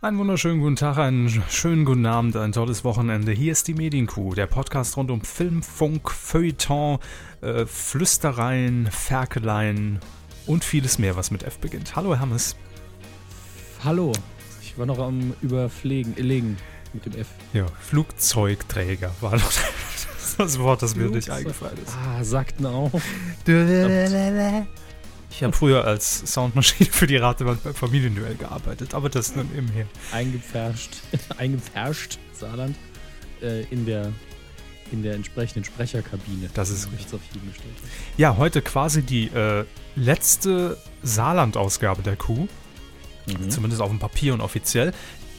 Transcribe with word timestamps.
Einen 0.00 0.16
wunderschönen 0.18 0.60
guten 0.60 0.76
Tag, 0.76 0.96
einen 0.98 1.28
schönen 1.50 1.84
guten 1.84 2.06
Abend, 2.06 2.36
ein 2.36 2.52
tolles 2.52 2.84
Wochenende. 2.84 3.32
Hier 3.32 3.50
ist 3.50 3.66
die 3.66 3.74
Medienkuh, 3.74 4.32
der 4.32 4.46
Podcast 4.46 4.96
rund 4.96 5.10
um 5.10 5.22
Film, 5.22 5.60
Funk, 5.60 6.12
Feuilleton, 6.12 7.00
äh, 7.40 7.66
Flüstereien, 7.66 8.88
Ferkeleien 8.92 9.98
und 10.46 10.62
vieles 10.62 11.00
mehr, 11.00 11.16
was 11.16 11.32
mit 11.32 11.42
F 11.42 11.58
beginnt. 11.58 11.96
Hallo 11.96 12.16
Hermes. 12.16 12.54
Hallo. 13.82 14.12
Ich 14.62 14.78
war 14.78 14.86
noch 14.86 15.00
am 15.00 15.34
Überpflegen, 15.42 16.14
legen 16.14 16.58
mit 16.92 17.04
dem 17.04 17.16
F. 17.16 17.26
Ja, 17.52 17.66
Flugzeugträger 17.80 19.12
war 19.20 19.32
noch 19.32 19.52
das 20.38 20.58
Wort, 20.60 20.80
das 20.80 20.94
mir 20.94 21.10
nicht 21.10 21.28
eingefallen 21.28 21.78
ist. 21.84 21.96
Ah, 22.06 22.22
sagten 22.22 22.66
auch. 22.66 22.92
Ich 25.30 25.42
habe 25.42 25.52
früher 25.52 25.84
als 25.84 26.32
Soundmaschine 26.32 26.90
für 26.90 27.06
die 27.06 27.16
Ratewand 27.16 27.62
beim 27.62 27.74
Familienduell 27.74 28.34
gearbeitet, 28.34 28.94
aber 28.94 29.08
das 29.08 29.36
nun 29.36 29.48
im 29.56 29.68
her. 29.68 29.86
Eingepfercht, 30.12 31.02
eingepfercht, 31.38 32.18
Saarland, 32.32 32.76
äh, 33.42 33.64
in 33.64 33.86
der 33.86 34.12
in 34.90 35.02
der 35.02 35.14
entsprechenden 35.14 35.64
Sprecherkabine. 35.64 36.48
Das 36.54 36.70
ist 36.70 36.90
richtig. 36.90 37.14
Auf 37.14 37.20
jeden 37.34 37.48
gestellt. 37.48 37.74
Ja, 38.16 38.38
heute 38.38 38.62
quasi 38.62 39.02
die 39.02 39.26
äh, 39.28 39.64
letzte 39.96 40.78
Saarland-Ausgabe 41.02 42.02
der 42.02 42.16
Kuh. 42.16 42.48
Mhm. 43.26 43.50
Zumindest 43.50 43.82
auf 43.82 43.90
dem 43.90 43.98
Papier 43.98 44.32
und 44.34 44.40
offiziell. 44.40 44.92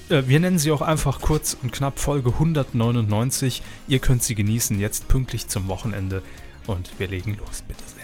Äh, 0.09 0.23
wir 0.27 0.39
nennen 0.39 0.59
sie 0.59 0.71
auch 0.71 0.81
einfach 0.81 1.21
kurz 1.21 1.58
und 1.61 1.71
knapp 1.71 1.99
Folge 1.99 2.30
199. 2.31 3.63
Ihr 3.88 3.99
könnt 3.99 4.23
sie 4.23 4.35
genießen, 4.35 4.80
jetzt 4.80 5.08
pünktlich 5.08 5.47
zum 5.47 5.67
Wochenende. 5.67 6.21
Und 6.67 6.91
wir 6.99 7.08
legen 7.08 7.35
los, 7.35 7.63
bitte 7.67 7.83
sehr. 7.88 7.98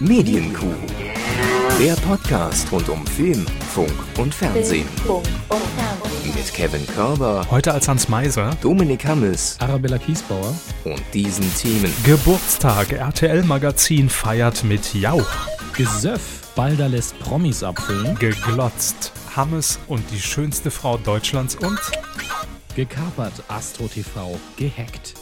Medienkuh. 0.00 0.74
Der 1.80 1.94
Podcast 1.94 2.70
rund 2.72 2.88
um 2.88 3.06
Film, 3.06 3.46
Funk 3.72 3.92
und 4.18 4.34
Fernsehen. 4.34 4.86
Funk 5.06 5.26
und 5.48 5.58
Fernsehen. 5.76 6.34
Mit 6.34 6.52
Kevin 6.54 6.86
Körber, 6.86 7.46
Heute 7.50 7.72
als 7.72 7.88
Hans 7.88 8.08
Meiser. 8.08 8.50
Dominik 8.60 9.04
Hammes 9.04 9.56
Arabella 9.60 9.98
Kiesbauer. 9.98 10.54
und 10.84 11.02
diesen 11.14 11.44
Themen. 11.56 11.92
Geburtstag. 12.04 12.92
RTL-Magazin 12.92 14.08
feiert 14.08 14.64
mit 14.64 14.94
Jauch. 14.94 15.26
Gesöff. 15.76 16.40
Balder 16.54 16.88
lässt 16.88 17.18
Promis 17.20 17.62
abfüllen. 17.62 18.16
Geglotzt. 18.18 19.12
Hammes 19.34 19.78
und 19.88 20.04
die 20.10 20.20
schönste 20.20 20.70
Frau 20.70 20.98
Deutschlands 20.98 21.54
und 21.56 21.78
Gekapert. 22.76 23.32
Astro 23.48 23.86
TV. 23.88 24.38
Gehackt. 24.56 25.14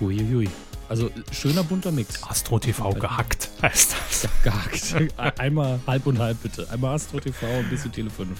Uiuiui. 0.00 0.48
Also 0.88 1.10
schöner 1.32 1.64
bunter 1.64 1.90
Mix. 1.90 2.22
Astro 2.22 2.58
TV 2.58 2.90
gehackt 2.94 3.50
heißt 3.62 3.96
das. 4.08 4.28
Gehackt. 4.42 4.94
Einmal 5.38 5.80
halb 5.86 6.06
und 6.06 6.18
halb 6.18 6.42
bitte. 6.42 6.68
Einmal 6.70 6.94
Astro 6.94 7.20
TV 7.20 7.46
und 7.46 7.64
ein 7.64 7.70
bisschen 7.70 7.92
Tele 7.92 8.10
5. 8.10 8.38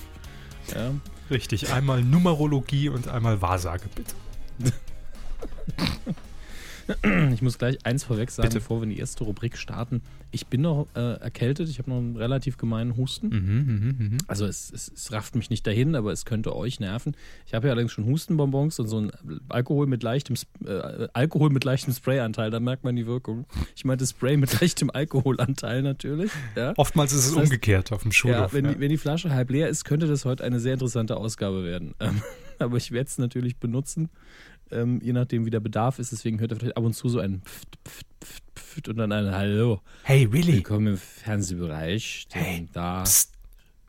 Ja. 0.74 0.92
Richtig, 1.30 1.72
einmal 1.72 2.02
Numerologie 2.02 2.88
und 2.88 3.08
einmal 3.08 3.42
Wahrsage, 3.42 3.88
bitte. 3.94 4.14
Ich 7.32 7.42
muss 7.42 7.58
gleich 7.58 7.84
eins 7.84 8.04
vorweg 8.04 8.30
sagen, 8.30 8.48
Bitte. 8.48 8.60
bevor 8.60 8.78
wir 8.80 8.84
in 8.84 8.90
die 8.90 8.98
erste 8.98 9.24
Rubrik 9.24 9.56
starten. 9.56 10.02
Ich 10.30 10.46
bin 10.46 10.60
noch 10.62 10.86
äh, 10.94 11.00
erkältet, 11.20 11.68
ich 11.68 11.78
habe 11.78 11.90
noch 11.90 11.98
einen 11.98 12.16
relativ 12.16 12.56
gemeinen 12.58 12.96
Husten. 12.96 13.28
Mhm, 13.28 13.36
mhm, 13.38 14.06
mhm. 14.12 14.18
Also 14.26 14.46
es, 14.46 14.70
es, 14.72 14.92
es 14.94 15.12
rafft 15.12 15.34
mich 15.36 15.50
nicht 15.50 15.66
dahin, 15.66 15.94
aber 15.94 16.12
es 16.12 16.24
könnte 16.24 16.54
euch 16.54 16.78
nerven. 16.80 17.16
Ich 17.46 17.54
habe 17.54 17.66
ja 17.68 17.72
allerdings 17.72 17.92
schon 17.92 18.04
Hustenbonbons 18.06 18.78
und 18.80 18.88
so 18.88 19.00
ein 19.00 19.12
Alkohol 19.48 19.86
mit 19.86 20.02
leichtem 20.02 20.36
äh, 20.64 21.08
Alkohol 21.12 21.50
mit 21.50 21.64
leichtem 21.64 21.92
Sprayanteil, 21.94 22.50
da 22.50 22.60
merkt 22.60 22.84
man 22.84 22.96
die 22.96 23.06
Wirkung. 23.06 23.46
Ich 23.74 23.84
meinte 23.84 24.06
Spray 24.06 24.36
mit 24.36 24.52
leichtem 24.60 24.90
Alkoholanteil 24.90 25.82
natürlich. 25.82 26.30
Ja. 26.54 26.74
Oftmals 26.76 27.12
ist 27.12 27.20
es 27.20 27.26
Das 27.30 27.38
heißt- 27.38 27.42
umgekehrt 27.44 27.92
auf 27.92 28.02
dem 28.02 28.10
Ja, 28.10 28.14
Schulhof. 28.14 28.52
wenn, 28.52 28.64
ja. 28.66 28.74
Die, 28.74 28.80
wenn 28.80 28.90
die 28.90 28.98
Flasche 28.98 29.30
halb 29.32 29.50
leer 29.50 29.68
ist, 29.68 29.84
könnte 29.84 30.06
das 30.06 30.24
heute 30.24 30.44
eine 30.44 30.60
sehr 30.60 30.74
interessante 30.74 31.16
Ausgabe 31.16 31.64
werden. 31.64 31.94
Ähm, 32.00 32.22
aber 32.58 32.76
ich 32.76 32.90
werde 32.92 33.08
es 33.08 33.18
natürlich 33.18 33.56
benutzen, 33.56 34.08
ähm, 34.70 35.00
je 35.02 35.12
nachdem, 35.12 35.46
wie 35.46 35.50
der 35.50 35.60
Bedarf 35.60 35.98
ist. 35.98 36.12
Deswegen 36.12 36.40
hört 36.40 36.52
ihr 36.52 36.56
vielleicht 36.56 36.76
ab 36.76 36.84
und 36.84 36.94
zu 36.94 37.08
so 37.08 37.20
ein 37.20 37.42
Pft, 37.42 37.78
Pft, 37.86 38.06
Pft, 38.24 38.44
Pft 38.54 38.88
und 38.88 38.96
dann 38.96 39.12
ein 39.12 39.30
Hallo. 39.30 39.80
Hey, 40.02 40.32
Willi. 40.32 40.54
Willkommen 40.54 40.88
im 40.88 40.96
Fernsehbereich. 40.96 42.26
Hey, 42.32 42.68
da. 42.72 43.02
Psst. 43.02 43.32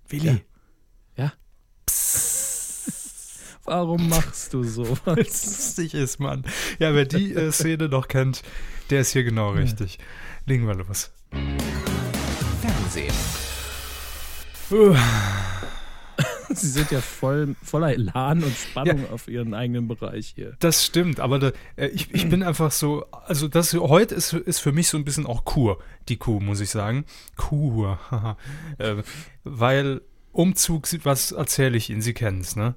Willi. 0.10 0.42
Ja. 1.16 1.34
Warum 3.66 4.08
machst 4.08 4.54
du 4.54 4.64
so? 4.64 4.98
Weil 5.06 5.20
es 5.20 5.46
lustig 5.46 5.94
ist, 5.94 6.20
Mann. 6.20 6.44
Ja, 6.80 6.94
wer 6.94 7.06
die 7.06 7.34
äh, 7.34 7.52
Szene 7.52 7.90
noch 7.90 8.08
kennt, 8.08 8.42
der 8.90 9.02
ist 9.02 9.12
hier 9.12 9.24
genau 9.24 9.52
richtig. 9.52 10.00
Legen 10.46 10.68
wir 10.68 10.76
los. 10.76 11.12
Fernsehen. 12.62 13.14
Sie 16.54 16.68
sind 16.68 16.92
ja 16.92 17.02
voll, 17.02 17.56
voller 17.64 17.94
Elan 17.94 18.44
und 18.44 18.56
Spannung 18.56 19.10
auf 19.12 19.28
ihren 19.28 19.54
eigenen 19.54 19.88
Bereich 19.88 20.34
hier. 20.36 20.56
Das 20.60 20.86
stimmt, 20.86 21.20
aber 21.20 21.40
da, 21.40 21.52
äh, 21.76 21.88
ich, 21.88 22.14
ich 22.14 22.30
bin 22.30 22.44
einfach 22.44 22.72
so, 22.72 23.06
also 23.12 23.48
das 23.48 23.74
heute 23.74 24.16
ist, 24.16 24.34
ist 24.34 24.60
für 24.60 24.72
mich 24.72 24.88
so 24.88 24.98
ein 24.98 25.06
bisschen 25.06 25.26
auch 25.26 25.46
Kur, 25.46 25.80
die 26.10 26.18
Kuh, 26.18 26.40
muss 26.40 26.60
ich 26.60 26.70
sagen. 26.70 27.06
Kur, 27.36 28.00
haha. 28.12 28.38
äh, 28.78 28.96
weil 29.44 30.02
Umzug, 30.32 30.88
was 31.04 31.32
erzähle 31.32 31.78
ich 31.78 31.90
Ihnen, 31.90 32.02
Sie 32.02 32.14
kennen 32.14 32.42
es, 32.42 32.56
ne? 32.56 32.76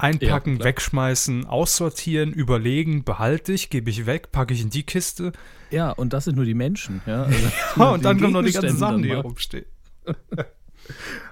Einpacken, 0.00 0.58
Ja, 0.58 0.64
wegschmeißen, 0.64 1.46
aussortieren, 1.46 2.32
überlegen, 2.32 3.02
behalte 3.02 3.52
ich, 3.52 3.68
gebe 3.68 3.90
ich 3.90 4.06
weg, 4.06 4.30
packe 4.30 4.54
ich 4.54 4.62
in 4.62 4.70
die 4.70 4.84
Kiste. 4.84 5.32
Ja, 5.70 5.90
und 5.90 6.12
das 6.12 6.24
sind 6.24 6.36
nur 6.36 6.44
die 6.44 6.54
Menschen. 6.54 7.00
Ja, 7.04 7.24
also, 7.24 7.48
Ja, 7.76 7.90
und 7.90 8.04
dann 8.04 8.20
kommen 8.20 8.32
noch 8.32 8.44
die 8.44 8.52
ganzen 8.52 8.76
Sachen, 8.76 9.02
die 9.02 9.08
hier 9.08 9.18
rumstehen. 9.18 9.66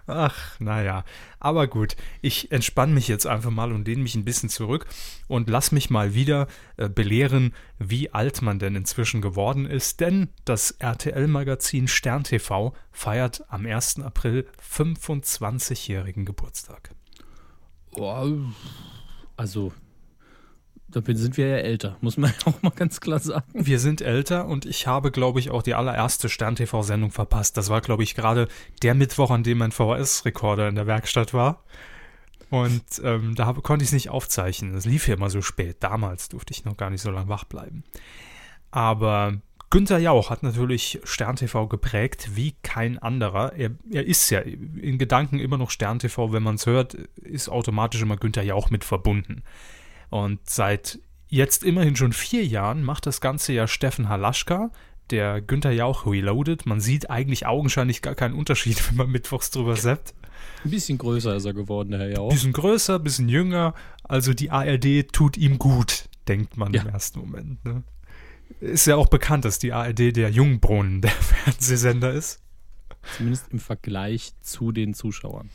Ach, 0.06 0.58
naja. 0.60 1.04
Aber 1.40 1.66
gut, 1.66 1.96
ich 2.22 2.52
entspanne 2.52 2.92
mich 2.92 3.08
jetzt 3.08 3.26
einfach 3.26 3.50
mal 3.50 3.72
und 3.72 3.86
lehne 3.86 4.02
mich 4.02 4.14
ein 4.14 4.24
bisschen 4.24 4.48
zurück 4.48 4.86
und 5.28 5.48
lass 5.48 5.72
mich 5.72 5.90
mal 5.90 6.14
wieder 6.14 6.46
äh, 6.76 6.88
belehren, 6.88 7.54
wie 7.78 8.12
alt 8.12 8.42
man 8.42 8.58
denn 8.58 8.76
inzwischen 8.76 9.20
geworden 9.20 9.66
ist. 9.66 10.00
Denn 10.00 10.28
das 10.44 10.72
RTL-Magazin 10.72 11.88
Stern 11.88 12.24
TV 12.24 12.74
feiert 12.92 13.44
am 13.48 13.66
1. 13.66 14.00
April 14.00 14.46
25-jährigen 14.62 16.24
Geburtstag. 16.24 16.90
Boah, 17.92 18.30
also, 19.36 19.72
da 21.00 21.14
sind 21.14 21.36
wir 21.36 21.48
ja 21.48 21.56
älter, 21.56 21.96
muss 22.00 22.16
man 22.16 22.32
auch 22.44 22.62
mal 22.62 22.70
ganz 22.70 23.00
klar 23.00 23.18
sagen. 23.18 23.44
Wir 23.54 23.78
sind 23.78 24.00
älter 24.00 24.46
und 24.46 24.66
ich 24.66 24.86
habe, 24.86 25.10
glaube 25.10 25.40
ich, 25.40 25.50
auch 25.50 25.62
die 25.62 25.74
allererste 25.74 26.28
Stern-TV-Sendung 26.28 27.10
verpasst. 27.10 27.56
Das 27.56 27.68
war, 27.68 27.80
glaube 27.80 28.02
ich, 28.02 28.14
gerade 28.14 28.48
der 28.82 28.94
Mittwoch, 28.94 29.30
an 29.30 29.42
dem 29.42 29.58
mein 29.58 29.72
VHS-Rekorder 29.72 30.68
in 30.68 30.74
der 30.74 30.86
Werkstatt 30.86 31.34
war. 31.34 31.64
Und 32.50 32.84
ähm, 33.02 33.34
da 33.34 33.46
hab, 33.46 33.62
konnte 33.62 33.82
ich 33.82 33.88
es 33.88 33.94
nicht 33.94 34.10
aufzeichnen. 34.10 34.72
Das 34.72 34.84
lief 34.84 35.08
ja 35.08 35.14
immer 35.14 35.30
so 35.30 35.42
spät. 35.42 35.78
Damals 35.80 36.28
durfte 36.28 36.52
ich 36.52 36.64
noch 36.64 36.76
gar 36.76 36.90
nicht 36.90 37.02
so 37.02 37.10
lange 37.10 37.28
wach 37.28 37.44
bleiben. 37.44 37.82
Aber 38.70 39.34
Günther 39.70 39.98
Jauch 39.98 40.30
hat 40.30 40.42
natürlich 40.44 41.00
Stern 41.02 41.36
TV 41.36 41.66
geprägt 41.66 42.30
wie 42.34 42.54
kein 42.62 42.98
anderer. 42.98 43.52
Er, 43.54 43.70
er 43.90 44.06
ist 44.06 44.30
ja 44.30 44.40
in 44.40 44.96
Gedanken 44.98 45.40
immer 45.40 45.58
noch 45.58 45.70
Stern 45.70 45.98
TV. 45.98 46.32
Wenn 46.32 46.44
man 46.44 46.54
es 46.54 46.66
hört, 46.66 46.94
ist 46.94 47.48
automatisch 47.48 48.00
immer 48.00 48.16
Günther 48.16 48.44
Jauch 48.44 48.70
mit 48.70 48.84
verbunden. 48.84 49.42
Und 50.10 50.40
seit 50.48 50.98
jetzt 51.28 51.64
immerhin 51.64 51.96
schon 51.96 52.12
vier 52.12 52.44
Jahren 52.46 52.82
macht 52.82 53.06
das 53.06 53.20
Ganze 53.20 53.52
ja 53.52 53.66
Steffen 53.66 54.08
Halaschka, 54.08 54.70
der 55.10 55.40
Günther 55.40 55.72
Jauch 55.72 56.06
Reloaded. 56.06 56.66
Man 56.66 56.80
sieht 56.80 57.10
eigentlich 57.10 57.46
augenscheinlich 57.46 58.02
gar 58.02 58.14
keinen 58.14 58.34
Unterschied, 58.34 58.82
wenn 58.88 58.96
man 58.96 59.10
mittwochs 59.10 59.50
drüber 59.50 59.76
seppt. 59.76 60.14
Ein 60.64 60.70
bisschen 60.70 60.98
größer 60.98 61.36
ist 61.36 61.44
er 61.44 61.54
geworden, 61.54 61.90
der 61.90 62.00
Herr 62.00 62.10
Jauch. 62.10 62.30
Bisschen 62.30 62.52
größer, 62.52 62.98
bisschen 62.98 63.28
jünger. 63.28 63.74
Also 64.04 64.34
die 64.34 64.50
ARD 64.50 65.12
tut 65.12 65.36
ihm 65.36 65.58
gut, 65.58 66.08
denkt 66.28 66.56
man 66.56 66.72
Ja. 66.72 66.82
im 66.82 66.88
ersten 66.88 67.20
Moment. 67.20 67.64
Ne? 67.64 67.82
Ist 68.60 68.86
ja 68.86 68.96
auch 68.96 69.08
bekannt, 69.08 69.44
dass 69.44 69.58
die 69.58 69.72
ARD 69.72 70.16
der 70.16 70.30
Jungbrunnen 70.30 71.00
der 71.02 71.10
Fernsehsender 71.10 72.12
ist. 72.12 72.40
Zumindest 73.16 73.47
im 73.52 73.60
Vergleich 73.60 74.32
zu 74.41 74.72
den 74.72 74.94
Zuschauern. 74.94 75.50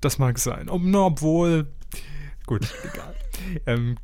Das 0.00 0.18
mag 0.18 0.38
sein. 0.38 0.68
Obwohl. 0.68 1.68
Gut, 2.50 2.66
egal. 2.82 3.14
Ähm, 3.64 3.96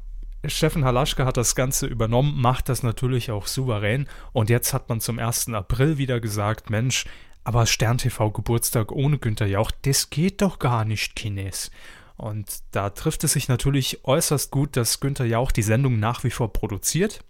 Steffen 0.45 0.85
Halaschka 0.85 1.25
hat 1.25 1.37
das 1.37 1.57
Ganze 1.57 1.89
übernommen, 1.89 2.41
macht 2.41 2.69
das 2.69 2.85
natürlich 2.85 3.33
auch 3.33 3.49
souverän. 3.49 4.07
Und 4.33 4.51
jetzt 4.51 4.73
hat 4.73 4.89
man 4.89 5.01
zum 5.01 5.19
1. 5.19 5.49
April 5.49 5.99
wieder 5.99 6.21
gesagt: 6.21 6.71
Mensch, 6.71 7.07
aber 7.43 7.67
Stern 7.67 7.99
TV 7.99 8.31
Geburtstag 8.31 8.93
ohne 8.93 9.19
Günther 9.19 9.49
Jauch, 9.49 9.73
das 9.83 10.11
geht 10.11 10.43
doch 10.43 10.61
gar 10.61 10.85
nicht, 10.85 11.17
Kines. 11.17 11.73
Und 12.17 12.61
da 12.71 12.91
trifft 12.91 13.25
es 13.25 13.33
sich 13.33 13.49
natürlich 13.49 14.05
äußerst 14.05 14.53
gut, 14.53 14.77
dass 14.77 15.01
Günther 15.01 15.27
Jauch 15.27 15.51
die 15.51 15.63
Sendung 15.63 15.99
nach 15.99 16.23
wie 16.23 16.31
vor 16.31 16.53
produziert. 16.53 17.25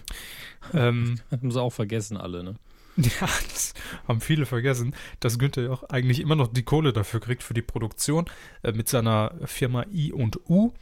ähm, 0.72 1.20
Haben 1.30 1.50
sie 1.50 1.60
auch 1.60 1.74
vergessen 1.74 2.16
alle, 2.16 2.42
ne? 2.42 2.54
ja, 3.20 3.28
das 3.52 3.74
haben 4.08 4.20
viele 4.20 4.44
vergessen, 4.44 4.94
dass 5.20 5.38
Günther 5.38 5.62
ja 5.62 5.70
auch 5.70 5.84
eigentlich 5.84 6.20
immer 6.20 6.34
noch 6.34 6.48
die 6.48 6.64
Kohle 6.64 6.92
dafür 6.92 7.20
kriegt 7.20 7.44
für 7.44 7.54
die 7.54 7.62
Produktion 7.62 8.26
äh, 8.62 8.72
mit 8.72 8.88
seiner 8.88 9.34
Firma 9.44 9.84
I 9.92 10.12
und 10.12 10.40
U. 10.48 10.72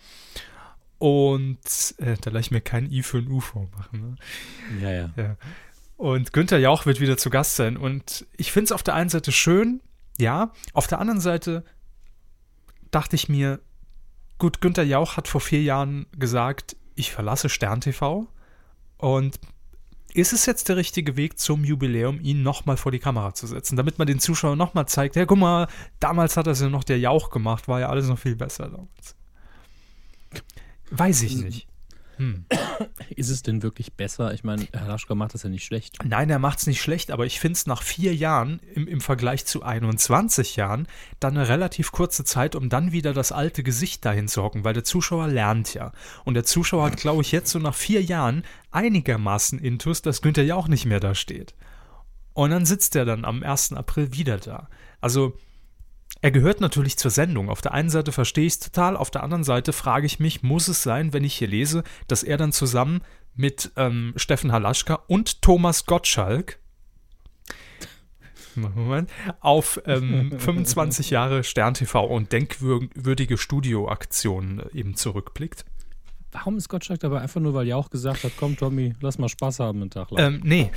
Und 0.99 1.59
äh, 1.99 2.17
da 2.19 2.31
lasse 2.31 2.41
ich 2.41 2.51
mir 2.51 2.63
kein 2.63 2.91
I 2.91 3.03
für 3.03 3.19
ein 3.19 3.29
U 3.31 3.41
vormachen. 3.41 4.01
Ne? 4.01 4.17
Ja, 4.81 4.91
ja. 4.91 5.11
Ja. 5.17 5.37
Und 5.99 6.33
Günther 6.33 6.59
Jauch 6.59 6.87
wird 6.87 7.01
wieder 7.01 7.19
zu 7.19 7.29
Gast 7.29 7.57
sein. 7.57 7.77
Und 7.77 8.27
ich 8.37 8.51
finde 8.51 8.67
es 8.67 8.73
auf 8.73 8.83
der 8.83 8.95
einen 8.95 9.11
Seite 9.11 9.31
schön, 9.31 9.83
ja, 10.19 10.53
auf 10.73 10.87
der 10.87 11.01
anderen 11.01 11.21
Seite 11.21 11.65
dachte 12.91 13.17
ich 13.17 13.29
mir, 13.29 13.61
gut, 14.39 14.63
Günther 14.63 14.85
Jauch 14.85 15.19
hat 15.19 15.29
vor 15.29 15.43
vier 15.43 15.63
Jahren 15.63 16.07
gesagt, 16.19 16.77
ich 16.95 17.13
verlasse 17.13 17.51
Stern 17.51 17.83
TV 17.83 18.27
und 18.97 19.39
ist 20.17 20.33
es 20.33 20.47
jetzt 20.47 20.69
der 20.69 20.77
richtige 20.77 21.17
Weg 21.17 21.39
zum 21.39 21.65
Jubiläum, 21.65 22.21
ihn 22.21 22.43
nochmal 22.43 22.77
vor 22.77 22.91
die 22.91 22.99
Kamera 22.99 23.35
zu 23.35 23.47
setzen, 23.47 23.77
damit 23.77 23.99
man 23.99 24.07
den 24.07 24.19
Zuschauern 24.19 24.57
nochmal 24.57 24.87
zeigt, 24.89 25.17
ja, 25.17 25.27
guck 25.27 25.39
mal, 25.39 25.69
damals 26.01 26.37
hat 26.37 26.47
das 26.47 26.61
ja 26.61 26.69
noch 26.69 26.85
der 26.85 26.99
Jauch 26.99 27.31
gemacht, 27.31 27.69
war 27.69 27.81
ja 27.81 27.89
alles 27.89 28.09
noch 28.09 28.19
viel 28.19 28.35
besser 28.35 28.71
damals. 28.71 29.17
Weiß 30.91 31.23
ich 31.23 31.37
nicht. 31.37 31.69
Hm. 32.17 32.47
Ist 33.15 33.31
es 33.31 33.43
denn 33.43 33.63
wirklich 33.63 33.95
besser? 33.95 34.33
Ich 34.33 34.45
meine, 34.45 34.67
Herr 34.73 34.89
Laschka 34.89 35.15
macht 35.15 35.35
das 35.35 35.43
ja 35.43 35.51
nicht 35.51 35.65
schlecht. 35.65 35.99
Nein, 36.05 36.31
er 36.31 36.39
macht 36.39 36.59
es 36.59 36.67
nicht 36.67 36.81
schlecht, 36.81 37.11
aber 37.11 37.27
ich 37.27 37.41
finde 37.41 37.57
es 37.57 37.67
nach 37.67 37.83
vier 37.83 38.15
Jahren 38.15 38.61
im, 38.75 38.87
im 38.87 39.01
Vergleich 39.01 39.45
zu 39.45 39.63
21 39.63 40.57
Jahren 40.57 40.87
dann 41.21 41.37
eine 41.37 41.49
relativ 41.49 41.93
kurze 41.93 42.25
Zeit, 42.25 42.55
um 42.55 42.69
dann 42.69 42.93
wieder 42.93 43.13
das 43.13 43.33
alte 43.33 43.63
Gesicht 43.63 44.05
dahin 44.05 44.29
zu 44.29 44.43
hocken, 44.43 44.65
weil 44.65 44.75
der 44.75 44.85
Zuschauer 44.85 45.29
lernt 45.29 45.75
ja. 45.75 45.93
Und 46.25 46.35
der 46.35 46.45
Zuschauer 46.45 46.87
hat, 46.87 46.97
glaube 46.97 47.23
ich, 47.23 47.33
jetzt 47.33 47.51
so 47.51 47.59
nach 47.59 47.75
vier 47.75 48.03
Jahren 48.03 48.45
einigermaßen 48.71 49.59
Intus, 49.59 50.03
dass 50.03 50.23
Günther 50.23 50.45
ja 50.45 50.55
auch 50.55 50.69
nicht 50.69 50.87
mehr 50.87 51.01
da 51.01 51.15
steht. 51.15 51.55
Und 52.33 52.51
dann 52.51 52.67
sitzt 52.67 52.97
er 52.97 53.05
dann 53.05 53.25
am 53.25 53.43
1. 53.43 53.73
April 53.73 54.13
wieder 54.13 54.39
da. 54.39 54.69
Also 55.01 55.39
er 56.27 56.33
gehört 56.33 56.61
natürlich 56.61 56.97
zur 56.97 57.13
Sendung. 57.13 57.49
Auf 57.49 57.61
der 57.61 57.73
einen 57.73 57.89
Seite 57.89 58.11
verstehe 58.11 58.47
ich 58.47 58.55
es 58.55 58.59
total, 58.59 58.97
auf 58.97 59.13
der 59.13 59.23
anderen 59.23 59.45
Seite 59.45 59.73
frage 59.73 60.07
ich 60.07 60.19
mich, 60.19 60.43
muss 60.43 60.67
es 60.67 60.83
sein, 60.83 61.13
wenn 61.13 61.23
ich 61.23 61.37
hier 61.37 61.47
lese, 61.47 61.85
dass 62.09 62.25
er 62.25 62.37
dann 62.37 62.51
zusammen 62.51 63.03
mit 63.37 63.71
ähm, 63.77 64.13
Steffen 64.17 64.51
Halaschka 64.51 65.05
und 65.07 65.41
Thomas 65.41 65.87
Gottschalk 65.87 66.59
Moment, 68.57 69.09
auf 69.39 69.81
ähm, 69.87 70.33
25 70.37 71.11
Jahre 71.11 71.45
Stern 71.45 71.75
TV 71.75 72.05
und 72.05 72.33
denkwürdige 72.33 73.39
Studioaktionen 73.39 74.65
eben 74.75 74.97
zurückblickt. 74.97 75.65
Warum 76.33 76.57
ist 76.57 76.69
Gottschalk 76.69 76.99
dabei 76.99 77.21
einfach 77.21 77.41
nur, 77.41 77.55
weil 77.55 77.69
Jauch 77.69 77.89
gesagt 77.89 78.25
hat, 78.25 78.33
komm 78.37 78.57
Tommy, 78.57 78.95
lass 79.01 79.19
mal 79.19 79.29
Spaß 79.29 79.61
haben 79.61 79.81
einen 79.81 79.91
Tag 79.91 80.11
lang? 80.11 80.35
Ähm, 80.35 80.41
nee, 80.43 80.73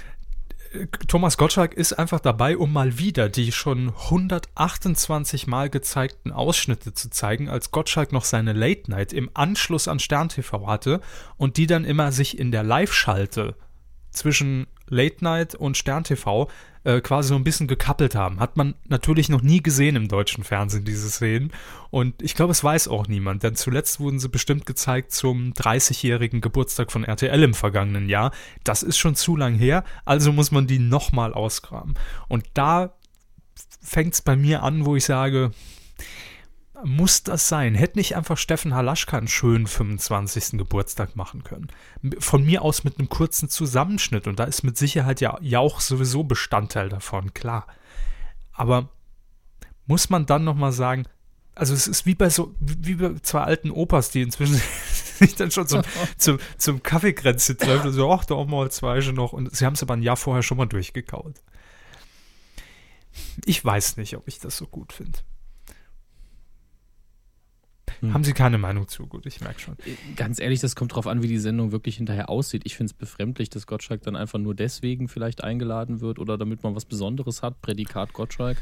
Thomas 1.08 1.38
Gottschalk 1.38 1.74
ist 1.74 1.94
einfach 1.94 2.20
dabei, 2.20 2.56
um 2.56 2.72
mal 2.72 3.00
wieder 3.00 3.28
die 3.28 3.52
schon 3.52 3.90
128 3.90 5.48
Mal 5.48 5.70
gezeigten 5.70 6.32
Ausschnitte 6.32 6.94
zu 6.94 7.10
zeigen, 7.10 7.50
als 7.50 7.72
Gottschalk 7.72 8.12
noch 8.12 8.24
seine 8.24 8.54
Late 8.54 8.92
Night 8.92 9.12
im 9.12 9.32
Anschluss 9.34 9.88
an 9.88 10.00
Stern 10.00 10.30
TV 10.30 10.68
hatte 10.68 11.02
und 11.38 11.58
die 11.58 11.66
dann 11.66 11.86
immer 11.86 12.12
sich 12.12 12.38
in 12.38 12.52
der 12.52 12.64
Live-Schalte 12.64 13.56
zwischen 14.12 14.68
Late 14.88 15.24
Night 15.24 15.56
und 15.56 15.76
Stern 15.76 16.04
TV 16.04 16.50
äh, 16.84 17.02
quasi 17.02 17.30
so 17.30 17.36
ein 17.36 17.44
bisschen 17.44 17.68
gekappelt 17.68 18.16
haben. 18.16 18.40
Hat 18.40 18.58
man 18.58 18.76
natürlich 18.88 19.30
noch 19.30 19.42
nie 19.42 19.62
gesehen 19.62 19.96
im 19.96 20.08
deutschen 20.08 20.44
Fernsehen, 20.44 20.86
diese 20.86 21.10
Szenen. 21.10 21.52
Und 21.90 22.22
ich 22.22 22.36
glaube, 22.36 22.52
es 22.52 22.64
weiß 22.64 22.88
auch 22.88 23.08
niemand, 23.08 23.44
denn 23.44 23.56
zuletzt 23.56 24.00
wurden 24.00 24.20
sie 24.20 24.30
bestimmt 24.30 24.66
gezeigt 24.66 25.12
zum 25.12 25.54
30-jährigen 25.54 26.42
Geburtstag 26.42 26.92
von 26.92 27.04
RTL 27.04 27.44
im 27.44 27.54
vergangenen 27.54 28.10
Jahr. 28.10 28.32
Das 28.64 28.84
ist 28.84 28.98
schon 28.98 29.16
zu 29.16 29.36
lang 29.36 29.56
her, 29.56 29.84
also 30.06 30.32
muss 30.32 30.52
man 30.52 30.68
die 30.68 30.80
nochmal 30.80 31.34
ausgraben. 31.34 31.96
Und 32.28 32.46
da 32.54 32.94
fängt 33.82 34.14
es 34.14 34.22
bei 34.22 34.36
mir 34.36 34.64
an, 34.64 34.86
wo 34.86 34.96
ich 34.96 35.06
sage, 35.06 35.52
muss 36.84 37.24
das 37.24 37.48
sein? 37.48 37.76
Hätte 37.76 37.98
nicht 37.98 38.16
einfach 38.16 38.38
Steffen 38.38 38.74
Halaschka 38.74 39.18
einen 39.18 39.28
schönen 39.28 39.68
25. 39.68 40.58
Geburtstag 40.58 41.16
machen 41.16 41.44
können? 41.44 41.68
Von 42.20 42.46
mir 42.46 42.62
aus 42.62 42.84
mit 42.84 43.00
einem 43.00 43.10
kurzen 43.10 43.50
Zusammenschnitt 43.50 44.28
und 44.28 44.40
da 44.40 44.46
ist 44.46 44.64
mit 44.64 44.78
Sicherheit 44.78 45.22
ja 45.22 45.38
Jauch 45.42 45.80
sowieso 45.80 46.24
Bestandteil 46.24 46.90
davon, 46.90 47.34
klar. 47.34 47.68
Aber 48.54 48.90
muss 49.86 50.10
man 50.10 50.26
dann 50.26 50.44
nochmal 50.44 50.72
sagen, 50.72 51.06
also 51.56 51.74
es 51.74 51.88
ist 51.88 52.06
wie 52.06 52.16
bei 52.16 52.30
so, 52.30 52.56
wie 52.60 52.96
bei 52.96 53.16
zwei 53.22 53.42
alten 53.42 53.72
Opas, 53.72 54.12
die 54.12 54.22
inzwischen 54.22 54.62
sich 55.20 55.36
dann 55.36 55.52
schon 55.52 55.68
zum, 55.68 55.82
zum, 56.18 56.40
zum 56.58 56.84
Kaffeekränzchen 56.84 57.58
treffen 57.58 57.88
und 57.88 57.94
so, 57.94 58.12
ach, 58.12 58.26
da 58.26 58.36
auch 58.36 58.48
mal 58.48 58.72
zwei 58.72 59.02
schon 59.02 59.16
noch. 59.16 59.34
Und 59.34 59.54
sie 59.56 59.66
haben 59.66 59.74
es 59.74 59.84
aber 59.84 59.96
ein 59.96 60.04
Jahr 60.04 60.18
vorher 60.18 60.44
schon 60.44 60.58
mal 60.58 60.68
durchgekaut. 60.68 61.36
Ich 63.46 63.64
weiß 63.64 63.98
nicht, 63.98 64.16
ob 64.16 64.28
ich 64.28 64.40
das 64.40 64.56
so 64.56 64.68
gut 64.68 64.94
finde. 64.94 65.20
Hm. 68.02 68.14
Haben 68.14 68.24
Sie 68.24 68.34
keine 68.34 68.58
Meinung 68.58 68.88
zu? 68.88 69.08
Gut, 69.08 69.26
ich 69.26 69.42
merke 69.42 69.60
schon. 69.60 69.76
Äh, 69.86 70.14
ganz 70.16 70.40
ehrlich, 70.40 70.60
das 70.60 70.76
kommt 70.76 70.96
drauf 70.96 71.08
an, 71.08 71.22
wie 71.22 71.28
die 71.28 71.40
Sendung 71.40 71.72
wirklich 71.72 71.98
hinterher 71.98 72.30
aussieht. 72.30 72.64
Ich 72.66 72.76
finde 72.76 72.92
es 72.92 72.94
befremdlich, 72.94 73.50
dass 73.50 73.68
Gottschalk 73.68 74.02
dann 74.04 74.16
einfach 74.16 74.40
nur 74.40 74.56
deswegen 74.56 75.08
vielleicht 75.08 75.44
eingeladen 75.44 76.02
wird 76.02 76.20
oder 76.20 76.38
damit 76.38 76.64
man 76.64 76.76
was 76.76 76.86
Besonderes 76.86 77.44
hat. 77.44 77.62
Prädikat 77.62 78.14
Gottschalk. 78.14 78.58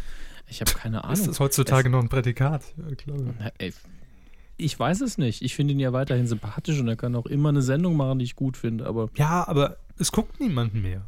Ich 0.47 0.61
habe 0.61 0.71
keine 0.71 1.03
Ahnung. 1.03 1.13
Ist 1.13 1.27
das 1.27 1.39
heutzutage 1.39 1.89
es, 1.89 1.91
noch 1.91 1.99
ein 1.99 2.09
Prädikat? 2.09 2.63
Ja, 2.77 2.95
klar. 2.95 3.17
Na, 3.39 3.51
ey, 3.57 3.73
ich 4.57 4.77
weiß 4.77 5.01
es 5.01 5.17
nicht. 5.17 5.43
Ich 5.43 5.55
finde 5.55 5.73
ihn 5.73 5.79
ja 5.79 5.93
weiterhin 5.93 6.27
sympathisch 6.27 6.79
und 6.79 6.87
er 6.87 6.95
kann 6.95 7.15
auch 7.15 7.27
immer 7.27 7.49
eine 7.49 7.61
Sendung 7.61 7.95
machen, 7.95 8.19
die 8.19 8.25
ich 8.25 8.35
gut 8.35 8.57
finde. 8.57 8.87
Aber 8.87 9.09
ja, 9.15 9.47
aber 9.47 9.77
es 9.97 10.11
guckt 10.11 10.39
niemanden 10.39 10.81
mehr. 10.81 11.07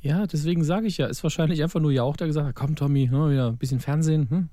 Ja, 0.00 0.26
deswegen 0.26 0.62
sage 0.62 0.86
ich 0.86 0.98
ja, 0.98 1.06
ist 1.06 1.24
wahrscheinlich 1.24 1.62
einfach 1.62 1.80
nur 1.80 1.90
Jauch, 1.90 2.16
der 2.16 2.28
gesagt 2.28 2.46
hat, 2.46 2.54
komm 2.54 2.76
Tommy, 2.76 3.08
ne, 3.08 3.30
wieder 3.30 3.48
ein 3.48 3.56
bisschen 3.56 3.80
Fernsehen, 3.80 4.30
hm? 4.30 4.48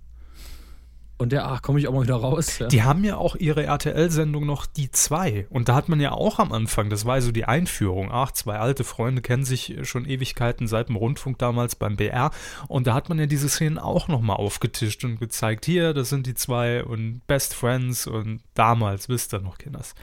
Und 1.17 1.31
der, 1.31 1.47
ach, 1.47 1.61
komme 1.61 1.79
ich 1.79 1.87
auch 1.87 1.93
mal 1.93 2.03
wieder 2.03 2.15
raus. 2.15 2.59
Ja. 2.59 2.67
Die 2.67 2.83
haben 2.83 3.05
ja 3.05 3.15
auch 3.15 3.37
ihre 3.37 3.63
RTL-Sendung 3.63 4.45
noch 4.45 4.65
die 4.65 4.91
zwei. 4.91 5.47
Und 5.49 5.69
da 5.69 5.75
hat 5.75 5.87
man 5.87 6.01
ja 6.01 6.11
auch 6.11 6.39
am 6.39 6.51
Anfang, 6.51 6.89
das 6.89 7.05
war 7.05 7.21
so 7.21 7.31
die 7.31 7.45
Einführung, 7.45 8.09
ach, 8.11 8.31
zwei 8.31 8.57
alte 8.57 8.83
Freunde 8.83 9.21
kennen 9.21 9.45
sich 9.45 9.77
schon 9.83 10.05
Ewigkeiten 10.05 10.67
seit 10.67 10.89
dem 10.89 10.97
Rundfunk 10.97 11.37
damals 11.37 11.75
beim 11.75 11.95
BR. 11.95 12.31
Und 12.67 12.87
da 12.87 12.93
hat 12.93 13.07
man 13.07 13.17
ja 13.17 13.27
diese 13.27 13.47
Szenen 13.47 13.77
auch 13.77 14.09
nochmal 14.09 14.35
aufgetischt 14.35 15.05
und 15.05 15.19
gezeigt, 15.19 15.65
hier, 15.65 15.93
das 15.93 16.09
sind 16.09 16.27
die 16.27 16.33
zwei 16.33 16.83
und 16.83 17.21
Best 17.27 17.53
Friends 17.53 18.07
und 18.07 18.41
damals, 18.53 19.07
wisst 19.07 19.33
ihr 19.33 19.39
noch, 19.39 19.57
Kinders 19.57 19.95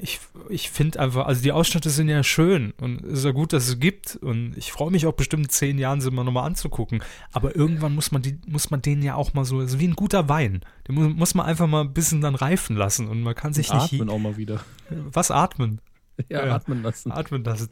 ich, 0.00 0.20
ich 0.48 0.70
finde 0.70 1.00
einfach, 1.00 1.26
also 1.26 1.42
die 1.42 1.52
Ausschnitte 1.52 1.90
sind 1.90 2.08
ja 2.08 2.22
schön 2.22 2.72
und 2.80 3.02
es 3.04 3.20
ist 3.20 3.24
ja 3.24 3.32
gut, 3.32 3.52
dass 3.52 3.68
es 3.68 3.78
gibt 3.78 4.16
und 4.16 4.56
ich 4.56 4.72
freue 4.72 4.90
mich 4.90 5.06
auch 5.06 5.12
bestimmt 5.12 5.44
in 5.44 5.48
zehn 5.50 5.78
Jahren 5.78 6.00
sie 6.00 6.10
mal 6.10 6.24
nochmal 6.24 6.46
anzugucken. 6.46 7.02
Aber 7.32 7.54
irgendwann 7.54 7.94
muss 7.94 8.10
man 8.10 8.22
die, 8.22 8.38
muss 8.46 8.70
man 8.70 8.82
den 8.82 9.02
ja 9.02 9.14
auch 9.14 9.34
mal 9.34 9.44
so, 9.44 9.58
also 9.58 9.78
wie 9.78 9.88
ein 9.88 9.96
guter 9.96 10.28
Wein. 10.28 10.62
Den 10.88 10.94
muss, 10.94 11.14
muss 11.14 11.34
man 11.34 11.46
einfach 11.46 11.66
mal 11.66 11.82
ein 11.82 11.92
bisschen 11.92 12.20
dann 12.20 12.34
reifen 12.34 12.76
lassen 12.76 13.08
und 13.08 13.22
man 13.22 13.34
kann 13.34 13.52
sich 13.52 13.70
und 13.70 13.82
nicht. 13.82 13.94
Atmen 13.94 14.10
auch 14.10 14.18
mal 14.18 14.36
wieder. 14.36 14.60
Was 14.88 15.30
atmen? 15.30 15.80
Ja, 16.28 16.46
ja 16.46 16.54
atmen 16.54 16.82
lassen. 16.82 17.12
Atmen 17.12 17.44
lassen. 17.44 17.68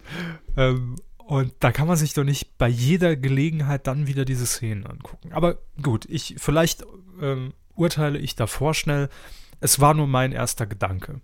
Ähm, 0.56 0.96
und 1.16 1.52
da 1.60 1.72
kann 1.72 1.86
man 1.86 1.96
sich 1.96 2.14
doch 2.14 2.24
nicht 2.24 2.56
bei 2.56 2.68
jeder 2.68 3.14
Gelegenheit 3.14 3.86
dann 3.86 4.06
wieder 4.06 4.24
diese 4.24 4.46
Szenen 4.46 4.86
angucken. 4.86 5.32
Aber 5.32 5.58
gut, 5.82 6.06
ich, 6.08 6.36
vielleicht 6.38 6.86
ähm, 7.20 7.52
urteile 7.74 8.18
ich 8.18 8.34
davor 8.34 8.72
schnell. 8.72 9.10
Es 9.60 9.78
war 9.78 9.92
nur 9.92 10.06
mein 10.06 10.32
erster 10.32 10.66
Gedanke. 10.66 11.20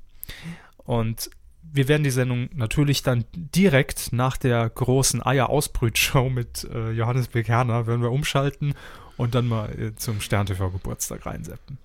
Und 0.78 1.30
wir 1.62 1.88
werden 1.88 2.04
die 2.04 2.10
Sendung 2.10 2.50
natürlich 2.54 3.02
dann 3.02 3.24
direkt 3.32 4.12
nach 4.12 4.36
der 4.36 4.68
großen 4.68 5.24
Eier-Ausbrütshow 5.24 6.28
mit 6.30 6.64
äh, 6.64 6.90
Johannes 6.92 7.28
Bekerner 7.28 7.86
werden 7.86 8.02
wir 8.02 8.12
umschalten 8.12 8.74
und 9.16 9.34
dann 9.34 9.46
mal 9.46 9.70
äh, 9.78 9.94
zum 9.96 10.20
Stern-TV-Geburtstag 10.20 11.26
reinseppen. 11.26 11.78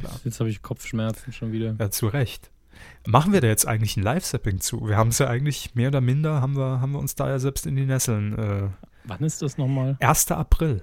Klar. 0.00 0.20
Jetzt 0.24 0.40
habe 0.40 0.50
ich 0.50 0.62
Kopfschmerzen 0.62 1.32
schon 1.32 1.52
wieder. 1.52 1.74
Ja, 1.78 1.90
zu 1.90 2.08
Recht. 2.08 2.50
Machen 3.06 3.32
wir 3.32 3.40
da 3.40 3.48
jetzt 3.48 3.66
eigentlich 3.66 3.96
ein 3.96 4.02
Live-Sapping 4.02 4.60
zu? 4.60 4.88
Wir 4.88 4.96
haben 4.96 5.08
es 5.08 5.18
ja 5.18 5.28
eigentlich 5.28 5.74
mehr 5.74 5.88
oder 5.88 6.00
minder, 6.00 6.40
haben 6.40 6.56
wir, 6.56 6.80
haben 6.80 6.92
wir 6.92 6.98
uns 6.98 7.14
da 7.14 7.28
ja 7.28 7.38
selbst 7.38 7.66
in 7.66 7.76
die 7.76 7.86
Nesseln. 7.86 8.38
Äh, 8.38 8.68
Wann 9.04 9.20
ist 9.24 9.42
das 9.42 9.58
nochmal? 9.58 9.96
1. 10.00 10.30
April. 10.30 10.82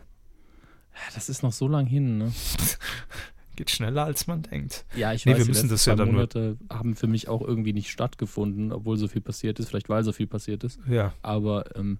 Ja, 0.94 1.13
das 1.16 1.30
ist 1.30 1.44
noch 1.44 1.54
so 1.54 1.68
lang 1.68 1.86
hin, 1.86 2.18
ne? 2.18 2.34
geht 3.60 3.70
schneller, 3.70 4.06
als 4.06 4.25
man 4.25 4.42
denkt. 4.42 4.86
Ja, 4.96 5.12
ich 5.12 5.25
nee, 5.25 5.34
weiß, 5.34 5.39
wir 5.39 5.46
müssen 5.48 5.70
das 5.70 5.86
ja 5.86 5.94
dann 5.94 6.13
Monate 6.13 6.58
nur 6.58 6.78
haben 6.78 6.96
für 6.96 7.08
mich 7.08 7.28
auch 7.28 7.42
irgendwie 7.42 7.74
nicht 7.74 7.92
stattgefunden, 7.92 8.72
obwohl 8.72 8.98
so 8.98 9.10
viel 9.10 9.20
passiert 9.20 9.60
ist, 9.60 9.68
vielleicht 9.68 9.89
weil 9.89 10.01
so 10.06 10.13
viel 10.13 10.28
passiert 10.28 10.63
ist. 10.63 10.80
Ja. 10.89 11.13
Aber 11.22 11.75
ähm, 11.75 12.00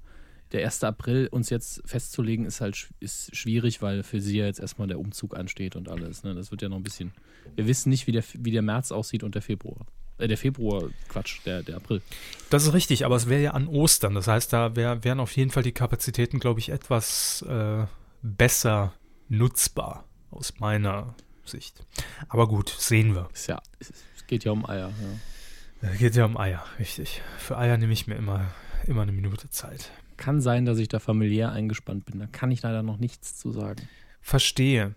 der 0.54 0.64
1. 0.64 0.86
April 0.86 1.28
uns 1.28 1.50
jetzt 1.50 1.82
festzulegen, 1.86 2.46
ist 2.46 2.62
halt 2.62 2.88
ist 3.02 3.36
schwierig, 3.36 3.82
weil 3.82 4.04
für 4.04 4.22
sie 4.22 4.38
ja 4.38 4.46
jetzt 4.46 4.62
erstmal 4.62 4.88
der 4.88 5.00
Umzug 5.00 5.36
ansteht 5.36 5.76
und 5.76 5.90
alles. 5.90 6.24
Ne? 6.24 6.34
Das 6.34 6.50
wird 6.50 6.62
ja 6.62 6.70
noch 6.70 6.78
ein 6.78 6.84
bisschen. 6.84 7.12
Wir 7.58 7.68
wissen 7.68 7.90
nicht, 7.90 8.08
wie 8.08 8.14
der, 8.14 8.24
wie 8.34 8.52
der 8.52 8.62
März 8.62 8.94
aussieht 8.94 9.24
und 9.24 9.36
der 9.36 9.42
Februar. 9.42 9.86
Äh, 10.18 10.30
der 10.30 10.38
Februar, 10.38 10.90
Quatsch, 11.10 11.42
der, 11.46 11.62
der 11.62 11.76
April. 11.76 12.02
Das 12.50 12.64
ist 12.64 12.74
richtig, 12.74 13.04
aber 13.04 13.18
es 13.18 13.28
wäre 13.28 13.44
ja 13.44 13.52
an 13.52 13.68
Ostern. 13.68 14.16
Das 14.16 14.28
heißt, 14.28 14.54
da 14.54 14.78
wär, 14.78 15.04
wären 15.04 15.20
auf 15.20 15.36
jeden 15.36 15.52
Fall 15.52 15.64
die 15.64 15.74
Kapazitäten, 15.74 16.40
glaube 16.40 16.62
ich, 16.62 16.70
etwas 16.70 17.42
äh, 17.42 17.86
besser 18.22 18.94
nutzbar 19.28 20.06
aus 20.32 20.54
meiner 20.60 21.16
Sicht. 21.50 21.84
Aber 22.28 22.48
gut, 22.48 22.70
sehen 22.70 23.16
wir. 23.16 23.30
Ist 23.34 23.48
ja, 23.48 23.62
es 23.80 23.92
geht 24.28 24.44
ja 24.44 24.52
um 24.52 24.66
Eier. 24.68 24.90
Ja. 24.90 25.90
Es 25.92 25.98
geht 25.98 26.16
ja 26.16 26.26
um 26.26 26.38
Eier, 26.38 26.64
richtig. 26.78 27.22
Für 27.38 27.58
Eier 27.58 27.78
nehme 27.78 27.94
ich 27.94 28.08
mir 28.08 28.16
immer, 28.16 28.48
immer 28.86 29.04
eine 29.04 29.12
Minute 29.12 29.50
Zeit. 29.50 29.92
Kann 30.18 30.42
sein, 30.42 30.66
dass 30.66 30.78
ich 30.80 30.90
da 30.90 31.00
familiär 31.00 31.52
eingespannt 31.52 32.06
bin. 32.06 32.20
Da 32.20 32.28
kann 32.28 32.52
ich 32.52 32.62
leider 32.62 32.84
noch 32.84 32.98
nichts 32.98 33.38
zu 33.38 33.52
sagen. 33.52 33.88
Verstehe. 34.22 34.94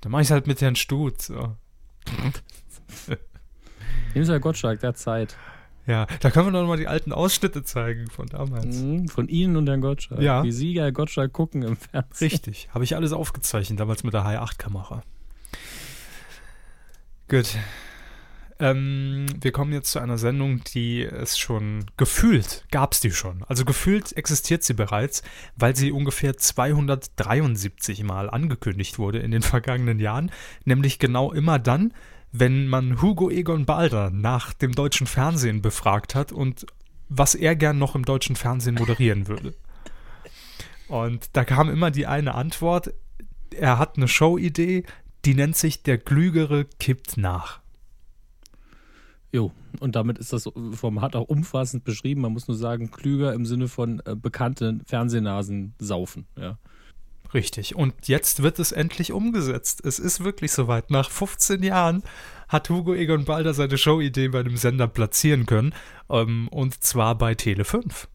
Dann 0.00 0.12
mache 0.12 0.22
ich 0.22 0.28
es 0.28 0.32
halt 0.32 0.46
mit 0.46 0.60
Herrn 0.60 0.76
Stutz. 0.76 1.26
So. 1.26 1.56
Nimm 4.14 4.40
Gottschalk, 4.40 4.80
der 4.80 4.88
hat 4.88 4.98
Zeit. 4.98 5.36
Ja, 5.86 6.06
da 6.20 6.30
können 6.30 6.52
wir 6.52 6.60
doch 6.60 6.66
mal 6.66 6.76
die 6.76 6.86
alten 6.86 7.12
Ausschnitte 7.12 7.64
zeigen 7.64 8.08
von 8.08 8.26
damals. 8.26 8.76
Mhm, 8.78 9.08
Von 9.08 9.28
Ihnen 9.28 9.56
und 9.56 9.68
Herrn 9.68 9.80
Gottschalk. 9.80 10.20
Ja. 10.20 10.44
Wie 10.44 10.52
Sie, 10.52 10.78
Herr 10.78 10.92
Gottschalk, 10.92 11.32
gucken 11.32 11.62
im 11.62 11.76
Fernsehen. 11.76 12.28
Richtig, 12.30 12.68
habe 12.72 12.84
ich 12.84 12.94
alles 12.94 13.12
aufgezeichnet, 13.12 13.80
damals 13.80 14.04
mit 14.04 14.14
der 14.14 14.24
Hi8-Kamera. 14.24 15.02
Gut. 17.32 17.56
Ähm, 18.58 19.24
wir 19.40 19.52
kommen 19.52 19.72
jetzt 19.72 19.90
zu 19.90 20.00
einer 20.00 20.18
Sendung, 20.18 20.62
die 20.64 21.02
es 21.02 21.38
schon 21.38 21.86
gefühlt, 21.96 22.66
gab 22.70 22.92
es 22.92 23.00
die 23.00 23.10
schon. 23.10 23.42
Also 23.48 23.64
gefühlt 23.64 24.14
existiert 24.14 24.62
sie 24.62 24.74
bereits, 24.74 25.22
weil 25.56 25.74
sie 25.74 25.92
ungefähr 25.92 26.36
273 26.36 28.02
Mal 28.02 28.28
angekündigt 28.28 28.98
wurde 28.98 29.20
in 29.20 29.30
den 29.30 29.40
vergangenen 29.40 29.98
Jahren. 29.98 30.30
Nämlich 30.66 30.98
genau 30.98 31.32
immer 31.32 31.58
dann, 31.58 31.94
wenn 32.32 32.68
man 32.68 33.00
Hugo 33.00 33.30
Egon 33.30 33.64
Balder 33.64 34.10
nach 34.10 34.52
dem 34.52 34.72
deutschen 34.72 35.06
Fernsehen 35.06 35.62
befragt 35.62 36.14
hat 36.14 36.32
und 36.32 36.66
was 37.08 37.34
er 37.34 37.56
gern 37.56 37.78
noch 37.78 37.94
im 37.94 38.04
deutschen 38.04 38.36
Fernsehen 38.36 38.74
moderieren 38.74 39.26
würde. 39.26 39.54
Und 40.86 41.30
da 41.32 41.46
kam 41.46 41.70
immer 41.70 41.90
die 41.90 42.06
eine 42.06 42.34
Antwort, 42.34 42.92
er 43.54 43.78
hat 43.78 43.96
eine 43.96 44.08
Showidee, 44.08 44.84
die 45.24 45.34
nennt 45.34 45.56
sich 45.56 45.82
Der 45.82 45.98
Klügere 45.98 46.64
kippt 46.78 47.16
nach. 47.16 47.60
Jo, 49.32 49.50
und 49.80 49.96
damit 49.96 50.18
ist 50.18 50.32
das 50.32 50.48
Format 50.72 51.16
auch 51.16 51.28
umfassend 51.28 51.84
beschrieben. 51.84 52.20
Man 52.20 52.32
muss 52.32 52.48
nur 52.48 52.56
sagen, 52.56 52.90
klüger 52.90 53.32
im 53.32 53.46
Sinne 53.46 53.68
von 53.68 54.02
äh, 54.04 54.14
bekannte 54.14 54.80
Fernsehnasen 54.84 55.74
saufen. 55.78 56.26
Ja. 56.36 56.58
Richtig. 57.32 57.74
Und 57.74 58.08
jetzt 58.08 58.42
wird 58.42 58.58
es 58.58 58.72
endlich 58.72 59.12
umgesetzt. 59.12 59.82
Es 59.84 59.98
ist 59.98 60.22
wirklich 60.22 60.52
soweit. 60.52 60.90
Nach 60.90 61.10
15 61.10 61.62
Jahren 61.62 62.02
hat 62.48 62.68
Hugo 62.68 62.92
Egon 62.94 63.24
Balder 63.24 63.54
seine 63.54 63.78
Showidee 63.78 64.28
bei 64.28 64.42
dem 64.42 64.58
Sender 64.58 64.86
platzieren 64.86 65.46
können. 65.46 65.74
Ähm, 66.10 66.48
und 66.48 66.84
zwar 66.84 67.16
bei 67.16 67.34
Tele 67.34 67.64
5. 67.64 68.08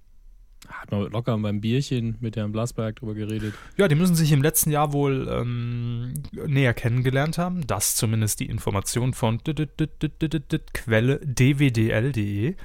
Hat 0.69 0.91
man 0.91 1.09
locker 1.11 1.37
beim 1.37 1.61
Bierchen 1.61 2.17
mit 2.19 2.35
Herrn 2.35 2.51
Blasberg 2.51 2.97
drüber 2.97 3.13
geredet. 3.13 3.53
Ja, 3.77 3.87
die 3.87 3.95
müssen 3.95 4.15
sich 4.15 4.31
im 4.31 4.41
letzten 4.41 4.71
Jahr 4.71 4.93
wohl 4.93 5.27
ähm, 5.29 6.13
näher 6.45 6.73
kennengelernt 6.73 7.37
haben. 7.37 7.65
Das 7.67 7.95
zumindest 7.95 8.39
die 8.39 8.47
Information 8.47 9.13
von 9.13 9.39
Quelle 9.43 11.19
dwdl.de. 11.23 12.55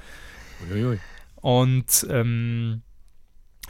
Uiuiui. 0.70 0.98
Und 1.40 2.06
ähm, 2.08 2.82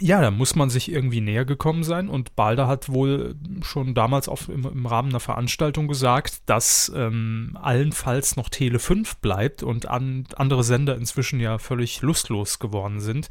ja, 0.00 0.20
da 0.20 0.30
muss 0.30 0.56
man 0.56 0.68
sich 0.68 0.90
irgendwie 0.90 1.20
näher 1.20 1.44
gekommen 1.44 1.84
sein. 1.84 2.08
Und 2.08 2.34
Balder 2.34 2.66
hat 2.66 2.88
wohl 2.88 3.36
schon 3.62 3.94
damals 3.94 4.28
auf, 4.28 4.48
im, 4.48 4.66
im 4.66 4.86
Rahmen 4.86 5.10
einer 5.10 5.20
Veranstaltung 5.20 5.86
gesagt, 5.86 6.42
dass 6.46 6.90
ähm, 6.94 7.56
allenfalls 7.60 8.36
noch 8.36 8.48
Tele 8.48 8.78
5 8.78 9.18
bleibt 9.18 9.62
und 9.62 9.86
an, 9.86 10.24
andere 10.36 10.64
Sender 10.64 10.96
inzwischen 10.96 11.40
ja 11.40 11.58
völlig 11.58 12.02
lustlos 12.02 12.58
geworden 12.58 13.00
sind, 13.00 13.28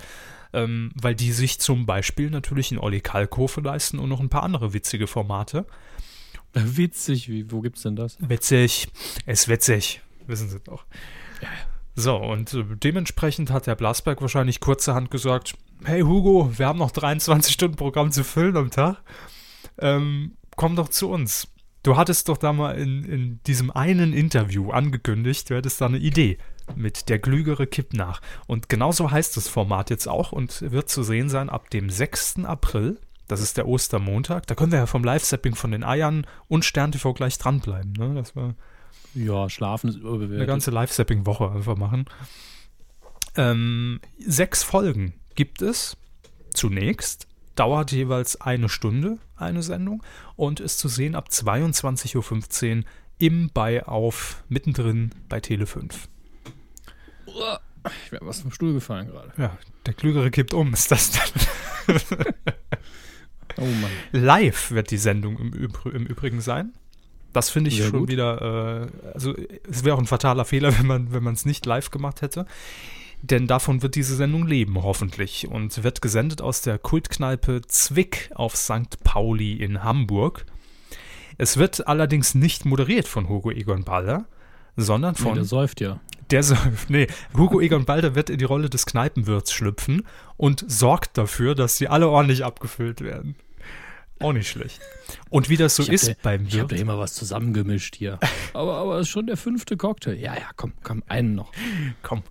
ähm, 0.53 0.91
weil 0.95 1.15
die 1.15 1.31
sich 1.31 1.59
zum 1.59 1.85
Beispiel 1.85 2.29
natürlich 2.29 2.71
einen 2.71 2.79
Olli 2.79 3.01
Kalkofe 3.01 3.61
leisten 3.61 3.99
und 3.99 4.09
noch 4.09 4.19
ein 4.19 4.29
paar 4.29 4.43
andere 4.43 4.73
witzige 4.73 5.07
Formate. 5.07 5.65
Witzig, 6.53 7.29
wie, 7.29 7.51
wo 7.51 7.61
gibt's 7.61 7.83
denn 7.83 7.95
das? 7.95 8.17
Witzig, 8.19 8.89
ist 9.25 9.47
witzig, 9.47 10.01
wissen 10.27 10.49
Sie 10.49 10.59
doch. 10.59 10.85
So, 11.95 12.17
und 12.17 12.53
äh, 12.53 12.63
dementsprechend 12.69 13.51
hat 13.51 13.67
der 13.67 13.75
Blasberg 13.75 14.21
wahrscheinlich 14.21 14.59
kurzerhand 14.59 15.11
gesagt, 15.11 15.55
hey 15.83 16.01
Hugo, 16.01 16.51
wir 16.57 16.67
haben 16.67 16.79
noch 16.79 16.91
23 16.91 17.53
Stunden 17.53 17.77
Programm 17.77 18.11
zu 18.11 18.23
füllen 18.23 18.57
am 18.57 18.71
Tag. 18.71 19.01
Ähm, 19.77 20.37
komm 20.55 20.75
doch 20.75 20.89
zu 20.89 21.09
uns. 21.09 21.47
Du 21.83 21.97
hattest 21.97 22.29
doch 22.29 22.37
da 22.37 22.53
mal 22.53 22.77
in, 22.77 23.03
in 23.03 23.39
diesem 23.47 23.71
einen 23.71 24.13
Interview 24.13 24.71
angekündigt, 24.71 25.49
du 25.49 25.55
hättest 25.55 25.81
da 25.81 25.87
eine 25.87 25.97
Idee 25.97 26.37
mit 26.75 27.09
der 27.09 27.19
Klügere 27.19 27.67
kippt 27.67 27.93
nach. 27.93 28.21
Und 28.47 28.69
genauso 28.69 29.11
heißt 29.11 29.35
das 29.37 29.47
Format 29.47 29.89
jetzt 29.89 30.07
auch 30.07 30.31
und 30.31 30.61
wird 30.71 30.89
zu 30.89 31.03
sehen 31.03 31.29
sein 31.29 31.49
ab 31.49 31.69
dem 31.69 31.89
6. 31.89 32.45
April. 32.45 32.99
Das 33.27 33.41
ist 33.41 33.57
der 33.57 33.67
Ostermontag. 33.67 34.47
Da 34.47 34.55
können 34.55 34.71
wir 34.71 34.79
ja 34.79 34.85
vom 34.87 35.03
Live-Sapping 35.03 35.55
von 35.55 35.71
den 35.71 35.83
Eiern 35.83 36.25
und 36.47 36.65
Stern 36.65 36.91
TV 36.91 37.13
gleich 37.13 37.37
dranbleiben. 37.37 37.93
Ne? 37.93 38.13
Das 38.15 38.35
war 38.35 38.55
Ja, 39.13 39.49
schlafen 39.49 39.89
ist 39.89 39.95
eine 39.97 40.03
überbewertet. 40.05 40.47
ganze 40.47 40.71
Live-Sapping-Woche 40.71 41.49
einfach 41.51 41.77
machen. 41.77 42.05
Ähm, 43.35 44.01
sechs 44.19 44.63
Folgen 44.63 45.13
gibt 45.35 45.61
es 45.61 45.95
zunächst. 46.53 47.27
Dauert 47.55 47.91
jeweils 47.91 48.39
eine 48.39 48.69
Stunde 48.69 49.17
eine 49.35 49.61
Sendung 49.63 50.03
und 50.35 50.59
ist 50.59 50.79
zu 50.79 50.87
sehen 50.87 51.15
ab 51.15 51.27
22.15 51.29 52.77
Uhr 52.77 52.83
im 53.17 53.49
bei 53.53 53.85
auf 53.85 54.43
mittendrin 54.49 55.11
bei 55.29 55.39
Tele 55.41 55.65
5. 55.67 56.07
Ich 58.05 58.11
wäre 58.11 58.25
was 58.25 58.41
vom 58.41 58.51
Stuhl 58.51 58.73
gefallen 58.73 59.07
gerade. 59.07 59.31
Ja, 59.37 59.57
der 59.85 59.93
Klügere 59.93 60.29
kippt 60.29 60.53
um, 60.53 60.73
ist 60.73 60.91
das 60.91 61.11
dann. 61.11 61.97
Oh 63.57 63.65
Mann. 63.65 63.91
Live 64.11 64.71
wird 64.71 64.91
die 64.91 64.97
Sendung 64.97 65.37
im, 65.37 65.51
Übr 65.51 65.93
im 65.93 66.05
Übrigen 66.05 66.41
sein. 66.41 66.73
Das 67.33 67.49
finde 67.49 67.69
ich 67.69 67.77
Sehr 67.77 67.87
schon 67.89 68.01
gut. 68.01 68.09
wieder, 68.09 68.89
äh, 69.03 69.07
also 69.13 69.35
es 69.69 69.83
wäre 69.83 69.95
auch 69.95 69.99
ein 69.99 70.05
fataler 70.07 70.45
Fehler, 70.45 70.77
wenn 70.79 70.87
man 70.87 71.13
wenn 71.13 71.23
man 71.23 71.33
es 71.33 71.45
nicht 71.45 71.65
live 71.65 71.91
gemacht 71.91 72.21
hätte. 72.21 72.45
Denn 73.21 73.45
davon 73.45 73.83
wird 73.83 73.95
diese 73.95 74.15
Sendung 74.15 74.47
leben, 74.47 74.81
hoffentlich. 74.81 75.47
Und 75.47 75.83
wird 75.83 76.01
gesendet 76.01 76.41
aus 76.41 76.61
der 76.61 76.79
Kultkneipe 76.79 77.61
Zwick 77.67 78.31
auf 78.33 78.55
St. 78.55 79.03
Pauli 79.03 79.53
in 79.53 79.83
Hamburg. 79.83 80.45
Es 81.37 81.57
wird 81.57 81.87
allerdings 81.87 82.33
nicht 82.33 82.65
moderiert 82.65 83.07
von 83.07 83.29
Hugo 83.29 83.51
Egon 83.51 83.83
Balder, 83.83 84.25
sondern 84.75 85.13
Nee, 85.17 85.23
von 85.23 85.35
der 85.35 85.43
säuft 85.43 85.81
ja. 85.81 85.99
Der. 86.31 86.43
Nee, 86.87 87.07
Hugo 87.35 87.59
Egon 87.61 87.85
Balder 87.85 88.15
wird 88.15 88.29
in 88.29 88.37
die 88.39 88.45
Rolle 88.45 88.69
des 88.69 88.85
Kneipenwirts 88.85 89.53
schlüpfen 89.53 90.03
und 90.37 90.63
sorgt 90.67 91.17
dafür, 91.17 91.55
dass 91.55 91.77
sie 91.77 91.87
alle 91.87 92.09
ordentlich 92.09 92.43
abgefüllt 92.45 93.01
werden. 93.01 93.35
Auch 94.19 94.33
nicht 94.33 94.49
schlecht. 94.49 94.79
Und 95.29 95.49
wie 95.49 95.57
das 95.57 95.75
so 95.75 95.83
ist 95.83 96.07
da- 96.07 96.13
beim 96.21 96.45
Ich 96.45 96.53
habe 96.59 96.67
da 96.67 96.71
Wirt. 96.71 96.81
immer 96.81 96.99
was 96.99 97.13
zusammengemischt 97.15 97.95
hier. 97.95 98.19
aber 98.53 98.75
aber 98.77 98.99
ist 98.99 99.09
schon 99.09 99.25
der 99.27 99.37
fünfte 99.37 99.77
Cocktail. 99.77 100.13
Ja, 100.13 100.35
ja, 100.35 100.49
komm, 100.55 100.73
komm, 100.83 101.03
einen 101.07 101.33
noch. 101.35 101.51
Komm. 102.03 102.21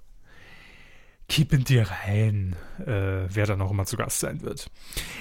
Kippen 1.29 1.63
dir 1.63 1.87
rein, 1.89 2.57
äh, 2.81 3.27
wer 3.29 3.47
dann 3.47 3.61
auch 3.63 3.71
immer 3.71 3.87
zu 3.87 3.97
Gast 3.97 4.19
sein 4.19 4.43
wird. 4.43 4.69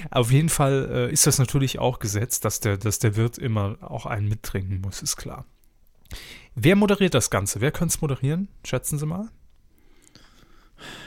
Auf 0.09 0.31
jeden 0.31 0.49
Fall 0.49 0.89
äh, 0.91 1.11
ist 1.13 1.27
das 1.27 1.37
natürlich 1.37 1.77
auch 1.77 1.99
gesetzt, 1.99 2.45
dass 2.45 2.59
der, 2.59 2.77
dass 2.77 2.97
der 2.97 3.15
Wirt 3.15 3.37
immer 3.37 3.77
auch 3.81 4.07
einen 4.07 4.27
mittrinken 4.27 4.81
muss, 4.81 5.03
ist 5.03 5.17
klar. 5.17 5.45
Wer 6.55 6.75
moderiert 6.75 7.13
das 7.13 7.29
Ganze? 7.29 7.61
Wer 7.61 7.71
könnte 7.71 7.93
es 7.95 8.01
moderieren? 8.01 8.47
Schätzen 8.65 8.97
Sie 8.97 9.05
mal. 9.05 9.29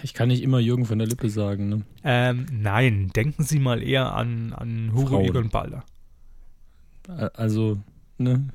Ich 0.02 0.12
kann 0.14 0.28
nicht 0.28 0.42
immer 0.42 0.58
Jürgen 0.58 0.84
von 0.84 0.98
der 0.98 1.08
Lippe 1.08 1.30
sagen. 1.30 1.68
Ne? 1.68 1.82
Ähm, 2.04 2.46
nein, 2.52 3.10
denken 3.14 3.42
Sie 3.42 3.58
mal 3.58 3.82
eher 3.82 4.14
an, 4.14 4.52
an 4.52 4.92
Hugo. 4.94 5.20
Egon 5.22 5.48
Balder. 5.48 5.84
Also, 7.34 7.80
ne? 8.18 8.48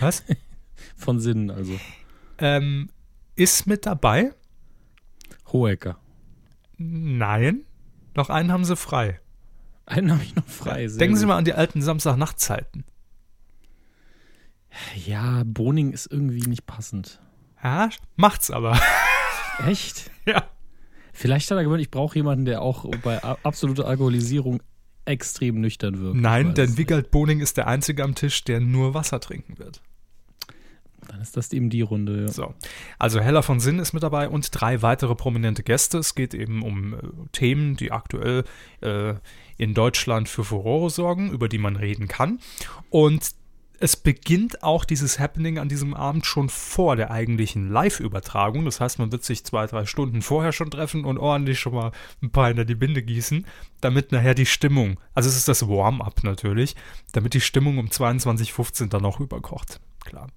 Was? 0.00 0.22
Von 0.96 1.20
Sinnen, 1.20 1.50
also. 1.50 1.72
ähm, 2.38 2.90
ist 3.34 3.66
mit 3.66 3.86
dabei? 3.86 4.32
Hohecker. 5.52 5.98
Nein. 6.78 7.62
Noch 8.14 8.30
einen 8.30 8.52
haben 8.52 8.64
Sie 8.64 8.76
frei. 8.76 9.20
Einen 9.86 10.12
habe 10.12 10.22
ich 10.22 10.36
noch 10.36 10.46
frei. 10.46 10.86
Denken 10.86 11.16
Sie 11.16 11.22
gut. 11.22 11.28
mal 11.28 11.38
an 11.38 11.44
die 11.44 11.54
alten 11.54 11.82
Samstagnachtzeiten. 11.82 12.84
Ja, 15.06 15.42
Boning 15.44 15.92
ist 15.92 16.06
irgendwie 16.10 16.48
nicht 16.48 16.66
passend. 16.66 17.20
Ja, 17.62 17.90
macht's 18.16 18.50
aber. 18.50 18.78
Echt? 19.66 20.10
ja. 20.26 20.44
Vielleicht 21.12 21.50
hat 21.50 21.58
er 21.58 21.64
gemeint, 21.64 21.82
ich 21.82 21.90
brauche 21.90 22.16
jemanden, 22.16 22.46
der 22.46 22.62
auch 22.62 22.86
bei 23.02 23.22
absoluter 23.22 23.86
Alkoholisierung 23.86 24.62
extrem 25.04 25.60
nüchtern 25.60 26.00
wirkt. 26.00 26.16
Nein, 26.16 26.54
denn 26.54 26.78
Wiegald 26.78 27.10
Boning 27.10 27.40
ist 27.40 27.56
der 27.56 27.66
Einzige 27.66 28.02
am 28.02 28.14
Tisch, 28.14 28.44
der 28.44 28.60
nur 28.60 28.94
Wasser 28.94 29.20
trinken 29.20 29.58
wird. 29.58 29.82
Dann 31.08 31.20
ist 31.20 31.36
das 31.36 31.52
eben 31.52 31.68
die 31.68 31.82
Runde. 31.82 32.22
Ja. 32.22 32.28
So. 32.28 32.54
Also 32.98 33.20
Hella 33.20 33.42
von 33.42 33.60
Sinn 33.60 33.78
ist 33.78 33.92
mit 33.92 34.02
dabei 34.02 34.28
und 34.28 34.48
drei 34.52 34.82
weitere 34.82 35.14
prominente 35.14 35.62
Gäste. 35.62 35.98
Es 35.98 36.14
geht 36.14 36.32
eben 36.32 36.62
um 36.62 36.94
äh, 36.94 36.98
Themen, 37.32 37.76
die 37.76 37.90
aktuell 37.90 38.44
äh, 38.80 39.14
in 39.58 39.74
Deutschland 39.74 40.28
für 40.28 40.44
Furore 40.44 40.90
sorgen, 40.90 41.30
über 41.30 41.48
die 41.48 41.58
man 41.58 41.76
reden 41.76 42.06
kann. 42.06 42.38
Und 42.88 43.32
es 43.82 43.96
beginnt 43.96 44.62
auch 44.62 44.84
dieses 44.84 45.18
Happening 45.18 45.58
an 45.58 45.68
diesem 45.68 45.92
Abend 45.92 46.24
schon 46.24 46.48
vor 46.48 46.94
der 46.94 47.10
eigentlichen 47.10 47.68
Live-Übertragung. 47.68 48.64
Das 48.64 48.80
heißt, 48.80 49.00
man 49.00 49.10
wird 49.10 49.24
sich 49.24 49.42
zwei, 49.42 49.66
drei 49.66 49.86
Stunden 49.86 50.22
vorher 50.22 50.52
schon 50.52 50.70
treffen 50.70 51.04
und 51.04 51.18
ordentlich 51.18 51.58
schon 51.58 51.74
mal 51.74 51.90
ein 52.22 52.30
paar 52.30 52.46
hinter 52.46 52.64
die 52.64 52.76
Binde 52.76 53.02
gießen, 53.02 53.44
damit 53.80 54.12
nachher 54.12 54.36
die 54.36 54.46
Stimmung, 54.46 55.00
also 55.14 55.28
es 55.28 55.36
ist 55.36 55.48
das 55.48 55.66
Warm-up 55.68 56.22
natürlich, 56.22 56.76
damit 57.10 57.34
die 57.34 57.40
Stimmung 57.40 57.78
um 57.78 57.88
22.15 57.88 58.88
dann 58.88 59.04
auch 59.04 59.18
überkocht. 59.18 59.80
Klar. 60.04 60.28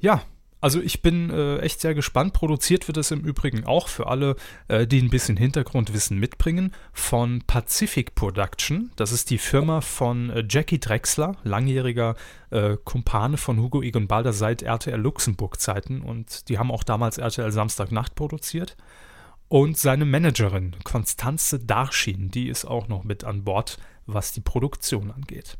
Ja, 0.00 0.22
also 0.60 0.80
ich 0.80 1.02
bin 1.02 1.30
äh, 1.30 1.58
echt 1.58 1.80
sehr 1.80 1.94
gespannt. 1.94 2.32
Produziert 2.32 2.88
wird 2.88 2.96
es 2.96 3.10
im 3.10 3.20
Übrigen 3.20 3.64
auch 3.64 3.88
für 3.88 4.08
alle, 4.08 4.36
äh, 4.66 4.86
die 4.86 5.00
ein 5.00 5.10
bisschen 5.10 5.36
Hintergrundwissen 5.36 6.18
mitbringen, 6.18 6.72
von 6.92 7.42
Pacific 7.46 8.14
Production. 8.14 8.90
Das 8.96 9.12
ist 9.12 9.30
die 9.30 9.38
Firma 9.38 9.80
von 9.80 10.30
äh, 10.30 10.44
Jackie 10.48 10.80
Drexler, 10.80 11.36
langjähriger 11.44 12.16
äh, 12.50 12.76
Kumpane 12.82 13.36
von 13.36 13.60
Hugo 13.60 13.82
Egon 13.82 14.08
Balder 14.08 14.32
seit 14.32 14.62
RTL 14.62 15.00
Luxemburg-Zeiten. 15.00 16.00
Und 16.00 16.48
die 16.48 16.58
haben 16.58 16.72
auch 16.72 16.82
damals 16.82 17.18
RTL 17.18 17.52
Samstagnacht 17.52 18.16
produziert. 18.16 18.76
Und 19.48 19.78
seine 19.78 20.04
Managerin, 20.04 20.74
Konstanze 20.84 21.58
Darschin, 21.60 22.30
die 22.30 22.48
ist 22.48 22.64
auch 22.64 22.88
noch 22.88 23.04
mit 23.04 23.24
an 23.24 23.44
Bord, 23.44 23.78
was 24.06 24.32
die 24.32 24.40
Produktion 24.40 25.10
angeht. 25.10 25.56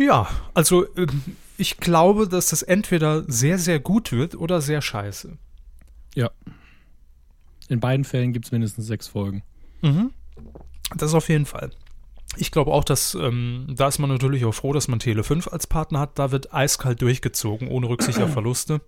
Ja, 0.00 0.28
also 0.54 0.86
ähm, 0.96 1.36
ich 1.58 1.76
glaube, 1.76 2.26
dass 2.26 2.48
das 2.48 2.62
entweder 2.62 3.22
sehr, 3.30 3.58
sehr 3.58 3.80
gut 3.80 4.12
wird 4.12 4.34
oder 4.34 4.62
sehr 4.62 4.80
scheiße. 4.80 5.36
Ja. 6.14 6.30
In 7.68 7.80
beiden 7.80 8.04
Fällen 8.04 8.32
gibt 8.32 8.46
es 8.46 8.52
mindestens 8.52 8.86
sechs 8.86 9.08
Folgen. 9.08 9.42
Mhm. 9.82 10.12
Das 10.96 11.12
auf 11.12 11.28
jeden 11.28 11.44
Fall. 11.44 11.70
Ich 12.36 12.50
glaube 12.50 12.72
auch, 12.72 12.84
dass 12.84 13.14
ähm, 13.14 13.66
da 13.76 13.88
ist 13.88 13.98
man 13.98 14.08
natürlich 14.08 14.44
auch 14.46 14.54
froh, 14.54 14.72
dass 14.72 14.88
man 14.88 15.00
Tele 15.00 15.22
5 15.22 15.48
als 15.48 15.66
Partner 15.66 16.00
hat. 16.00 16.18
Da 16.18 16.30
wird 16.30 16.54
eiskalt 16.54 17.02
durchgezogen, 17.02 17.68
ohne 17.68 17.88
Rücksicht 17.88 18.20
auf 18.20 18.32
Verluste. 18.32 18.80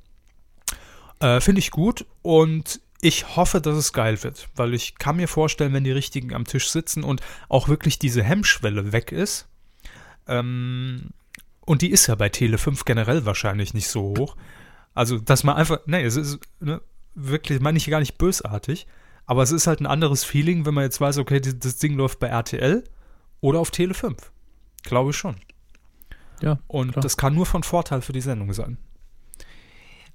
Äh, 1.21 1.40
Finde 1.40 1.59
ich 1.59 1.71
gut 1.71 2.07
und 2.23 2.81
ich 3.02 3.37
hoffe, 3.37 3.61
dass 3.61 3.76
es 3.76 3.92
geil 3.92 4.23
wird, 4.23 4.49
weil 4.57 4.73
ich 4.73 4.95
kann 4.95 5.16
mir 5.16 5.28
vorstellen, 5.28 5.75
wenn 5.75 5.85
die 5.85 5.92
Richtigen 5.92 6.33
am 6.33 6.45
Tisch 6.45 6.71
sitzen 6.71 7.04
und 7.04 7.21
auch 7.50 7.69
wirklich 7.69 7.99
diese 7.99 8.23
Hemmschwelle 8.23 8.92
weg 8.92 9.12
ist, 9.12 9.49
ähm, 10.26 11.11
und 11.64 11.83
die 11.83 11.91
ist 11.91 12.07
ja 12.07 12.14
bei 12.14 12.29
Tele 12.29 12.59
5 12.59 12.85
generell 12.85 13.25
wahrscheinlich 13.25 13.75
nicht 13.75 13.88
so 13.88 14.14
hoch. 14.17 14.37
Also, 14.95 15.19
dass 15.19 15.45
man 15.45 15.57
einfach, 15.57 15.81
nee, 15.87 16.02
es 16.02 16.17
ist 16.17 16.41
ne, 16.61 16.81
wirklich, 17.14 17.61
meine 17.61 17.79
ich 17.79 17.88
gar 17.88 18.00
nicht 18.00 18.19
bösartig, 18.19 18.87
aber 19.26 19.43
es 19.43 19.52
ist 19.52 19.67
halt 19.67 19.81
ein 19.81 19.87
anderes 19.87 20.25
Feeling, 20.25 20.67
wenn 20.67 20.75
man 20.75 20.85
jetzt 20.85 21.00
weiß, 21.00 21.19
okay, 21.19 21.41
das 21.41 21.79
Ding 21.79 21.95
läuft 21.95 22.19
bei 22.19 22.29
RTL 22.29 22.85
oder 23.41 23.61
auf 23.61 23.71
Tele 23.71 23.95
5. 23.95 24.33
Glaube 24.83 25.11
ich 25.11 25.17
schon. 25.17 25.37
Ja. 26.41 26.59
Und 26.67 26.93
klar. 26.93 27.02
das 27.02 27.17
kann 27.17 27.35
nur 27.35 27.47
von 27.47 27.62
Vorteil 27.62 28.02
für 28.02 28.12
die 28.12 28.21
Sendung 28.21 28.52
sein. 28.52 28.79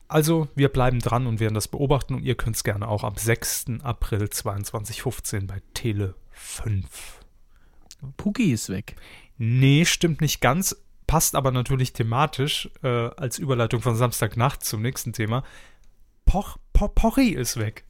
Also, 0.10 0.48
wir 0.56 0.70
bleiben 0.70 1.00
dran 1.00 1.28
und 1.28 1.40
werden 1.40 1.54
das 1.54 1.68
beobachten 1.68 2.16
und 2.16 2.24
ihr 2.24 2.36
könnt 2.36 2.56
es 2.56 2.64
gerne 2.64 2.88
auch 2.88 3.04
am 3.04 3.16
6. 3.16 3.66
April 3.84 4.30
2015 4.30 5.48
bei 5.48 5.62
Tele 5.74 6.16
5. 6.32 7.17
Puki 8.18 8.52
ist 8.52 8.70
weg. 8.70 8.96
Nee, 9.38 9.86
stimmt 9.86 10.22
nicht 10.22 10.42
ganz. 10.42 10.76
Passt 11.08 11.36
aber 11.36 11.52
natürlich 11.52 11.94
thematisch 11.94 12.70
äh, 12.84 12.88
als 12.88 13.40
Überleitung 13.40 13.82
von 13.82 13.96
Samstagnacht 13.96 14.64
zum 14.64 14.82
nächsten 14.82 15.14
Thema. 15.14 15.44
Poch, 16.26 16.58
po, 16.74 16.90
Porri 16.90 17.30
ist 17.30 17.58
weg. 17.58 17.86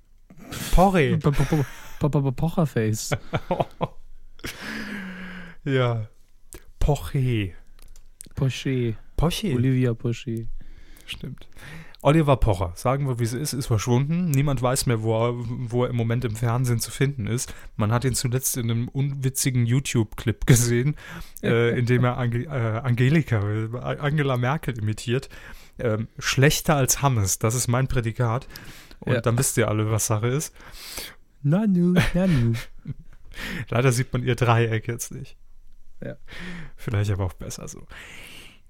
Porri. 0.76 1.18
Po- 1.22 1.32
po- 1.32 1.44
po- 1.44 1.66
po- 2.00 2.10
po- 2.22 2.32
Pocherface. 2.32 3.10
ja. 5.64 6.08
Poche. 6.80 7.54
Poche. 8.36 8.96
Poche. 9.16 9.54
Olivia 9.56 9.94
Poche. 9.94 10.48
Stimmt. 11.06 11.48
Oliver 12.08 12.38
Pocher, 12.38 12.72
sagen 12.76 13.06
wir, 13.06 13.20
wie 13.20 13.26
es 13.26 13.34
ist, 13.34 13.52
ist 13.52 13.66
verschwunden. 13.66 14.32
Niemand 14.32 14.62
weiß 14.62 14.86
mehr, 14.86 15.02
wo 15.02 15.28
er, 15.28 15.34
wo 15.36 15.84
er 15.84 15.90
im 15.90 15.98
Moment 15.98 16.24
im 16.24 16.38
Fernsehen 16.38 16.80
zu 16.80 16.90
finden 16.90 17.28
ist. 17.28 17.54
Man 17.76 17.92
hat 17.92 18.06
ihn 18.06 18.16
zuletzt 18.16 18.56
in 18.56 18.72
einem 18.72 18.88
unwitzigen 18.88 19.66
YouTube-Clip 19.66 20.46
gesehen, 20.48 20.96
äh, 21.44 21.78
in 21.78 21.86
dem 21.86 22.06
er 22.06 22.18
Ange 22.18 22.46
äh, 22.46 22.80
Angelika, 22.80 23.42
äh, 23.42 23.98
Angela 24.00 24.38
Merkel 24.38 24.78
imitiert. 24.80 25.28
Ähm, 25.80 26.08
schlechter 26.18 26.78
als 26.78 27.02
Hammes, 27.02 27.40
das 27.40 27.56
ist 27.56 27.68
mein 27.68 27.90
Prädikat. 27.90 28.48
Und 29.02 29.16
Ja. 29.16 29.20
dann 29.20 29.38
wisst 29.38 29.58
ihr 29.58 29.68
alle, 29.68 29.92
was 29.92 30.08
Sache 30.08 30.28
ist. 30.28 30.56
Nanu, 31.44 31.94
Nanu. 32.14 32.54
Leider 33.70 33.92
sieht 33.92 34.14
man 34.14 34.24
ihr 34.24 34.36
Dreieck 34.36 34.88
jetzt 34.88 35.12
nicht. 35.12 35.36
Ja. 36.02 36.16
Vielleicht 36.78 37.12
aber 37.12 37.26
auch 37.26 37.34
besser 37.34 37.68
so. 37.68 37.86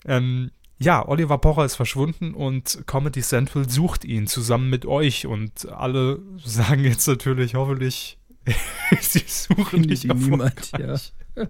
Ähm, 0.05 0.49
ja, 0.79 1.07
Oliver 1.07 1.37
Pocher 1.37 1.65
ist 1.65 1.75
verschwunden 1.75 2.33
und 2.33 2.83
Comedy 2.85 3.21
Central 3.21 3.69
sucht 3.69 4.05
ihn 4.05 4.27
zusammen 4.27 4.69
mit 4.69 4.85
euch 4.85 5.25
und 5.25 5.67
alle 5.69 6.19
sagen 6.43 6.83
jetzt 6.83 7.07
natürlich 7.07 7.55
hoffentlich, 7.55 8.19
sie 9.01 9.23
suchen 9.25 9.81
nicht 9.81 10.05
niemand, 10.05 10.71
erfolgreich. 10.73 11.13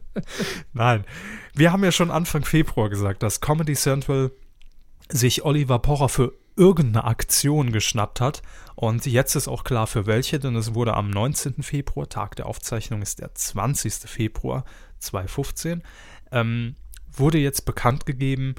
Nein, 0.74 1.06
wir 1.54 1.72
haben 1.72 1.84
ja 1.84 1.92
schon 1.92 2.12
Anfang 2.12 2.46
Februar 2.46 2.90
gesagt, 2.90 3.24
dass 3.24 3.42
Comedy 3.42 3.74
Central 3.74 4.32
sich 5.10 5.44
Oliver 5.46 5.80
Pocher 5.80 6.10
für 6.10 6.34
irgendeine 6.58 7.06
Aktion 7.06 7.72
geschnappt 7.72 8.20
hat. 8.20 8.42
Und 8.76 9.06
jetzt 9.06 9.36
ist 9.36 9.48
auch 9.48 9.64
klar 9.64 9.88
für 9.88 10.06
welche, 10.06 10.40
denn 10.40 10.56
es 10.56 10.74
wurde 10.74 10.96
am 10.96 11.10
19. 11.10 11.64
Februar, 11.64 12.10
Tag 12.10 12.36
der 12.36 12.48
Aufzeichnung 12.48 13.02
ist 13.02 13.20
der 13.20 13.34
20. 13.34 13.94
Februar 14.10 14.66
2015, 15.00 15.84
ähm, 16.32 16.76
wurde 17.12 17.38
jetzt 17.38 17.66
bekannt 17.66 18.06
gegeben, 18.06 18.56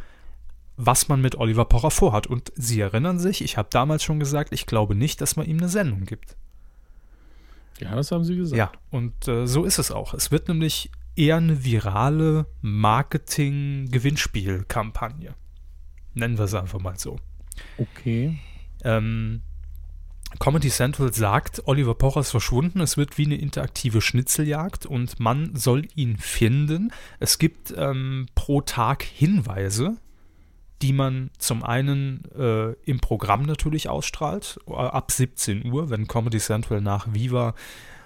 was 0.79 1.09
man 1.09 1.21
mit 1.21 1.35
Oliver 1.35 1.67
Pocher 1.67 1.91
vorhat. 1.91 2.29
Und 2.29 2.53
Sie 2.55 2.81
erinnern 2.81 3.19
sich, 3.19 3.43
ich 3.43 3.59
habe 3.59 3.69
damals 3.71 4.05
schon 4.05 4.21
gesagt, 4.21 4.53
ich 4.53 4.65
glaube 4.65 4.95
nicht, 4.95 5.21
dass 5.21 5.37
man 5.37 5.45
ihm 5.47 5.59
eine 5.59 5.69
Sendung 5.69 6.07
gibt. 6.07 6.37
Ja, 7.81 7.95
das 7.95 8.11
haben 8.11 8.25
sie 8.25 8.37
gesagt. 8.37 8.57
Ja, 8.57 8.73
und 8.91 9.29
äh, 9.29 9.47
so 9.47 9.65
ist 9.65 9.79
es 9.79 9.91
auch. 9.91 10.15
Es 10.15 10.31
wird 10.31 10.49
nämlich 10.49 10.91
eher 11.17 11.37
eine 11.37 11.63
virale 11.65 12.47
Marketing-Gewinnspiel-Kampagne. 12.63 15.35
Nennen 16.15 16.39
wir 16.39 16.47
es 16.47 16.55
einfach 16.55 16.81
mal 16.81 16.99
so. 16.99 17.19
Okay. 17.77 18.39
Ähm, 18.85 19.43
Comedy 20.39 20.71
Central 20.71 21.13
sagt, 21.13 21.63
Oliver 21.67 21.95
Pocher 21.95 22.21
ist 22.21 22.31
verschwunden. 22.31 22.81
Es 22.81 22.97
wird 22.97 23.19
wie 23.19 23.27
eine 23.27 23.37
interaktive 23.37 24.01
Schnitzeljagd 24.01 24.87
und 24.87 25.19
man 25.19 25.57
soll 25.57 25.89
ihn 25.95 26.19
finden. 26.19 26.93
Es 27.19 27.39
gibt 27.39 27.75
ähm, 27.77 28.27
pro 28.35 28.61
Tag 28.61 29.03
Hinweise, 29.03 29.97
die 30.83 30.93
man 30.93 31.31
zum 31.39 31.65
einen 31.65 32.25
äh, 32.37 32.73
im 32.85 33.01
Programm 33.01 33.43
natürlich 33.43 33.89
ausstrahlt, 33.89 34.61
äh, 34.69 34.73
ab 34.73 35.11
17 35.11 35.71
Uhr, 35.71 35.91
wenn 35.91 36.07
Comedy 36.07 36.39
Central 36.39 36.81
nach 36.81 37.13
Viva 37.13 37.55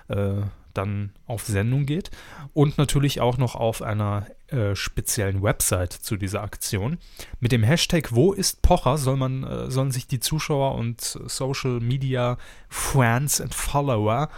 äh, 0.09 0.43
dann 0.75 1.13
auf 1.27 1.45
Sendung 1.45 1.87
geht 1.87 2.11
und 2.55 2.79
natürlich 2.79 3.21
auch 3.21 3.37
noch 3.37 3.55
auf 3.55 3.83
einer 3.83 4.27
äh, 4.49 4.75
speziellen 4.75 5.43
Website 5.43 5.93
zu 5.93 6.17
dieser 6.17 6.43
Aktion. 6.43 6.99
Mit 7.41 7.53
dem 7.53 7.63
Hashtag 7.63 8.13
Wo 8.13 8.33
ist 8.33 8.63
Pocher 8.63 8.99
soll 8.99 9.17
man, 9.17 9.45
äh, 9.45 9.71
sollen 9.71 9.91
sich 9.91 10.07
die 10.07 10.21
Zuschauer 10.21 10.75
und 10.75 11.01
Social 11.01 11.81
Media 11.81 12.39
Friends 12.69 13.41
and 13.41 13.55
Follower 13.55 14.29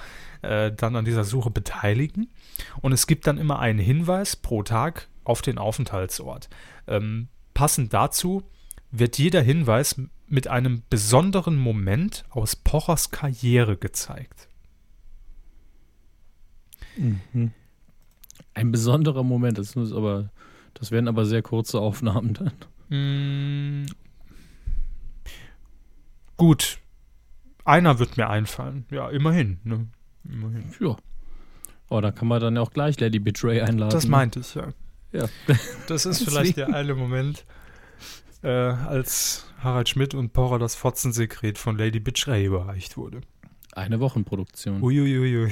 äh, 0.43 0.73
dann 0.73 0.97
an 0.97 1.05
dieser 1.05 1.25
Suche 1.25 1.51
beteiligen. 1.51 2.31
Und 2.81 2.93
es 2.93 3.07
gibt 3.07 3.27
dann 3.27 3.39
immer 3.39 3.59
einen 3.59 3.79
Hinweis 3.79 4.37
pro 4.37 4.63
Tag 4.63 5.09
auf 5.25 5.43
den 5.43 5.59
Aufenthaltsort. 5.59 6.49
Ähm, 6.87 7.29
passend 7.55 7.95
dazu 7.95 8.43
wird 8.91 9.19
jeder 9.19 9.43
Hinweis 9.43 10.01
mit 10.27 10.49
einem 10.49 10.83
besonderen 10.91 11.57
Moment 11.57 12.25
aus 12.31 12.57
Pochers 12.57 13.11
Karriere 13.11 13.77
gezeigt. 13.77 14.49
Mhm. 16.97 17.53
Ein 18.55 18.71
besonderer 18.71 19.25
Moment, 19.25 19.59
das 19.59 19.75
muss 19.75 19.93
aber, 19.93 20.31
das 20.75 20.91
werden 20.91 21.09
aber 21.09 21.27
sehr 21.27 21.43
kurze 21.43 21.81
Aufnahmen 21.81 22.35
dann. 22.35 22.53
Mm, 22.89 23.87
gut, 26.37 26.79
einer 27.65 27.99
wird 27.99 28.17
mir 28.17 28.29
einfallen. 28.29 28.87
Ja, 28.91 29.09
immerhin. 29.11 29.59
Ne? 29.65 29.89
immerhin. 30.25 30.65
Ja. 30.81 30.97
Aber 31.89 32.03
da 32.03 32.13
kann 32.13 32.29
man 32.29 32.41
dann 32.41 32.57
ja 32.57 32.63
auch 32.63 32.73
gleich 32.73 32.99
Lady 33.01 33.19
Betray 33.19 33.61
einladen. 33.61 33.93
Das 33.93 34.07
meinte 34.07 34.41
ich, 34.41 34.55
ja. 34.55 34.69
Ja. 35.15 35.29
Das 35.87 36.05
ist 36.07 36.23
vielleicht 36.25 36.57
der 36.59 36.75
eine 36.75 36.95
Moment, 36.95 37.45
äh, 38.43 38.49
als 38.49 39.47
Harald 39.63 39.89
Schmidt 39.89 40.15
und 40.15 40.33
Pocher 40.33 40.59
das 40.59 40.75
Fotzensekret 40.75 41.57
von 41.59 41.77
Lady 41.79 42.01
Betray 42.01 42.45
überreicht 42.47 42.97
wurde. 42.97 43.21
Eine 43.73 44.01
Wochenproduktion. 44.01 44.83
Uiuiui. 44.83 45.51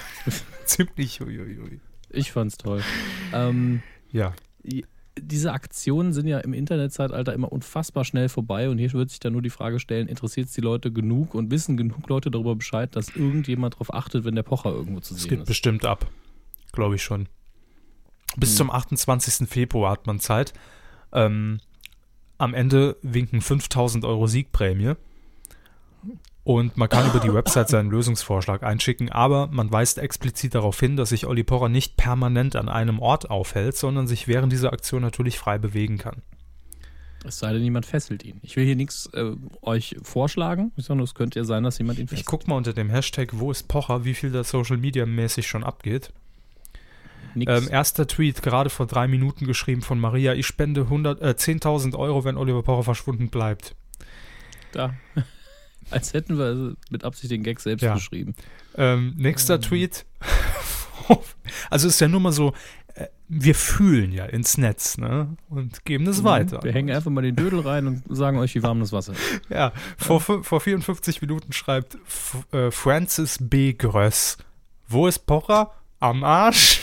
Ziemlich 0.64 1.20
uiuiui. 1.20 1.80
Ich 2.10 2.32
fand's 2.32 2.56
toll. 2.56 2.82
Ähm, 3.32 3.82
Ja. 4.10 4.34
diese 5.20 5.52
Aktionen 5.52 6.12
sind 6.12 6.26
ja 6.28 6.38
im 6.38 6.52
Internetzeitalter 6.54 7.32
immer 7.34 7.50
unfassbar 7.52 8.04
schnell 8.04 8.28
vorbei 8.28 8.68
und 8.70 8.78
hier 8.78 8.92
wird 8.92 9.10
sich 9.10 9.20
dann 9.20 9.32
nur 9.32 9.42
die 9.42 9.50
Frage 9.50 9.80
stellen, 9.80 10.08
interessiert 10.08 10.46
es 10.48 10.52
die 10.54 10.60
Leute 10.60 10.92
genug 10.92 11.34
und 11.34 11.50
wissen 11.50 11.76
genug 11.76 12.08
Leute 12.08 12.30
darüber 12.30 12.54
Bescheid, 12.56 12.94
dass 12.96 13.08
irgendjemand 13.14 13.74
darauf 13.74 13.92
achtet, 13.92 14.24
wenn 14.24 14.34
der 14.34 14.42
Pocher 14.44 14.70
irgendwo 14.70 15.00
zu 15.00 15.14
Es 15.14 15.22
sehen 15.22 15.30
geht 15.30 15.38
ist. 15.40 15.46
bestimmt 15.46 15.84
ab. 15.84 16.06
Glaube 16.72 16.94
ich 16.94 17.02
schon. 17.02 17.28
Bis 18.38 18.50
Hm. 18.50 18.56
zum 18.56 18.70
28. 18.70 19.48
Februar 19.48 19.92
hat 19.92 20.06
man 20.06 20.20
Zeit. 20.20 20.52
Ähm, 21.12 21.60
am 22.38 22.54
Ende 22.54 22.96
winken 23.02 23.40
5000 23.40 24.04
Euro 24.04 24.26
Siegprämie. 24.26 24.94
Und 26.44 26.76
man 26.78 26.88
kann 26.88 27.06
über 27.08 27.20
die 27.20 27.32
Website 27.34 27.68
seinen 27.68 27.90
Lösungsvorschlag 27.90 28.62
einschicken, 28.62 29.10
aber 29.12 29.48
man 29.48 29.70
weist 29.70 29.98
explizit 29.98 30.54
darauf 30.54 30.78
hin, 30.80 30.96
dass 30.96 31.10
sich 31.10 31.26
Olli 31.26 31.44
Pocher 31.44 31.68
nicht 31.68 31.96
permanent 31.96 32.56
an 32.56 32.68
einem 32.70 33.00
Ort 33.00 33.28
aufhält, 33.28 33.76
sondern 33.76 34.06
sich 34.06 34.28
während 34.28 34.50
dieser 34.52 34.72
Aktion 34.72 35.02
natürlich 35.02 35.38
frei 35.38 35.58
bewegen 35.58 35.98
kann. 35.98 36.22
Es 37.24 37.40
sei 37.40 37.52
denn, 37.52 37.62
jemand 37.64 37.84
fesselt 37.84 38.22
ihn. 38.24 38.38
Ich 38.42 38.56
will 38.56 38.64
hier 38.64 38.76
nichts 38.76 39.06
äh, 39.12 39.32
euch 39.60 39.96
vorschlagen, 40.02 40.72
sondern 40.76 41.04
es 41.04 41.14
könnte 41.14 41.40
ja 41.40 41.44
sein, 41.44 41.64
dass 41.64 41.76
jemand 41.78 41.98
ihn 41.98 42.04
Ich 42.04 42.10
fesselt. 42.10 42.26
guck 42.26 42.46
mal 42.48 42.54
unter 42.54 42.72
dem 42.72 42.88
Hashtag 42.88 43.30
Wo 43.32 43.50
ist 43.50 43.66
Pocher, 43.68 44.04
wie 44.04 44.14
viel 44.14 44.30
da 44.30 44.44
Social 44.44 44.76
Media 44.78 45.04
mäßig 45.04 45.46
schon 45.48 45.64
abgeht. 45.64 46.12
Ähm, 47.36 47.68
erster 47.70 48.06
Tweet, 48.06 48.42
gerade 48.42 48.70
vor 48.70 48.86
drei 48.86 49.08
Minuten 49.08 49.46
geschrieben 49.46 49.82
von 49.82 49.98
Maria. 50.00 50.34
Ich 50.34 50.46
spende 50.46 50.82
100, 50.82 51.20
äh, 51.22 51.34
10.000 51.36 51.96
Euro, 51.96 52.24
wenn 52.24 52.36
Oliver 52.36 52.62
Pocher 52.62 52.82
verschwunden 52.84 53.28
bleibt. 53.30 53.74
da. 54.72 54.94
Als 55.90 56.12
hätten 56.12 56.36
wir 56.36 56.76
mit 56.90 57.02
Absicht 57.04 57.30
den 57.30 57.42
Gag 57.42 57.60
selbst 57.60 57.82
Ja. 57.82 57.94
geschrieben. 57.94 58.34
Ähm, 58.76 59.14
nächster 59.16 59.58
Tweet. 59.58 60.04
also 61.70 61.88
ist 61.88 62.00
ja 62.00 62.08
nur 62.08 62.20
mal 62.20 62.32
so, 62.32 62.52
äh, 62.94 63.06
wir 63.28 63.54
fühlen 63.54 64.12
ja 64.12 64.26
ins 64.26 64.58
Netz, 64.58 64.98
ne? 64.98 65.36
Und 65.48 65.86
geben 65.86 66.04
das 66.04 66.24
weiter. 66.24 66.58
Mhm. 66.58 66.64
Wir 66.64 66.72
hängen 66.72 66.94
einfach 66.94 67.10
mal 67.10 67.22
den 67.22 67.36
Dödel 67.36 67.60
rein 67.60 67.86
und 67.86 68.02
sagen 68.14 68.36
euch, 68.38 68.54
wie 68.54 68.62
warm 68.62 68.80
das 68.80 68.92
Wasser 68.92 69.12
ist. 69.14 69.20
Ja, 69.48 69.72
vor, 69.96 70.20
fü- 70.20 70.42
vor 70.42 70.60
54 70.60 71.22
Minuten 71.22 71.52
schreibt 71.54 71.96
äh, 72.52 72.70
Francis 72.70 73.38
B. 73.40 73.72
Gröss. 73.72 74.36
Wo 74.88 75.06
ist 75.06 75.20
Pocher? 75.26 75.70
Am 76.00 76.22
Arsch. 76.22 76.80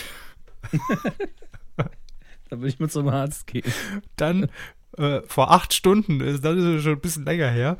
Da 2.48 2.60
will 2.60 2.68
ich 2.68 2.78
mal 2.78 2.88
zum 2.88 3.08
Arzt 3.08 3.46
gehen. 3.46 3.64
Dann 4.16 4.48
äh, 4.96 5.20
vor 5.26 5.50
acht 5.50 5.74
Stunden, 5.74 6.20
äh, 6.20 6.38
das 6.38 6.56
ist 6.56 6.82
schon 6.84 6.92
ein 6.92 7.00
bisschen 7.00 7.24
länger 7.24 7.50
her, 7.50 7.78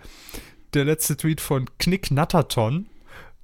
der 0.75 0.85
letzte 0.85 1.17
Tweet 1.17 1.41
von 1.41 1.67
Knick 1.79 2.11
Natterton. 2.11 2.87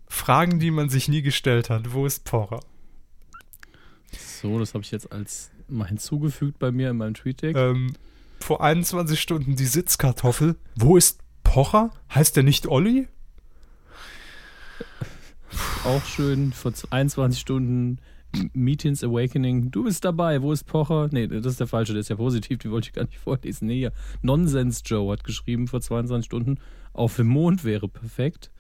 Fragen, 0.09 0.59
die 0.59 0.71
man 0.71 0.91
sich 0.91 1.09
nie 1.09 1.23
gestellt 1.23 1.71
hat. 1.71 1.95
Wo 1.95 2.05
ist 2.05 2.25
Pocher? 2.25 2.61
So, 4.11 4.59
das 4.59 4.75
habe 4.75 4.85
ich 4.85 4.91
jetzt 4.91 5.11
als 5.11 5.51
mal 5.69 5.89
hinzugefügt 5.89 6.59
bei 6.59 6.71
mir 6.71 6.91
in 6.91 6.99
meinem 6.99 7.15
Tweet-Deck. 7.15 7.57
Ähm, 7.57 7.95
vor 8.41 8.63
21 8.63 9.19
Stunden 9.19 9.57
die 9.57 9.65
Sitzkartoffel. 9.65 10.57
Wo 10.77 10.99
ist 10.99 11.21
Pocher? 11.45 11.91
Heißt 12.15 12.37
der 12.37 12.43
nicht 12.43 12.67
Olli? 12.67 13.09
Auch 15.85 16.05
schön, 16.05 16.53
vor 16.53 16.73
21 16.91 17.41
Stunden 17.41 17.99
Meetings 18.53 19.05
Awakening. 19.05 19.71
Du 19.71 19.85
bist 19.85 20.05
dabei, 20.05 20.43
wo 20.43 20.53
ist 20.53 20.65
Pocher? 20.65 21.09
Nee, 21.13 21.27
das 21.27 21.47
ist 21.47 21.61
der 21.61 21.67
falsche, 21.67 21.93
der 21.93 22.01
ist 22.01 22.09
ja 22.09 22.17
positiv, 22.17 22.59
den 22.59 22.71
wollte 22.71 22.89
ich 22.89 22.95
gar 22.95 23.05
nicht 23.05 23.19
vorlesen. 23.19 23.67
Nee, 23.67 23.79
hier. 23.79 23.93
Nonsens 24.23 24.83
Joe 24.85 25.13
hat 25.13 25.25
geschrieben 25.25 25.69
vor 25.69 25.81
22 25.81 26.27
Stunden, 26.27 26.59
auf 26.93 27.17
dem 27.17 27.29
Mond 27.29 27.65
wäre 27.65 27.89
perfekt. 27.89 28.51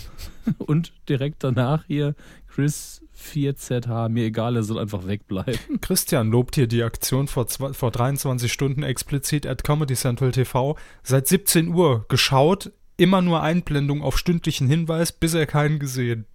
Und 0.58 0.92
direkt 1.08 1.44
danach 1.44 1.84
hier 1.86 2.14
Chris 2.48 3.02
4ZH, 3.18 4.08
mir 4.08 4.24
egal, 4.24 4.56
er 4.56 4.62
soll 4.62 4.78
einfach 4.78 5.06
wegbleiben. 5.06 5.58
Christian 5.80 6.30
lobt 6.30 6.54
hier 6.54 6.66
die 6.66 6.82
Aktion 6.82 7.28
vor, 7.28 7.46
zwei, 7.46 7.72
vor 7.72 7.90
23 7.90 8.52
Stunden 8.52 8.82
explizit 8.82 9.46
at 9.46 9.64
Comedy 9.64 9.94
Central 9.94 10.32
TV. 10.32 10.76
Seit 11.02 11.28
17 11.28 11.68
Uhr 11.68 12.06
geschaut, 12.08 12.72
immer 12.96 13.22
nur 13.22 13.42
Einblendung 13.42 14.02
auf 14.02 14.18
stündlichen 14.18 14.66
Hinweis, 14.66 15.12
bisher 15.12 15.46
keinen 15.46 15.78
gesehen. 15.78 16.26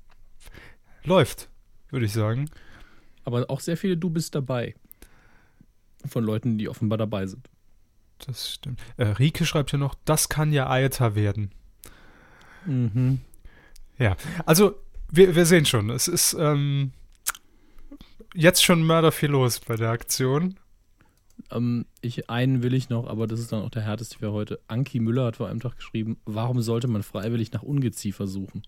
Läuft, 1.04 1.50
würde 1.90 2.06
ich 2.06 2.14
sagen. 2.14 2.50
Aber 3.28 3.50
auch 3.50 3.60
sehr 3.60 3.76
viele 3.76 3.98
Du 3.98 4.10
bist 4.10 4.36
dabei. 4.36 4.74
Von 6.06 6.24
Leuten, 6.24 6.58
die 6.58 6.70
offenbar 6.70 6.98
dabei 6.98 7.26
sind. 7.28 7.50
Das 8.26 8.54
stimmt. 8.54 8.80
Äh, 8.96 9.04
Rike 9.04 9.46
schreibt 9.46 9.72
hier 9.72 9.80
noch, 9.80 9.96
das 10.06 10.30
kann 10.30 10.54
ja 10.54 10.70
Aeta 10.70 11.14
werden. 11.14 11.52
Mhm. 12.66 13.20
Ja, 14.00 14.16
also 14.46 14.76
wir, 15.12 15.36
wir 15.36 15.46
sehen 15.46 15.66
schon, 15.66 15.90
es 15.90 16.08
ist 16.08 16.38
ähm, 16.40 16.94
jetzt 18.34 18.64
schon 18.64 18.82
mörder 18.84 19.12
viel 19.12 19.32
los 19.32 19.60
bei 19.60 19.76
der 19.76 19.90
Aktion. 19.90 20.58
Ähm, 21.52 21.86
ich, 22.00 22.30
einen 22.30 22.64
will 22.64 22.74
ich 22.74 22.88
noch, 22.88 23.08
aber 23.08 23.28
das 23.28 23.42
ist 23.42 23.52
dann 23.52 23.62
auch 23.62 23.70
der 23.70 23.82
härteste 23.82 24.20
für 24.20 24.32
heute. 24.32 24.62
Anki 24.70 25.02
Müller 25.02 25.26
hat 25.26 25.36
vor 25.36 25.50
einem 25.50 25.60
Tag 25.60 25.76
geschrieben, 25.76 26.16
warum 26.24 26.62
sollte 26.62 26.88
man 26.88 27.04
freiwillig 27.04 27.52
nach 27.52 27.64
Ungeziefer 27.64 28.26
suchen? 28.26 28.64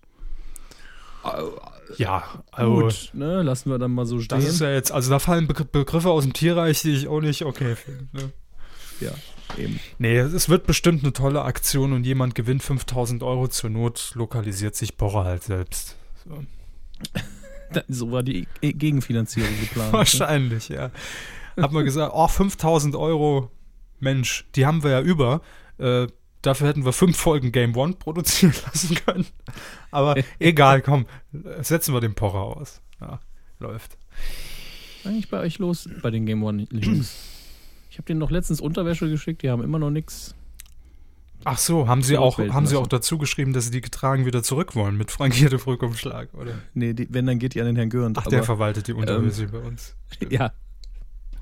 Ja, 1.96 2.22
also 2.52 2.74
Gut, 2.82 3.10
ne, 3.14 3.42
lassen 3.42 3.70
wir 3.70 3.78
dann 3.78 3.90
mal 3.92 4.06
so 4.06 4.20
stehen. 4.20 4.38
das 4.38 4.48
ist 4.48 4.60
ja 4.60 4.70
jetzt, 4.70 4.92
also 4.92 5.10
da 5.10 5.18
fallen 5.18 5.46
Begr 5.46 5.64
Begriffe 5.64 6.10
aus 6.10 6.22
dem 6.24 6.32
Tierreich, 6.32 6.82
die 6.82 6.90
ich 6.92 7.08
auch 7.08 7.20
nicht 7.20 7.44
okay 7.44 7.74
finde. 7.76 8.06
Ne? 8.12 8.32
ja, 9.00 9.10
eben. 9.58 9.80
Nee, 9.98 10.18
es 10.18 10.48
wird 10.48 10.66
bestimmt 10.66 11.02
eine 11.02 11.12
tolle 11.12 11.42
Aktion 11.42 11.92
und 11.92 12.04
jemand 12.04 12.34
gewinnt 12.34 12.62
5000 12.62 13.22
Euro 13.22 13.48
zur 13.48 13.70
Not, 13.70 14.12
lokalisiert 14.14 14.76
sich 14.76 14.96
Pocher 14.96 15.24
halt 15.24 15.42
selbst. 15.42 15.96
So. 16.24 16.44
So 17.86 18.10
war 18.10 18.24
die 18.24 18.48
E- 18.62 18.72
Gegenfinanzierung 18.72 19.48
geplant. 19.60 19.92
ne? 19.92 19.98
Wahrscheinlich, 19.98 20.70
ja. 20.70 20.90
Hat 21.56 21.70
man 21.70 21.84
gesagt, 21.84 22.12
oh, 22.16 22.26
5000 22.26 22.96
Euro, 22.96 23.48
Mensch, 24.00 24.44
die 24.56 24.66
haben 24.66 24.82
wir 24.82 24.90
ja 24.90 25.00
über. 25.00 25.40
Äh, 25.78 26.08
dafür 26.42 26.68
hätten 26.68 26.84
wir 26.84 26.92
fünf 26.92 27.16
Folgen 27.16 27.52
Game 27.52 27.76
One 27.76 27.94
produzieren 27.94 28.54
lassen 28.66 28.94
können. 28.96 29.26
Aber 29.90 30.14
egal, 30.38 30.82
komm, 30.82 31.06
setzen 31.60 31.94
wir 31.94 32.00
den 32.00 32.14
Pocher 32.14 32.40
aus. 32.40 32.80
Ja, 33.00 33.20
läuft. 33.58 33.96
Was 33.98 35.00
ist 35.00 35.06
eigentlich 35.06 35.30
bei 35.30 35.40
euch 35.40 35.58
los 35.58 35.88
bei 36.02 36.10
den 36.10 36.26
Game 36.26 36.42
One 36.42 36.66
Jungs? 36.70 37.16
Ich 37.90 37.98
habe 37.98 38.06
denen 38.06 38.20
noch 38.20 38.30
letztens 38.30 38.60
Unterwäsche 38.60 39.08
geschickt, 39.08 39.42
die 39.42 39.50
haben 39.50 39.62
immer 39.62 39.78
noch 39.78 39.90
nichts. 39.90 40.34
Ach 41.44 41.58
so, 41.58 41.88
haben 41.88 42.02
sie 42.02 42.18
auch, 42.18 42.38
haben 42.38 42.66
sie 42.66 42.76
auch 42.76 42.86
dazu 42.86 43.16
geschrieben, 43.16 43.54
dass 43.54 43.64
sie 43.64 43.70
die 43.70 43.80
getragen 43.80 44.26
wieder 44.26 44.42
zurück 44.42 44.74
wollen 44.74 44.96
mit 44.96 45.10
frankiertem 45.10 45.58
Rückumschlag, 45.58 46.34
oder? 46.34 46.52
Nee, 46.74 46.92
die, 46.92 47.08
wenn, 47.10 47.26
dann 47.26 47.38
geht 47.38 47.54
die 47.54 47.60
an 47.60 47.66
den 47.66 47.76
Herrn 47.76 47.88
Görend. 47.88 48.18
Ach, 48.18 48.22
aber, 48.22 48.30
der 48.30 48.42
verwaltet 48.42 48.88
die 48.88 48.92
Unterhöse 48.92 49.48
bei 49.48 49.58
uns. 49.58 49.96
Ja, 50.28 50.52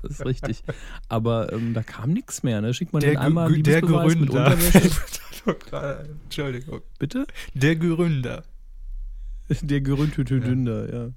das 0.01 0.11
ist 0.13 0.25
richtig. 0.25 0.63
Aber 1.07 1.51
ähm, 1.53 1.73
da 1.73 1.83
kam 1.83 2.11
nichts 2.11 2.43
mehr, 2.43 2.61
ne? 2.61 2.73
Schickt 2.73 2.93
man 2.93 3.01
Der, 3.01 3.11
den 3.11 3.17
einmal 3.17 3.49
Gü- 3.49 3.63
der 3.63 3.81
Gründer. 3.81 4.05
Unterwäsche? 4.45 4.89
Entschuldigung. 6.23 6.81
Bitte? 6.99 7.25
Der 7.53 7.75
Gründer. 7.75 8.43
Der 9.61 9.81
Geründhütüdünder, 9.81 10.93
ja. 10.93 11.09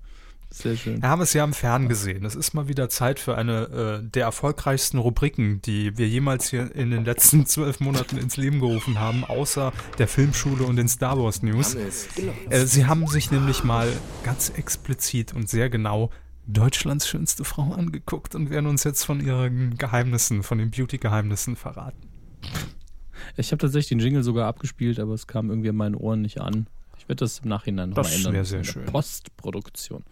Sehr 0.50 0.76
schön. 0.76 1.00
Wir 1.00 1.08
haben 1.08 1.22
es 1.22 1.32
ja 1.32 1.44
im 1.44 1.54
Fern 1.54 1.88
gesehen. 1.88 2.26
Es 2.26 2.34
ist 2.34 2.52
mal 2.52 2.68
wieder 2.68 2.90
Zeit 2.90 3.18
für 3.18 3.36
eine 3.38 4.02
äh, 4.04 4.08
der 4.10 4.24
erfolgreichsten 4.24 4.98
Rubriken, 4.98 5.62
die 5.62 5.96
wir 5.96 6.06
jemals 6.06 6.50
hier 6.50 6.74
in 6.74 6.90
den 6.90 7.06
letzten 7.06 7.46
zwölf 7.46 7.80
Monaten 7.80 8.18
ins 8.18 8.36
Leben 8.36 8.60
gerufen 8.60 9.00
haben, 9.00 9.24
außer 9.24 9.72
der 9.98 10.08
Filmschule 10.08 10.64
und 10.64 10.76
den 10.76 10.88
Star 10.88 11.18
Wars 11.18 11.42
News. 11.42 11.74
Äh, 12.50 12.66
sie 12.66 12.84
haben 12.84 13.06
sich 13.06 13.30
nämlich 13.30 13.64
mal 13.64 13.88
ganz 14.24 14.50
explizit 14.50 15.32
und 15.34 15.48
sehr 15.48 15.70
genau 15.70 16.10
Deutschlands 16.46 17.06
schönste 17.08 17.44
Frau 17.44 17.72
angeguckt 17.72 18.34
und 18.34 18.50
werden 18.50 18.66
uns 18.66 18.84
jetzt 18.84 19.04
von 19.04 19.20
ihren 19.24 19.76
Geheimnissen, 19.78 20.42
von 20.42 20.58
den 20.58 20.70
Beauty-Geheimnissen 20.70 21.56
verraten. 21.56 22.08
Ich 23.36 23.52
habe 23.52 23.58
tatsächlich 23.58 23.88
den 23.88 24.00
Jingle 24.00 24.22
sogar 24.22 24.48
abgespielt, 24.48 24.98
aber 24.98 25.14
es 25.14 25.26
kam 25.26 25.48
irgendwie 25.50 25.68
an 25.68 25.76
meinen 25.76 25.94
Ohren 25.94 26.22
nicht 26.22 26.40
an. 26.40 26.66
Ich 26.98 27.08
werde 27.08 27.20
das 27.20 27.40
im 27.40 27.48
Nachhinein 27.48 27.90
nochmal 27.90 28.04
Das 28.04 28.16
ändern. 28.16 28.32
wär 28.34 28.44
sehr 28.44 28.64
schön. 28.64 28.84
Postproduktion. 28.86 30.04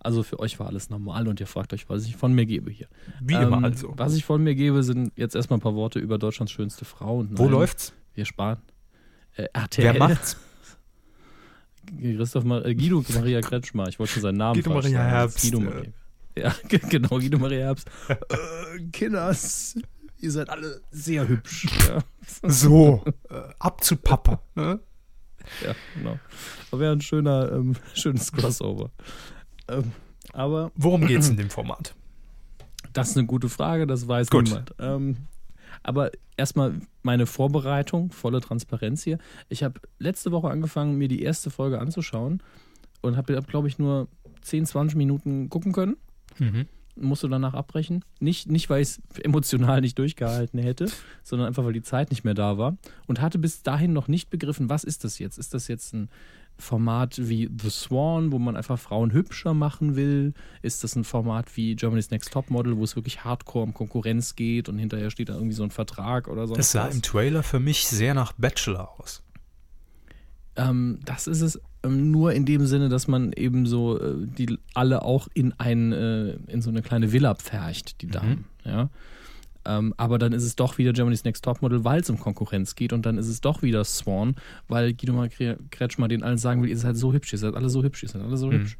Also 0.00 0.22
für 0.22 0.40
euch 0.40 0.58
war 0.58 0.66
alles 0.66 0.88
normal 0.90 1.28
und 1.28 1.40
ihr 1.40 1.46
fragt 1.46 1.72
euch, 1.74 1.88
was 1.88 2.06
ich 2.06 2.16
von 2.16 2.32
mir 2.32 2.46
gebe 2.46 2.70
hier. 2.70 2.88
Wie 3.20 3.34
Ähm, 3.34 3.42
immer 3.52 3.64
also. 3.64 3.92
Was 3.96 4.14
ich 4.14 4.24
von 4.24 4.42
mir 4.42 4.54
gebe, 4.54 4.82
sind 4.82 5.12
jetzt 5.16 5.34
erstmal 5.36 5.58
ein 5.58 5.62
paar 5.62 5.74
Worte 5.74 5.98
über 5.98 6.18
Deutschlands 6.18 6.52
schönste 6.52 6.84
Frau. 6.84 7.18
Und 7.18 7.38
Wo 7.38 7.48
läuft's? 7.48 7.92
Wir 8.14 8.24
sparen. 8.24 8.58
Äh, 9.36 9.46
RTL. 9.52 9.84
Wer 9.84 9.98
macht's? 9.98 10.36
Christoph 11.98 12.44
Mar 12.44 12.64
äh, 12.64 12.74
Guido 12.74 13.04
Maria 13.14 13.40
Kretschmer. 13.40 13.88
Ich 13.88 13.98
wollte 13.98 14.12
schon 14.14 14.22
seinen 14.22 14.38
Namen 14.38 14.54
Guido 14.60 14.70
Maria 14.74 14.90
sagen. 14.98 15.08
Herbst, 15.10 15.42
Guido. 15.42 15.60
Maria. 15.60 15.82
Ja, 16.36 16.54
genau, 16.88 17.08
Guido 17.18 17.38
Maria 17.38 17.58
Herbst. 17.66 17.88
äh, 18.08 18.80
Kinders, 18.92 19.76
ihr 20.18 20.30
seid 20.30 20.48
alle 20.48 20.80
sehr 20.90 21.26
hübsch. 21.28 21.66
Ja, 21.88 21.98
So, 22.48 23.04
äh, 23.30 23.34
ab 23.58 23.82
zu 23.84 23.96
Papa. 23.96 24.40
Ne? 24.54 24.80
ja 25.64 25.74
genau. 25.96 26.18
Aber 26.70 26.80
wäre 26.80 26.92
ein 26.92 27.00
schöner, 27.00 27.50
ähm, 27.52 27.74
schönes 27.94 28.30
Crossover. 28.32 28.90
Ähm, 29.68 29.92
aber 30.32 30.70
Worum 30.76 31.06
geht's 31.06 31.28
in 31.28 31.36
dem 31.36 31.50
Format? 31.50 31.94
Das 32.92 33.10
ist 33.10 33.16
eine 33.18 33.26
gute 33.26 33.48
Frage, 33.48 33.86
das 33.86 34.06
weiß 34.06 34.30
Gut. 34.30 34.44
niemand. 34.44 34.74
Ähm, 34.78 35.16
aber 35.82 36.10
erstmal 36.36 36.80
meine 37.02 37.26
Vorbereitung, 37.26 38.12
volle 38.12 38.40
Transparenz 38.40 39.02
hier. 39.02 39.18
Ich 39.48 39.62
habe 39.62 39.80
letzte 39.98 40.32
Woche 40.32 40.48
angefangen, 40.50 40.98
mir 40.98 41.08
die 41.08 41.22
erste 41.22 41.50
Folge 41.50 41.80
anzuschauen 41.80 42.42
und 43.00 43.16
habe, 43.16 43.40
glaube 43.42 43.68
ich, 43.68 43.78
nur 43.78 44.08
10, 44.42 44.66
20 44.66 44.96
Minuten 44.96 45.48
gucken 45.48 45.72
können. 45.72 45.96
Mhm. 46.38 46.66
Musste 46.96 47.28
danach 47.28 47.54
abbrechen. 47.54 48.04
Nicht, 48.18 48.50
nicht 48.50 48.68
weil 48.68 48.82
ich 48.82 48.88
es 48.88 49.00
emotional 49.22 49.80
nicht 49.80 49.98
durchgehalten 49.98 50.58
hätte, 50.58 50.86
sondern 51.22 51.48
einfach, 51.48 51.64
weil 51.64 51.72
die 51.72 51.82
Zeit 51.82 52.10
nicht 52.10 52.24
mehr 52.24 52.34
da 52.34 52.58
war. 52.58 52.76
Und 53.06 53.20
hatte 53.20 53.38
bis 53.38 53.62
dahin 53.62 53.92
noch 53.92 54.08
nicht 54.08 54.30
begriffen, 54.30 54.68
was 54.68 54.84
ist 54.84 55.04
das 55.04 55.18
jetzt? 55.18 55.38
Ist 55.38 55.54
das 55.54 55.68
jetzt 55.68 55.94
ein 55.94 56.10
Format 56.60 57.16
wie 57.28 57.50
The 57.60 57.70
Swan, 57.70 58.32
wo 58.32 58.38
man 58.38 58.56
einfach 58.56 58.78
Frauen 58.78 59.12
hübscher 59.12 59.54
machen 59.54 59.96
will? 59.96 60.34
Ist 60.62 60.84
das 60.84 60.96
ein 60.96 61.04
Format 61.04 61.56
wie 61.56 61.74
Germany's 61.74 62.10
Next 62.10 62.32
Topmodel, 62.32 62.76
wo 62.76 62.84
es 62.84 62.96
wirklich 62.96 63.24
hardcore 63.24 63.64
um 63.64 63.74
Konkurrenz 63.74 64.36
geht 64.36 64.68
und 64.68 64.78
hinterher 64.78 65.10
steht 65.10 65.28
da 65.28 65.34
irgendwie 65.34 65.54
so 65.54 65.64
ein 65.64 65.70
Vertrag 65.70 66.28
oder 66.28 66.46
so? 66.46 66.54
Es 66.54 66.72
sah 66.72 66.86
im 66.86 67.02
Trailer 67.02 67.42
für 67.42 67.60
mich 67.60 67.86
sehr 67.86 68.14
nach 68.14 68.32
Bachelor 68.32 69.00
aus. 69.00 69.22
Ähm, 70.56 70.98
das 71.04 71.26
ist 71.26 71.40
es 71.40 71.60
ähm, 71.82 72.10
nur 72.10 72.32
in 72.32 72.44
dem 72.44 72.66
Sinne, 72.66 72.88
dass 72.88 73.08
man 73.08 73.32
eben 73.32 73.66
so 73.66 73.98
äh, 74.00 74.26
die 74.26 74.58
alle 74.74 75.02
auch 75.02 75.28
in 75.34 75.54
ein 75.58 75.92
äh, 75.92 76.32
in 76.48 76.60
so 76.62 76.70
eine 76.70 76.82
kleine 76.82 77.12
Villa 77.12 77.34
pfercht, 77.34 78.02
die 78.02 78.08
Damen. 78.08 78.44
Ja. 78.64 78.90
Ähm, 79.66 79.92
aber 79.98 80.18
dann 80.18 80.32
ist 80.32 80.44
es 80.44 80.56
doch 80.56 80.78
wieder 80.78 80.92
Germany's 80.92 81.24
Next 81.24 81.44
Topmodel, 81.44 81.84
weil 81.84 82.00
es 82.00 82.08
um 82.10 82.18
Konkurrenz 82.18 82.74
geht. 82.74 82.92
Und 82.92 83.04
dann 83.06 83.18
ist 83.18 83.28
es 83.28 83.40
doch 83.40 83.62
wieder 83.62 83.84
Swan, 83.84 84.34
weil 84.68 84.94
Guido 84.94 85.12
Maria 85.12 85.56
Kretschmer 85.70 86.08
den 86.08 86.22
allen 86.22 86.38
sagen 86.38 86.62
will, 86.62 86.70
ihr 86.70 86.78
seid 86.78 86.96
so 86.96 87.12
hübsch, 87.12 87.32
ihr 87.32 87.38
seid 87.38 87.54
alle 87.54 87.68
so 87.68 87.82
hübsch, 87.82 88.02
ihr 88.02 88.08
seid 88.08 88.22
alle 88.22 88.36
so 88.36 88.46
Mhm. 88.48 88.52
hübsch. 88.52 88.78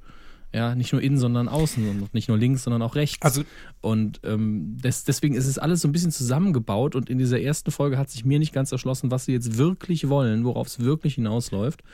Ja, 0.53 0.75
nicht 0.75 0.93
nur 0.93 1.01
innen, 1.01 1.17
sondern 1.17 1.47
außen 1.49 1.89
und 1.89 2.13
nicht 2.13 2.27
nur 2.29 2.37
links, 2.37 2.65
sondern 2.65 2.83
auch 2.83 2.97
rechts. 2.97 3.23
Also- 3.23 3.45
und 3.83 4.19
ähm, 4.25 4.79
des, 4.83 5.05
deswegen 5.05 5.37
ist 5.37 5.47
es 5.47 5.59
alles 5.59 5.81
so 5.83 5.87
ein 5.87 5.93
bisschen 5.93 6.11
zusammengebaut 6.11 6.97
und 6.97 7.09
in 7.09 7.19
dieser 7.19 7.41
ersten 7.41 7.71
Folge 7.71 7.97
hat 7.99 8.11
sich 8.11 8.25
mir 8.25 8.41
nicht 8.41 8.53
ganz 8.53 8.73
erschlossen, 8.73 9.13
was 9.13 9.27
sie 9.27 9.33
jetzt 9.33 9.59
wirklich 9.59 10.09
wollen, 10.09 10.45
worauf 10.45 10.67
es 10.67 10.81
wirklich 10.81 11.15
hinausläuft. 11.15 11.85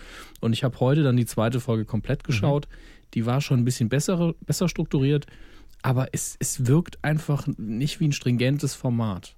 Und 0.40 0.54
ich 0.54 0.64
habe 0.64 0.80
heute 0.80 1.02
dann 1.02 1.18
die 1.18 1.26
zweite 1.26 1.60
Folge 1.60 1.84
komplett 1.84 2.22
Mhm. 2.22 2.26
geschaut. 2.28 2.66
Die 3.12 3.26
war 3.26 3.42
schon 3.42 3.60
ein 3.60 3.64
bisschen 3.66 3.90
besser, 3.90 4.32
besser 4.46 4.70
strukturiert, 4.70 5.26
aber 5.86 6.08
es, 6.12 6.36
es 6.40 6.66
wirkt 6.66 7.04
einfach 7.04 7.46
nicht 7.58 8.00
wie 8.00 8.08
ein 8.08 8.12
stringentes 8.12 8.74
Format. 8.74 9.36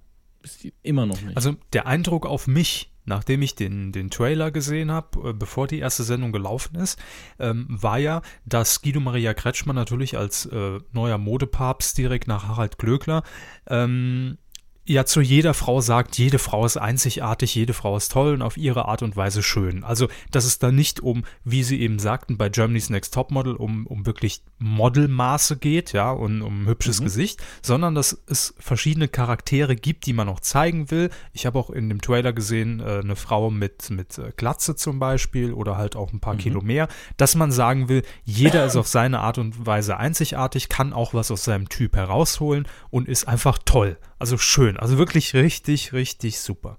Immer 0.81 1.05
noch 1.05 1.21
nicht. 1.21 1.37
Also 1.37 1.55
der 1.73 1.85
Eindruck 1.85 2.25
auf 2.25 2.47
mich, 2.47 2.91
nachdem 3.05 3.43
ich 3.43 3.53
den, 3.53 3.91
den 3.91 4.09
Trailer 4.09 4.49
gesehen 4.49 4.89
habe, 4.89 5.29
äh, 5.29 5.33
bevor 5.33 5.67
die 5.67 5.77
erste 5.77 6.01
Sendung 6.03 6.31
gelaufen 6.31 6.75
ist, 6.75 6.97
ähm, 7.37 7.67
war 7.69 7.99
ja, 7.99 8.23
dass 8.45 8.81
Guido 8.81 8.99
Maria 8.99 9.35
Kretschmann 9.35 9.75
natürlich 9.75 10.17
als 10.17 10.47
äh, 10.47 10.79
neuer 10.91 11.19
Modepapst 11.19 11.95
direkt 11.95 12.27
nach 12.27 12.47
Harald 12.47 12.79
Glöckler 12.79 13.21
ähm, 13.67 14.39
ja 14.89 15.05
zu 15.05 15.21
jeder 15.21 15.53
Frau 15.53 15.81
sagt, 15.81 16.17
jede 16.17 16.39
Frau 16.39 16.65
ist 16.65 16.77
einzigartig, 16.77 17.53
jede 17.53 17.73
Frau 17.73 17.95
ist 17.95 18.11
toll 18.11 18.33
und 18.33 18.41
auf 18.41 18.57
ihre 18.57 18.85
Art 18.85 19.03
und 19.03 19.15
Weise 19.15 19.43
schön. 19.43 19.83
Also, 19.83 20.07
dass 20.31 20.45
es 20.45 20.57
da 20.57 20.71
nicht 20.71 20.99
um, 20.99 21.25
wie 21.43 21.63
Sie 21.63 21.79
eben 21.79 21.99
sagten, 21.99 22.37
bei 22.37 22.49
Germany's 22.49 22.89
Next 22.89 23.13
Topmodel 23.13 23.55
um, 23.55 23.85
um 23.85 24.07
wirklich 24.07 24.41
Modelmaße 24.57 25.57
geht, 25.57 25.93
ja, 25.93 26.11
und 26.11 26.41
um 26.41 26.63
ein 26.63 26.67
hübsches 26.67 27.01
Gesicht, 27.01 27.39
sondern 27.61 27.93
dass 27.93 28.19
es 28.25 28.55
verschiedene 28.57 29.07
Charaktere 29.07 29.75
gibt, 29.75 30.07
die 30.07 30.13
man 30.13 30.25
noch 30.25 30.39
zeigen 30.39 30.89
will. 30.89 31.11
Ich 31.33 31.45
habe 31.45 31.59
auch 31.59 31.69
in 31.69 31.87
dem 31.87 32.01
Trailer 32.01 32.33
gesehen, 32.33 32.79
äh, 32.79 32.99
eine 33.03 33.15
Frau 33.15 33.51
mit, 33.51 33.91
mit 33.91 34.17
äh, 34.17 34.31
Glatze 34.35 34.75
zum 34.75 34.97
Beispiel 34.97 35.53
oder 35.53 35.77
halt 35.77 35.95
auch 35.95 36.11
ein 36.11 36.19
paar 36.19 36.35
Kilo 36.35 36.61
mehr, 36.61 36.87
dass 37.17 37.35
man 37.35 37.51
sagen 37.51 37.89
will, 37.89 38.01
jeder 38.23 38.65
ist 38.65 38.75
auf 38.75 38.87
seine 38.87 39.19
Art 39.19 39.37
und 39.37 39.67
Weise 39.67 39.97
einzigartig, 39.97 40.67
kann 40.67 40.93
auch 40.93 41.13
was 41.13 41.29
aus 41.29 41.43
seinem 41.43 41.69
Typ 41.69 41.95
herausholen 41.95 42.67
und 42.89 43.07
ist 43.07 43.27
einfach 43.27 43.59
toll. 43.63 43.97
Also 44.19 44.37
schön, 44.37 44.77
also 44.77 44.97
wirklich 44.97 45.33
richtig, 45.33 45.93
richtig 45.93 46.39
super. 46.39 46.77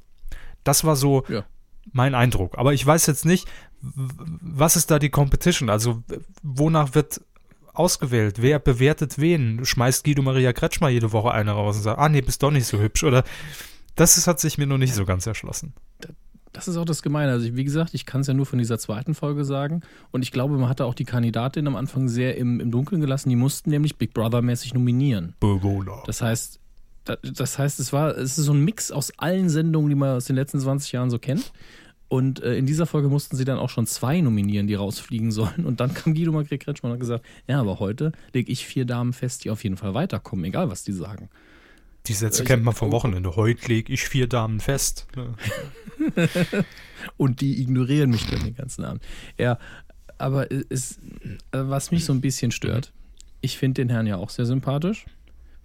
Das 0.62 0.84
war 0.84 0.94
so 0.96 1.24
Ja. 1.28 1.44
mein 1.92 2.14
Eindruck. 2.14 2.58
Aber 2.58 2.74
ich 2.74 2.84
weiß 2.86 3.06
jetzt 3.06 3.24
nicht, 3.24 3.48
was 3.80 4.76
ist 4.76 4.90
da 4.90 4.98
die 4.98 5.08
Competition? 5.10 5.70
Also 5.70 6.02
wonach 6.42 6.94
wird 6.94 7.22
ausgewählt? 7.72 8.42
Wer 8.42 8.58
bewertet 8.58 9.18
wen? 9.18 9.64
Schmeißt 9.64 10.04
Guido 10.04 10.22
Maria 10.22 10.52
Kretschmer 10.52 10.90
jede 10.90 11.12
Woche 11.12 11.32
eine 11.32 11.52
raus 11.52 11.76
und 11.76 11.82
sagt, 11.82 11.98
ah 11.98 12.08
nee, 12.08 12.20
bist 12.20 12.42
doch 12.42 12.50
nicht 12.50 12.66
so 12.66 12.78
hübsch? 12.78 13.04
Oder 13.04 13.24
das 13.96 14.18
ist, 14.18 14.26
hat 14.26 14.38
sich 14.38 14.58
mir 14.58 14.66
noch 14.66 14.78
nicht 14.78 14.94
so 14.94 15.04
ganz 15.06 15.26
erschlossen. 15.26 15.72
Das 16.52 16.66
ist 16.66 16.76
auch 16.76 16.84
das 16.84 17.00
Gemeine. 17.02 17.30
Also, 17.32 17.46
ich- 17.46 17.54
wie 17.56 17.64
gesagt, 17.64 17.94
ich 17.94 18.04
kann 18.06 18.22
es 18.22 18.26
ja 18.26 18.34
nur 18.34 18.44
von 18.44 18.58
dieser 18.58 18.78
zweiten 18.78 19.14
Folge 19.14 19.44
sagen. 19.44 19.82
Und 20.10 20.22
ich 20.22 20.32
glaube, 20.32 20.58
man 20.58 20.68
hatte 20.68 20.84
auch 20.84 20.94
die 20.94 21.04
Kandidatin 21.04 21.66
am 21.68 21.76
Anfang 21.76 22.08
sehr 22.08 22.36
im, 22.36 22.58
im 22.60 22.70
Dunkeln 22.72 23.00
gelassen. 23.00 23.28
Die 23.30 23.36
mussten 23.36 23.70
nämlich 23.70 23.96
Big 23.98 24.12
Brother-mäßig 24.14 24.74
nominieren. 24.74 25.34
Bewohner. 25.38 26.02
Das 26.06 26.22
heißt, 26.22 26.58
das 27.04 27.58
heißt, 27.58 27.80
es 27.80 27.92
war, 27.92 28.16
es 28.16 28.38
ist 28.38 28.44
so 28.44 28.52
ein 28.52 28.64
Mix 28.64 28.92
aus 28.92 29.12
allen 29.18 29.48
Sendungen, 29.48 29.88
die 29.88 29.96
man 29.96 30.16
aus 30.16 30.26
den 30.26 30.36
letzten 30.36 30.60
20 30.60 30.92
Jahren 30.92 31.10
so 31.10 31.18
kennt. 31.18 31.52
Und 32.08 32.42
äh, 32.42 32.56
in 32.56 32.66
dieser 32.66 32.86
Folge 32.86 33.08
mussten 33.08 33.36
sie 33.36 33.44
dann 33.44 33.58
auch 33.58 33.70
schon 33.70 33.86
zwei 33.86 34.20
nominieren, 34.20 34.66
die 34.66 34.74
rausfliegen 34.74 35.30
sollen. 35.30 35.64
Und 35.64 35.78
dann 35.80 35.94
kam 35.94 36.14
Guido 36.14 36.32
Magret 36.32 36.60
Kretschmann 36.60 36.90
und 36.90 36.94
hat 36.96 37.00
gesagt, 37.00 37.24
ja, 37.46 37.60
aber 37.60 37.78
heute 37.78 38.10
lege 38.34 38.50
ich 38.50 38.66
vier 38.66 38.84
Damen 38.84 39.12
fest, 39.12 39.44
die 39.44 39.50
auf 39.50 39.62
jeden 39.62 39.76
Fall 39.76 39.94
weiterkommen, 39.94 40.44
egal 40.44 40.70
was 40.70 40.82
die 40.82 40.92
sagen. 40.92 41.28
Die 42.06 42.14
Sätze 42.14 42.42
Ich- 42.42 42.48
kennt 42.48 42.64
man 42.64 42.74
vom 42.74 42.90
Wochenende. 42.92 43.36
Heute 43.36 43.68
lege 43.68 43.92
ich 43.92 44.08
vier 44.08 44.26
Damen 44.26 44.58
fest. 44.60 45.06
Und 47.16 47.40
die 47.40 47.60
ignorieren 47.62 48.10
mich 48.10 48.26
dann 48.26 48.44
den 48.44 48.54
ganzen 48.54 48.84
Abend. 48.84 49.02
Ja, 49.38 49.58
aber 50.18 50.50
es, 50.70 50.98
äh, 51.52 51.52
was 51.52 51.90
mich 51.90 52.04
so 52.04 52.12
ein 52.12 52.20
bisschen 52.20 52.50
stört, 52.50 52.92
ich 53.40 53.58
finde 53.58 53.82
den 53.82 53.88
Herrn 53.88 54.06
ja 54.06 54.16
auch 54.16 54.30
sehr 54.30 54.46
sympathisch. 54.46 55.06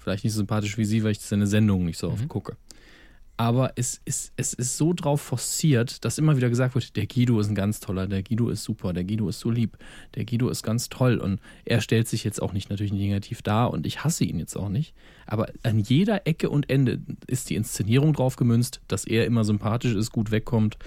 Vielleicht 0.05 0.23
nicht 0.23 0.33
so 0.33 0.37
sympathisch 0.37 0.77
wie 0.77 0.85
Sie, 0.85 1.03
weil 1.03 1.13
ich 1.13 1.19
seine 1.19 1.47
Sendungen 1.47 1.87
nicht 1.87 1.97
so 1.97 2.11
oft 2.11 2.27
gucke. 2.27 2.57
Aber 3.37 3.73
es 3.75 3.99
ist, 4.05 4.33
es 4.37 4.53
ist 4.53 4.77
so 4.77 4.93
drauf 4.93 5.19
forciert, 5.19 6.05
dass 6.05 6.19
immer 6.19 6.37
wieder 6.37 6.47
gesagt 6.47 6.75
wird, 6.75 6.95
der 6.95 7.07
Guido 7.07 7.39
ist 7.39 7.49
ein 7.49 7.55
ganz 7.55 7.79
toller, 7.79 8.05
der 8.05 8.21
Guido 8.21 8.49
ist 8.49 8.63
super, 8.63 8.93
der 8.93 9.03
Guido 9.03 9.27
ist 9.27 9.39
so 9.39 9.49
lieb, 9.49 9.79
der 10.13 10.25
Guido 10.25 10.47
ist 10.47 10.61
ganz 10.61 10.89
toll. 10.89 11.17
Und 11.17 11.41
er 11.65 11.81
stellt 11.81 12.07
sich 12.07 12.23
jetzt 12.23 12.39
auch 12.39 12.53
nicht 12.53 12.69
natürlich 12.69 12.93
negativ 12.93 13.41
dar 13.41 13.71
und 13.71 13.87
ich 13.87 14.03
hasse 14.03 14.25
ihn 14.25 14.37
jetzt 14.37 14.55
auch 14.55 14.69
nicht. 14.69 14.93
Aber 15.25 15.47
an 15.63 15.79
jeder 15.79 16.27
Ecke 16.27 16.51
und 16.51 16.69
Ende 16.69 17.01
ist 17.25 17.49
die 17.49 17.55
Inszenierung 17.55 18.13
drauf 18.13 18.35
gemünzt, 18.35 18.79
dass 18.87 19.05
er 19.05 19.25
immer 19.25 19.43
sympathisch 19.43 19.95
ist, 19.95 20.11
gut 20.11 20.29
wegkommt, 20.29 20.77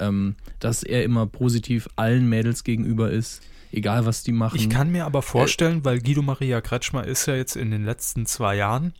ähm, 0.00 0.36
dass 0.60 0.82
er 0.82 1.04
immer 1.04 1.26
positiv 1.26 1.90
allen 1.96 2.26
Mädels 2.26 2.64
gegenüber 2.64 3.10
ist, 3.10 3.42
egal 3.72 4.06
was 4.06 4.22
die 4.22 4.32
machen. 4.32 4.56
Ich 4.56 4.68
kann 4.70 4.90
mir 4.90 5.04
aber 5.04 5.22
vorstellen, 5.22 5.84
weil 5.84 6.00
Guido 6.00 6.22
Maria 6.22 6.60
Kretschmer 6.60 7.04
ist 7.06 7.26
ja 7.26 7.34
jetzt 7.34 7.56
in 7.56 7.70
den 7.70 7.84
letzten 7.84 8.26
zwei 8.26 8.56
Jahren 8.56 8.94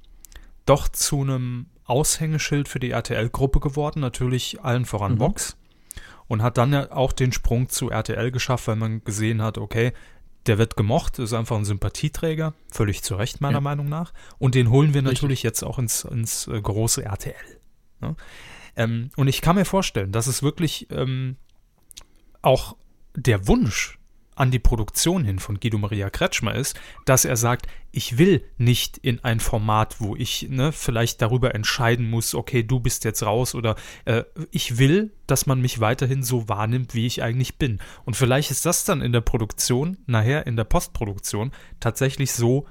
doch 0.67 0.89
zu 0.89 1.21
einem 1.23 1.67
Aushängeschild 1.85 2.69
für 2.69 2.81
die 2.81 2.91
RTL-Gruppe 2.91 3.61
geworden, 3.61 4.01
natürlich 4.01 4.63
allen 4.63 4.85
voran 4.85 5.15
Mhm. 5.15 5.21
Vox. 5.21 5.57
Und 6.29 6.43
hat 6.43 6.57
dann 6.57 6.73
ja 6.73 6.91
auch 6.93 7.13
den 7.13 7.33
Sprung 7.33 7.69
zu 7.69 7.91
RTL 7.91 8.31
geschafft, 8.31 8.69
weil 8.69 8.77
man 8.77 9.05
gesehen 9.05 9.43
hat, 9.43 9.59
okay, 9.59 9.93
der 10.47 10.59
wird 10.59 10.77
gemocht, 10.77 11.19
ist 11.19 11.35
einfach 11.35 11.57
ein 11.57 11.65
Sympathieträger, 11.65 12.55
völlig 12.71 13.03
zu 13.03 13.17
Recht 13.17 13.41
meiner 13.41 13.59
Ja. 13.59 13.61
Meinung 13.61 13.89
nach. 13.89 14.13
Und 14.39 14.55
den 14.55 14.71
holen 14.71 14.95
wir 14.95 15.03
Richtig. 15.03 15.21
natürlich 15.23 15.43
jetzt 15.43 15.63
auch 15.63 15.79
ins, 15.79 16.05
ins 16.05 16.47
äh, 16.49 16.61
große 16.61 17.05
RTL. 17.05 17.35
Ne? 18.01 18.17
Ähm, 18.77 19.11
und 19.17 19.29
ich 19.29 19.41
kann 19.41 19.57
mir 19.57 19.65
vorstellen, 19.65 20.11
dass 20.13 20.27
es 20.27 20.43
wirklich 20.43 20.89
ähm, 20.91 21.37
auch 22.41 22.77
der 23.15 23.47
Wunsch 23.47 23.99
an 24.35 24.51
die 24.51 24.59
Produktion 24.59 25.25
hin 25.25 25.39
von 25.39 25.61
Guido 25.61 25.79
Maria 25.79 26.11
Kretschmer 26.11 26.55
ist, 26.55 26.79
dass 27.05 27.25
er 27.25 27.37
sagt, 27.37 27.67
ich 27.91 28.17
will 28.17 28.43
nicht 28.57 28.97
in 28.99 29.23
ein 29.23 29.41
Format, 29.41 30.01
wo 30.01 30.17
ich 30.17 30.49
ne, 30.49 30.73
vielleicht 30.73 31.21
darüber 31.21 31.55
entscheiden 31.55 32.09
muss, 32.09 32.35
okay, 32.35 32.63
du 32.63 32.81
bist 32.81 33.05
jetzt 33.05 33.23
raus 33.23 33.55
oder 33.55 33.77
äh, 34.07 34.25
ich 34.51 34.79
will, 34.79 35.13
dass 35.27 35.47
man 35.47 35.61
mich 35.61 35.81
weiterhin 35.81 36.23
so 36.23 36.49
wahrnimmt, 36.49 36.95
wie 36.95 37.07
ich 37.07 37.23
eigentlich 37.23 37.59
bin. 37.59 37.81
Und 38.05 38.17
vielleicht 38.17 38.51
ist 38.51 38.65
das 38.65 38.85
dann 38.85 39.03
in 39.03 39.13
der 39.13 39.21
Produktion, 39.21 39.99
nachher 40.07 40.47
in 40.47 40.57
der 40.57 40.65
Postproduktion, 40.65 41.53
tatsächlich 41.81 42.33
so 42.33 42.67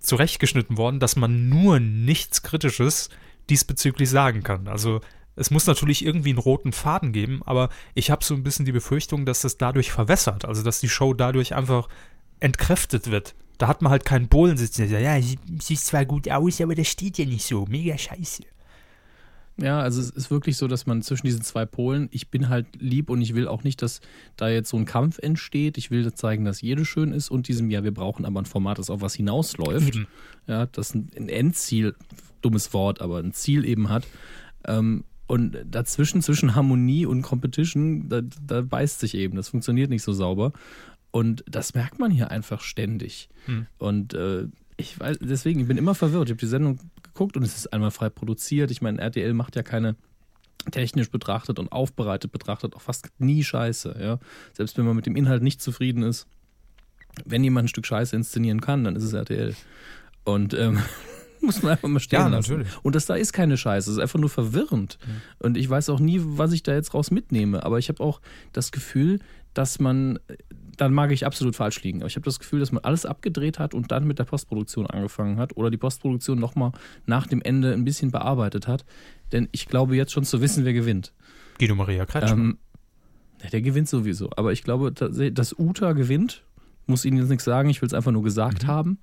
zurechtgeschnitten 0.00 0.76
worden, 0.76 1.00
dass 1.00 1.16
man 1.16 1.48
nur 1.48 1.80
nichts 1.80 2.42
Kritisches 2.42 3.08
diesbezüglich 3.48 4.10
sagen 4.10 4.42
kann. 4.42 4.68
Also 4.68 5.00
es 5.36 5.50
muss 5.50 5.66
natürlich 5.66 6.04
irgendwie 6.04 6.30
einen 6.30 6.38
roten 6.38 6.72
Faden 6.72 7.12
geben, 7.12 7.40
aber 7.44 7.68
ich 7.94 8.10
habe 8.10 8.24
so 8.24 8.34
ein 8.34 8.42
bisschen 8.42 8.64
die 8.66 8.72
Befürchtung, 8.72 9.24
dass 9.24 9.40
das 9.40 9.56
dadurch 9.56 9.90
verwässert, 9.92 10.44
also 10.44 10.62
dass 10.62 10.80
die 10.80 10.88
Show 10.88 11.14
dadurch 11.14 11.54
einfach 11.54 11.88
entkräftet 12.40 13.10
wird. 13.10 13.34
Da 13.58 13.68
hat 13.68 13.80
man 13.82 13.90
halt 13.92 14.04
keinen 14.04 14.28
Bohlen 14.28 14.56
sitzen, 14.56 14.82
der 14.82 14.90
sagt, 14.90 15.02
ja, 15.02 15.20
sie- 15.22 15.38
sieht 15.60 15.78
zwar 15.78 16.04
gut 16.04 16.28
aus, 16.30 16.60
aber 16.60 16.74
das 16.74 16.88
steht 16.88 17.18
ja 17.18 17.24
nicht 17.24 17.44
so. 17.44 17.64
Mega 17.66 17.96
scheiße. 17.96 18.42
Ja, 19.58 19.80
also 19.80 20.00
es 20.00 20.10
ist 20.10 20.30
wirklich 20.30 20.56
so, 20.56 20.66
dass 20.66 20.86
man 20.86 21.02
zwischen 21.02 21.26
diesen 21.26 21.42
zwei 21.42 21.66
Polen, 21.66 22.08
ich 22.10 22.28
bin 22.30 22.48
halt 22.48 22.66
lieb 22.80 23.10
und 23.10 23.20
ich 23.20 23.34
will 23.34 23.46
auch 23.46 23.64
nicht, 23.64 23.82
dass 23.82 24.00
da 24.36 24.48
jetzt 24.48 24.70
so 24.70 24.78
ein 24.78 24.86
Kampf 24.86 25.18
entsteht. 25.18 25.76
Ich 25.76 25.90
will 25.90 26.10
zeigen, 26.14 26.44
dass 26.46 26.62
jede 26.62 26.84
schön 26.86 27.12
ist 27.12 27.30
und 27.30 27.48
diesem, 27.48 27.70
ja, 27.70 27.84
wir 27.84 27.92
brauchen 27.92 28.24
aber 28.24 28.40
ein 28.40 28.46
Format, 28.46 28.78
das 28.78 28.88
auf 28.90 29.02
was 29.02 29.14
hinausläuft. 29.14 29.88
Eben. 29.94 30.06
Ja, 30.46 30.66
das 30.66 30.94
ein, 30.94 31.10
ein 31.16 31.28
Endziel, 31.28 31.94
dummes 32.40 32.72
Wort, 32.72 33.00
aber 33.02 33.18
ein 33.18 33.34
Ziel 33.34 33.64
eben 33.66 33.90
hat. 33.90 34.06
Ähm, 34.66 35.04
und 35.26 35.56
dazwischen, 35.64 36.22
zwischen 36.22 36.54
Harmonie 36.54 37.06
und 37.06 37.22
Competition, 37.22 38.08
da, 38.08 38.20
da 38.46 38.62
beißt 38.62 39.00
sich 39.00 39.14
eben. 39.14 39.36
Das 39.36 39.48
funktioniert 39.48 39.90
nicht 39.90 40.02
so 40.02 40.12
sauber. 40.12 40.52
Und 41.10 41.44
das 41.46 41.74
merkt 41.74 41.98
man 41.98 42.10
hier 42.10 42.30
einfach 42.30 42.60
ständig. 42.60 43.28
Hm. 43.46 43.66
Und 43.78 44.14
äh, 44.14 44.46
ich 44.76 44.98
weiß, 44.98 45.18
deswegen, 45.20 45.60
ich 45.60 45.68
bin 45.68 45.76
immer 45.76 45.94
verwirrt. 45.94 46.28
Ich 46.28 46.32
habe 46.32 46.40
die 46.40 46.46
Sendung 46.46 46.78
geguckt 47.02 47.36
und 47.36 47.42
es 47.42 47.56
ist 47.56 47.72
einmal 47.72 47.90
frei 47.90 48.08
produziert. 48.08 48.70
Ich 48.70 48.82
meine, 48.82 49.00
RTL 49.00 49.34
macht 49.34 49.56
ja 49.56 49.62
keine 49.62 49.96
technisch 50.70 51.10
betrachtet 51.10 51.58
und 51.58 51.72
aufbereitet 51.72 52.32
betrachtet 52.32 52.74
auch 52.74 52.80
fast 52.80 53.08
nie 53.18 53.42
Scheiße. 53.42 53.96
Ja? 54.00 54.18
Selbst 54.52 54.78
wenn 54.78 54.84
man 54.84 54.96
mit 54.96 55.06
dem 55.06 55.16
Inhalt 55.16 55.42
nicht 55.42 55.60
zufrieden 55.60 56.02
ist, 56.02 56.26
wenn 57.24 57.44
jemand 57.44 57.66
ein 57.66 57.68
Stück 57.68 57.86
Scheiße 57.86 58.16
inszenieren 58.16 58.60
kann, 58.60 58.84
dann 58.84 58.96
ist 58.96 59.04
es 59.04 59.12
RTL. 59.12 59.54
Und 60.24 60.54
ähm, 60.54 60.78
muss 61.46 61.62
man 61.62 61.72
einfach 61.72 61.88
mal 61.88 62.00
stehen 62.00 62.20
Ja, 62.20 62.28
lassen. 62.28 62.52
natürlich. 62.52 62.72
Und 62.82 62.94
das 62.94 63.06
da 63.06 63.14
ist 63.14 63.32
keine 63.32 63.56
Scheiße, 63.56 63.90
es 63.90 63.96
ist 63.96 64.02
einfach 64.02 64.18
nur 64.18 64.30
verwirrend. 64.30 64.98
Und 65.38 65.56
ich 65.56 65.68
weiß 65.68 65.90
auch 65.90 66.00
nie, 66.00 66.20
was 66.22 66.52
ich 66.52 66.62
da 66.62 66.72
jetzt 66.74 66.94
raus 66.94 67.10
mitnehme. 67.10 67.64
Aber 67.64 67.78
ich 67.78 67.88
habe 67.88 68.02
auch 68.02 68.20
das 68.52 68.72
Gefühl, 68.72 69.18
dass 69.54 69.78
man, 69.78 70.18
dann 70.78 70.94
mag 70.94 71.12
ich 71.12 71.26
absolut 71.26 71.54
falsch 71.54 71.82
liegen, 71.82 71.98
aber 72.00 72.06
ich 72.06 72.16
habe 72.16 72.24
das 72.24 72.38
Gefühl, 72.38 72.60
dass 72.60 72.72
man 72.72 72.82
alles 72.84 73.04
abgedreht 73.04 73.58
hat 73.58 73.74
und 73.74 73.90
dann 73.92 74.06
mit 74.06 74.18
der 74.18 74.24
Postproduktion 74.24 74.86
angefangen 74.86 75.36
hat 75.38 75.56
oder 75.58 75.70
die 75.70 75.76
Postproduktion 75.76 76.38
nochmal 76.38 76.72
nach 77.04 77.26
dem 77.26 77.42
Ende 77.42 77.72
ein 77.74 77.84
bisschen 77.84 78.10
bearbeitet 78.10 78.66
hat. 78.66 78.86
Denn 79.32 79.48
ich 79.52 79.68
glaube 79.68 79.94
jetzt 79.96 80.12
schon 80.12 80.24
zu 80.24 80.40
wissen, 80.40 80.64
wer 80.64 80.72
gewinnt. 80.72 81.12
Guido 81.58 81.74
Maria 81.74 82.06
Kretschmer. 82.06 82.32
Ähm, 82.38 82.58
der 83.50 83.60
gewinnt 83.60 83.88
sowieso. 83.88 84.30
Aber 84.36 84.52
ich 84.52 84.62
glaube, 84.62 84.92
dass 84.92 85.58
Uta 85.58 85.92
gewinnt, 85.92 86.44
muss 86.86 87.04
Ihnen 87.04 87.18
jetzt 87.18 87.28
nichts 87.28 87.44
sagen, 87.44 87.68
ich 87.68 87.82
will 87.82 87.86
es 87.88 87.94
einfach 87.94 88.12
nur 88.12 88.22
gesagt 88.22 88.66
haben. 88.66 88.98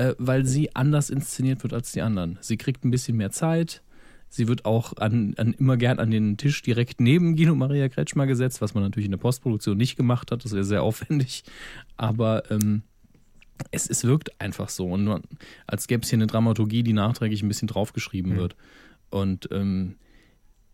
Äh, 0.00 0.14
weil 0.18 0.46
sie 0.46 0.74
anders 0.74 1.10
inszeniert 1.10 1.62
wird 1.62 1.74
als 1.74 1.92
die 1.92 2.00
anderen. 2.00 2.38
Sie 2.40 2.56
kriegt 2.56 2.84
ein 2.84 2.90
bisschen 2.90 3.18
mehr 3.18 3.30
Zeit. 3.30 3.82
Sie 4.30 4.48
wird 4.48 4.64
auch 4.64 4.96
an, 4.96 5.34
an, 5.36 5.52
immer 5.52 5.76
gern 5.76 5.98
an 5.98 6.10
den 6.10 6.38
Tisch 6.38 6.62
direkt 6.62 7.00
neben 7.00 7.36
Guido 7.36 7.54
Maria 7.54 7.88
Kretschmer 7.88 8.26
gesetzt, 8.26 8.62
was 8.62 8.72
man 8.72 8.82
natürlich 8.82 9.04
in 9.06 9.10
der 9.10 9.18
Postproduktion 9.18 9.76
nicht 9.76 9.96
gemacht 9.96 10.30
hat. 10.30 10.44
Das 10.44 10.52
wäre 10.52 10.64
sehr 10.64 10.82
aufwendig. 10.82 11.44
Aber 11.98 12.50
ähm, 12.50 12.82
es, 13.72 13.90
es 13.90 14.04
wirkt 14.04 14.40
einfach 14.40 14.70
so. 14.70 14.86
Und 14.86 15.04
man, 15.04 15.22
als 15.66 15.86
gäbe 15.86 16.02
es 16.02 16.08
hier 16.08 16.16
eine 16.16 16.28
Dramaturgie, 16.28 16.82
die 16.82 16.94
nachträglich 16.94 17.42
ein 17.42 17.48
bisschen 17.48 17.68
draufgeschrieben 17.68 18.32
Mhm. 18.32 18.36
wird. 18.36 18.56
Und 19.10 19.48
ähm, 19.52 19.96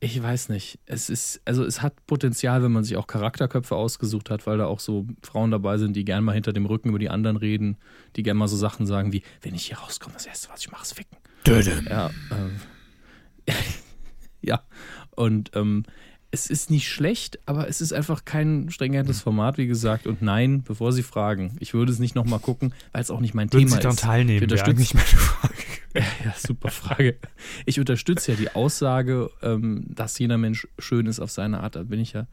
ich 0.07 0.23
weiß 0.23 0.49
nicht. 0.49 0.79
Es 0.87 1.11
ist, 1.11 1.40
also 1.45 1.64
es 1.64 1.83
hat 1.83 2.07
Potenzial, 2.07 2.62
wenn 2.62 2.73
man 2.73 2.85
sich 2.85 2.97
auch 2.97 3.07
Charakterköpfe 3.07 3.75
ausgesucht 3.75 4.31
hat, 4.31 4.47
weil 4.47 4.59
da 4.59 4.66
auch 4.66 4.81
so 4.81 5.07
Frauen 5.23 5.51
dabei 5.51 5.79
sind, 5.79 5.95
die 5.95 6.05
gern 6.05 6.25
mal 6.25 6.33
hinter 6.33 6.53
dem 6.53 6.66
Rücken 6.66 6.88
über 6.90 6.99
die 6.99 7.11
anderen 7.11 7.37
reden, 7.37 7.77
die 8.16 8.23
gern 8.23 8.37
mal 8.37 8.49
so 8.49 8.57
Sachen 8.57 8.87
sagen 8.87 9.12
wie, 9.12 9.23
wenn 9.42 9.55
ich 9.55 9.66
hier 9.66 9.79
rauskomme, 9.79 10.14
das 10.14 10.27
erste, 10.27 10.49
was 10.51 10.61
ich 10.61 10.71
mache, 10.71 10.83
ist 10.83 10.95
ficken. 10.95 11.19
Ja, 11.88 12.11
ähm, 12.31 12.61
ja. 14.40 14.62
Und 15.14 15.51
ähm, 15.55 15.85
es 16.31 16.49
ist 16.49 16.71
nicht 16.71 16.89
schlecht, 16.89 17.39
aber 17.47 17.69
es 17.69 17.81
ist 17.81 17.93
einfach 17.93 18.25
kein 18.25 18.69
stringentes 18.71 19.21
Format, 19.21 19.59
wie 19.59 19.67
gesagt. 19.67 20.07
Und 20.07 20.23
nein, 20.23 20.62
bevor 20.62 20.93
Sie 20.93 21.03
fragen, 21.03 21.57
ich 21.61 21.73
würde 21.73 21.93
es 21.93 21.99
nicht 21.99 22.15
nochmal 22.15 22.41
gucken, 22.41 22.75
weil 22.93 23.01
es 23.03 23.11
auch 23.11 23.21
nicht 23.21 23.35
mein 23.35 23.53
Würden 23.53 23.67
Thema 23.67 23.77
Sie 23.77 23.83
daran 23.83 23.95
ist. 23.97 24.03
teilnehmen? 24.03 24.37
Ich 24.39 24.43
unterstütze 24.43 24.71
eigentlich 24.71 24.95
meine 24.95 25.07
Frage. 25.07 25.55
ja, 26.25 26.35
super 26.37 26.71
Frage. 26.71 27.17
Ich 27.65 27.79
unterstütze 27.81 28.33
ja 28.33 28.37
die 28.39 28.55
Aussage, 28.55 29.31
ähm, 29.43 29.87
dass 29.89 30.19
jeder 30.19 30.37
Mensch 30.37 30.67
schön 30.79 31.07
ist 31.07 31.21
auf 31.21 31.31
seine 31.31 31.61
Art. 31.61 31.77
Da 31.77 31.85
bin 31.85 32.01
ich 32.01 32.12
ja, 32.12 32.27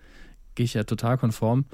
gehe 0.55 0.65
ich 0.65 0.73
ja 0.73 0.83
total 0.83 1.17
konform. 1.17 1.65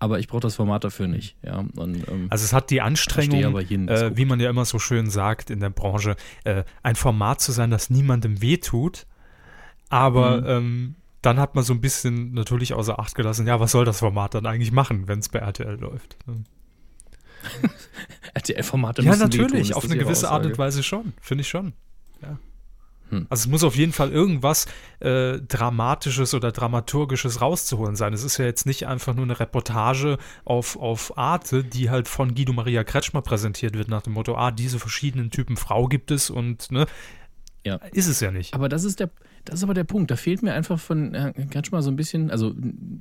Aber 0.00 0.18
ich 0.18 0.28
brauche 0.28 0.40
das 0.40 0.56
Format 0.56 0.84
dafür 0.84 1.06
nicht. 1.06 1.36
Ja, 1.42 1.64
und, 1.76 2.08
ähm, 2.08 2.26
Also 2.28 2.44
es 2.44 2.52
hat 2.52 2.70
die 2.70 2.80
Anstrengung, 2.82 3.58
jeden, 3.60 3.88
äh, 3.88 4.16
wie 4.16 4.24
man 4.26 4.38
ja 4.40 4.50
immer 4.50 4.64
so 4.64 4.78
schön 4.78 5.08
sagt 5.08 5.50
in 5.50 5.60
der 5.60 5.70
Branche, 5.70 6.16
äh, 6.44 6.64
ein 6.82 6.96
Format 6.96 7.40
zu 7.40 7.52
sein, 7.52 7.70
das 7.70 7.90
niemandem 7.90 8.42
wehtut. 8.42 9.06
Aber 9.88 10.40
Mhm. 10.40 10.46
ähm, 10.48 10.94
dann 11.24 11.38
hat 11.38 11.54
man 11.54 11.64
so 11.64 11.72
ein 11.72 11.80
bisschen 11.80 12.32
natürlich 12.32 12.74
außer 12.74 12.98
Acht 12.98 13.14
gelassen, 13.14 13.46
ja, 13.46 13.60
was 13.60 13.72
soll 13.72 13.84
das 13.84 14.00
Format 14.00 14.34
dann 14.34 14.46
eigentlich 14.46 14.72
machen, 14.72 15.08
wenn 15.08 15.20
es 15.20 15.28
bei 15.28 15.38
RTL 15.38 15.78
läuft? 15.78 16.16
ne? 16.26 16.44
RTL-Formate 18.34 19.02
Ja, 19.02 19.16
natürlich, 19.16 19.70
ist 19.70 19.76
auf 19.76 19.84
eine 19.84 19.96
gewisse 19.96 20.30
Art 20.30 20.44
und 20.44 20.52
Aussage? 20.52 20.58
Weise 20.58 20.82
schon, 20.82 21.12
finde 21.20 21.42
ich 21.42 21.48
schon. 21.48 21.74
Ja. 22.22 22.38
Hm. 23.10 23.26
Also 23.28 23.42
es 23.42 23.46
muss 23.48 23.64
auf 23.64 23.76
jeden 23.76 23.92
Fall 23.92 24.10
irgendwas 24.10 24.66
äh, 25.00 25.38
Dramatisches 25.40 26.32
oder 26.32 26.52
Dramaturgisches 26.52 27.40
rauszuholen 27.42 27.96
sein. 27.96 28.14
Es 28.14 28.24
ist 28.24 28.38
ja 28.38 28.46
jetzt 28.46 28.64
nicht 28.64 28.86
einfach 28.86 29.14
nur 29.14 29.24
eine 29.24 29.38
Reportage 29.38 30.16
auf, 30.44 30.76
auf 30.76 31.18
Arte, 31.18 31.64
die 31.64 31.90
halt 31.90 32.08
von 32.08 32.34
Guido 32.34 32.52
Maria 32.54 32.82
Kretschmer 32.82 33.20
präsentiert 33.20 33.76
wird, 33.76 33.88
nach 33.88 34.02
dem 34.02 34.14
Motto, 34.14 34.36
ah, 34.36 34.50
diese 34.50 34.78
verschiedenen 34.78 35.30
Typen 35.30 35.56
Frau 35.56 35.86
gibt 35.86 36.10
es 36.10 36.30
und 36.30 36.72
ne, 36.72 36.86
Ja. 37.66 37.76
ist 37.92 38.08
es 38.08 38.20
ja 38.20 38.30
nicht. 38.30 38.54
Aber 38.54 38.70
das 38.70 38.84
ist 38.84 39.00
der, 39.00 39.10
das 39.44 39.56
ist 39.56 39.64
aber 39.64 39.74
der 39.74 39.84
Punkt. 39.84 40.10
Da 40.10 40.16
fehlt 40.16 40.42
mir 40.42 40.54
einfach 40.54 40.78
von 40.78 41.12
Herrn 41.14 41.50
Kretschmer 41.50 41.82
so 41.82 41.90
ein 41.90 41.96
bisschen, 41.96 42.30
also 42.30 42.54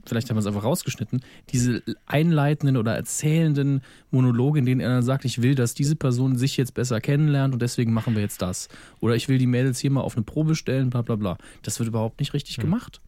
vielleicht 0.06 0.30
haben 0.30 0.36
wir 0.36 0.42
es 0.42 0.46
einfach 0.46 0.64
rausgeschnitten, 0.64 1.22
diese 1.50 1.82
einleitenden 2.06 2.78
oder 2.78 2.96
erzählenden 2.96 3.82
Monologe, 4.12 4.60
in 4.60 4.66
denen 4.66 4.82
er 4.82 4.90
dann 4.90 5.04
sagt, 5.04 5.26
ich 5.26 5.42
will, 5.42 5.56
dass 5.56 5.74
diese 5.74 5.96
Person 5.96 6.36
sich 6.36 6.58
jetzt 6.58 6.74
besser 6.74 7.00
kennenlernt 7.00 7.54
und 7.54 7.62
deswegen 7.62 7.94
machen 7.94 8.16
wir 8.16 8.22
jetzt 8.22 8.42
das. 8.42 8.68
Oder 9.00 9.16
ich 9.16 9.30
will 9.30 9.38
die 9.38 9.48
Mädels 9.48 9.80
hier 9.80 9.92
mal 9.92 10.02
auf 10.02 10.16
eine 10.16 10.24
Probe 10.24 10.56
stellen, 10.56 10.90
bla 10.90 11.02
bla 11.02 11.16
bla. 11.16 11.38
Das 11.62 11.80
wird 11.80 11.88
überhaupt 11.88 12.20
nicht 12.20 12.34
richtig 12.34 12.58
gemacht. 12.58 13.02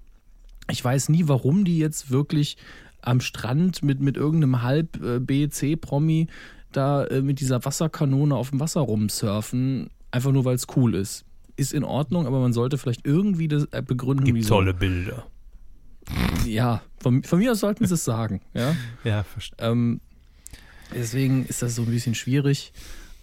Ich 0.71 0.84
weiß 0.84 1.10
nie, 1.10 1.28
warum 1.28 1.65
die 1.65 1.78
jetzt 1.78 2.10
wirklich 2.12 2.58
am 3.02 3.21
Strand 3.21 3.84
mit, 3.84 4.00
mit 4.00 4.17
irgendeinem 4.17 4.62
Halb-B-C-Promi 4.62 6.28
da 6.71 7.06
äh, 7.06 7.21
mit 7.21 7.39
dieser 7.39 7.63
Wasserkanone 7.63 8.36
auf 8.36 8.50
dem 8.50 8.60
Wasser 8.60 8.82
rumsurfen, 8.82 9.89
einfach 10.12 10.32
nur 10.32 10.45
weil 10.45 10.56
es 10.56 10.67
cool 10.76 10.95
ist. 10.95 11.26
Ist 11.57 11.73
in 11.73 11.83
Ordnung, 11.83 12.27
aber 12.27 12.39
man 12.39 12.53
sollte 12.53 12.77
vielleicht 12.77 13.05
irgendwie 13.07 13.47
das 13.47 13.65
äh, 13.71 13.81
begründen, 13.81 14.25
Gibt 14.25 14.37
wieso. 14.39 14.55
tolle 14.55 14.73
Bilder. 14.73 15.25
Ja, 16.45 16.81
von, 16.97 17.23
von 17.23 17.39
mir 17.39 17.51
aus 17.53 17.59
sollten 17.59 17.85
sie 17.85 17.93
es 17.93 18.05
sagen. 18.05 18.41
Ja? 18.53 18.75
Ja, 19.03 19.23
verstehe. 19.23 19.57
Ähm, 19.59 20.01
deswegen 20.93 21.45
ist 21.45 21.61
das 21.61 21.75
so 21.75 21.83
ein 21.83 21.89
bisschen 21.89 22.13
schwierig. 22.15 22.73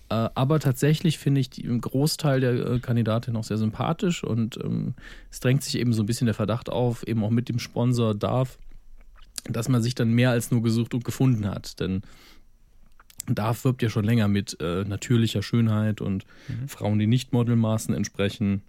Äh, 0.08 0.28
aber 0.34 0.60
tatsächlich 0.60 1.18
finde 1.18 1.40
ich 1.40 1.50
einen 1.64 1.80
Großteil 1.80 2.40
der 2.40 2.52
äh, 2.54 2.80
Kandidatin 2.80 3.36
auch 3.36 3.44
sehr 3.44 3.58
sympathisch 3.58 4.24
und 4.24 4.58
ähm, 4.62 4.94
es 5.30 5.40
drängt 5.40 5.62
sich 5.62 5.78
eben 5.78 5.92
so 5.92 6.02
ein 6.02 6.06
bisschen 6.06 6.26
der 6.26 6.34
Verdacht 6.34 6.68
auf, 6.70 7.06
eben 7.06 7.22
auch 7.24 7.30
mit 7.30 7.48
dem 7.48 7.58
Sponsor 7.58 8.14
Darf, 8.14 8.58
dass 9.44 9.68
man 9.68 9.82
sich 9.82 9.94
dann 9.94 10.10
mehr 10.12 10.30
als 10.30 10.50
nur 10.50 10.62
gesucht 10.62 10.94
und 10.94 11.04
gefunden 11.04 11.46
hat. 11.46 11.80
Denn 11.80 12.02
Darf 13.26 13.64
wirbt 13.64 13.82
ja 13.82 13.88
schon 13.88 14.04
länger 14.04 14.28
mit 14.28 14.61
äh, 14.61 14.85
natürlicher 14.85 15.42
Schönheit 15.42 16.00
und 16.00 16.24
Frauen, 16.66 16.98
die 16.98 17.06
nicht 17.06 17.32
Modelmaßen 17.32 17.94
entsprechen. 17.94 18.62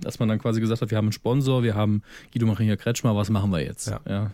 Dass 0.00 0.20
man 0.20 0.28
dann 0.28 0.38
quasi 0.38 0.60
gesagt 0.60 0.80
hat, 0.80 0.90
wir 0.90 0.98
haben 0.98 1.06
einen 1.06 1.12
Sponsor, 1.12 1.62
wir 1.64 1.74
haben 1.74 2.02
Guido 2.32 2.46
Maria 2.46 2.76
Kretschmer, 2.76 3.16
was 3.16 3.30
machen 3.30 3.50
wir 3.50 3.62
jetzt? 3.62 3.88
Ja. 3.88 4.00
ja. 4.08 4.30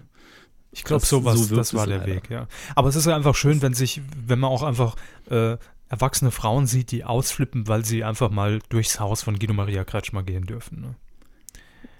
Ich 0.73 0.85
glaube, 0.85 1.07
sowas, 1.07 1.49
so 1.49 1.57
das 1.57 1.73
war 1.73 1.87
der 1.87 1.99
leider. 1.99 2.15
Weg, 2.15 2.31
ja. 2.31 2.49
Aber 2.75 2.89
es 2.89 2.97
ist 2.97 3.07
ja 3.07 3.15
einfach 3.15 3.35
schön, 3.35 3.63
wenn 3.63 3.75
sich, 3.75 4.03
wenn 4.27 4.41
man 4.41 4.51
auch 4.51 4.63
einfach 4.63 4.97
äh, 5.31 5.57
erwachsene 5.89 6.33
Frauen 6.33 6.67
sieht, 6.67 6.91
die 6.91 7.05
ausflippen, 7.05 7.69
weil 7.69 7.85
sie 7.85 8.05
einfach 8.05 8.31
mal 8.31 8.59
durchs 8.69 8.99
Haus 8.99 9.23
von 9.23 9.39
Guido 9.39 9.55
Maria 9.55 9.85
Kretschmer 9.85 10.23
gehen 10.25 10.45
dürfen. 10.45 10.81
Ne? 10.81 10.95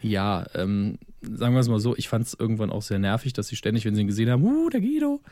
Ja, 0.05 0.45
ähm, 0.55 0.99
sagen 1.23 1.55
wir 1.55 1.61
es 1.61 1.69
mal 1.69 1.81
so, 1.81 1.97
ich 1.97 2.09
fand 2.09 2.27
es 2.27 2.35
irgendwann 2.39 2.71
auch 2.71 2.83
sehr 2.83 2.99
nervig, 2.99 3.33
dass 3.33 3.49
sie 3.49 3.57
ständig, 3.57 3.87
wenn 3.87 3.95
sie 3.95 4.03
ihn 4.03 4.07
gesehen 4.07 4.29
haben, 4.29 4.45
uh, 4.45 4.69
der 4.69 4.83
Guido. 4.83 5.23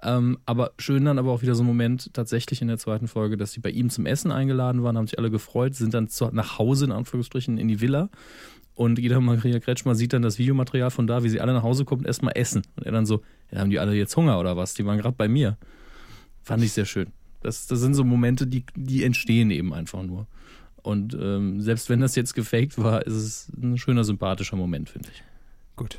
Ähm, 0.00 0.38
aber 0.46 0.72
schön 0.78 1.04
dann 1.04 1.18
aber 1.18 1.32
auch 1.32 1.42
wieder 1.42 1.56
so 1.56 1.64
ein 1.64 1.66
Moment 1.66 2.14
tatsächlich 2.14 2.62
in 2.62 2.68
der 2.68 2.78
zweiten 2.78 3.08
Folge, 3.08 3.36
dass 3.36 3.50
sie 3.52 3.60
bei 3.60 3.70
ihm 3.70 3.90
zum 3.90 4.06
Essen 4.06 4.30
eingeladen 4.30 4.84
waren, 4.84 4.96
haben 4.96 5.08
sich 5.08 5.18
alle 5.18 5.30
gefreut, 5.30 5.74
sind 5.74 5.92
dann 5.92 6.08
zu, 6.08 6.28
nach 6.32 6.58
Hause 6.58 6.84
in 6.84 6.92
Anführungsstrichen 6.92 7.58
in 7.58 7.66
die 7.66 7.80
Villa. 7.80 8.10
Und 8.74 8.96
Guido 8.96 9.20
Maria 9.20 9.58
Kretschmer 9.58 9.96
sieht 9.96 10.12
dann 10.12 10.22
das 10.22 10.38
Videomaterial 10.38 10.92
von 10.92 11.08
da, 11.08 11.24
wie 11.24 11.28
sie 11.28 11.40
alle 11.40 11.52
nach 11.52 11.64
Hause 11.64 11.84
kommen 11.84 12.02
und 12.02 12.06
erstmal 12.06 12.36
essen. 12.36 12.62
Und 12.76 12.86
er 12.86 12.92
dann 12.92 13.06
so, 13.06 13.22
ja, 13.50 13.58
haben 13.58 13.70
die 13.70 13.80
alle 13.80 13.94
jetzt 13.94 14.16
Hunger 14.16 14.38
oder 14.38 14.56
was? 14.56 14.74
Die 14.74 14.86
waren 14.86 14.98
gerade 14.98 15.16
bei 15.16 15.28
mir. 15.28 15.58
Fand 16.42 16.62
ich 16.62 16.72
sehr 16.72 16.86
schön. 16.86 17.08
Das, 17.40 17.66
das 17.66 17.80
sind 17.80 17.94
so 17.94 18.04
Momente, 18.04 18.46
die, 18.46 18.64
die 18.76 19.02
entstehen 19.02 19.50
eben 19.50 19.74
einfach 19.74 20.04
nur. 20.04 20.28
Und 20.82 21.14
ähm, 21.14 21.60
selbst 21.60 21.88
wenn 21.88 22.00
das 22.00 22.16
jetzt 22.16 22.34
gefaked 22.34 22.76
war, 22.76 23.06
ist 23.06 23.14
es 23.14 23.52
ein 23.56 23.78
schöner, 23.78 24.04
sympathischer 24.04 24.56
Moment, 24.56 24.90
finde 24.90 25.10
ich. 25.12 25.22
Gut. 25.76 25.98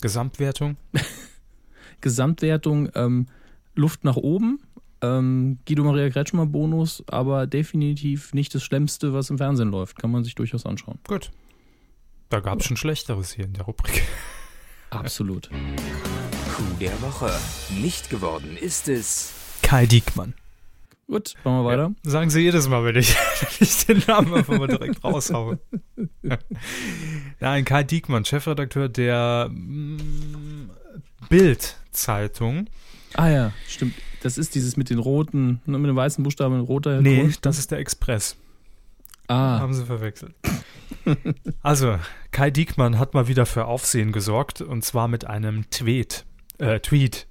Gesamtwertung? 0.00 0.76
Gesamtwertung, 2.00 2.90
ähm, 2.94 3.26
Luft 3.74 4.04
nach 4.04 4.16
oben. 4.16 4.60
Ähm, 5.00 5.58
Guido 5.66 5.84
Maria 5.84 6.10
Kretschmer 6.10 6.46
Bonus, 6.46 7.04
aber 7.06 7.46
definitiv 7.46 8.34
nicht 8.34 8.54
das 8.54 8.64
Schlimmste, 8.64 9.12
was 9.12 9.30
im 9.30 9.38
Fernsehen 9.38 9.70
läuft. 9.70 9.98
Kann 9.98 10.10
man 10.10 10.24
sich 10.24 10.34
durchaus 10.34 10.66
anschauen. 10.66 10.98
Gut. 11.06 11.30
Da 12.28 12.40
gab 12.40 12.60
es 12.60 12.66
schon 12.66 12.76
Schlechteres 12.76 13.32
hier 13.32 13.46
in 13.46 13.54
der 13.54 13.64
Rubrik. 13.64 14.02
Absolut. 14.90 15.48
Coup 15.48 16.78
der 16.80 17.00
Woche. 17.00 17.30
Nicht 17.80 18.10
geworden 18.10 18.56
ist 18.60 18.88
es. 18.88 19.32
Kai 19.62 19.86
Diekmann. 19.86 20.34
Gut, 21.08 21.34
machen 21.42 21.56
wir 21.56 21.64
weiter. 21.64 21.92
Sagen 22.02 22.28
Sie 22.28 22.40
jedes 22.42 22.68
Mal, 22.68 22.84
wenn 22.84 22.96
ich, 22.96 23.16
wenn 23.40 23.66
ich 23.66 23.86
den 23.86 24.02
Namen 24.06 24.34
einfach 24.34 24.58
mal 24.58 24.66
direkt 24.68 25.02
raushaue. 25.02 25.58
Nein, 27.40 27.64
Kai 27.64 27.82
Diekmann, 27.82 28.26
Chefredakteur 28.26 28.90
der 28.90 29.48
mm, 29.50 30.70
Bild-Zeitung. 31.30 32.66
Ah 33.14 33.28
ja, 33.28 33.52
stimmt. 33.66 33.94
Das 34.22 34.36
ist 34.36 34.54
dieses 34.54 34.76
mit 34.76 34.90
den 34.90 34.98
roten, 34.98 35.62
ne, 35.64 35.78
mit 35.78 35.88
den 35.88 35.96
weißen 35.96 36.22
Buchstaben, 36.22 36.60
roter 36.60 37.00
Nee, 37.00 37.20
Grund. 37.22 37.46
das 37.46 37.58
ist 37.58 37.70
der 37.70 37.78
Express. 37.78 38.36
Ah, 39.28 39.60
Haben 39.60 39.72
Sie 39.72 39.86
verwechselt. 39.86 40.34
also, 41.62 41.98
Kai 42.32 42.50
Diekmann 42.50 42.98
hat 42.98 43.14
mal 43.14 43.28
wieder 43.28 43.46
für 43.46 43.64
Aufsehen 43.64 44.12
gesorgt 44.12 44.60
und 44.60 44.84
zwar 44.84 45.08
mit 45.08 45.26
einem 45.26 45.70
Tweet, 45.70 46.26
äh, 46.58 46.80
Tweet, 46.80 47.26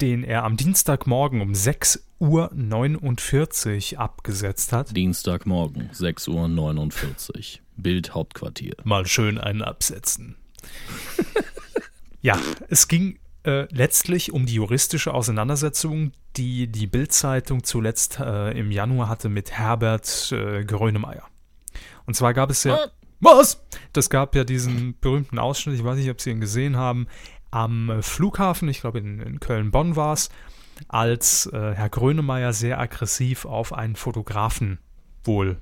den 0.00 0.24
er 0.24 0.44
am 0.44 0.56
Dienstagmorgen 0.56 1.40
um 1.40 1.52
6.49 1.52 3.94
Uhr 3.94 4.00
abgesetzt 4.00 4.72
hat. 4.72 4.96
Dienstagmorgen, 4.96 5.90
6.49 5.90 7.36
Uhr. 7.36 7.42
Bild 7.76 8.14
Hauptquartier. 8.14 8.74
Mal 8.84 9.06
schön 9.06 9.38
einen 9.38 9.62
absetzen. 9.62 10.36
ja, 12.22 12.38
es 12.68 12.88
ging 12.88 13.18
äh, 13.44 13.66
letztlich 13.72 14.32
um 14.32 14.46
die 14.46 14.54
juristische 14.54 15.14
Auseinandersetzung, 15.14 16.12
die 16.36 16.66
die 16.66 16.86
Bild-Zeitung 16.86 17.64
zuletzt 17.64 18.18
äh, 18.18 18.58
im 18.58 18.70
Januar 18.70 19.08
hatte 19.08 19.28
mit 19.28 19.52
Herbert 19.52 20.32
äh, 20.32 20.64
Grönemeyer. 20.64 21.28
Und 22.06 22.14
zwar 22.14 22.34
gab 22.34 22.50
es 22.50 22.64
ja. 22.64 22.90
Was? 23.20 23.64
Das 23.94 24.10
gab 24.10 24.34
ja 24.34 24.44
diesen 24.44 24.98
berühmten 25.00 25.38
Ausschnitt, 25.38 25.76
ich 25.76 25.84
weiß 25.84 25.96
nicht, 25.96 26.10
ob 26.10 26.20
Sie 26.20 26.30
ihn 26.30 26.40
gesehen 26.40 26.76
haben, 26.76 27.06
am 27.56 27.88
äh, 27.88 28.02
Flughafen, 28.02 28.68
ich 28.68 28.80
glaube 28.82 28.98
in, 28.98 29.18
in 29.20 29.40
Köln-Bonn 29.40 29.96
war 29.96 30.12
es, 30.12 30.28
als 30.88 31.46
äh, 31.46 31.72
Herr 31.74 31.88
Grönemeyer 31.88 32.52
sehr 32.52 32.78
aggressiv 32.78 33.46
auf 33.46 33.72
einen 33.72 33.96
Fotografen 33.96 34.78
wohl 35.24 35.56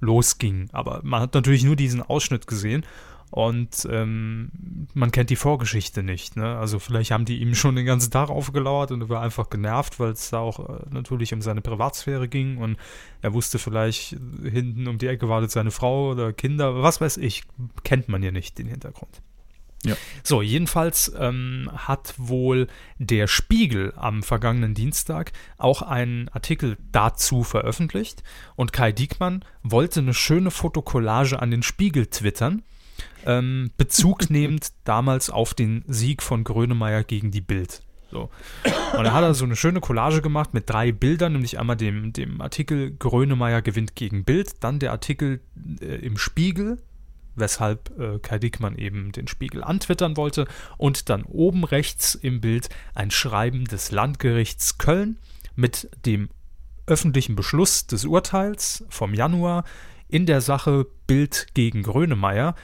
losging. 0.00 0.70
Aber 0.72 1.00
man 1.04 1.20
hat 1.20 1.34
natürlich 1.34 1.62
nur 1.62 1.76
diesen 1.76 2.00
Ausschnitt 2.00 2.46
gesehen. 2.46 2.86
Und 3.30 3.86
ähm, 3.90 4.86
man 4.94 5.10
kennt 5.10 5.30
die 5.30 5.36
Vorgeschichte 5.36 6.04
nicht. 6.04 6.36
Ne? 6.36 6.56
Also 6.56 6.78
vielleicht 6.78 7.10
haben 7.10 7.24
die 7.24 7.38
ihm 7.38 7.56
schon 7.56 7.74
den 7.74 7.84
ganzen 7.84 8.12
Tag 8.12 8.30
aufgelauert 8.30 8.92
und 8.92 9.02
er 9.02 9.08
war 9.08 9.20
einfach 9.20 9.50
genervt, 9.50 9.98
weil 9.98 10.12
es 10.12 10.30
da 10.30 10.38
auch 10.38 10.60
äh, 10.60 10.84
natürlich 10.90 11.34
um 11.34 11.42
seine 11.42 11.60
Privatsphäre 11.60 12.28
ging 12.28 12.56
und 12.58 12.76
er 13.22 13.34
wusste 13.34 13.58
vielleicht, 13.58 14.12
äh, 14.12 14.48
hinten 14.48 14.86
um 14.86 14.98
die 14.98 15.08
Ecke 15.08 15.28
wartet 15.28 15.50
seine 15.50 15.72
Frau 15.72 16.12
oder 16.12 16.32
Kinder, 16.32 16.82
was 16.82 17.00
weiß 17.00 17.16
ich, 17.16 17.42
kennt 17.82 18.08
man 18.08 18.22
ja 18.22 18.30
nicht 18.30 18.58
den 18.58 18.68
Hintergrund. 18.68 19.20
Ja. 19.84 19.96
So, 20.22 20.42
jedenfalls 20.42 21.12
ähm, 21.18 21.70
hat 21.74 22.14
wohl 22.16 22.66
der 22.98 23.28
Spiegel 23.28 23.92
am 23.96 24.22
vergangenen 24.22 24.74
Dienstag 24.74 25.32
auch 25.58 25.82
einen 25.82 26.28
Artikel 26.30 26.76
dazu 26.90 27.44
veröffentlicht 27.44 28.22
und 28.56 28.72
Kai 28.72 28.92
Diekmann 28.92 29.44
wollte 29.62 30.00
eine 30.00 30.14
schöne 30.14 30.50
Fotokollage 30.50 31.40
an 31.40 31.50
den 31.50 31.62
Spiegel 31.62 32.06
twittern, 32.06 32.62
ähm, 33.24 33.70
Bezug 33.76 34.30
nehmend 34.30 34.72
damals 34.84 35.30
auf 35.30 35.54
den 35.54 35.84
Sieg 35.86 36.22
von 36.22 36.42
Grönemeyer 36.42 37.04
gegen 37.04 37.30
die 37.30 37.40
Bild. 37.40 37.82
So. 38.10 38.30
Und 38.96 39.04
da 39.04 39.12
hat 39.12 39.24
er 39.24 39.34
so 39.34 39.44
eine 39.44 39.56
schöne 39.56 39.80
Collage 39.80 40.22
gemacht 40.22 40.54
mit 40.54 40.70
drei 40.70 40.92
Bildern, 40.92 41.32
nämlich 41.32 41.58
einmal 41.58 41.76
dem, 41.76 42.12
dem 42.12 42.40
Artikel 42.40 42.92
Grönemeyer 42.96 43.62
gewinnt 43.62 43.96
gegen 43.96 44.24
Bild, 44.24 44.62
dann 44.62 44.78
der 44.78 44.92
Artikel 44.92 45.40
äh, 45.80 45.96
im 45.96 46.16
Spiegel, 46.16 46.78
weshalb 47.36 47.96
äh, 47.98 48.18
Kai 48.18 48.38
Dickmann 48.38 48.76
eben 48.76 49.12
den 49.12 49.28
Spiegel 49.28 49.62
antwittern 49.62 50.16
wollte. 50.16 50.46
Und 50.78 51.08
dann 51.08 51.22
oben 51.22 51.64
rechts 51.64 52.14
im 52.14 52.40
Bild 52.40 52.68
ein 52.94 53.10
Schreiben 53.10 53.64
des 53.64 53.90
Landgerichts 53.92 54.78
Köln 54.78 55.18
mit 55.54 55.88
dem 56.04 56.28
öffentlichen 56.86 57.36
Beschluss 57.36 57.86
des 57.86 58.04
Urteils 58.04 58.84
vom 58.88 59.14
Januar 59.14 59.64
in 60.08 60.26
der 60.26 60.40
Sache 60.40 60.86
Bild 61.06 61.48
gegen 61.54 61.82
Grönemeyer, 61.82 62.54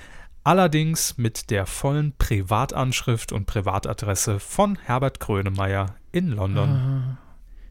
allerdings 0.45 1.19
mit 1.19 1.51
der 1.51 1.67
vollen 1.67 2.13
Privatanschrift 2.17 3.33
und 3.33 3.47
Privatadresse 3.47 4.39
von 4.41 4.77
Herbert 4.77 5.21
Grönemeyer 5.21 5.95
in 6.13 6.29
London. 6.29 6.69
Ah, 6.69 7.19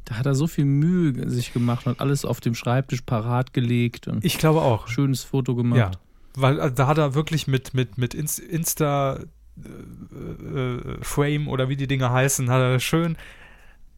Da 0.05 0.15
hat 0.17 0.25
er 0.25 0.35
so 0.35 0.47
viel 0.47 0.65
Mühe 0.65 1.29
sich 1.29 1.53
gemacht 1.53 1.85
und 1.87 1.99
alles 2.01 2.25
auf 2.25 2.41
dem 2.41 2.55
Schreibtisch 2.55 3.01
parat 3.01 3.53
gelegt 3.53 4.07
und 4.07 4.25
Ich 4.25 4.37
glaube 4.37 4.61
auch. 4.61 4.87
schönes 4.87 5.23
Foto 5.23 5.55
gemacht. 5.55 5.77
Ja, 5.79 5.91
weil 6.35 6.59
äh, 6.59 6.71
da 6.71 6.87
hat 6.87 6.97
er 6.97 7.13
wirklich 7.13 7.47
mit, 7.47 7.73
mit, 7.73 7.97
mit 7.97 8.13
Inst- 8.13 8.39
Insta 8.39 9.19
äh, 9.63 10.57
äh, 10.57 11.03
Frame 11.03 11.47
oder 11.47 11.69
wie 11.69 11.75
die 11.75 11.87
Dinger 11.87 12.11
heißen, 12.11 12.49
hat 12.49 12.61
er 12.61 12.79
schön 12.79 13.17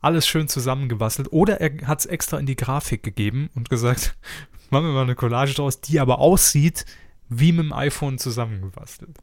alles 0.03 0.27
schön 0.27 0.47
zusammengebastelt. 0.47 1.31
Oder 1.31 1.61
er 1.61 1.88
hat 1.88 2.01
es 2.01 2.05
extra 2.05 2.38
in 2.38 2.45
die 2.45 2.57
Grafik 2.57 3.03
gegeben 3.03 3.49
und 3.55 3.69
gesagt, 3.69 4.15
machen 4.69 4.86
wir 4.88 4.93
mal 4.93 5.03
eine 5.03 5.15
Collage 5.15 5.53
draus, 5.53 5.81
die 5.81 5.99
aber 5.99 6.19
aussieht 6.19 6.86
wie 7.29 7.51
mit 7.53 7.65
dem 7.65 7.73
iPhone 7.73 8.17
zusammengebastelt. 8.19 9.17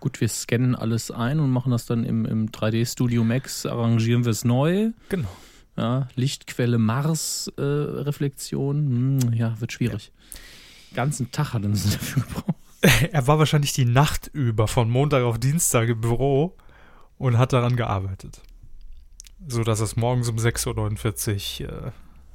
Gut, 0.00 0.20
wir 0.20 0.28
scannen 0.28 0.74
alles 0.74 1.10
ein 1.12 1.38
und 1.38 1.50
machen 1.50 1.70
das 1.70 1.86
dann 1.86 2.04
im, 2.04 2.24
im 2.24 2.50
3D 2.50 2.90
Studio 2.90 3.22
Max, 3.22 3.66
arrangieren 3.66 4.24
wir 4.24 4.32
es 4.32 4.44
neu. 4.44 4.90
Genau. 5.10 5.28
Ja, 5.76 6.08
Lichtquelle 6.16 6.78
Mars 6.78 7.50
äh, 7.56 7.62
hm, 7.62 9.32
ja, 9.32 9.60
wird 9.60 9.72
schwierig. 9.72 10.12
Ganzen 10.94 11.30
Tag 11.30 11.54
hat 11.54 11.62
er 11.62 11.68
uns 11.70 11.90
dafür 11.92 12.22
gebraucht. 12.22 12.46
Er 13.12 13.28
war 13.28 13.38
wahrscheinlich 13.38 13.72
die 13.72 13.84
Nacht 13.84 14.28
über 14.32 14.66
von 14.66 14.90
Montag 14.90 15.22
auf 15.22 15.38
Dienstag 15.38 15.88
im 15.88 16.00
Büro 16.00 16.56
und 17.16 17.38
hat 17.38 17.52
daran 17.52 17.76
gearbeitet. 17.76 18.40
So 19.46 19.62
dass 19.62 19.78
er 19.80 19.84
es 19.84 19.94
morgens 19.94 20.28
um 20.28 20.34
6.49 20.36 21.62
Uhr 21.64 21.86
äh, 21.86 21.90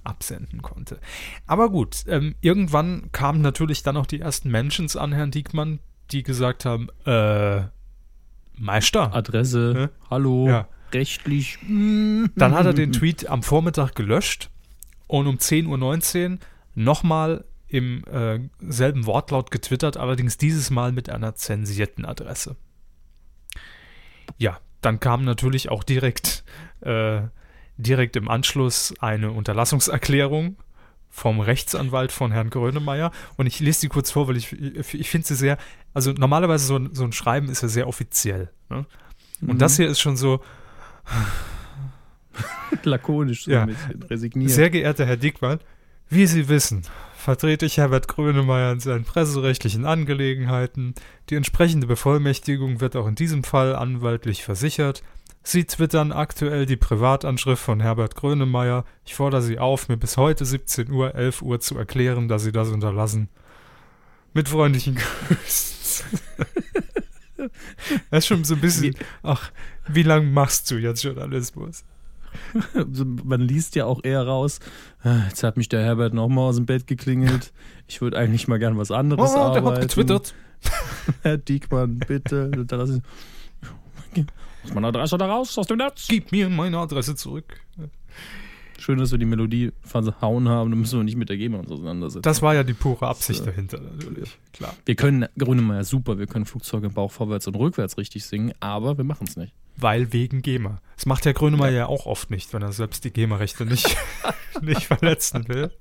absenden 0.05 0.61
konnte. 0.61 0.99
Aber 1.47 1.69
gut, 1.69 2.05
ähm, 2.07 2.35
irgendwann 2.39 3.11
kamen 3.11 3.41
natürlich 3.41 3.83
dann 3.83 3.97
auch 3.97 4.05
die 4.05 4.21
ersten 4.21 4.49
Mentions 4.49 4.95
an 4.95 5.11
Herrn 5.11 5.31
Diekmann, 5.31 5.79
die 6.11 6.23
gesagt 6.23 6.63
haben, 6.63 6.87
äh, 7.05 7.63
Meister. 8.55 9.13
Adresse, 9.13 9.73
Ja. 9.77 9.89
hallo, 10.09 10.47
Ja. 10.47 10.67
rechtlich. 10.93 11.59
Dann 11.67 12.53
hat 12.55 12.65
er 12.65 12.73
den 12.73 12.93
Tweet 12.93 13.27
am 13.27 13.43
Vormittag 13.43 13.95
gelöscht 13.95 14.49
und 15.07 15.27
um 15.27 15.39
10.19 15.39 16.31
Uhr 16.31 16.37
nochmal 16.75 17.43
im 17.67 18.03
äh, 18.05 18.39
selben 18.61 19.05
Wortlaut 19.05 19.51
getwittert, 19.51 19.97
allerdings 19.97 20.37
dieses 20.37 20.69
Mal 20.69 20.91
mit 20.91 21.09
einer 21.09 21.35
zensierten 21.35 22.05
Adresse. 22.05 22.55
Ja, 24.37 24.59
dann 24.81 24.99
kam 24.99 25.25
natürlich 25.25 25.69
auch 25.69 25.83
direkt, 25.83 26.43
äh, 26.81 27.21
direkt 27.77 28.15
im 28.15 28.29
Anschluss 28.29 28.93
eine 28.99 29.31
Unterlassungserklärung 29.31 30.57
vom 31.09 31.39
Rechtsanwalt 31.39 32.11
von 32.11 32.31
Herrn 32.31 32.49
Grönemeyer 32.49 33.11
und 33.37 33.47
ich 33.47 33.59
lese 33.59 33.81
die 33.81 33.87
kurz 33.87 34.11
vor, 34.11 34.27
weil 34.27 34.37
ich, 34.37 34.53
ich, 34.53 35.09
finde 35.09 35.27
sie 35.27 35.35
sehr, 35.35 35.57
also 35.93 36.11
normalerweise 36.11 36.65
so, 36.67 36.75
ein- 36.77 36.93
so 36.93 37.03
ein 37.05 37.11
Schreiben 37.13 37.49
ist 37.49 37.61
ja 37.63 37.67
sehr 37.69 37.87
offiziell. 37.87 38.49
Ne? 38.69 38.85
Und 39.41 39.53
Mhm. 39.53 39.57
das 39.57 39.77
hier 39.77 39.87
ist 39.87 39.99
schon 39.99 40.15
so, 40.17 40.41
lakonisch 42.83 43.45
so 43.45 43.51
Ja. 43.51 43.65
mit 43.65 43.77
resigniert. 44.09 44.51
Sehr 44.51 44.69
geehrter 44.69 45.05
Herr 45.05 45.17
Dickmann, 45.17 45.59
wie 46.09 46.25
Sie 46.27 46.47
wissen, 46.49 46.83
vertrete 47.27 47.65
ich 47.65 47.75
Herbert 47.75 48.07
Grönemeyer 48.07 48.71
in 48.71 48.79
seinen 48.79 49.03
presserechtlichen 49.03 49.83
Angelegenheiten. 49.83 50.95
Die 51.29 51.35
entsprechende 51.35 51.85
Bevollmächtigung 51.85 52.79
wird 52.79 52.95
auch 52.95 53.05
in 53.05 53.15
diesem 53.15 53.43
Fall 53.43 53.75
anwaltlich 53.75 54.45
versichert. 54.45 55.03
Sie 55.43 55.65
twittern 55.65 56.13
aktuell 56.13 56.65
die 56.65 56.77
Privatanschrift 56.77 57.61
von 57.61 57.81
Herbert 57.81 58.15
Grönemeyer. 58.15 58.85
Ich 59.05 59.13
fordere 59.13 59.41
Sie 59.41 59.59
auf, 59.59 59.89
mir 59.89 59.97
bis 59.97 60.15
heute 60.15 60.45
17 60.45 60.89
Uhr, 60.89 61.15
11 61.15 61.41
Uhr 61.41 61.59
zu 61.59 61.77
erklären, 61.77 62.29
dass 62.29 62.43
Sie 62.43 62.53
das 62.53 62.69
unterlassen. 62.69 63.27
Mit 64.33 64.47
freundlichen 64.47 64.95
Grüßen. 64.95 66.19
das 68.09 68.19
ist 68.19 68.27
schon 68.27 68.45
so 68.45 68.53
ein 68.53 68.61
bisschen, 68.61 68.95
ach, 69.21 69.51
wie 69.89 70.03
lange 70.03 70.27
machst 70.27 70.71
du 70.71 70.75
jetzt 70.75 71.03
Journalismus? 71.03 71.83
Man 73.23 73.41
liest 73.41 73.75
ja 73.75 73.85
auch 73.85 74.03
eher 74.03 74.25
raus, 74.25 74.59
"Ah, 75.03 75.23
jetzt 75.29 75.43
hat 75.43 75.57
mich 75.57 75.69
der 75.69 75.81
Herbert 75.83 76.13
nochmal 76.13 76.49
aus 76.49 76.55
dem 76.57 76.65
Bett 76.65 76.87
geklingelt. 76.87 77.51
Ich 77.87 78.01
würde 78.01 78.17
eigentlich 78.17 78.47
mal 78.47 78.59
gern 78.59 78.77
was 78.77 78.91
anderes 78.91 79.31
Oh, 79.31 79.33
der 79.33 79.41
arbeiten. 79.43 79.67
hat 79.67 79.81
getwittert. 79.81 80.33
Herr 81.21 81.37
Diekmann, 81.37 81.99
bitte. 81.99 82.51
Aus 84.63 84.73
meiner 84.73 84.87
Adresse 84.87 85.17
da 85.17 85.27
raus, 85.27 85.57
aus 85.57 85.67
dem 85.67 85.77
Netz. 85.77 86.07
Gib 86.09 86.31
mir 86.31 86.49
meine 86.49 86.77
Adresse 86.79 87.15
zurück. 87.15 87.59
Schön, 88.79 88.99
dass 88.99 89.11
wir 89.11 89.17
die 89.17 89.25
Melodie 89.25 89.71
verhauen 89.81 90.47
haben, 90.49 90.69
dann 90.69 90.79
müssen 90.79 90.99
wir 90.99 91.03
nicht 91.03 91.17
mit 91.17 91.29
der 91.29 91.37
GEMA 91.37 91.59
uns 91.59 91.71
auseinandersetzen. 91.71 92.21
Das 92.21 92.41
war 92.41 92.53
ja 92.53 92.63
die 92.63 92.73
pure 92.73 93.07
Absicht 93.07 93.39
So. 93.39 93.45
dahinter, 93.45 93.79
natürlich. 93.79 94.37
Klar. 94.53 94.75
wir 94.85 94.95
können, 94.95 95.25
Grünemeyer, 95.37 95.83
super, 95.83 96.17
wir 96.19 96.27
können 96.27 96.45
Flugzeuge 96.45 96.87
im 96.87 96.93
Bauch 96.93 97.11
vorwärts 97.11 97.47
und 97.47 97.55
rückwärts 97.55 97.97
richtig 97.97 98.25
singen, 98.25 98.53
aber 98.59 98.97
wir 98.97 99.03
machen 99.03 99.25
es 99.27 99.35
nicht. 99.35 99.53
Weil 99.75 100.13
wegen 100.13 100.41
GEMA. 100.41 100.81
Das 100.95 101.05
macht 101.05 101.25
der 101.25 101.33
Grönemeyer 101.33 101.71
ja. 101.71 101.85
auch 101.87 102.05
oft 102.05 102.31
nicht, 102.31 102.53
wenn 102.53 102.61
er 102.61 102.71
selbst 102.71 103.03
die 103.03 103.11
GEMA-Rechte 103.11 103.65
nicht, 103.65 103.95
nicht 104.61 104.83
verletzen 104.83 105.47
will. 105.47 105.71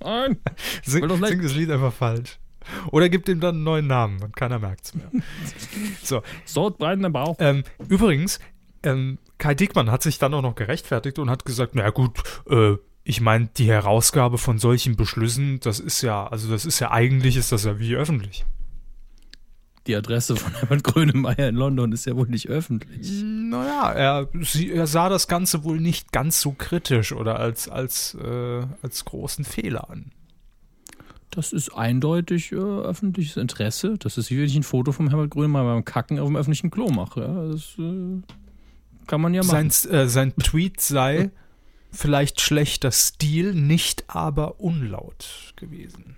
Nein. 0.00 0.38
Sing, 0.84 1.08
singt 1.08 1.44
das 1.44 1.54
Lied 1.54 1.70
einfach 1.70 1.92
falsch. 1.92 2.38
Oder 2.92 3.08
gibt 3.08 3.28
ihm 3.28 3.40
dann 3.40 3.56
einen 3.56 3.64
neuen 3.64 3.86
Namen 3.86 4.22
und 4.22 4.36
keiner 4.36 4.58
merkt 4.58 4.86
es 4.86 4.94
mehr. 4.94 5.10
So, 6.02 6.22
Sodbreiten 6.44 7.04
im 7.04 7.12
Bauch. 7.12 7.36
ähm, 7.38 7.64
übrigens, 7.88 8.38
ähm, 8.82 9.18
Kai 9.38 9.54
Dickmann 9.54 9.90
hat 9.90 10.02
sich 10.02 10.18
dann 10.18 10.34
auch 10.34 10.42
noch 10.42 10.54
gerechtfertigt 10.54 11.18
und 11.18 11.30
hat 11.30 11.44
gesagt, 11.44 11.74
na 11.74 11.90
gut, 11.90 12.18
äh, 12.50 12.74
ich 13.04 13.20
meine, 13.20 13.48
die 13.56 13.68
Herausgabe 13.68 14.36
von 14.36 14.58
solchen 14.58 14.96
Beschlüssen, 14.96 15.60
das 15.60 15.80
ist 15.80 16.02
ja, 16.02 16.26
also 16.26 16.50
das 16.50 16.66
ist 16.66 16.80
ja 16.80 16.90
eigentlich, 16.90 17.36
ist 17.36 17.52
das 17.52 17.64
ja 17.64 17.78
wie 17.78 17.94
öffentlich. 17.96 18.44
Die 19.86 19.96
Adresse 19.96 20.36
von 20.36 20.52
Herbert 20.52 20.84
Grönemeyer 20.84 21.48
in 21.48 21.54
London 21.54 21.92
ist 21.92 22.04
ja 22.04 22.14
wohl 22.14 22.28
nicht 22.28 22.48
öffentlich. 22.48 23.22
Naja, 23.22 23.92
er, 23.92 24.28
sie, 24.42 24.70
er 24.70 24.86
sah 24.86 25.08
das 25.08 25.28
Ganze 25.28 25.64
wohl 25.64 25.80
nicht 25.80 26.12
ganz 26.12 26.42
so 26.42 26.52
kritisch 26.52 27.12
oder 27.12 27.38
als, 27.38 27.68
als, 27.70 28.14
äh, 28.14 28.66
als 28.82 29.06
großen 29.06 29.46
Fehler 29.46 29.88
an. 29.88 30.12
Das 31.30 31.54
ist 31.54 31.70
eindeutig 31.70 32.52
äh, 32.52 32.56
öffentliches 32.56 33.38
Interesse. 33.38 33.96
Das 33.98 34.18
ist 34.18 34.30
wie 34.30 34.38
wenn 34.38 34.44
ich 34.44 34.56
ein 34.56 34.62
Foto 34.62 34.92
vom 34.92 35.08
Herbert 35.08 35.30
Grönemeyer 35.30 35.64
beim 35.64 35.84
Kacken 35.84 36.18
auf 36.18 36.26
dem 36.26 36.36
öffentlichen 36.36 36.70
Klo 36.70 36.90
mache. 36.90 37.20
Ja, 37.22 37.48
das 37.48 37.74
äh, 37.78 38.20
kann 39.08 39.20
man 39.20 39.34
ja 39.34 39.42
machen. 39.42 39.70
Sein, 39.70 39.90
äh, 39.92 40.08
sein 40.08 40.34
Tweet 40.36 40.80
sei 40.80 41.30
vielleicht 41.90 42.40
schlechter 42.40 42.92
Stil, 42.92 43.54
nicht 43.54 44.04
aber 44.08 44.60
unlaut 44.60 45.54
gewesen. 45.56 46.16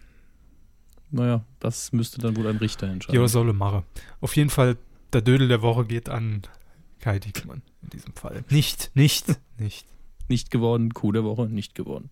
naja, 1.11 1.45
das 1.61 1.93
müsste 1.93 2.21
dann 2.21 2.37
wohl 2.37 2.47
ein 2.47 2.57
Richter 2.57 2.89
entscheiden. 2.89 3.21
Ja, 3.21 3.27
solle 3.29 3.53
mache. 3.53 3.85
Auf 4.21 4.37
jeden 4.37 4.51
Fall, 4.51 4.77
der 5.13 5.23
Dödel 5.23 5.49
der 5.49 5.63
Woche 5.63 5.85
geht 5.85 6.09
an 6.09 6.43
Kai 7.01 7.19
Diekmann 7.19 7.63
in 7.83 7.91
diesem 7.91 8.13
Fall. 8.15 8.45
Nicht, 8.51 8.91
nicht, 8.95 9.27
nicht. 9.59 9.87
Nicht 10.29 10.51
geworden, 10.51 10.93
Coup 10.95 11.13
der 11.13 11.25
Woche, 11.25 11.49
nicht 11.49 11.75
geworden. 11.75 12.11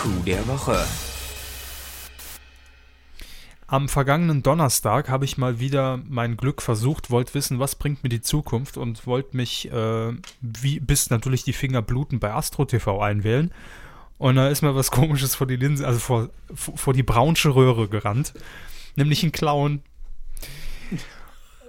Coup 0.00 0.24
der 0.24 0.46
Woche. 0.48 0.82
Am 3.72 3.88
vergangenen 3.88 4.42
Donnerstag 4.42 5.08
habe 5.08 5.24
ich 5.24 5.38
mal 5.38 5.58
wieder 5.58 5.98
mein 6.06 6.36
Glück 6.36 6.60
versucht, 6.60 7.10
wollte 7.10 7.32
wissen, 7.32 7.58
was 7.58 7.74
bringt 7.74 8.02
mir 8.02 8.10
die 8.10 8.20
Zukunft 8.20 8.76
und 8.76 9.06
wollte 9.06 9.34
mich 9.34 9.72
äh, 9.72 10.12
wie, 10.42 10.78
bis 10.78 11.08
natürlich 11.08 11.42
die 11.42 11.54
Finger 11.54 11.80
bluten 11.80 12.20
bei 12.20 12.34
Astro 12.34 12.66
TV 12.66 13.00
einwählen. 13.00 13.50
Und 14.18 14.36
da 14.36 14.48
ist 14.48 14.60
mir 14.60 14.74
was 14.74 14.90
komisches 14.90 15.34
vor 15.34 15.46
die 15.46 15.56
Linse, 15.56 15.86
also 15.86 16.00
vor, 16.00 16.28
vor 16.54 16.92
die 16.92 17.02
braunsche 17.02 17.54
Röhre 17.54 17.88
gerannt. 17.88 18.34
Nämlich 18.94 19.22
ein 19.22 19.32
Clown. 19.32 19.82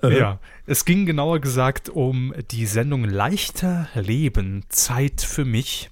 ja, 0.02 0.40
es 0.66 0.84
ging 0.84 1.06
genauer 1.06 1.40
gesagt 1.40 1.88
um 1.88 2.34
die 2.52 2.66
Sendung 2.66 3.06
Leichter 3.06 3.88
Leben, 3.96 4.66
Zeit 4.68 5.22
für 5.22 5.46
mich, 5.46 5.90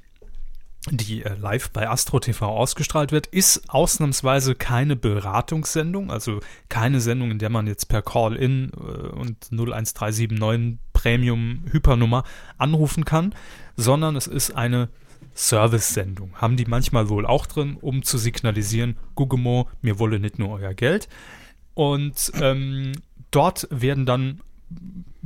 die 0.90 1.24
äh, 1.24 1.36
live 1.36 1.70
bei 1.70 1.88
Astro 1.88 2.20
TV 2.20 2.46
ausgestrahlt 2.48 3.12
wird, 3.12 3.28
ist 3.28 3.70
ausnahmsweise 3.70 4.56
keine 4.56 4.96
Beratungssendung, 4.96 6.10
also 6.10 6.40
keine 6.70 7.02
Sendung, 7.02 7.30
in 7.32 7.40
der 7.40 7.50
man 7.50 7.68
jetzt 7.68 7.86
per 7.86 8.02
Call-In 8.02 8.72
äh, 8.74 9.08
und 9.10 9.52
01379 9.52 10.80
Premium 10.94 11.66
Hypernummer 11.72 12.24
anrufen 12.58 13.06
kann, 13.06 13.36
sondern 13.76 14.16
es 14.16 14.28
ist 14.28 14.56
eine 14.56 14.90
Service-Sendung. 15.36 16.34
Haben 16.36 16.58
die 16.58 16.66
manchmal 16.66 17.10
wohl 17.10 17.26
auch 17.26 17.46
drin, 17.46 17.78
um 17.80 18.04
zu 18.04 18.18
signalisieren, 18.18 18.98
Guggemo, 19.16 19.70
mir 19.82 20.00
wolle 20.00 20.20
nicht 20.20 20.40
nur 20.40 20.50
euer 20.50 20.74
Geld. 20.74 21.08
Und 21.74 22.32
ähm, 22.42 22.94
dort 23.30 23.68
werden 23.72 24.06
dann 24.06 24.42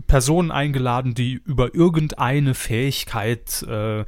Personen 0.08 0.52
eingeladen, 0.52 1.16
die 1.16 1.34
über 1.34 1.74
irgendeine 1.74 2.54
Fähigkeit 2.54 3.64
äh, 3.64 4.06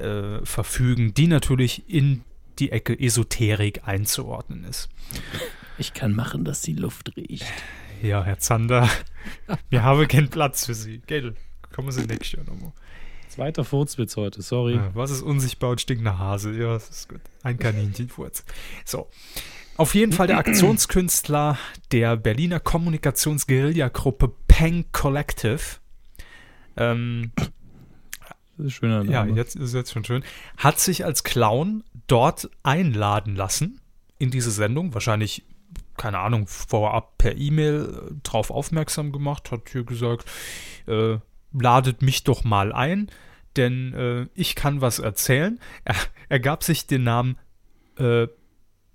äh, 0.00 0.44
verfügen, 0.44 1.14
die 1.14 1.26
natürlich 1.26 1.88
in 1.88 2.24
die 2.58 2.72
Ecke 2.72 2.98
Esoterik 2.98 3.82
einzuordnen 3.86 4.64
ist. 4.64 4.88
Ich 5.78 5.94
kann 5.94 6.14
machen, 6.14 6.44
dass 6.44 6.62
die 6.62 6.74
Luft 6.74 7.16
riecht. 7.16 7.46
Ja, 8.02 8.24
Herr 8.24 8.38
Zander, 8.38 8.88
wir 9.70 9.82
haben 9.82 10.06
keinen 10.08 10.28
Platz 10.28 10.66
für 10.66 10.74
Sie. 10.74 11.00
Gell, 11.06 11.34
kommen 11.74 11.90
Sie 11.90 12.02
nächstes 12.02 12.32
Jahr 12.32 12.44
nochmal. 12.44 12.72
Zweiter 13.28 13.64
Furzwitz 13.64 14.16
heute, 14.16 14.42
sorry. 14.42 14.74
Ja, 14.74 14.90
was 14.94 15.10
ist 15.10 15.22
unsichtbar 15.22 15.70
und 15.70 15.80
stinkt 15.80 16.02
nach 16.02 16.18
Hase? 16.18 16.52
Ja, 16.52 16.72
das 16.72 16.90
ist 16.90 17.08
gut. 17.08 17.20
Ein 17.42 17.58
Kaninchenfurz. 17.58 18.44
So. 18.84 19.08
Auf 19.76 19.94
jeden 19.94 20.12
Fall 20.12 20.26
der 20.26 20.38
Aktionskünstler 20.38 21.56
der 21.92 22.16
Berliner 22.16 22.60
Kommunikations-Guerilla-Gruppe 22.60 24.32
Peng 24.48 24.86
Collective. 24.92 25.60
Ähm, 26.76 27.32
Schöner 28.68 29.02
ja, 29.04 29.24
Name. 29.24 29.36
jetzt 29.36 29.56
ist 29.56 29.74
jetzt 29.74 29.92
schon 29.92 30.04
schön. 30.04 30.22
Hat 30.56 30.78
sich 30.80 31.04
als 31.04 31.24
Clown 31.24 31.84
dort 32.06 32.50
einladen 32.62 33.36
lassen 33.36 33.80
in 34.18 34.30
diese 34.30 34.50
Sendung. 34.50 34.94
Wahrscheinlich, 34.94 35.44
keine 35.96 36.18
Ahnung, 36.18 36.46
vorab 36.46 37.18
per 37.18 37.36
E-Mail 37.36 38.10
äh, 38.10 38.14
drauf 38.22 38.50
aufmerksam 38.50 39.12
gemacht. 39.12 39.50
Hat 39.50 39.68
hier 39.70 39.84
gesagt, 39.84 40.26
äh, 40.86 41.18
ladet 41.52 42.02
mich 42.02 42.24
doch 42.24 42.44
mal 42.44 42.72
ein, 42.72 43.10
denn 43.56 43.94
äh, 43.94 44.26
ich 44.34 44.54
kann 44.54 44.80
was 44.80 44.98
erzählen. 44.98 45.58
Er, 45.84 45.96
er 46.28 46.40
gab 46.40 46.62
sich 46.62 46.86
den 46.86 47.04
Namen 47.04 47.38
äh, 47.96 48.28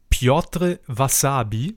Piotr 0.10 0.80
Wasabi. 0.88 1.76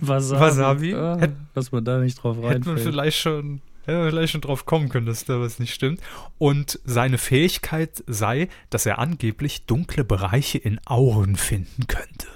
Wasabi. 0.00 0.40
Wasabi. 0.40 0.94
Ah, 0.94 1.16
Hätt- 1.18 1.36
dass 1.54 1.72
man 1.72 1.84
da 1.84 1.98
nicht 1.98 2.22
drauf 2.22 2.36
Hätte 2.42 2.68
man 2.68 2.78
vielleicht 2.78 3.18
schon, 3.18 3.60
hätte 3.86 3.98
man 3.98 4.10
vielleicht 4.10 4.32
schon 4.32 4.40
drauf 4.40 4.66
kommen 4.66 4.88
können, 4.88 5.06
dass 5.06 5.24
da 5.24 5.40
was 5.40 5.58
nicht 5.58 5.72
stimmt. 5.72 6.00
Und 6.38 6.80
seine 6.84 7.18
Fähigkeit 7.18 8.04
sei, 8.06 8.48
dass 8.70 8.86
er 8.86 8.98
angeblich 8.98 9.64
dunkle 9.66 10.04
Bereiche 10.04 10.58
in 10.58 10.80
Auren 10.84 11.36
finden 11.36 11.86
könnte. 11.86 12.26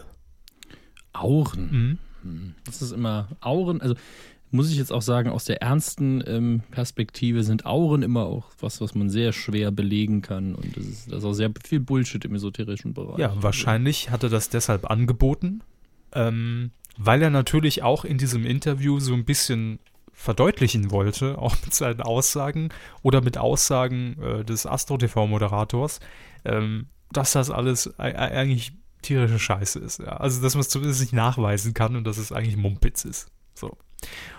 Auren. 1.13 1.99
Mhm. 2.23 2.55
Das 2.65 2.83
ist 2.83 2.93
immer 2.93 3.29
Auren, 3.41 3.81
also 3.81 3.95
muss 4.53 4.71
ich 4.71 4.79
jetzt 4.79 4.93
auch 4.93 5.03
sagen, 5.03 5.31
aus 5.31 5.45
der 5.45 5.63
ernsten 5.63 6.23
ähm, 6.27 6.63
Perspektive 6.71 7.45
sind 7.45 7.67
Auren 7.67 8.03
immer 8.03 8.27
auch 8.27 8.47
was, 8.59 8.81
was 8.81 8.95
man 8.95 9.09
sehr 9.09 9.33
schwer 9.33 9.71
belegen 9.71 10.23
kann. 10.23 10.55
Und 10.55 10.77
das 10.77 10.85
ist, 10.85 11.13
das 11.13 11.19
ist 11.19 11.25
auch 11.25 11.33
sehr 11.35 11.53
viel 11.65 11.81
Bullshit 11.81 12.25
im 12.25 12.35
esoterischen 12.35 12.93
Bereich. 12.93 13.19
Ja, 13.19 13.33
wahrscheinlich 13.37 14.11
hat 14.11 14.25
er 14.25 14.29
das 14.29 14.49
deshalb 14.49 14.91
angeboten, 14.91 15.63
ähm, 16.13 16.73
weil 16.99 17.23
er 17.23 17.31
natürlich 17.31 17.83
auch 17.83 18.05
in 18.05 18.19
diesem 18.19 18.45
Interview 18.45 18.99
so 18.99 19.15
ein 19.15 19.25
bisschen 19.25 19.79
verdeutlichen 20.21 20.91
wollte, 20.91 21.39
auch 21.39 21.57
mit 21.65 21.75
seinen 21.75 22.03
Aussagen 22.03 22.69
oder 23.03 23.23
mit 23.23 23.39
Aussagen 23.39 24.21
äh, 24.23 24.45
des 24.45 24.67
Astro-TV-Moderators, 24.67 26.01
ähm, 26.45 26.87
dass 27.13 27.33
das 27.33 27.51
alles 27.51 27.99
eigentlich 27.99 28.73
tierische 29.03 29.39
Scheiße 29.39 29.79
ist. 29.79 30.01
Ja. 30.01 30.19
Also, 30.19 30.43
dass 30.43 30.55
man 30.55 30.61
es 30.61 30.69
zumindest 30.69 31.01
nicht 31.01 31.13
nachweisen 31.13 31.75
kann 31.75 31.97
und 31.97 32.05
dass 32.05 32.19
es 32.19 32.33
eigentlich 32.33 32.57
Mumpitz 32.57 33.05
ist. 33.05 33.33
So. 33.55 33.77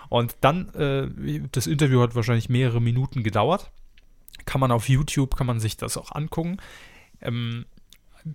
Und 0.08 0.36
dann, 0.40 0.68
äh, 0.74 1.40
das 1.50 1.66
Interview 1.66 2.00
hat 2.00 2.14
wahrscheinlich 2.14 2.48
mehrere 2.48 2.80
Minuten 2.80 3.22
gedauert. 3.22 3.70
Kann 4.46 4.60
man 4.60 4.70
auf 4.70 4.88
YouTube, 4.88 5.36
kann 5.36 5.46
man 5.46 5.60
sich 5.60 5.76
das 5.76 5.96
auch 5.96 6.12
angucken. 6.12 6.58
Ähm, 7.20 7.66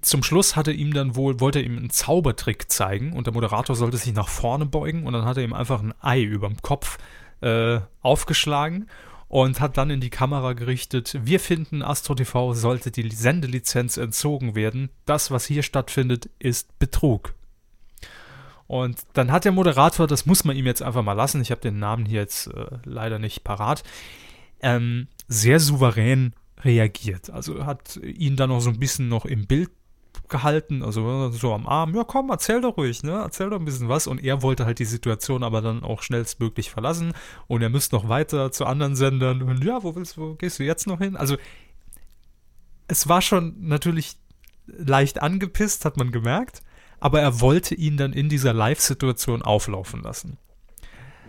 zum 0.01 0.21
Schluss 0.21 0.55
hatte 0.55 0.73
ihm 0.73 0.93
dann 0.93 1.15
wohl, 1.15 1.39
wollte 1.39 1.59
er 1.59 1.65
ihm 1.65 1.77
einen 1.77 1.89
Zaubertrick 1.89 2.69
zeigen 2.69 3.13
und 3.13 3.25
der 3.25 3.33
Moderator 3.33 3.75
sollte 3.75 3.97
sich 3.97 4.13
nach 4.13 4.27
vorne 4.27 4.65
beugen 4.65 5.05
und 5.05 5.13
dann 5.13 5.25
hat 5.25 5.37
er 5.37 5.43
ihm 5.43 5.53
einfach 5.53 5.81
ein 5.81 5.93
Ei 6.01 6.21
überm 6.21 6.61
Kopf 6.61 6.97
äh, 7.41 7.79
aufgeschlagen 8.01 8.87
und 9.27 9.59
hat 9.59 9.77
dann 9.77 9.89
in 9.89 9.99
die 9.99 10.09
Kamera 10.09 10.53
gerichtet, 10.53 11.17
wir 11.23 11.39
finden, 11.39 11.81
Astro 11.81 12.15
TV 12.15 12.53
sollte 12.53 12.91
die 12.91 13.09
Sendelizenz 13.09 13.97
entzogen 13.97 14.55
werden. 14.55 14.89
Das, 15.05 15.31
was 15.31 15.45
hier 15.45 15.63
stattfindet, 15.63 16.29
ist 16.39 16.77
Betrug. 16.79 17.33
Und 18.67 18.99
dann 19.13 19.31
hat 19.31 19.45
der 19.45 19.51
Moderator, 19.51 20.07
das 20.07 20.25
muss 20.25 20.43
man 20.43 20.55
ihm 20.55 20.65
jetzt 20.65 20.81
einfach 20.81 21.03
mal 21.03 21.13
lassen, 21.13 21.41
ich 21.41 21.51
habe 21.51 21.61
den 21.61 21.79
Namen 21.79 22.05
hier 22.05 22.21
jetzt 22.21 22.47
äh, 22.47 22.65
leider 22.83 23.17
nicht 23.17 23.43
parat, 23.43 23.83
ähm, 24.61 25.07
sehr 25.27 25.59
souverän 25.59 26.33
reagiert. 26.61 27.29
Also 27.29 27.65
hat 27.65 27.97
ihn 27.97 28.35
dann 28.35 28.49
noch 28.49 28.59
so 28.59 28.69
ein 28.69 28.79
bisschen 28.79 29.07
noch 29.07 29.25
im 29.25 29.47
Bild 29.47 29.69
gehalten, 30.29 30.83
also 30.83 31.29
so 31.31 31.53
am 31.53 31.67
Arm, 31.67 31.95
ja 31.95 32.03
komm, 32.03 32.29
erzähl 32.29 32.61
doch 32.61 32.77
ruhig, 32.77 33.03
ne, 33.03 33.11
erzähl 33.11 33.49
doch 33.49 33.59
ein 33.59 33.65
bisschen 33.65 33.89
was. 33.89 34.07
Und 34.07 34.23
er 34.23 34.41
wollte 34.41 34.65
halt 34.65 34.79
die 34.79 34.85
Situation 34.85 35.43
aber 35.43 35.61
dann 35.61 35.83
auch 35.83 36.01
schnellstmöglich 36.01 36.69
verlassen 36.69 37.13
und 37.47 37.61
er 37.61 37.69
müsste 37.69 37.95
noch 37.95 38.09
weiter 38.09 38.51
zu 38.51 38.65
anderen 38.65 38.95
Sendern 38.95 39.41
und 39.41 39.63
ja, 39.63 39.83
wo 39.83 39.95
willst 39.95 40.17
du, 40.17 40.21
wo 40.21 40.35
gehst 40.35 40.59
du 40.59 40.63
jetzt 40.63 40.87
noch 40.87 40.99
hin? 40.99 41.15
Also 41.15 41.37
es 42.87 43.07
war 43.07 43.21
schon 43.21 43.55
natürlich 43.59 44.17
leicht 44.65 45.21
angepisst, 45.21 45.85
hat 45.85 45.97
man 45.97 46.11
gemerkt, 46.11 46.61
aber 46.99 47.21
er 47.21 47.41
wollte 47.41 47.75
ihn 47.75 47.97
dann 47.97 48.13
in 48.13 48.29
dieser 48.29 48.53
Live-Situation 48.53 49.41
auflaufen 49.41 50.01
lassen. 50.01 50.37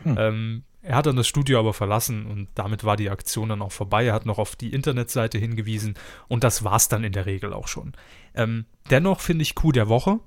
Ähm, 0.05 0.65
er 0.89 0.97
hat 0.97 1.05
dann 1.05 1.17
das 1.17 1.29
Studio 1.29 1.59
aber 1.59 1.75
verlassen 1.75 2.25
und 2.25 2.49
damit 2.55 2.83
war 2.83 2.97
die 2.97 3.11
Aktion 3.11 3.51
dann 3.51 3.61
auch 3.61 3.73
vorbei. 3.73 4.07
Er 4.07 4.15
hat 4.15 4.25
noch 4.25 4.39
auf 4.39 4.57
die 4.57 4.73
Internetseite 4.73 5.37
hingewiesen 5.37 5.97
und 6.29 6.45
das 6.45 6.65
war's 6.65 6.89
dann 6.89 7.05
in 7.05 7.13
der 7.13 7.27
Regel 7.27 7.53
auch 7.53 7.69
schon. 7.69 7.93
Ähm, 8.35 8.65
dennoch 8.89 9.21
finde 9.21 9.43
ich 9.43 9.55
Coup 9.55 9.75
der 9.75 9.91
Woche, 9.91 10.19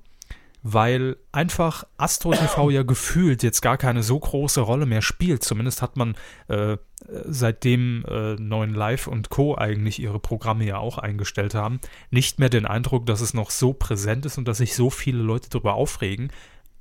weil 0.62 1.16
einfach 1.32 1.82
Astro 1.96 2.30
TV 2.30 2.70
ja 2.70 2.84
gefühlt 2.84 3.42
jetzt 3.42 3.60
gar 3.60 3.76
keine 3.76 4.04
so 4.04 4.16
große 4.16 4.60
Rolle 4.60 4.86
mehr 4.86 5.02
spielt. 5.02 5.42
Zumindest 5.42 5.82
hat 5.82 5.96
man 5.96 6.14
äh, 6.46 6.76
seitdem 7.24 8.04
äh, 8.06 8.34
9 8.36 8.72
Live 8.72 9.08
und 9.08 9.30
Co. 9.30 9.58
eigentlich 9.58 9.98
ihre 9.98 10.20
Programme 10.20 10.64
ja 10.64 10.78
auch 10.78 10.96
eingestellt 10.96 11.56
haben, 11.56 11.80
nicht 12.12 12.38
mehr 12.38 12.50
den 12.50 12.66
Eindruck, 12.66 13.06
dass 13.06 13.20
es 13.20 13.34
noch 13.34 13.50
so 13.50 13.72
präsent 13.72 14.26
ist 14.26 14.38
und 14.38 14.46
dass 14.46 14.58
sich 14.58 14.76
so 14.76 14.90
viele 14.90 15.24
Leute 15.24 15.50
darüber 15.50 15.74
aufregen. 15.74 16.30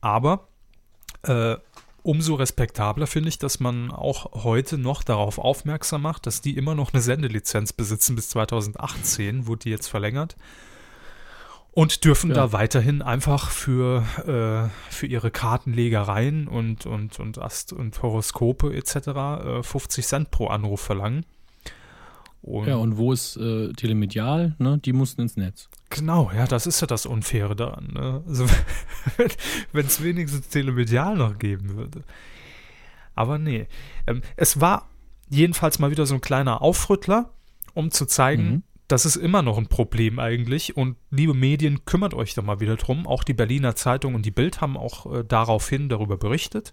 Aber 0.01 0.49
äh, 1.23 1.55
umso 2.03 2.35
respektabler 2.35 3.07
finde 3.07 3.29
ich, 3.29 3.39
dass 3.39 3.59
man 3.59 3.91
auch 3.91 4.43
heute 4.43 4.77
noch 4.77 5.03
darauf 5.03 5.37
aufmerksam 5.39 6.01
macht, 6.01 6.25
dass 6.25 6.41
die 6.41 6.57
immer 6.57 6.75
noch 6.75 6.93
eine 6.93 7.01
Sendelizenz 7.01 7.73
besitzen 7.73 8.15
bis 8.15 8.29
2018, 8.29 9.47
wurde 9.47 9.63
die 9.63 9.69
jetzt 9.69 9.87
verlängert. 9.87 10.35
Und 11.73 12.03
dürfen 12.03 12.31
Ja. 12.31 12.35
da 12.35 12.51
weiterhin 12.51 13.01
einfach 13.01 13.49
für, 13.49 14.03
äh, 14.27 14.91
für 14.93 15.07
ihre 15.07 15.31
Kartenlegereien 15.31 16.47
und, 16.49 16.85
und, 16.85 17.17
und 17.19 17.37
Ast 17.37 17.71
und 17.71 18.01
Horoskope 18.01 18.73
etc. 18.75 18.95
Äh, 18.97 19.63
50 19.63 20.05
Cent 20.05 20.31
pro 20.31 20.47
Anruf 20.47 20.81
verlangen. 20.81 21.25
Und 22.41 22.67
Ja, 22.67 22.75
und 22.75 22.97
wo 22.97 23.13
ist 23.13 23.37
äh, 23.37 23.71
telemedial? 23.73 24.55
Ne? 24.59 24.79
Die 24.79 24.91
mussten 24.91 25.21
ins 25.21 25.37
Netz. 25.37 25.69
Genau, 25.91 26.31
ja, 26.33 26.47
das 26.47 26.65
ist 26.67 26.81
ja 26.81 26.87
das 26.87 27.05
Unfaire 27.05 27.55
daran. 27.55 27.89
Ne? 27.93 28.23
Also, 28.27 28.47
wenn 29.71 29.85
es 29.85 30.01
wenigstens 30.01 30.47
Telemedial 30.49 31.15
noch 31.15 31.37
geben 31.37 31.75
würde. 31.75 32.03
Aber 33.13 33.37
nee. 33.37 33.67
Ähm, 34.07 34.21
es 34.35 34.59
war 34.59 34.89
jedenfalls 35.29 35.79
mal 35.79 35.91
wieder 35.91 36.05
so 36.05 36.15
ein 36.15 36.21
kleiner 36.21 36.61
Aufrüttler, 36.61 37.29
um 37.73 37.91
zu 37.91 38.05
zeigen, 38.05 38.43
Mhm. 38.43 38.63
das 38.87 39.05
ist 39.05 39.17
immer 39.17 39.41
noch 39.41 39.57
ein 39.57 39.67
Problem 39.67 40.17
eigentlich. 40.19 40.75
Und 40.77 40.95
liebe 41.09 41.33
Medien, 41.33 41.85
kümmert 41.85 42.13
euch 42.13 42.33
da 42.33 42.41
mal 42.41 42.59
wieder 42.61 42.77
drum. 42.77 43.05
Auch 43.05 43.23
die 43.23 43.33
Berliner 43.33 43.75
Zeitung 43.75 44.15
und 44.15 44.25
die 44.25 44.31
Bild 44.31 44.61
haben 44.61 44.77
auch 44.77 45.13
äh, 45.13 45.23
daraufhin 45.25 45.89
darüber 45.89 46.17
berichtet. 46.17 46.71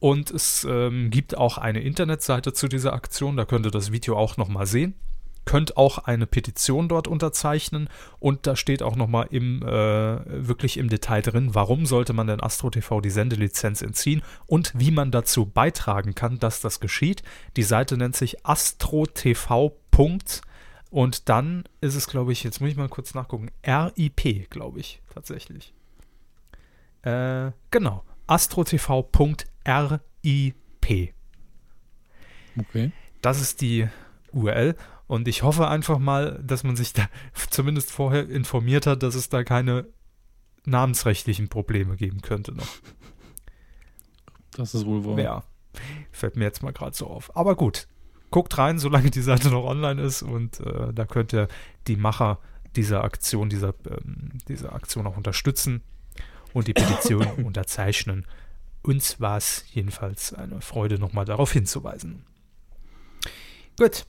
Und 0.00 0.30
es 0.30 0.66
ähm, 0.68 1.10
gibt 1.10 1.36
auch 1.36 1.58
eine 1.58 1.80
Internetseite 1.80 2.52
zu 2.52 2.68
dieser 2.68 2.94
Aktion, 2.94 3.36
da 3.36 3.44
könnt 3.44 3.66
ihr 3.66 3.70
das 3.70 3.92
Video 3.92 4.16
auch 4.16 4.36
nochmal 4.38 4.66
sehen. 4.66 4.94
Könnt 5.50 5.76
auch 5.76 5.98
eine 5.98 6.28
Petition 6.28 6.88
dort 6.88 7.08
unterzeichnen 7.08 7.88
und 8.20 8.46
da 8.46 8.54
steht 8.54 8.84
auch 8.84 8.94
nochmal 8.94 9.26
im, 9.30 9.64
äh, 9.64 9.66
wirklich 10.46 10.76
im 10.76 10.88
Detail 10.88 11.22
drin, 11.22 11.56
warum 11.56 11.86
sollte 11.86 12.12
man 12.12 12.28
denn 12.28 12.40
Astro 12.40 12.70
TV 12.70 13.00
die 13.00 13.10
Sendelizenz 13.10 13.82
entziehen 13.82 14.22
und 14.46 14.72
wie 14.76 14.92
man 14.92 15.10
dazu 15.10 15.46
beitragen 15.46 16.14
kann, 16.14 16.38
dass 16.38 16.60
das 16.60 16.78
geschieht. 16.78 17.24
Die 17.56 17.64
Seite 17.64 17.96
nennt 17.96 18.14
sich 18.14 18.46
astrotv. 18.46 19.72
Und 20.90 21.28
dann 21.28 21.64
ist 21.80 21.96
es, 21.96 22.06
glaube 22.06 22.30
ich, 22.30 22.44
jetzt 22.44 22.60
muss 22.60 22.70
ich 22.70 22.76
mal 22.76 22.88
kurz 22.88 23.12
nachgucken, 23.14 23.50
RIP, 23.66 24.50
glaube 24.50 24.78
ich, 24.78 25.02
tatsächlich. 25.12 25.74
Äh, 27.02 27.50
genau, 27.72 28.04
astrotv.rip. 28.28 29.44
Okay. 32.56 32.92
Das 33.20 33.40
ist 33.40 33.60
die 33.60 33.88
URL. 34.30 34.76
Und 35.10 35.26
ich 35.26 35.42
hoffe 35.42 35.66
einfach 35.66 35.98
mal, 35.98 36.40
dass 36.40 36.62
man 36.62 36.76
sich 36.76 36.92
da 36.92 37.08
zumindest 37.50 37.90
vorher 37.90 38.28
informiert 38.28 38.86
hat, 38.86 39.02
dass 39.02 39.16
es 39.16 39.28
da 39.28 39.42
keine 39.42 39.88
namensrechtlichen 40.64 41.48
Probleme 41.48 41.96
geben 41.96 42.22
könnte 42.22 42.52
noch. 42.52 42.68
Das 44.52 44.72
ist 44.72 44.86
wohl 44.86 45.04
wahr. 45.04 45.18
Ja, 45.18 45.42
fällt 46.12 46.36
mir 46.36 46.44
jetzt 46.44 46.62
mal 46.62 46.72
gerade 46.72 46.96
so 46.96 47.08
auf. 47.08 47.36
Aber 47.36 47.56
gut, 47.56 47.88
guckt 48.30 48.56
rein, 48.56 48.78
solange 48.78 49.10
die 49.10 49.20
Seite 49.20 49.50
noch 49.50 49.64
online 49.64 50.00
ist 50.00 50.22
und 50.22 50.60
äh, 50.60 50.92
da 50.92 51.06
könnt 51.06 51.32
ihr 51.32 51.48
die 51.88 51.96
Macher 51.96 52.38
dieser 52.76 53.02
Aktion, 53.02 53.48
dieser, 53.48 53.74
ähm, 53.88 54.38
dieser 54.46 54.74
Aktion 54.74 55.08
auch 55.08 55.16
unterstützen 55.16 55.82
und 56.52 56.68
die 56.68 56.72
Petition 56.72 57.26
unterzeichnen. 57.44 58.28
Uns 58.82 59.20
war 59.20 59.38
es 59.38 59.64
jedenfalls 59.72 60.34
eine 60.34 60.60
Freude, 60.60 61.00
nochmal 61.00 61.24
darauf 61.24 61.50
hinzuweisen. 61.50 62.22
Gut. 63.76 64.06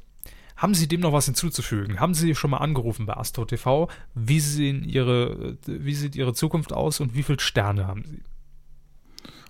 Haben 0.61 0.75
Sie 0.75 0.87
dem 0.87 0.99
noch 0.99 1.11
was 1.11 1.25
hinzuzufügen? 1.25 1.99
Haben 1.99 2.13
Sie 2.13 2.35
schon 2.35 2.51
mal 2.51 2.57
angerufen 2.57 3.07
bei 3.07 3.17
Astro 3.17 3.45
TV? 3.45 3.89
Wie, 4.13 4.39
sehen 4.39 4.83
Ihre, 4.83 5.57
wie 5.65 5.95
sieht 5.95 6.15
Ihre 6.15 6.35
Zukunft 6.35 6.71
aus 6.71 6.99
und 6.99 7.15
wie 7.15 7.23
viele 7.23 7.39
Sterne 7.39 7.87
haben 7.87 8.03
Sie? 8.05 8.19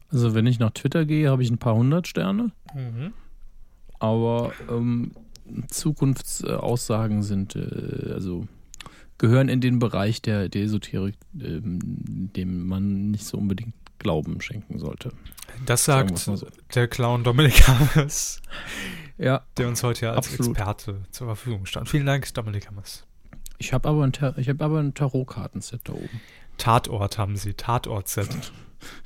Also 0.10 0.34
wenn 0.34 0.48
ich 0.48 0.58
nach 0.58 0.72
Twitter 0.72 1.04
gehe, 1.04 1.30
habe 1.30 1.44
ich 1.44 1.52
ein 1.52 1.58
paar 1.58 1.76
hundert 1.76 2.08
Sterne. 2.08 2.52
Aber 4.00 4.54
ähm, 4.70 5.12
Zukunftsaussagen 5.68 7.24
sind, 7.24 7.58
äh, 7.58 8.14
also 8.14 8.48
gehören 9.18 9.50
in 9.50 9.60
den 9.60 9.80
Bereich 9.80 10.22
der, 10.22 10.48
der 10.48 10.64
Esoterik, 10.64 11.16
ähm, 11.38 12.30
dem 12.38 12.68
man 12.68 13.12
nicht 13.12 13.26
so 13.26 13.38
unbedingt 13.38 13.74
Glauben 14.02 14.42
schenken 14.42 14.80
sollte. 14.80 15.12
Das 15.66 15.86
sagt 15.86 16.18
so. 16.18 16.38
der 16.74 16.88
Clown 16.88 17.24
Dominik 17.24 17.68
Hammers, 17.68 18.42
Ja, 19.18 19.44
der 19.58 19.68
uns 19.68 19.84
heute 19.84 20.06
ja 20.06 20.12
als 20.14 20.30
Absolut. 20.30 20.58
Experte 20.58 21.04
zur 21.12 21.28
Verfügung 21.28 21.66
stand. 21.66 21.88
Vielen 21.90 22.06
Dank, 22.06 22.34
Dominik 22.34 22.68
Hammers. 22.68 23.06
ich 23.60 23.72
habe 23.74 23.88
aber 23.88 24.04
ein, 24.04 24.12
ich 24.38 24.50
hab 24.50 24.62
aber 24.62 24.80
ein 24.80 24.94
Tarotkartenset 24.94 25.82
da 25.84 25.94
oben. 25.94 26.22
Tatort 26.58 27.18
haben 27.18 27.36
Sie, 27.38 27.54
Tatort-Set. 27.54 28.30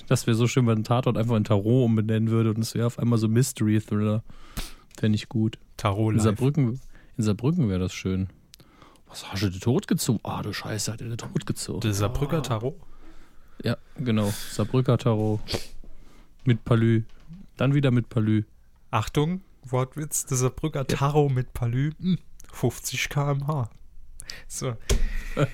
Das 0.07 0.25
wäre 0.25 0.37
so 0.37 0.47
schön, 0.47 0.65
wenn 0.67 0.77
ein 0.79 0.83
Tatort 0.85 1.17
einfach 1.17 1.35
in 1.35 1.43
Tarot 1.43 1.83
umbenennen 1.83 2.29
würde 2.29 2.51
und 2.51 2.59
es 2.59 2.75
wäre 2.75 2.87
auf 2.87 2.97
einmal 2.97 3.19
so 3.19 3.27
Mystery 3.27 3.81
Thriller. 3.81 4.23
Fände 4.97 5.17
ich 5.17 5.27
gut. 5.27 5.57
Tarot 5.75 6.13
In. 6.13 6.19
Saarbrücken, 6.21 6.79
in 7.17 7.23
Saarbrücken 7.25 7.67
wäre 7.67 7.79
das 7.81 7.93
schön. 7.93 8.29
Was 9.07 9.29
hast 9.29 9.43
du 9.43 9.49
den 9.49 9.59
Tod 9.59 9.89
gezogen? 9.89 10.21
Ah, 10.23 10.41
du 10.41 10.53
Scheiße, 10.53 10.93
hat 10.93 11.01
er 11.01 11.09
den 11.09 11.17
Tod 11.17 11.45
gezogen. 11.45 11.81
Der 11.81 11.93
Saarbrücker 11.93 12.41
Tarot. 12.41 12.75
Ja, 13.63 13.77
genau. 13.97 14.31
Saarbrücker 14.51 14.97
Tarot. 14.97 15.39
Mit 16.43 16.63
Palü. 16.65 17.03
Dann 17.57 17.73
wieder 17.73 17.91
mit 17.91 18.09
Palü. 18.09 18.43
Achtung, 18.91 19.41
Wortwitz, 19.63 20.25
der 20.25 20.37
Saarbrücker 20.37 20.85
Tarot 20.85 21.31
mit 21.31 21.53
Palü. 21.53 21.91
Hm, 21.99 22.19
50 22.51 23.09
km/h. 23.09 23.69
So, 24.47 24.75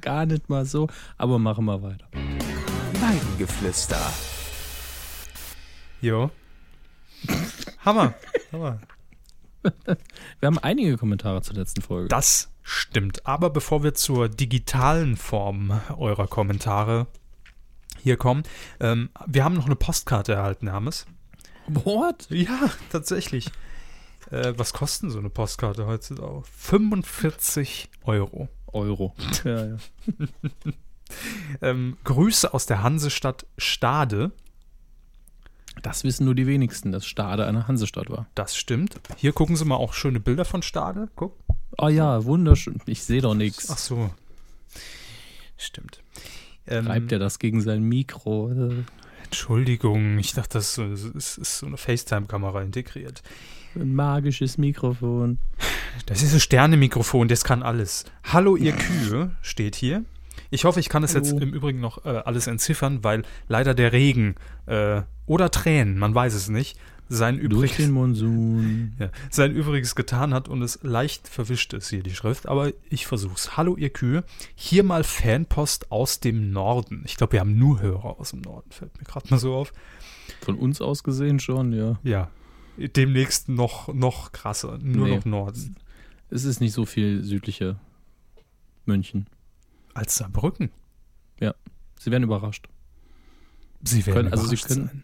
Gar 0.00 0.26
nicht 0.26 0.48
mal 0.48 0.64
so. 0.64 0.88
Aber 1.16 1.38
machen 1.38 1.64
wir 1.64 1.82
weiter. 1.82 2.06
Weidengeflüster. 3.00 4.00
jo. 6.00 6.30
Hammer. 7.84 8.14
Hammer. 8.52 8.80
Wir 10.40 10.46
haben 10.46 10.58
einige 10.58 10.96
Kommentare 10.96 11.42
zur 11.42 11.56
letzten 11.56 11.82
Folge. 11.82 12.08
Das 12.08 12.49
stimmt. 12.62 13.26
Aber 13.26 13.50
bevor 13.50 13.82
wir 13.82 13.94
zur 13.94 14.28
digitalen 14.28 15.16
Form 15.16 15.80
eurer 15.96 16.26
Kommentare 16.26 17.06
hier 18.02 18.16
kommen, 18.16 18.42
ähm, 18.80 19.10
wir 19.26 19.44
haben 19.44 19.54
noch 19.54 19.66
eine 19.66 19.76
Postkarte 19.76 20.32
erhalten, 20.32 20.68
Hermes. 20.68 21.06
What? 21.66 22.26
Ja, 22.30 22.70
tatsächlich. 22.90 23.50
Äh, 24.30 24.54
was 24.56 24.72
kosten 24.72 25.10
so 25.10 25.18
eine 25.18 25.30
Postkarte 25.30 25.86
heutzutage? 25.86 26.42
45 26.44 27.90
Euro. 28.04 28.48
Euro. 28.72 29.14
Ja, 29.44 29.66
ja. 29.66 29.76
Ähm, 31.60 31.96
Grüße 32.04 32.54
aus 32.54 32.66
der 32.66 32.84
Hansestadt 32.84 33.46
Stade. 33.58 34.30
Das 35.82 36.04
wissen 36.04 36.24
nur 36.24 36.34
die 36.34 36.46
wenigsten, 36.46 36.92
dass 36.92 37.06
Stade 37.06 37.46
eine 37.46 37.66
Hansestadt 37.66 38.10
war. 38.10 38.26
Das 38.34 38.56
stimmt. 38.56 39.00
Hier 39.16 39.32
gucken 39.32 39.56
Sie 39.56 39.64
mal 39.64 39.76
auch 39.76 39.94
schöne 39.94 40.20
Bilder 40.20 40.44
von 40.44 40.62
Stade. 40.62 41.08
Guck. 41.16 41.36
Oh 41.82 41.88
ja, 41.88 42.22
wunderschön. 42.26 42.76
Ich 42.84 43.02
sehe 43.04 43.22
doch 43.22 43.34
nichts. 43.34 43.70
Ach 43.70 43.78
so. 43.78 44.10
Stimmt. 45.56 46.02
Ähm, 46.66 46.86
Reibt 46.86 47.10
er 47.10 47.18
das 47.18 47.38
gegen 47.38 47.62
sein 47.62 47.82
Mikro? 47.82 48.52
Entschuldigung, 49.24 50.18
ich 50.18 50.34
dachte, 50.34 50.58
das 50.58 50.66
ist 50.68 50.74
so, 50.74 50.84
es 51.16 51.38
ist 51.38 51.58
so 51.58 51.66
eine 51.66 51.78
FaceTime-Kamera 51.78 52.60
integriert. 52.60 53.22
Ein 53.74 53.94
magisches 53.94 54.58
Mikrofon. 54.58 55.38
Das 56.04 56.22
ist 56.22 56.34
ein 56.34 56.40
Sterne-Mikrofon, 56.40 57.28
das 57.28 57.44
kann 57.44 57.62
alles. 57.62 58.04
Hallo, 58.24 58.56
ihr 58.56 58.72
Kühe, 58.72 59.30
steht 59.40 59.74
hier. 59.74 60.04
Ich 60.50 60.64
hoffe, 60.64 60.80
ich 60.80 60.90
kann 60.90 61.02
es 61.02 61.14
jetzt 61.14 61.32
im 61.32 61.54
Übrigen 61.54 61.80
noch 61.80 62.04
äh, 62.04 62.08
alles 62.08 62.46
entziffern, 62.46 63.02
weil 63.04 63.22
leider 63.48 63.72
der 63.72 63.92
Regen 63.92 64.34
äh, 64.66 65.00
oder 65.24 65.50
Tränen, 65.50 65.98
man 65.98 66.14
weiß 66.14 66.34
es 66.34 66.48
nicht, 66.48 66.76
sein, 67.10 67.36
Durch 67.36 67.44
Übriges, 67.72 67.76
den 67.76 67.90
Monsun. 67.90 68.94
ja, 68.98 69.10
sein 69.30 69.50
Übriges 69.54 69.94
getan 69.94 70.32
hat 70.32 70.48
und 70.48 70.62
es 70.62 70.78
leicht 70.82 71.28
verwischt 71.28 71.72
ist 71.74 71.90
hier 71.90 72.02
die 72.02 72.14
Schrift. 72.14 72.46
Aber 72.46 72.72
ich 72.88 73.06
versuch's. 73.06 73.56
Hallo, 73.56 73.76
ihr 73.76 73.90
Kühe. 73.90 74.24
Hier 74.54 74.84
mal 74.84 75.04
Fanpost 75.04 75.90
aus 75.92 76.20
dem 76.20 76.52
Norden. 76.52 77.02
Ich 77.04 77.16
glaube, 77.16 77.32
wir 77.34 77.40
haben 77.40 77.58
nur 77.58 77.80
Hörer 77.80 78.18
aus 78.18 78.30
dem 78.30 78.40
Norden, 78.42 78.70
fällt 78.70 78.96
mir 78.98 79.04
gerade 79.04 79.28
mal 79.28 79.38
so 79.38 79.54
auf. 79.54 79.72
Von 80.40 80.54
uns 80.56 80.80
aus 80.80 81.02
gesehen 81.02 81.40
schon, 81.40 81.72
ja. 81.72 81.98
Ja, 82.04 82.30
demnächst 82.78 83.48
noch, 83.48 83.92
noch 83.92 84.32
krasser. 84.32 84.78
Nur 84.78 85.08
Nee. 85.08 85.16
noch 85.16 85.24
Norden. 85.24 85.76
Es 86.30 86.44
ist 86.44 86.60
nicht 86.60 86.72
so 86.72 86.86
viel 86.86 87.24
südlicher 87.24 87.80
München. 88.86 89.26
Als 89.94 90.16
Saarbrücken. 90.16 90.70
Sie 92.02 92.10
werden 92.10 92.22
überrascht. 92.24 92.66
Sie 93.84 94.06
werden 94.06 94.14
Können- 94.14 94.32
also 94.32 94.44
Sie 94.46 94.54
überrascht 94.54 94.68
können- 94.68 94.86
sein. 94.86 95.02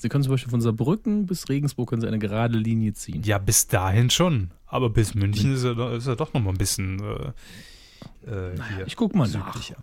Sie 0.00 0.08
können 0.08 0.22
zum 0.24 0.32
Beispiel 0.32 0.50
von 0.50 0.60
Saarbrücken 0.60 1.26
bis 1.26 1.48
Regensburg 1.48 1.90
können 1.90 2.00
Sie 2.00 2.06
eine 2.08 2.18
gerade 2.20 2.56
Linie 2.56 2.92
ziehen. 2.94 3.22
Ja, 3.24 3.38
bis 3.38 3.66
dahin 3.66 4.10
schon. 4.10 4.52
Aber 4.66 4.90
bis 4.90 5.14
München 5.14 5.54
ist 5.54 5.64
er, 5.64 5.74
do- 5.74 5.90
ist 5.90 6.06
er 6.06 6.14
doch 6.16 6.32
noch 6.32 6.40
mal 6.40 6.50
ein 6.50 6.56
bisschen 6.56 7.00
äh, 7.00 8.30
äh, 8.30 8.54
hier 8.76 8.86
ich 8.86 8.94
guck 8.96 9.14
mal 9.14 9.28
nach. 9.28 9.52
südlicher. 9.54 9.76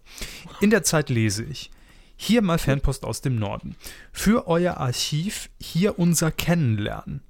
In 0.61 0.69
der 0.69 0.83
Zeit 0.83 1.09
lese 1.09 1.43
ich. 1.43 1.69
Hier 2.15 2.41
mal 2.41 2.57
Fanpost 2.57 3.03
aus 3.03 3.19
dem 3.19 3.35
Norden. 3.37 3.75
Für 4.13 4.47
euer 4.47 4.77
Archiv 4.77 5.49
hier 5.59 5.99
unser 5.99 6.31
Kennenlernen. 6.31 7.21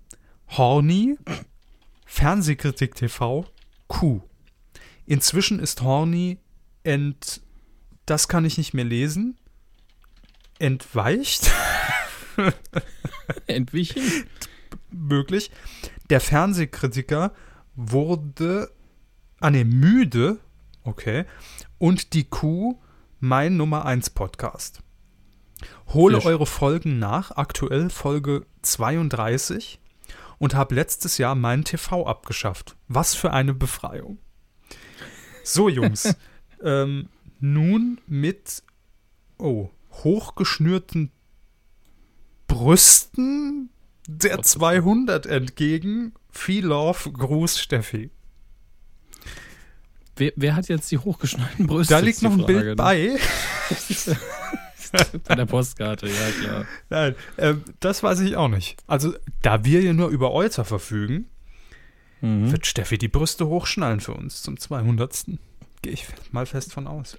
Horny, 0.49 1.17
Fernsehkritik 2.05 2.93
TV, 2.93 3.47
Q. 3.87 4.21
Inzwischen 5.07 5.59
ist 5.59 5.81
Horny 5.81 6.37
ent... 6.83 7.41
Das 8.05 8.27
kann 8.27 8.45
ich 8.45 8.59
nicht 8.59 8.75
mehr 8.75 8.85
lesen. 8.85 9.35
Entweicht. 10.59 11.51
Entwichen? 13.47 14.01
möglich. 14.95 15.51
Der 16.09 16.21
Fernsehkritiker 16.21 17.33
wurde, 17.75 18.71
ah 19.39 19.49
ne, 19.49 19.65
müde, 19.65 20.39
okay, 20.83 21.25
und 21.77 22.13
die 22.13 22.25
Kuh 22.25 22.79
mein 23.19 23.57
Nummer 23.57 23.85
1 23.85 24.11
Podcast. 24.11 24.81
Hole 25.87 26.21
schön. 26.21 26.31
eure 26.31 26.45
Folgen 26.45 26.99
nach, 26.99 27.31
aktuell 27.31 27.89
Folge 27.89 28.45
32 28.61 29.79
und 30.37 30.53
habe 30.53 30.75
letztes 30.75 31.17
Jahr 31.17 31.35
meinen 31.35 31.63
TV 31.63 32.05
abgeschafft. 32.05 32.75
Was 32.87 33.15
für 33.15 33.31
eine 33.31 33.53
Befreiung. 33.53 34.19
So, 35.43 35.69
Jungs, 35.69 36.15
ähm, 36.63 37.09
nun 37.39 37.99
mit, 38.07 38.63
oh, 39.37 39.69
hochgeschnürten 39.91 41.11
Brüsten 42.47 43.69
der 44.07 44.41
200 44.41 45.25
entgegen. 45.25 46.13
Viel 46.31 46.65
Love, 46.65 47.11
Gruß 47.11 47.59
Steffi. 47.59 48.11
Wer, 50.17 50.31
wer 50.35 50.55
hat 50.55 50.67
jetzt 50.69 50.91
die 50.91 50.97
hochgeschneideten 50.97 51.67
Brüste? 51.67 51.93
Da 51.93 51.99
liegt 51.99 52.21
noch 52.21 52.31
ein 52.31 52.39
Frage, 52.39 52.53
Bild 52.53 52.65
ne? 52.67 52.75
bei. 52.75 53.17
Bei 55.27 55.35
der 55.35 55.45
Postkarte, 55.45 56.07
ja 56.07 56.31
klar. 56.41 56.65
Nein, 56.89 57.15
ähm, 57.37 57.63
das 57.81 58.01
weiß 58.01 58.21
ich 58.21 58.37
auch 58.37 58.47
nicht. 58.47 58.77
Also, 58.87 59.13
da 59.41 59.65
wir 59.65 59.81
ja 59.81 59.91
nur 59.91 60.07
über 60.07 60.31
Euter 60.31 60.63
verfügen, 60.63 61.27
Mhm. 62.21 62.51
wird 62.51 62.65
Steffi 62.65 62.97
die 62.97 63.09
Brüste 63.09 63.47
hochschnallen 63.47 63.99
für 63.99 64.13
uns 64.13 64.41
zum 64.41 64.57
200. 64.57 65.25
Gehe 65.81 65.93
ich 65.93 66.07
mal 66.31 66.45
fest 66.45 66.73
von 66.73 66.87
aus. 66.87 67.17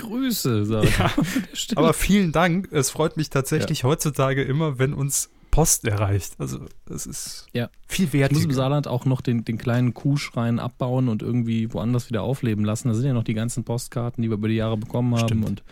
Grüße, 0.00 0.64
sag 0.66 0.84
ich. 0.84 0.98
Ja, 0.98 1.10
aber 1.76 1.92
vielen 1.92 2.32
Dank. 2.32 2.68
Es 2.72 2.90
freut 2.90 3.16
mich 3.16 3.30
tatsächlich 3.30 3.84
heutzutage 3.84 4.42
immer, 4.42 4.78
wenn 4.78 4.92
uns 4.94 5.30
Post 5.50 5.84
erreicht. 5.84 6.34
Also, 6.38 6.60
das 6.86 7.06
ist 7.06 7.46
Ja. 7.52 7.70
viel 7.88 8.12
wert. 8.12 8.30
Ich 8.30 8.36
muss 8.38 8.44
im 8.44 8.52
Saarland 8.52 8.86
auch 8.86 9.04
noch 9.04 9.20
den, 9.20 9.44
den 9.44 9.58
kleinen 9.58 9.94
Kuhschrein 9.94 10.58
abbauen 10.60 11.08
und 11.08 11.22
irgendwie 11.22 11.72
woanders 11.72 12.08
wieder 12.08 12.22
aufleben 12.22 12.64
lassen. 12.64 12.88
Da 12.88 12.94
sind 12.94 13.06
ja 13.06 13.12
noch 13.12 13.24
die 13.24 13.34
ganzen 13.34 13.64
Postkarten, 13.64 14.22
die 14.22 14.28
wir 14.30 14.34
über 14.34 14.48
die 14.48 14.54
Jahre 14.54 14.76
bekommen 14.76 15.14
haben. 15.16 15.26
Stimmt. 15.26 15.44
Und 15.46 15.62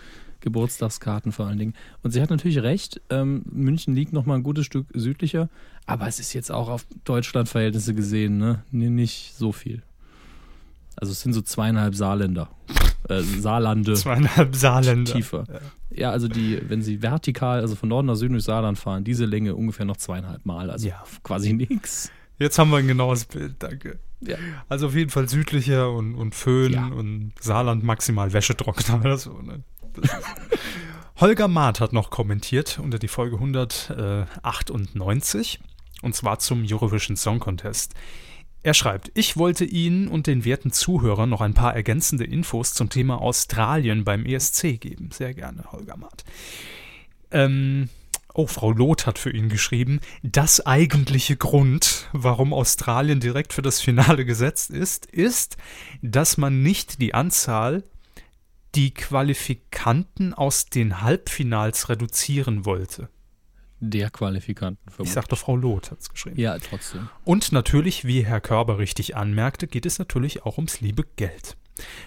Geburtstagskarten 0.40 1.32
vor 1.32 1.46
allen 1.46 1.58
Dingen. 1.58 1.74
Und 2.02 2.12
sie 2.12 2.20
hat 2.22 2.30
natürlich 2.30 2.58
recht, 2.62 3.00
ähm, 3.10 3.42
München 3.50 3.94
liegt 3.94 4.12
noch 4.12 4.24
mal 4.26 4.34
ein 4.36 4.42
gutes 4.44 4.66
Stück 4.66 4.86
südlicher, 4.94 5.48
aber 5.86 6.06
es 6.06 6.20
ist 6.20 6.32
jetzt 6.32 6.50
auch 6.52 6.68
auf 6.68 6.86
Deutschland-Verhältnisse 7.04 7.94
gesehen, 7.94 8.38
ne? 8.38 8.62
Nee, 8.70 8.88
nicht 8.90 9.34
so 9.36 9.52
viel. 9.52 9.82
Also 11.01 11.12
es 11.12 11.20
sind 11.20 11.32
so 11.32 11.42
zweieinhalb 11.42 11.94
Saarländer. 11.94 12.49
Äh, 13.09 13.20
Saarlande. 13.22 13.94
Zweieinhalb 13.94 14.55
Saarländer. 14.57 15.12
Tiefer. 15.12 15.44
Ja, 15.90 16.11
also 16.11 16.28
die, 16.28 16.61
wenn 16.68 16.82
sie 16.82 17.03
vertikal, 17.03 17.61
also 17.61 17.76
von 17.76 17.88
Norden 17.88 18.07
nach 18.09 18.16
Süden 18.16 18.34
durch 18.34 18.44
Saarland 18.44 18.78
fahren, 18.78 19.05
diese 19.05 19.24
Länge 19.24 19.55
ungefähr 19.55 19.86
noch 19.86 19.96
zweieinhalb 19.96 20.44
Mal. 20.44 20.70
Also 20.70 20.88
Ja. 20.88 21.03
quasi 21.22 21.53
nichts. 21.53 22.11
Jetzt 22.38 22.59
haben 22.59 22.70
wir 22.70 22.78
ein 22.78 22.86
genaues 22.86 23.24
Bild, 23.24 23.57
danke. 23.61 23.99
Ja. 24.20 24.36
Also 24.68 24.88
auf 24.88 24.94
jeden 24.94 25.11
Fall 25.11 25.28
südlicher 25.28 25.90
und, 25.92 26.14
und 26.14 26.34
Föhn 26.34 26.72
Ja. 26.72 26.86
und 26.86 27.32
Saarland 27.40 27.84
maximal 27.84 28.32
Wäschetrockner 28.32 29.01
oder 29.01 29.16
so. 29.16 29.40
Ne? 29.40 29.62
Holger 31.20 31.49
Maat 31.49 31.80
hat 31.80 31.92
noch 31.92 32.11
kommentiert 32.11 32.78
unter 32.82 32.99
die 32.99 33.09
Folge 33.09 33.36
198 33.36 35.61
und 36.03 36.14
zwar 36.14 36.38
zum 36.38 36.64
Eurovision 36.68 37.16
Song 37.16 37.40
Contest. 37.40 37.94
Er 38.62 38.74
schreibt, 38.74 39.11
ich 39.14 39.36
wollte 39.36 39.64
Ihnen 39.64 40.09
und 40.09 40.26
den 40.26 40.44
werten 40.44 40.72
Zuhörern 40.72 41.30
noch 41.30 41.40
ein 41.40 41.54
paar 41.54 41.74
ergänzende 41.74 42.24
Infos 42.24 42.74
zum 42.74 42.90
Thema 42.90 43.20
Australien 43.20 44.04
beim 44.04 44.26
ESC 44.26 44.80
geben. 44.80 45.11
Sehr 45.12 45.32
gerne, 45.32 45.64
Holger 45.70 45.96
Maat. 45.96 46.24
Ähm, 47.30 47.88
oh, 48.34 48.46
Frau 48.46 48.72
Loth 48.72 49.06
hat 49.06 49.18
für 49.18 49.30
ihn 49.30 49.48
geschrieben, 49.48 50.00
das 50.22 50.64
eigentliche 50.66 51.36
Grund, 51.36 52.09
warum 52.12 52.52
Australien 52.52 53.20
direkt 53.20 53.52
für 53.52 53.62
das 53.62 53.80
Finale 53.80 54.24
gesetzt 54.24 54.70
ist, 54.70 55.06
ist, 55.06 55.56
dass 56.02 56.36
man 56.36 56.62
nicht 56.62 57.00
die 57.00 57.14
Anzahl, 57.14 57.84
die 58.74 58.92
Qualifikanten 58.92 60.34
aus 60.34 60.66
den 60.66 61.00
Halbfinals 61.00 61.88
reduzieren 61.88 62.64
wollte. 62.64 63.09
Der 63.80 64.10
Qualifikanten 64.10 64.82
Ich 64.88 64.94
vermutlich. 64.94 65.14
sagte, 65.14 65.36
Frau 65.36 65.56
Loth 65.56 65.90
hat 65.90 66.00
es 66.00 66.10
geschrieben. 66.10 66.40
Ja, 66.40 66.58
trotzdem. 66.58 67.08
Und 67.24 67.52
natürlich, 67.52 68.04
wie 68.04 68.24
Herr 68.24 68.40
Körber 68.40 68.78
richtig 68.78 69.16
anmerkte, 69.16 69.66
geht 69.66 69.86
es 69.86 69.98
natürlich 69.98 70.44
auch 70.44 70.58
ums 70.58 70.80
liebe 70.80 71.04
Geld. 71.16 71.56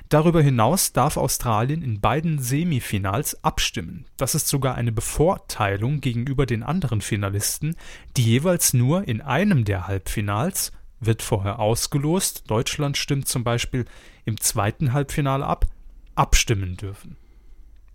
Darüber 0.09 0.41
hinaus 0.41 0.91
darf 0.91 1.15
Australien 1.15 1.81
in 1.81 2.01
beiden 2.01 2.39
Semifinals 2.39 3.41
abstimmen. 3.43 4.05
Das 4.17 4.35
ist 4.35 4.49
sogar 4.49 4.75
eine 4.75 4.91
Bevorteilung 4.91 6.01
gegenüber 6.01 6.45
den 6.45 6.63
anderen 6.63 6.99
Finalisten, 6.99 7.75
die 8.17 8.23
jeweils 8.23 8.73
nur 8.73 9.07
in 9.07 9.21
einem 9.21 9.63
der 9.63 9.87
Halbfinals, 9.87 10.73
wird 10.99 11.21
vorher 11.21 11.59
ausgelost, 11.59 12.43
Deutschland 12.49 12.95
stimmt 12.97 13.27
zum 13.27 13.43
Beispiel 13.43 13.85
im 14.25 14.39
zweiten 14.39 14.93
Halbfinale 14.93 15.45
ab, 15.45 15.65
abstimmen 16.15 16.77
dürfen. 16.77 17.17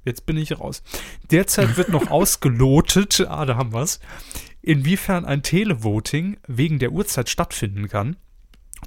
Jetzt 0.07 0.25
bin 0.25 0.37
ich 0.37 0.59
raus. 0.59 0.83
Derzeit 1.31 1.77
wird 1.77 1.91
noch 1.91 2.07
ausgelotet, 2.11 3.27
ah, 3.29 3.45
da 3.45 3.57
haben 3.57 3.73
wir's, 3.73 4.01
inwiefern 4.63 5.25
ein 5.25 5.43
Televoting 5.43 6.39
wegen 6.47 6.79
der 6.79 6.93
Uhrzeit 6.93 7.29
stattfinden 7.29 7.89
kann. 7.89 8.17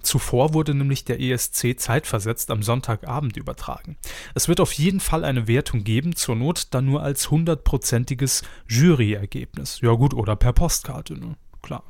Zuvor 0.02 0.54
wurde 0.54 0.74
nämlich 0.76 1.04
der 1.04 1.20
ESC 1.20 1.78
zeitversetzt 1.78 2.52
am 2.52 2.64
Sonntagabend 2.64 3.36
übertragen. 3.36 3.98
Es 4.34 4.48
wird 4.48 4.62
auf 4.62 4.72
jeden 4.72 5.00
Fall 5.00 5.26
eine 5.26 5.48
Wertung 5.48 5.84
geben, 5.84 6.16
zur 6.16 6.36
Not 6.36 6.68
dann 6.74 6.86
nur 6.86 7.04
als 7.04 7.30
hundertprozentiges 7.32 8.44
Juryergebnis. 8.68 9.82
Ja 9.82 9.92
gut, 9.94 10.14
oder 10.14 10.36
per 10.36 10.54
Postkarte, 10.54 11.16
ne? 11.16 11.36
Klar. 11.62 11.84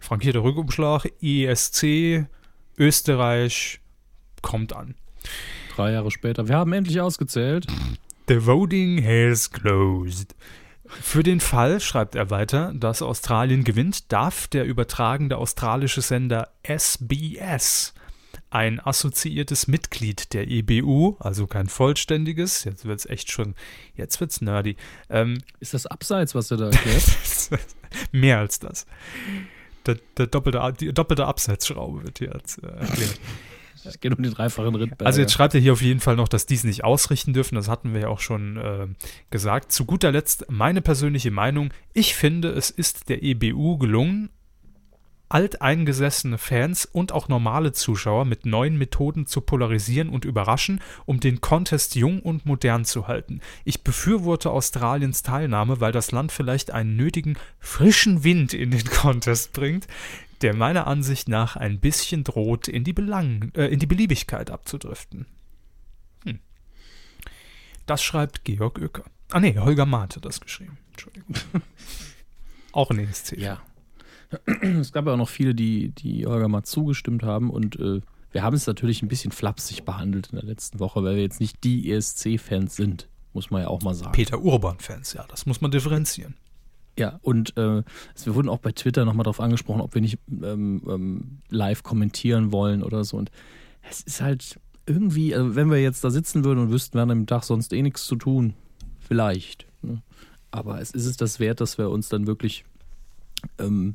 Frankierter 0.00 0.44
Rückumschlag, 0.44 1.06
ESC, 1.20 2.26
Österreich, 2.76 3.80
kommt 4.42 4.76
an. 4.76 4.94
Drei 5.74 5.92
Jahre 5.92 6.10
später. 6.10 6.46
Wir 6.46 6.56
haben 6.56 6.72
endlich 6.72 7.00
ausgezählt. 7.00 7.66
The 8.28 8.44
voting 8.44 9.02
has 9.02 9.50
closed. 9.50 10.34
Für 10.84 11.22
den 11.22 11.40
Fall, 11.40 11.80
schreibt 11.80 12.14
er 12.14 12.28
weiter, 12.28 12.74
dass 12.74 13.00
Australien 13.00 13.64
gewinnt, 13.64 14.12
darf 14.12 14.48
der 14.48 14.66
übertragende 14.66 15.38
australische 15.38 16.02
Sender 16.02 16.50
SBS, 16.62 17.94
ein 18.50 18.80
assoziiertes 18.80 19.66
Mitglied 19.66 20.34
der 20.34 20.46
EBU, 20.46 21.16
also 21.20 21.46
kein 21.46 21.68
vollständiges, 21.68 22.64
jetzt 22.64 22.84
wird's 22.84 23.06
echt 23.06 23.32
schon, 23.32 23.54
jetzt 23.94 24.20
wird's 24.20 24.42
nerdy, 24.42 24.76
ähm, 25.08 25.38
Ist 25.60 25.72
das 25.72 25.86
abseits, 25.86 26.34
was 26.34 26.50
er 26.50 26.58
da 26.58 26.66
erklärt? 26.66 27.04
mehr 28.12 28.40
als 28.40 28.58
das. 28.58 28.86
Der, 29.86 29.96
der 30.18 30.26
doppelte, 30.26 30.74
die 30.78 30.92
doppelte 30.92 31.26
Abseitsschraube 31.26 32.04
wird 32.04 32.18
hier 32.18 32.32
jetzt 32.34 32.62
äh, 32.62 32.66
erklärt. 32.66 33.20
Es 33.84 34.00
geht 34.00 34.16
um 34.16 34.22
den 34.22 34.32
dreifachen 34.32 34.74
Rittberger. 34.74 35.06
Also 35.06 35.20
jetzt 35.20 35.32
schreibt 35.32 35.54
er 35.54 35.60
hier 35.60 35.72
auf 35.72 35.82
jeden 35.82 36.00
Fall 36.00 36.16
noch, 36.16 36.28
dass 36.28 36.46
die 36.46 36.54
es 36.54 36.64
nicht 36.64 36.84
ausrichten 36.84 37.32
dürfen. 37.32 37.54
Das 37.54 37.68
hatten 37.68 37.94
wir 37.94 38.02
ja 38.02 38.08
auch 38.08 38.20
schon 38.20 38.56
äh, 38.56 38.86
gesagt. 39.30 39.72
Zu 39.72 39.84
guter 39.84 40.12
Letzt 40.12 40.46
meine 40.50 40.80
persönliche 40.80 41.30
Meinung. 41.30 41.70
Ich 41.92 42.14
finde, 42.14 42.50
es 42.50 42.70
ist 42.70 43.08
der 43.08 43.22
EBU 43.22 43.78
gelungen, 43.78 44.30
alteingesessene 45.28 46.38
Fans 46.38 46.86
und 46.86 47.12
auch 47.12 47.28
normale 47.28 47.72
Zuschauer 47.72 48.24
mit 48.24 48.46
neuen 48.46 48.78
Methoden 48.78 49.26
zu 49.26 49.40
polarisieren 49.40 50.08
und 50.08 50.24
überraschen, 50.24 50.80
um 51.04 51.20
den 51.20 51.40
Contest 51.40 51.94
jung 51.96 52.20
und 52.20 52.46
modern 52.46 52.84
zu 52.84 53.08
halten. 53.08 53.40
Ich 53.64 53.82
befürworte 53.82 54.50
Australiens 54.50 55.22
Teilnahme, 55.22 55.80
weil 55.80 55.92
das 55.92 56.12
Land 56.12 56.32
vielleicht 56.32 56.70
einen 56.70 56.96
nötigen 56.96 57.36
frischen 57.58 58.24
Wind 58.24 58.54
in 58.54 58.70
den 58.70 58.84
Contest 58.84 59.52
bringt, 59.52 59.86
der 60.42 60.54
meiner 60.54 60.86
Ansicht 60.86 61.28
nach 61.28 61.56
ein 61.56 61.80
bisschen 61.80 62.24
droht, 62.24 62.68
in 62.68 62.84
die, 62.84 62.92
Belang 62.92 63.52
äh, 63.54 63.66
in 63.66 63.78
die 63.78 63.86
Beliebigkeit 63.86 64.50
abzudriften. 64.50 65.26
Hm. 66.24 66.40
Das 67.86 68.02
schreibt 68.02 68.44
Georg 68.44 68.78
Oecker. 68.78 69.04
Ah 69.30 69.40
nee, 69.40 69.56
Holger 69.58 69.86
Maat 69.86 70.16
hat 70.16 70.24
das 70.24 70.40
geschrieben. 70.40 70.78
Entschuldigung. 70.92 71.34
Auch 72.72 72.90
ein 72.90 72.98
ESC. 72.98 73.36
Ja. 73.38 73.60
Es 74.62 74.92
gab 74.92 75.06
ja 75.06 75.14
auch 75.14 75.16
noch 75.16 75.28
viele, 75.28 75.54
die, 75.54 75.88
die 75.88 76.26
Holger 76.26 76.48
mal 76.48 76.62
zugestimmt 76.62 77.22
haben 77.22 77.48
und 77.48 77.76
äh, 77.80 78.02
wir 78.30 78.42
haben 78.42 78.54
es 78.54 78.66
natürlich 78.66 79.02
ein 79.02 79.08
bisschen 79.08 79.32
flapsig 79.32 79.84
behandelt 79.84 80.28
in 80.28 80.36
der 80.36 80.44
letzten 80.44 80.80
Woche, 80.80 81.02
weil 81.02 81.16
wir 81.16 81.22
jetzt 81.22 81.40
nicht 81.40 81.64
die 81.64 81.90
ESC-Fans 81.90 82.76
sind, 82.76 83.08
muss 83.32 83.50
man 83.50 83.62
ja 83.62 83.68
auch 83.68 83.80
mal 83.80 83.94
sagen. 83.94 84.12
Peter 84.12 84.38
Urban-Fans, 84.38 85.14
ja, 85.14 85.24
das 85.28 85.46
muss 85.46 85.62
man 85.62 85.70
differenzieren. 85.70 86.34
Ja, 86.98 87.18
und 87.22 87.56
äh, 87.56 87.82
wir 88.24 88.34
wurden 88.34 88.48
auch 88.48 88.58
bei 88.58 88.72
Twitter 88.72 89.04
nochmal 89.04 89.24
darauf 89.24 89.40
angesprochen, 89.40 89.80
ob 89.80 89.94
wir 89.94 90.02
nicht 90.02 90.18
ähm, 90.42 90.82
ähm, 90.88 91.38
live 91.48 91.82
kommentieren 91.82 92.50
wollen 92.52 92.82
oder 92.82 93.04
so. 93.04 93.16
Und 93.16 93.30
es 93.88 94.00
ist 94.00 94.20
halt 94.20 94.58
irgendwie, 94.86 95.34
also 95.34 95.54
wenn 95.54 95.70
wir 95.70 95.80
jetzt 95.80 96.02
da 96.02 96.10
sitzen 96.10 96.44
würden 96.44 96.58
und 96.58 96.70
wüssten, 96.70 96.94
wir 96.96 97.02
haben 97.02 97.10
am 97.10 97.26
Tag 97.26 97.44
sonst 97.44 97.72
eh 97.72 97.82
nichts 97.82 98.06
zu 98.06 98.16
tun, 98.16 98.54
vielleicht. 99.00 99.66
Ne? 99.82 100.02
Aber 100.50 100.80
es 100.80 100.90
ist 100.90 101.06
es 101.06 101.16
das 101.16 101.38
wert, 101.40 101.60
dass 101.60 101.78
wir 101.78 101.90
uns 101.90 102.08
dann 102.08 102.26
wirklich 102.26 102.64
ähm, 103.58 103.94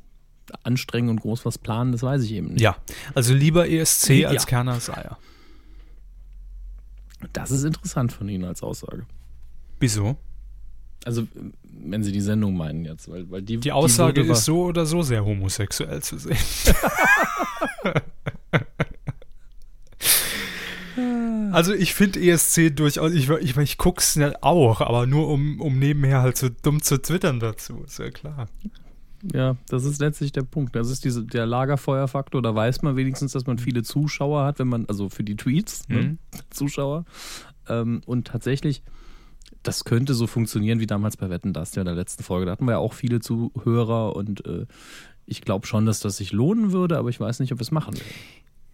anstrengen 0.64 1.10
und 1.10 1.20
groß 1.22 1.46
was 1.46 1.58
planen, 1.58 1.92
das 1.92 2.04
weiß 2.04 2.24
ich 2.24 2.32
eben 2.34 2.54
nicht. 2.54 2.62
Ja, 2.62 2.78
also 3.16 3.34
lieber 3.34 3.68
ESC 3.70 4.10
Ja. 4.12 4.30
als 4.30 4.46
Kerner 4.46 4.80
Eier. 4.90 5.18
Das 7.32 7.52
ist 7.52 7.64
interessant 7.64 8.12
von 8.12 8.28
Ihnen 8.30 8.44
als 8.44 8.62
Aussage. 8.64 9.06
Wieso? 9.80 10.18
Also, 11.06 11.28
wenn 11.64 12.04
Sie 12.04 12.12
die 12.12 12.22
Sendung 12.22 12.56
meinen 12.56 12.86
jetzt, 12.86 13.10
weil, 13.10 13.30
weil 13.30 13.42
die, 13.42 13.58
Die 13.58 13.72
Aussage 13.72 14.22
wurde 14.22 14.34
ist 14.34 14.46
so 14.46 14.64
oder 14.64 14.86
so 14.86 15.02
sehr 15.02 15.26
homosexuell 15.26 16.02
zu 16.02 16.18
sehen. 16.18 16.38
also 21.52 21.74
ich 21.74 21.94
finde 21.94 22.22
ESC 22.22 22.76
durchaus, 22.76 23.12
ich, 23.12 23.30
ich, 23.30 23.58
ich 23.58 23.78
guck's 23.78 24.16
ja 24.16 24.34
auch, 24.42 24.82
aber 24.82 25.06
nur 25.06 25.28
um, 25.28 25.60
um 25.60 25.78
nebenher 25.78 26.22
halt 26.22 26.38
so 26.38 26.50
dumm 26.50 26.82
zu 26.82 27.02
twittern 27.02 27.40
dazu, 27.40 27.84
ist 27.86 28.00
ja 28.00 28.10
klar. 28.10 28.48
Ja, 29.32 29.56
das 29.70 29.86
ist 29.86 30.02
letztlich 30.02 30.34
der 30.34 30.42
Punkt. 30.42 30.76
Das 30.76 30.90
ist 30.90 31.06
diese, 31.06 31.24
der 31.24 31.46
Lagerfeuerfaktor. 31.46 32.42
Da 32.42 32.54
weiß 32.54 32.82
man 32.82 32.98
wenigstens, 32.98 33.32
dass 33.32 33.46
man 33.46 33.58
viele 33.58 33.84
Zuschauer 33.84 34.44
hat, 34.44 34.60
wenn 34.60 34.68
man, 34.68 34.86
also 34.88 35.08
für 35.08 35.24
die 35.24 35.38
Tweets, 35.38 35.88
ne? 35.88 36.02
Mhm. 36.02 36.18
Zuschauer. 36.50 37.06
Ähm, 37.70 38.02
und 38.06 38.28
tatsächlich, 38.28 38.84
das 39.64 39.86
könnte 39.86 40.14
so 40.14 40.28
funktionieren 40.28 40.80
wie 40.80 40.88
damals 40.88 41.18
bei 41.18 41.30
Wetten, 41.30 41.54
das 41.54 41.74
ja 41.76 41.82
in 41.82 41.86
der 41.88 41.96
letzten 41.96 42.24
Folge. 42.24 42.46
Da 42.46 42.52
hatten 42.52 42.66
wir 42.66 42.74
ja 42.74 42.78
auch 42.78 42.94
viele 42.94 43.20
Zuhörer 43.20 44.16
und 44.16 44.46
äh, 44.46 44.66
ich 45.26 45.42
glaube 45.42 45.66
schon, 45.66 45.86
dass 45.86 46.00
das 46.02 46.18
sich 46.18 46.32
lohnen 46.34 46.72
würde, 46.72 46.98
aber 46.98 47.10
ich 47.10 47.20
weiß 47.20 47.40
nicht, 47.40 47.52
ob 47.54 47.60
wir 47.60 47.64
es 47.64 47.72
machen 47.72 47.94
werden. 47.96 48.08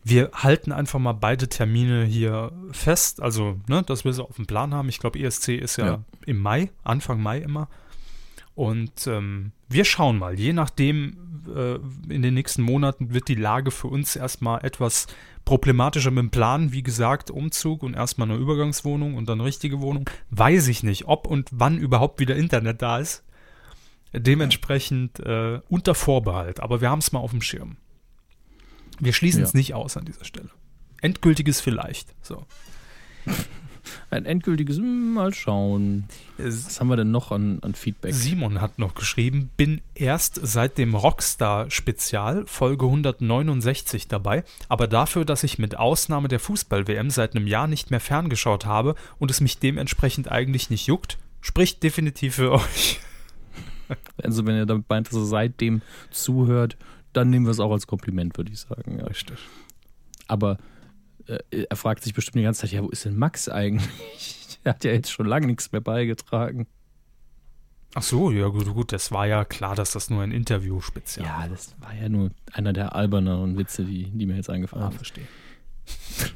Wir 0.04 0.32
halten 0.34 0.72
einfach 0.72 0.98
mal 1.00 1.14
beide 1.14 1.48
Termine 1.50 2.06
hier 2.06 2.52
fest, 2.72 3.22
also, 3.22 3.58
ne, 3.68 3.84
dass 3.84 4.06
wir 4.06 4.14
sie 4.14 4.24
auf 4.24 4.36
dem 4.38 4.46
Plan 4.48 4.74
haben. 4.74 4.90
Ich 4.90 5.00
glaube, 5.00 5.20
ESC 5.20 5.50
ist 5.50 5.78
ja, 5.78 5.86
Ja. 5.86 6.00
im 6.26 6.40
Mai, 6.40 6.72
Anfang 6.84 7.22
Mai 7.22 7.40
immer. 7.40 7.68
Und 8.56 9.08
ähm, 9.08 9.52
wir 9.68 9.86
schauen 9.86 10.18
mal, 10.18 10.38
je 10.40 10.54
nachdem, 10.54 11.18
äh, 11.56 11.76
in 12.14 12.22
den 12.22 12.34
nächsten 12.34 12.62
Monaten 12.62 13.14
wird 13.14 13.28
die 13.28 13.36
Lage 13.36 13.72
für 13.72 13.88
uns 13.88 14.16
erstmal 14.16 14.66
etwas 14.66 15.08
problematischer 15.50 16.12
mit 16.12 16.22
dem 16.22 16.30
Plan. 16.30 16.72
Wie 16.74 16.84
gesagt, 16.84 17.32
Umzug 17.32 17.82
und 17.82 17.96
erstmal 17.96 18.30
eine 18.30 18.38
Übergangswohnung 18.38 19.16
und 19.16 19.28
dann 19.28 19.42
richtige 19.42 19.82
Wohnung. 19.82 20.08
Weiß 20.30 20.68
ich 20.68 20.84
nicht, 20.84 21.08
ob 21.08 21.26
und 21.26 21.50
wann 21.52 21.80
überhaupt 21.80 22.20
wieder 22.20 22.36
Internet 22.36 22.84
da 22.84 23.00
ist. 23.00 23.24
Dementsprechend 24.14 25.20
äh, 25.22 25.60
unter 25.68 25.96
Vorbehalt, 25.96 26.60
aber 26.60 26.82
wir 26.82 26.92
haben 26.92 27.00
es 27.00 27.12
mal 27.12 27.20
auf 27.20 27.32
dem 27.32 27.42
Schirm. 27.42 27.78
Wir 29.00 29.12
schließen 29.12 29.42
es 29.42 29.54
Ja. 29.54 29.58
nicht 29.58 29.74
aus 29.74 29.98
an 29.98 30.06
dieser 30.06 30.24
Stelle. 30.24 30.50
Endgültiges 31.02 31.62
vielleicht. 31.62 32.14
So. 32.22 32.46
Ein 34.10 34.26
endgültiges, 34.26 34.78
hm, 34.78 35.14
mal 35.14 35.34
schauen. 35.34 36.06
Was 36.38 36.80
haben 36.80 36.90
wir 36.90 36.96
denn 36.96 37.12
noch 37.12 37.32
an, 37.32 37.60
an 37.62 37.74
Feedback? 37.74 38.14
Simon 38.14 38.62
hat 38.62 38.80
noch 38.80 38.96
geschrieben, 38.96 39.50
bin 39.58 39.82
erst 39.96 40.40
seit 40.42 40.78
dem 40.78 40.96
Rockstar-Spezial 40.96 42.46
Folge 42.48 42.86
169 42.86 44.08
dabei, 44.08 44.44
aber 44.68 44.88
dafür, 44.88 45.26
dass 45.26 45.44
ich 45.44 45.60
mit 45.60 45.78
Ausnahme 45.78 46.28
der 46.28 46.40
Fußball-WM 46.40 47.10
seit 47.10 47.36
einem 47.36 47.48
Jahr 47.48 47.68
nicht 47.68 47.92
mehr 47.92 48.00
ferngeschaut 48.00 48.66
habe 48.66 48.96
und 49.18 49.32
es 49.32 49.42
mich 49.42 49.60
dementsprechend 49.60 50.32
eigentlich 50.32 50.70
nicht 50.70 50.88
juckt, 50.88 51.18
spricht 51.42 51.84
definitiv 51.84 52.36
für 52.36 52.52
euch. 52.54 53.00
Also 54.22 54.46
wenn 54.46 54.56
ihr 54.56 54.66
damit 54.66 54.88
meint, 54.90 55.08
dass 55.08 55.16
er 55.16 55.26
seitdem 55.26 55.82
zuhört, 56.12 56.78
dann 57.14 57.30
nehmen 57.30 57.46
wir 57.46 57.52
es 57.52 57.60
auch 57.60 57.72
als 57.72 57.88
Kompliment, 57.88 58.38
würde 58.38 58.52
ich 58.52 58.60
sagen. 58.60 59.00
Ja. 59.00 59.06
Richtig. 59.06 59.38
Aber 60.28 60.58
äh, 61.52 61.66
er 61.70 61.76
fragt 61.76 62.04
sich 62.04 62.14
bestimmt 62.14 62.36
die 62.38 62.44
ganze 62.44 62.62
Zeit, 62.62 62.72
ja, 62.72 62.82
wo 62.84 62.90
ist 62.90 63.06
denn 63.06 63.18
Max 63.18 63.50
eigentlich? 63.50 63.90
er 64.64 64.74
hat 64.74 64.84
ja 64.84 64.92
jetzt 64.92 65.12
schon 65.12 65.26
lange 65.28 65.48
nichts 65.48 65.72
mehr 65.72 65.82
beigetragen. 65.82 66.68
Ach 67.96 68.04
so, 68.04 68.30
ja 68.32 68.48
gut, 68.50 68.72
gut, 68.74 68.92
das 68.92 69.12
war 69.12 69.26
ja 69.26 69.46
klar, 69.46 69.74
dass 69.76 69.94
das 69.94 70.12
nur 70.12 70.22
ein 70.22 70.32
Interview-Spezial 70.32 71.26
Ja, 71.26 71.48
das 71.48 71.76
war 71.80 71.94
ja 71.96 72.08
nur 72.08 72.30
einer 72.54 72.72
der 72.72 72.94
alberneren 72.96 73.58
Witze, 73.58 73.84
die, 73.84 74.04
die 74.12 74.26
mir 74.28 74.36
jetzt 74.36 74.50
eingefallen 74.50 74.86
Ah, 74.86 74.90
sind. 74.90 74.98
verstehe. 74.98 75.28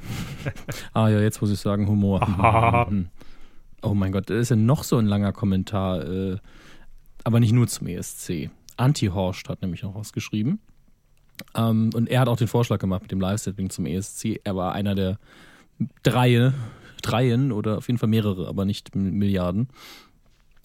Ah 0.93 1.09
ja, 1.09 1.19
jetzt 1.21 1.41
muss 1.41 1.51
ich 1.51 1.59
sagen, 1.59 1.87
Humor. 1.87 2.21
Aha. 2.23 2.91
oh 3.83 3.93
mein 3.93 4.11
Gott, 4.11 4.29
das 4.29 4.37
ist 4.37 4.49
ja 4.49 4.55
noch 4.55 4.83
so 4.83 4.97
ein 4.97 5.05
langer 5.05 5.31
Kommentar, 5.31 6.03
äh, 6.07 6.37
aber 7.23 7.39
nicht 7.39 7.53
nur 7.53 7.67
zum 7.67 7.87
ESC. 7.87 8.49
Anti-Horst 8.77 9.47
hat 9.49 9.61
nämlich 9.61 9.83
noch 9.83 9.93
was 9.95 10.11
geschrieben. 10.13 10.59
Ähm, 11.55 11.89
und 11.93 12.09
er 12.09 12.21
hat 12.21 12.27
auch 12.27 12.37
den 12.37 12.47
Vorschlag 12.47 12.79
gemacht 12.79 13.03
mit 13.03 13.11
dem 13.11 13.21
Live-Setting 13.21 13.69
zum 13.69 13.85
ESC. 13.85 14.39
Er 14.43 14.55
war 14.55 14.73
einer 14.73 14.95
der 14.95 15.17
drei, 16.03 16.53
dreien 17.01 17.51
oder 17.51 17.77
auf 17.77 17.87
jeden 17.87 17.97
Fall 17.97 18.09
mehrere, 18.09 18.47
aber 18.47 18.65
nicht 18.65 18.95
Milliarden. 18.95 19.69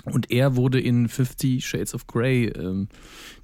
Und 0.05 0.31
er 0.31 0.57
wurde 0.57 0.81
in 0.81 1.09
Fifty 1.09 1.61
Shades 1.61 1.95
of 1.95 2.07
Grey 2.07 2.47
ähm, 2.47 2.89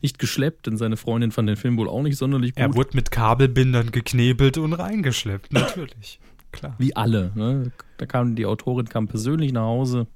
nicht 0.01 0.19
geschleppt, 0.19 0.67
denn 0.67 0.77
seine 0.77 0.97
Freundin 0.97 1.31
fand 1.31 1.49
den 1.49 1.57
Film 1.57 1.77
wohl 1.77 1.89
auch 1.89 2.03
nicht 2.03 2.17
sonderlich 2.17 2.55
gut. 2.55 2.63
Er 2.63 2.75
wurde 2.75 2.91
mit 2.95 3.11
Kabelbindern 3.11 3.91
geknebelt 3.91 4.57
und 4.59 4.73
reingeschleppt, 4.73 5.53
natürlich. 5.53 6.21
Klar. 6.53 6.75
Wie 6.79 6.95
alle. 6.95 7.33
Ne? 7.35 7.73
Da 7.99 8.07
kam 8.07 8.37
die 8.37 8.47
Autorin 8.47 8.89
kam 8.89 9.09
persönlich 9.09 9.53
nach 9.53 9.63
Hause 9.63 10.07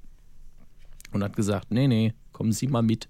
und 1.11 1.23
hat 1.23 1.35
gesagt, 1.35 1.71
nee, 1.71 1.87
nee, 1.87 2.13
kommen 2.39 2.53
Sie 2.53 2.67
mal 2.67 2.81
mit. 2.81 3.09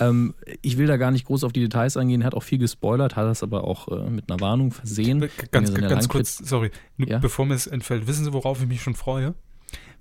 Ähm, 0.00 0.34
ich 0.62 0.78
will 0.78 0.88
da 0.88 0.96
gar 0.96 1.12
nicht 1.12 1.26
groß 1.26 1.44
auf 1.44 1.52
die 1.52 1.60
Details 1.60 1.96
eingehen, 1.96 2.24
hat 2.24 2.34
auch 2.34 2.42
viel 2.42 2.58
gespoilert, 2.58 3.14
hat 3.14 3.24
das 3.24 3.44
aber 3.44 3.62
auch 3.62 3.86
äh, 3.86 4.10
mit 4.10 4.28
einer 4.28 4.40
Warnung 4.40 4.72
versehen. 4.72 5.20
Ganz, 5.52 5.72
ganz 5.72 5.80
Langkrit- 5.80 6.08
kurz, 6.08 6.38
sorry, 6.38 6.72
Ja? 6.96 7.18
bevor 7.18 7.46
mir 7.46 7.54
es 7.54 7.68
entfällt, 7.68 8.08
wissen 8.08 8.24
Sie, 8.24 8.32
worauf 8.32 8.60
ich 8.60 8.66
mich 8.66 8.82
schon 8.82 8.96
freue? 8.96 9.34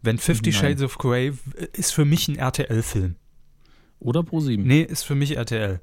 Wenn 0.01 0.17
Fifty. 0.17 0.51
Shades 0.51 0.81
of 0.81 0.97
Grey 0.97 1.33
ist 1.73 1.93
für 1.93 2.03
mich 2.03 2.27
ein 2.27 2.35
RTL-Film. 2.35 3.15
Oder 3.99 4.21
Pro7. 4.21 4.57
Nee, 4.57 4.81
ist 4.81 5.03
für 5.03 5.15
mich 5.15 5.37
RTL. 5.37 5.79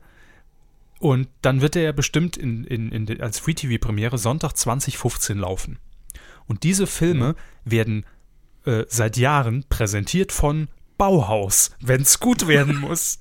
Und 0.99 1.29
dann 1.43 1.61
wird 1.61 1.77
er 1.77 1.83
ja 1.83 1.93
bestimmt 1.93 2.37
in, 2.37 2.65
in, 2.65 2.91
in, 2.91 3.21
als 3.21 3.39
Free-TV-Premiere 3.39 4.19
Sonntag 4.19 4.57
2015 4.57 5.39
laufen. 5.39 5.79
Und 6.47 6.65
diese 6.65 6.89
Filme 6.89 7.37
werden 7.65 8.05
äh, 8.65 8.85
seit 8.89 9.17
Jahren 9.17 9.65
präsentiert 9.69 10.33
von 10.33 10.69
Bauhaus, 10.99 11.71
wenn 11.81 12.03
es 12.03 12.21
gut 12.21 12.47
werden 12.47 12.81
muss. 12.81 13.19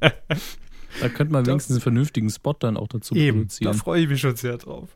Da 0.00 1.08
könnte 1.08 1.32
man 1.32 1.46
wenigstens 1.46 1.76
einen 1.76 1.82
vernünftigen 1.82 2.30
Spot 2.30 2.54
dann 2.58 2.76
auch 2.76 2.88
dazu 2.88 3.14
Eben, 3.14 3.26
da 3.26 3.32
produzieren. 3.42 3.74
freue 3.74 4.02
ich 4.02 4.08
mich 4.08 4.20
schon 4.20 4.36
sehr 4.36 4.56
drauf. 4.58 4.88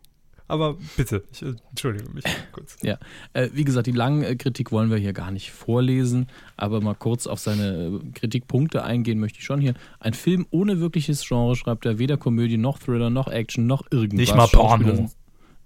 Aber 0.48 0.76
bitte, 0.96 1.24
ich 1.32 1.40
äh, 1.42 1.54
entschuldige 1.70 2.10
mich 2.10 2.24
kurz. 2.52 2.76
Ja, 2.82 2.98
äh, 3.32 3.48
wie 3.54 3.64
gesagt, 3.64 3.86
die 3.86 3.92
lange 3.92 4.26
äh, 4.26 4.36
Kritik 4.36 4.70
wollen 4.70 4.90
wir 4.90 4.98
hier 4.98 5.14
gar 5.14 5.30
nicht 5.30 5.50
vorlesen, 5.50 6.26
aber 6.58 6.80
mal 6.82 6.94
kurz 6.94 7.26
auf 7.26 7.38
seine 7.38 8.00
äh, 8.02 8.10
Kritikpunkte 8.12 8.82
eingehen 8.84 9.18
möchte 9.18 9.38
ich 9.38 9.46
schon 9.46 9.60
hier. 9.60 9.72
Ein 9.98 10.12
Film 10.12 10.46
ohne 10.50 10.80
wirkliches 10.80 11.26
Genre 11.26 11.56
schreibt 11.56 11.86
er 11.86 11.98
weder 11.98 12.18
Komödie 12.18 12.58
noch 12.58 12.78
Thriller 12.78 13.08
noch 13.08 13.28
Action 13.28 13.66
noch 13.66 13.86
irgendwas. 13.90 14.18
Nicht 14.18 14.34
mal 14.34 14.46
Schauspieler 14.48 14.92
Porno. 14.94 15.10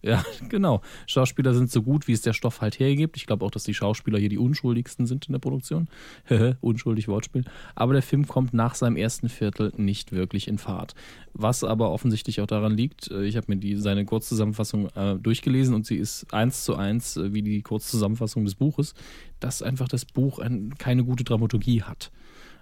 Ja, 0.06 0.24
genau. 0.48 0.82
Schauspieler 1.06 1.52
sind 1.52 1.70
so 1.70 1.82
gut, 1.82 2.06
wie 2.06 2.12
es 2.12 2.22
der 2.22 2.32
Stoff 2.32 2.60
halt 2.60 2.78
hergibt. 2.78 3.16
Ich 3.16 3.26
glaube 3.26 3.44
auch, 3.44 3.50
dass 3.50 3.64
die 3.64 3.74
Schauspieler 3.74 4.18
hier 4.18 4.28
die 4.28 4.38
unschuldigsten 4.38 5.06
sind 5.06 5.26
in 5.26 5.32
der 5.32 5.40
Produktion. 5.40 5.88
Unschuldig 6.60 7.08
Wortspiel. 7.08 7.44
Aber 7.74 7.92
der 7.92 8.02
Film 8.02 8.28
kommt 8.28 8.54
nach 8.54 8.76
seinem 8.76 8.96
ersten 8.96 9.28
Viertel 9.28 9.72
nicht 9.76 10.12
wirklich 10.12 10.46
in 10.46 10.58
Fahrt. 10.58 10.94
Was 11.34 11.64
aber 11.64 11.90
offensichtlich 11.90 12.40
auch 12.40 12.46
daran 12.46 12.76
liegt, 12.76 13.10
äh, 13.10 13.24
ich 13.24 13.36
habe 13.36 13.46
mir 13.48 13.56
die, 13.56 13.76
seine 13.76 14.04
Kurzzusammenfassung 14.04 14.88
äh, 14.94 15.16
durchgelesen 15.16 15.74
und 15.74 15.84
sie 15.86 15.96
ist 15.96 16.32
eins 16.32 16.64
zu 16.64 16.76
eins 16.76 17.16
äh, 17.16 17.34
wie 17.34 17.42
die 17.42 17.62
Kurzzusammenfassung 17.62 18.44
des 18.44 18.54
Buches, 18.54 18.94
dass 19.40 19.60
einfach 19.60 19.88
das 19.88 20.04
Buch 20.04 20.38
ein, 20.38 20.74
keine 20.78 21.02
gute 21.04 21.24
Dramaturgie 21.24 21.82
hat. 21.82 22.12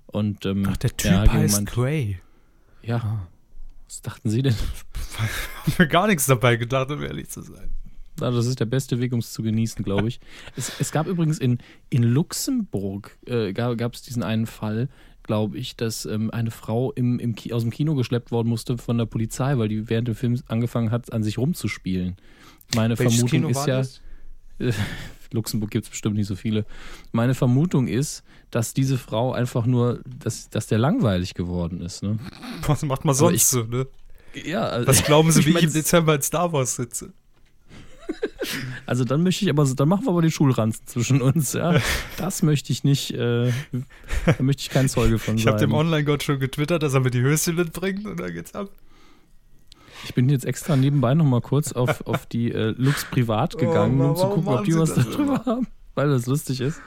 Und, 0.07 0.47
ähm, 0.47 0.67
Ach, 0.69 0.77
der 0.79 0.97
Typ 0.97 1.11
ja, 1.11 1.31
heißt 1.31 1.57
mein- 1.57 1.65
Gray. 1.67 2.19
Ja. 2.83 3.27
Was 3.87 4.03
dachten 4.03 4.31
Sie 4.31 4.43
denn? 4.43 4.55
Hab 5.67 5.79
mir 5.79 5.89
gar 5.89 6.07
nichts 6.07 6.27
dabei 6.27 6.57
gedacht, 6.57 6.91
um 6.91 7.03
ehrlich 7.03 7.29
zu 7.29 7.43
sein. 7.43 7.71
Ja, 8.21 8.31
das 8.31 8.47
ist 8.47 8.61
der 8.61 8.67
beste 8.67 9.01
Weg, 9.01 9.13
um 9.13 9.19
es 9.19 9.33
zu 9.33 9.43
genießen, 9.43 9.85
glaube 9.85 10.09
ich. 10.09 10.21
es, 10.57 10.73
es 10.81 10.93
gab 10.93 11.07
übrigens 11.07 11.39
in, 11.39 11.59
in 11.91 12.03
Luxemburg, 12.03 13.19
äh, 13.27 13.53
gab 13.53 13.95
es 13.95 14.03
diesen 14.03 14.23
einen 14.23 14.47
Fall, 14.47 14.89
glaube 15.23 15.59
ich, 15.59 15.77
dass 15.77 16.07
ähm, 16.07 16.31
eine 16.31 16.51
Frau 16.51 16.93
im, 16.93 17.19
im 17.19 17.35
aus 17.51 17.63
dem 17.63 17.71
Kino 17.71 17.95
geschleppt 17.95 18.31
worden 18.31 18.49
musste 18.49 18.79
von 18.79 18.99
der 18.99 19.07
Polizei, 19.07 19.59
weil 19.59 19.69
die 19.69 19.89
während 19.89 20.09
dem 20.09 20.15
Film 20.15 20.41
angefangen 20.49 20.91
hat, 20.91 21.13
an 21.13 21.25
sich 21.25 21.39
rumzuspielen. 21.39 22.17
Meine 22.75 22.99
Welches 22.99 23.17
Vermutung 23.17 23.41
Kino 23.41 23.49
ist 23.49 23.67
ja, 23.67 23.79
das? 23.79 24.01
Luxemburg 25.35 25.71
gibt 25.71 25.85
es 25.85 25.91
bestimmt 25.91 26.17
nicht 26.17 26.27
so 26.29 26.37
viele. 26.37 26.65
Meine 27.13 27.35
Vermutung 27.35 27.87
ist, 27.89 28.23
dass 28.51 28.73
diese 28.73 28.97
Frau 28.99 29.33
einfach 29.33 29.67
nur, 29.67 30.01
dass, 30.07 30.49
dass 30.49 30.67
der 30.69 30.79
langweilig 30.79 31.35
geworden 31.35 31.81
ist. 31.81 32.03
Ne? 32.03 32.19
Was 32.67 32.83
macht 32.85 33.05
man 33.05 33.15
sonst 33.15 33.35
ich- 33.35 33.45
so, 33.47 33.65
ne? 33.65 33.87
Ja, 34.45 34.63
also, 34.63 34.89
Was 34.89 35.05
glauben 35.05 35.31
Sie, 35.33 35.41
ich 35.41 35.47
wie 35.47 35.51
ich 35.51 35.55
mein, 35.55 35.65
im 35.65 35.73
Dezember 35.73 36.15
in 36.15 36.23
Star 36.23 36.53
Wars 36.53 36.77
sitze? 36.77 37.13
Also 38.87 39.05
dann 39.05 39.23
möchte 39.23 39.45
ich 39.47 39.51
aber, 39.51 39.65
dann 39.65 39.89
machen 39.89 40.05
wir 40.05 40.11
aber 40.11 40.21
den 40.21 40.31
Schulranzen 40.31 40.87
zwischen 40.87 41.23
uns, 41.23 41.55
ja. 41.55 41.81
Das 42.19 42.43
möchte 42.43 42.71
ich 42.73 42.85
nicht, 42.85 43.13
äh, 43.13 43.51
da 44.27 44.35
möchte 44.41 44.61
ich 44.61 44.69
kein 44.71 44.89
Zeuge 44.91 45.19
von 45.19 45.37
Ich 45.37 45.45
sein. 45.45 45.55
habe 45.55 45.61
dem 45.65 45.73
Online-Gott 45.73 46.23
schon 46.23 46.39
getwittert, 46.39 46.83
dass 46.83 46.93
er 46.93 47.01
mir 47.01 47.11
die 47.11 47.23
Höschen 47.23 47.57
mitbringt 47.57 48.05
und 48.05 48.21
dann 48.21 48.33
geht's 48.35 48.55
ab. 48.55 48.69
Ich 50.05 50.15
bin 50.15 50.29
jetzt 50.29 50.45
extra 50.45 50.77
nebenbei 50.77 51.15
nochmal 51.15 51.41
kurz 51.41 51.73
auf, 51.73 52.01
auf 52.07 52.27
die 52.27 52.53
äh, 52.53 52.75
Lux 52.77 53.05
Privat 53.07 53.57
gegangen, 53.59 54.01
Oh, 54.01 54.11
um 54.11 54.17
zu 54.17 54.27
gucken, 54.29 54.49
ob 54.49 54.65
die 54.65 54.77
was 54.77 54.95
darüber 54.95 55.23
immer? 55.23 55.45
haben, 55.47 55.67
weil 55.95 56.09
das 56.09 56.27
lustig 56.27 56.61
ist. 56.61 56.81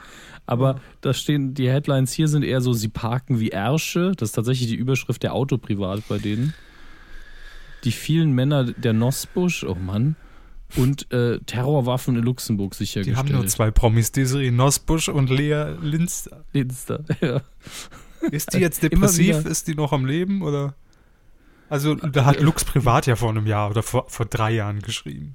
Aber 0.46 0.80
da 1.02 1.12
stehen, 1.12 1.52
die 1.52 1.68
Headlines 1.68 2.12
hier 2.12 2.26
sind 2.28 2.42
eher 2.42 2.60
so, 2.62 2.72
sie 2.72 2.88
parken 2.88 3.38
wie 3.38 3.50
Ärsche. 3.50 4.12
Das 4.16 4.30
ist 4.30 4.34
tatsächlich 4.34 4.68
die 4.68 4.76
Überschrift 4.76 5.22
der 5.22 5.34
Auto 5.34 5.58
privat 5.58 6.02
bei 6.08 6.16
denen. 6.18 6.54
Die 7.84 7.92
vielen 7.92 8.32
Männer 8.32 8.64
der 8.64 8.92
Nosbusch, 8.94 9.64
oh 9.64 9.74
Mann. 9.74 10.16
Und 10.76 11.10
äh, 11.12 11.38
Terrorwaffen 11.40 12.16
in 12.16 12.22
Luxemburg 12.22 12.72
Die 12.72 12.78
sichergestellt. 12.78 13.16
haben 13.18 13.32
nur 13.32 13.46
zwei 13.46 13.70
Promis, 13.70 14.10
Desiree 14.12 14.50
Nosbusch 14.50 15.08
und 15.08 15.30
Lea 15.30 15.74
Linster. 15.82 16.44
Linster, 16.52 17.04
ja. 17.20 17.40
Ist 18.30 18.52
die 18.54 18.58
jetzt 18.58 18.82
depressiv? 18.82 19.44
Ist 19.46 19.68
die 19.68 19.74
noch 19.74 19.92
am 19.92 20.04
Leben? 20.06 20.42
Oder? 20.42 20.74
Also, 21.70 21.94
da 21.94 22.24
hat 22.24 22.40
Lux 22.40 22.64
Privat 22.64 23.06
ja 23.06 23.16
vor 23.16 23.30
einem 23.30 23.46
Jahr 23.46 23.70
oder 23.70 23.82
vor, 23.82 24.06
vor 24.08 24.26
drei 24.26 24.52
Jahren 24.52 24.80
geschrieben. 24.80 25.34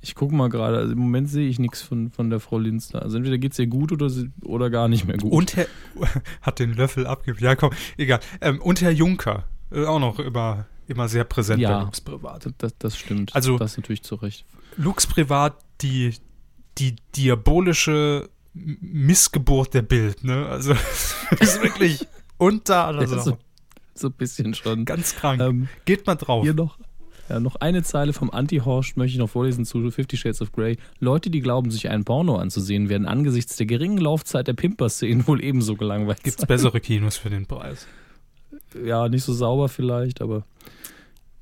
Ich 0.00 0.14
gucke 0.14 0.34
mal 0.34 0.48
gerade, 0.48 0.76
also 0.78 0.92
im 0.92 0.98
Moment 0.98 1.28
sehe 1.28 1.48
ich 1.48 1.58
nichts 1.58 1.82
von, 1.82 2.10
von 2.10 2.30
der 2.30 2.38
Frau 2.38 2.58
Linster. 2.58 3.02
Also 3.02 3.16
entweder 3.16 3.38
geht 3.38 3.52
es 3.52 3.58
ihr 3.58 3.66
gut 3.66 3.90
oder, 3.92 4.08
sie, 4.08 4.30
oder 4.44 4.70
gar 4.70 4.88
nicht 4.88 5.04
mehr 5.06 5.16
gut. 5.16 5.32
Und 5.32 5.56
Herr, 5.56 5.66
hat 6.42 6.58
den 6.60 6.74
Löffel 6.74 7.06
abgegeben. 7.06 7.44
Ja, 7.44 7.56
komm, 7.56 7.70
egal. 7.96 8.20
Ähm, 8.40 8.60
und 8.60 8.80
Herr 8.82 8.92
Juncker, 8.92 9.44
äh, 9.72 9.84
auch 9.84 9.98
noch 9.98 10.20
immer, 10.20 10.66
immer 10.86 11.08
sehr 11.08 11.24
präsent 11.24 11.60
Ja. 11.60 11.78
bei 11.78 11.84
Lux 11.84 12.00
Privat. 12.00 12.48
das, 12.58 12.74
das, 12.78 12.96
stimmt. 12.96 13.34
Also- 13.34 13.58
das 13.58 13.76
natürlich 13.76 14.02
zu 14.02 14.14
Recht. 14.16 14.44
Lux 14.76 15.06
Privat, 15.06 15.56
die, 15.80 16.14
die 16.78 16.94
diabolische 17.16 18.28
Missgeburt 18.54 19.74
der 19.74 19.82
Bild, 19.82 20.22
ne? 20.24 20.46
Also, 20.46 20.72
ist 21.40 21.62
wirklich 21.62 22.06
unter 22.38 22.84
aller 22.86 23.06
Sau. 23.08 23.38
so, 24.00 24.08
ein 24.08 24.12
bisschen 24.12 24.54
schon. 24.54 24.84
Ganz 24.84 25.14
krank. 25.16 25.40
Ähm, 25.40 25.68
Geht 25.84 26.06
mal 26.06 26.14
drauf. 26.16 26.44
hier 26.44 26.54
noch, 26.54 26.78
ja, 27.28 27.40
noch 27.40 27.56
eine 27.56 27.82
Zeile 27.82 28.12
vom 28.12 28.30
Anti-Horst 28.30 28.96
möchte 28.96 29.14
ich 29.14 29.18
noch 29.18 29.30
vorlesen 29.30 29.64
zu 29.64 29.90
Fifty 29.90 30.16
Shades 30.16 30.42
of 30.42 30.52
Grey. 30.52 30.76
Leute, 31.00 31.30
die 31.30 31.40
glauben, 31.40 31.70
sich 31.70 31.88
einen 31.88 32.04
Porno 32.04 32.36
anzusehen, 32.36 32.88
werden 32.88 33.06
angesichts 33.06 33.56
der 33.56 33.66
geringen 33.66 33.98
Laufzeit 33.98 34.46
der 34.46 34.52
Pimper-Szenen 34.54 35.26
wohl 35.26 35.42
ebenso 35.42 35.74
gelangweilt 35.74 36.22
Gibt's 36.22 36.40
sein. 36.40 36.48
bessere 36.48 36.80
Kinos 36.80 37.16
für 37.16 37.30
den 37.30 37.46
Preis? 37.46 37.86
Ja, 38.84 39.08
nicht 39.08 39.22
so 39.22 39.32
sauber 39.32 39.68
vielleicht, 39.70 40.20
aber 40.20 40.44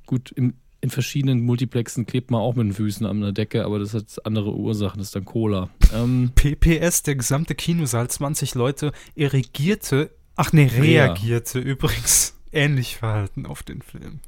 gut, 0.07 0.31
im, 0.33 0.55
in 0.81 0.91
verschiedenen 0.91 1.41
Multiplexen 1.41 2.07
klebt 2.07 2.31
man 2.31 2.41
auch 2.41 2.55
mit 2.55 2.67
den 2.67 2.73
Füßen 2.75 3.07
an 3.07 3.23
der 3.23 3.33
Decke, 3.33 3.65
aber 3.65 3.81
das 3.81 3.93
hat 3.93 4.05
andere 4.25 4.55
Ursachen, 4.55 4.99
das 4.99 5.09
ist 5.09 5.17
dann 5.17 5.25
Cola. 5.25 5.69
Ähm, 5.93 6.31
PPS, 6.35 7.03
der 7.03 7.17
gesamte 7.17 7.55
Kinosaal, 7.57 8.09
20 8.09 8.55
Leute, 8.55 8.93
erregierte, 9.17 10.11
ach 10.37 10.53
nee, 10.53 10.67
Rea. 10.67 11.07
reagierte 11.07 11.59
übrigens 11.59 12.34
ähnlich 12.55 12.97
verhalten 12.97 13.47
auf 13.47 13.63
den 13.63 13.83
Film. 13.83 14.21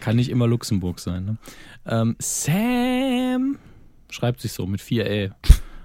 Kann 0.00 0.16
nicht 0.16 0.30
immer 0.30 0.46
Luxemburg 0.46 1.00
sein. 1.00 1.24
Ne? 1.24 1.36
Ähm, 1.86 2.16
Sam 2.18 3.58
schreibt 4.10 4.40
sich 4.40 4.52
so 4.52 4.66
mit 4.66 4.80
4Ä, 4.80 5.32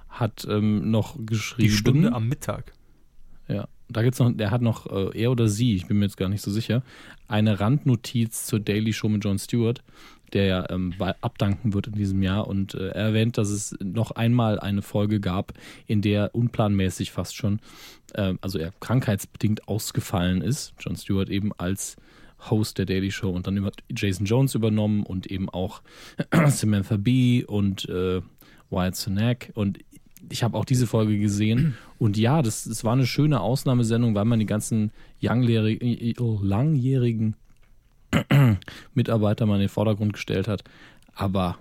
hat 0.09 0.45
ähm, 0.49 0.91
noch 0.91 1.17
geschrieben. 1.25 1.69
Die 1.69 1.75
Stunde 1.75 2.13
am 2.13 2.27
Mittag. 2.27 2.73
Ja, 3.47 3.67
da 3.89 4.01
gibt's 4.03 4.19
noch, 4.19 4.31
der 4.31 4.51
hat 4.51 4.61
noch, 4.61 4.87
äh, 4.87 5.21
er 5.21 5.31
oder 5.31 5.47
sie, 5.47 5.75
ich 5.75 5.87
bin 5.87 5.99
mir 5.99 6.05
jetzt 6.05 6.17
gar 6.17 6.29
nicht 6.29 6.41
so 6.41 6.51
sicher, 6.51 6.83
eine 7.27 7.59
Randnotiz 7.59 8.45
zur 8.45 8.59
Daily 8.59 8.93
Show 8.93 9.09
mit 9.09 9.23
Jon 9.23 9.39
Stewart, 9.39 9.83
der 10.33 10.45
ja 10.45 10.69
ähm, 10.69 10.93
abdanken 11.21 11.73
wird 11.73 11.87
in 11.87 11.93
diesem 11.93 12.21
Jahr 12.23 12.47
und 12.47 12.73
äh, 12.73 12.89
er 12.89 13.05
erwähnt, 13.07 13.37
dass 13.37 13.49
es 13.49 13.75
noch 13.81 14.11
einmal 14.11 14.59
eine 14.59 14.81
Folge 14.81 15.19
gab, 15.19 15.53
in 15.87 16.01
der 16.01 16.33
unplanmäßig 16.33 17.11
fast 17.11 17.35
schon, 17.35 17.59
äh, 18.13 18.33
also 18.41 18.59
er 18.59 18.71
krankheitsbedingt 18.79 19.67
ausgefallen 19.67 20.41
ist, 20.41 20.73
Jon 20.79 20.95
Stewart 20.95 21.29
eben 21.29 21.51
als 21.53 21.97
Host 22.49 22.77
der 22.77 22.85
Daily 22.85 23.11
Show 23.11 23.29
und 23.29 23.47
dann 23.47 23.63
hat 23.63 23.83
Jason 23.95 24.25
Jones 24.25 24.55
übernommen 24.55 25.03
und 25.03 25.27
eben 25.27 25.49
auch 25.49 25.81
Samantha 26.47 26.97
Bee 26.97 27.45
und 27.45 27.87
äh, 27.89 28.21
Wyatt 28.69 28.95
Cenac. 28.95 29.51
Und 29.53 29.79
ich 30.29 30.43
habe 30.43 30.57
auch 30.57 30.65
diese 30.65 30.87
Folge 30.87 31.17
gesehen 31.17 31.75
und 31.99 32.17
ja, 32.17 32.41
das, 32.41 32.63
das 32.65 32.83
war 32.83 32.93
eine 32.93 33.05
schöne 33.05 33.39
Ausnahmesendung, 33.41 34.15
weil 34.15 34.25
man 34.25 34.39
die 34.39 34.45
ganzen 34.45 34.91
langjährigen, 35.21 36.13
langjährigen 36.41 37.35
Mitarbeiter 38.93 39.45
mal 39.45 39.55
in 39.55 39.61
den 39.61 39.69
Vordergrund 39.69 40.13
gestellt 40.13 40.47
hat. 40.47 40.63
Aber 41.15 41.57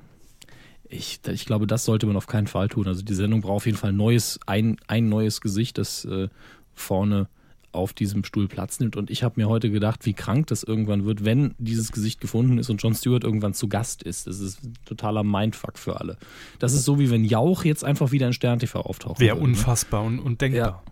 ich, 0.88 1.20
ich 1.28 1.46
glaube, 1.46 1.66
das 1.66 1.84
sollte 1.84 2.06
man 2.06 2.16
auf 2.16 2.26
keinen 2.26 2.46
Fall 2.46 2.68
tun. 2.68 2.86
Also 2.86 3.02
die 3.02 3.14
Sendung 3.14 3.40
braucht 3.40 3.56
auf 3.56 3.66
jeden 3.66 3.78
Fall 3.78 3.92
neues, 3.92 4.38
ein, 4.46 4.76
ein 4.86 5.08
neues 5.08 5.40
Gesicht, 5.40 5.78
das 5.78 6.04
äh, 6.04 6.28
vorne 6.74 7.28
auf 7.72 7.94
diesem 7.94 8.22
Stuhl 8.22 8.48
Platz 8.48 8.80
nimmt. 8.80 8.96
Und 8.96 9.10
ich 9.10 9.22
habe 9.22 9.40
mir 9.40 9.48
heute 9.48 9.70
gedacht, 9.70 10.04
wie 10.04 10.12
krank 10.12 10.48
das 10.48 10.62
irgendwann 10.62 11.06
wird, 11.06 11.24
wenn 11.24 11.54
dieses 11.58 11.90
Gesicht 11.90 12.20
gefunden 12.20 12.58
ist 12.58 12.68
und 12.68 12.82
Jon 12.82 12.94
Stewart 12.94 13.24
irgendwann 13.24 13.54
zu 13.54 13.68
Gast 13.68 14.02
ist. 14.02 14.26
Das 14.26 14.40
ist 14.40 14.62
ein 14.62 14.74
totaler 14.84 15.24
Mindfuck 15.24 15.78
für 15.78 15.98
alle. 15.98 16.18
Das 16.58 16.74
ist 16.74 16.84
so, 16.84 16.98
wie 16.98 17.10
wenn 17.10 17.24
Jauch 17.24 17.64
jetzt 17.64 17.82
einfach 17.82 18.12
wieder 18.12 18.26
in 18.26 18.34
Stern 18.34 18.58
TV 18.58 18.80
auftaucht. 18.80 19.20
Wäre 19.20 19.36
unfassbar 19.36 20.02
und, 20.02 20.18
und 20.18 20.40
denkbar. 20.42 20.82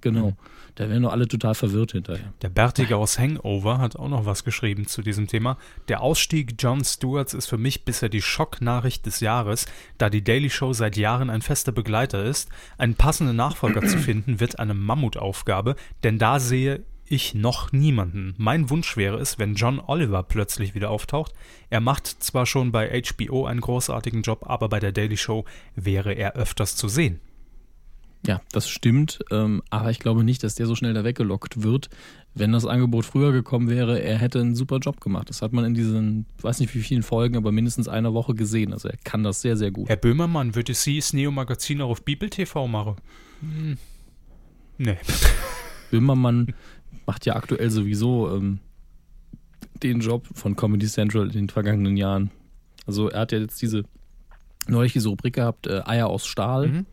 Genau. 0.00 0.34
Da 0.76 0.88
wären 0.88 1.02
doch 1.02 1.12
alle 1.12 1.28
total 1.28 1.54
verwirrt 1.54 1.92
hinterher. 1.92 2.32
Der 2.42 2.48
Bärtige 2.48 2.96
aus 2.96 3.18
Hangover 3.18 3.78
hat 3.78 3.96
auch 3.96 4.08
noch 4.08 4.24
was 4.24 4.44
geschrieben 4.44 4.86
zu 4.86 5.02
diesem 5.02 5.26
Thema. 5.26 5.58
Der 5.88 6.00
Ausstieg 6.00 6.54
Jon 6.58 6.84
Stewarts 6.84 7.34
ist 7.34 7.46
für 7.46 7.58
mich 7.58 7.84
bisher 7.84 8.08
die 8.08 8.22
Schocknachricht 8.22 9.04
des 9.04 9.20
Jahres, 9.20 9.66
da 9.98 10.10
die 10.10 10.24
Daily 10.24 10.48
Show 10.48 10.72
seit 10.72 10.96
Jahren 10.96 11.28
ein 11.28 11.42
fester 11.42 11.72
Begleiter 11.72 12.24
ist. 12.24 12.48
Einen 12.78 12.94
passenden 12.94 13.36
Nachfolger 13.36 13.82
zu 13.82 13.98
finden 13.98 14.40
wird 14.40 14.58
eine 14.58 14.74
Mammutaufgabe, 14.74 15.76
denn 16.02 16.18
da 16.18 16.38
sehe 16.40 16.84
ich 17.10 17.34
noch 17.34 17.72
niemanden. 17.72 18.34
Mein 18.38 18.70
Wunsch 18.70 18.96
wäre 18.96 19.18
es, 19.18 19.38
wenn 19.38 19.56
John 19.56 19.80
Oliver 19.80 20.22
plötzlich 20.22 20.74
wieder 20.74 20.90
auftaucht. 20.90 21.32
Er 21.68 21.80
macht 21.80 22.06
zwar 22.06 22.46
schon 22.46 22.70
bei 22.70 23.02
HBO 23.02 23.46
einen 23.46 23.60
großartigen 23.60 24.22
Job, 24.22 24.48
aber 24.48 24.68
bei 24.68 24.78
der 24.78 24.92
Daily 24.92 25.16
Show 25.16 25.44
wäre 25.74 26.12
er 26.12 26.36
öfters 26.36 26.76
zu 26.76 26.88
sehen. 26.88 27.20
Ja, 28.26 28.40
das 28.52 28.68
stimmt. 28.68 29.20
Ähm, 29.30 29.62
aber 29.70 29.90
ich 29.90 29.98
glaube 29.98 30.24
nicht, 30.24 30.42
dass 30.42 30.54
der 30.54 30.66
so 30.66 30.74
schnell 30.74 30.92
da 30.92 31.04
weggelockt 31.04 31.62
wird. 31.62 31.88
Wenn 32.34 32.52
das 32.52 32.66
Angebot 32.66 33.04
früher 33.04 33.32
gekommen 33.32 33.68
wäre, 33.68 34.00
er 34.00 34.18
hätte 34.18 34.40
einen 34.40 34.54
super 34.54 34.78
Job 34.78 35.00
gemacht. 35.00 35.30
Das 35.30 35.42
hat 35.42 35.52
man 35.52 35.64
in 35.64 35.74
diesen, 35.74 36.26
weiß 36.40 36.60
nicht 36.60 36.74
wie 36.74 36.82
vielen 36.82 37.02
Folgen, 37.02 37.36
aber 37.36 37.50
mindestens 37.50 37.88
einer 37.88 38.12
Woche 38.12 38.34
gesehen. 38.34 38.72
Also 38.72 38.88
er 38.88 38.96
kann 39.04 39.24
das 39.24 39.40
sehr, 39.40 39.56
sehr 39.56 39.70
gut. 39.70 39.88
Herr 39.88 39.96
Böhmermann, 39.96 40.54
würde 40.54 40.74
Sie 40.74 40.96
das 40.96 41.12
Neo-Magazin 41.12 41.80
auch 41.80 41.90
auf 41.90 42.04
Bibel 42.04 42.28
TV 42.28 42.68
machen? 42.68 42.96
Hm. 43.40 43.78
Nee. 44.78 44.98
Böhmermann 45.90 46.54
macht 47.06 47.26
ja 47.26 47.36
aktuell 47.36 47.70
sowieso 47.70 48.36
ähm, 48.36 48.60
den 49.82 50.00
Job 50.00 50.28
von 50.34 50.56
Comedy 50.56 50.86
Central 50.86 51.26
in 51.26 51.32
den 51.32 51.48
vergangenen 51.48 51.96
Jahren. 51.96 52.30
Also 52.86 53.08
er 53.08 53.20
hat 53.20 53.32
ja 53.32 53.38
jetzt 53.38 53.60
diese 53.62 53.84
neulich 54.68 54.92
diese 54.92 55.08
Rubrik 55.08 55.34
gehabt, 55.34 55.66
äh, 55.66 55.82
Eier 55.84 56.08
aus 56.08 56.26
Stahl. 56.26 56.68
Mhm. 56.68 56.86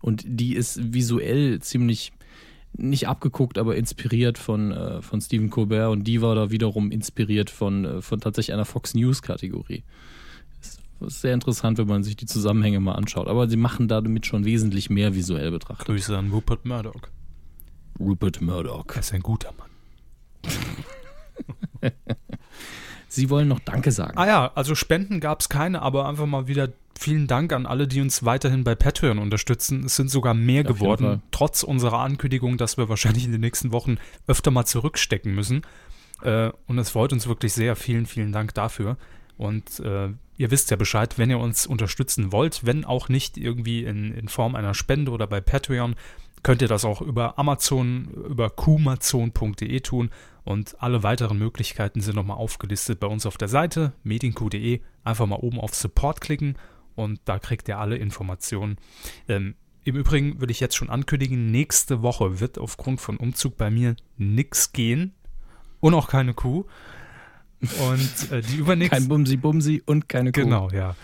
Und 0.00 0.24
die 0.26 0.54
ist 0.54 0.94
visuell 0.94 1.60
ziemlich 1.60 2.12
nicht 2.76 3.08
abgeguckt, 3.08 3.58
aber 3.58 3.76
inspiriert 3.76 4.38
von, 4.38 4.72
äh, 4.72 5.02
von 5.02 5.20
Stephen 5.20 5.50
Colbert 5.50 5.90
und 5.90 6.04
die 6.04 6.22
war 6.22 6.34
da 6.34 6.50
wiederum 6.50 6.90
inspiriert 6.90 7.50
von, 7.50 7.84
äh, 7.84 8.00
von 8.02 8.20
tatsächlich 8.20 8.54
einer 8.54 8.64
Fox 8.64 8.94
News 8.94 9.22
Kategorie. 9.22 9.82
Ist, 10.60 10.80
ist 11.00 11.20
sehr 11.20 11.34
interessant, 11.34 11.78
wenn 11.78 11.88
man 11.88 12.02
sich 12.02 12.16
die 12.16 12.26
Zusammenhänge 12.26 12.80
mal 12.80 12.94
anschaut. 12.94 13.28
Aber 13.28 13.48
sie 13.48 13.56
machen 13.56 13.88
damit 13.88 14.26
schon 14.26 14.44
wesentlich 14.44 14.88
mehr 14.88 15.14
visuell 15.14 15.50
betrachtet. 15.50 15.86
Grüße 15.86 16.16
an 16.16 16.30
Rupert 16.30 16.64
Murdoch. 16.64 17.02
Rupert 17.98 18.40
Murdoch. 18.40 18.86
Er 18.94 19.00
ist 19.00 19.12
ein 19.12 19.22
guter 19.22 19.52
Mann. 19.52 19.70
Sie 23.10 23.28
wollen 23.28 23.48
noch 23.48 23.58
Danke 23.58 23.90
sagen. 23.90 24.16
Ah 24.16 24.26
ja, 24.26 24.52
also 24.54 24.76
Spenden 24.76 25.18
gab 25.18 25.40
es 25.40 25.48
keine, 25.48 25.82
aber 25.82 26.08
einfach 26.08 26.26
mal 26.26 26.46
wieder 26.46 26.68
vielen 26.96 27.26
Dank 27.26 27.52
an 27.52 27.66
alle, 27.66 27.88
die 27.88 28.00
uns 28.00 28.24
weiterhin 28.24 28.62
bei 28.62 28.76
Patreon 28.76 29.18
unterstützen. 29.18 29.84
Es 29.84 29.96
sind 29.96 30.10
sogar 30.10 30.32
mehr 30.32 30.62
Auf 30.62 30.78
geworden, 30.78 31.20
trotz 31.32 31.64
unserer 31.64 31.98
Ankündigung, 31.98 32.56
dass 32.56 32.76
wir 32.76 32.88
wahrscheinlich 32.88 33.24
in 33.24 33.32
den 33.32 33.40
nächsten 33.40 33.72
Wochen 33.72 33.96
öfter 34.28 34.52
mal 34.52 34.64
zurückstecken 34.64 35.34
müssen. 35.34 35.62
Äh, 36.22 36.50
und 36.68 36.78
es 36.78 36.90
freut 36.90 37.12
uns 37.12 37.26
wirklich 37.26 37.52
sehr. 37.52 37.74
Vielen, 37.74 38.06
vielen 38.06 38.30
Dank 38.30 38.54
dafür. 38.54 38.96
Und 39.36 39.80
äh, 39.80 40.10
ihr 40.36 40.50
wisst 40.50 40.70
ja 40.70 40.76
Bescheid, 40.76 41.18
wenn 41.18 41.30
ihr 41.30 41.38
uns 41.38 41.66
unterstützen 41.66 42.30
wollt, 42.30 42.64
wenn 42.64 42.84
auch 42.84 43.08
nicht 43.08 43.38
irgendwie 43.38 43.82
in, 43.82 44.12
in 44.12 44.28
Form 44.28 44.54
einer 44.54 44.74
Spende 44.74 45.10
oder 45.10 45.26
bei 45.26 45.40
Patreon, 45.40 45.96
könnt 46.42 46.62
ihr 46.62 46.68
das 46.68 46.84
auch 46.84 47.00
über 47.00 47.38
Amazon, 47.38 48.08
über 48.28 48.50
kumazon.de 48.50 49.80
tun. 49.80 50.10
Und 50.44 50.82
alle 50.82 51.02
weiteren 51.02 51.38
Möglichkeiten 51.38 52.00
sind 52.00 52.16
nochmal 52.16 52.38
aufgelistet 52.38 52.98
bei 52.98 53.06
uns 53.06 53.26
auf 53.26 53.36
der 53.36 53.48
Seite 53.48 53.92
medienq.de. 54.02 54.80
Einfach 55.04 55.26
mal 55.26 55.36
oben 55.36 55.60
auf 55.60 55.74
Support 55.74 56.20
klicken 56.20 56.56
und 56.94 57.20
da 57.24 57.38
kriegt 57.38 57.68
ihr 57.68 57.78
alle 57.78 57.96
Informationen. 57.96 58.76
Ähm, 59.28 59.54
Im 59.84 59.96
Übrigen 59.96 60.40
will 60.40 60.50
ich 60.50 60.60
jetzt 60.60 60.76
schon 60.76 60.90
ankündigen, 60.90 61.50
nächste 61.50 62.02
Woche 62.02 62.40
wird 62.40 62.58
aufgrund 62.58 63.00
von 63.00 63.16
Umzug 63.16 63.56
bei 63.56 63.70
mir 63.70 63.96
nichts 64.16 64.72
gehen 64.72 65.14
und 65.80 65.94
auch 65.94 66.08
keine 66.08 66.34
Kuh. 66.34 66.64
Und 67.60 68.32
äh, 68.32 68.40
die 68.40 68.56
übernächste. 68.58 68.96
Kein 68.96 69.08
Bumsi 69.08 69.36
Bumsi 69.36 69.82
und 69.84 70.08
keine 70.08 70.32
Kuh. 70.32 70.40
Genau, 70.40 70.70
ja. 70.70 70.96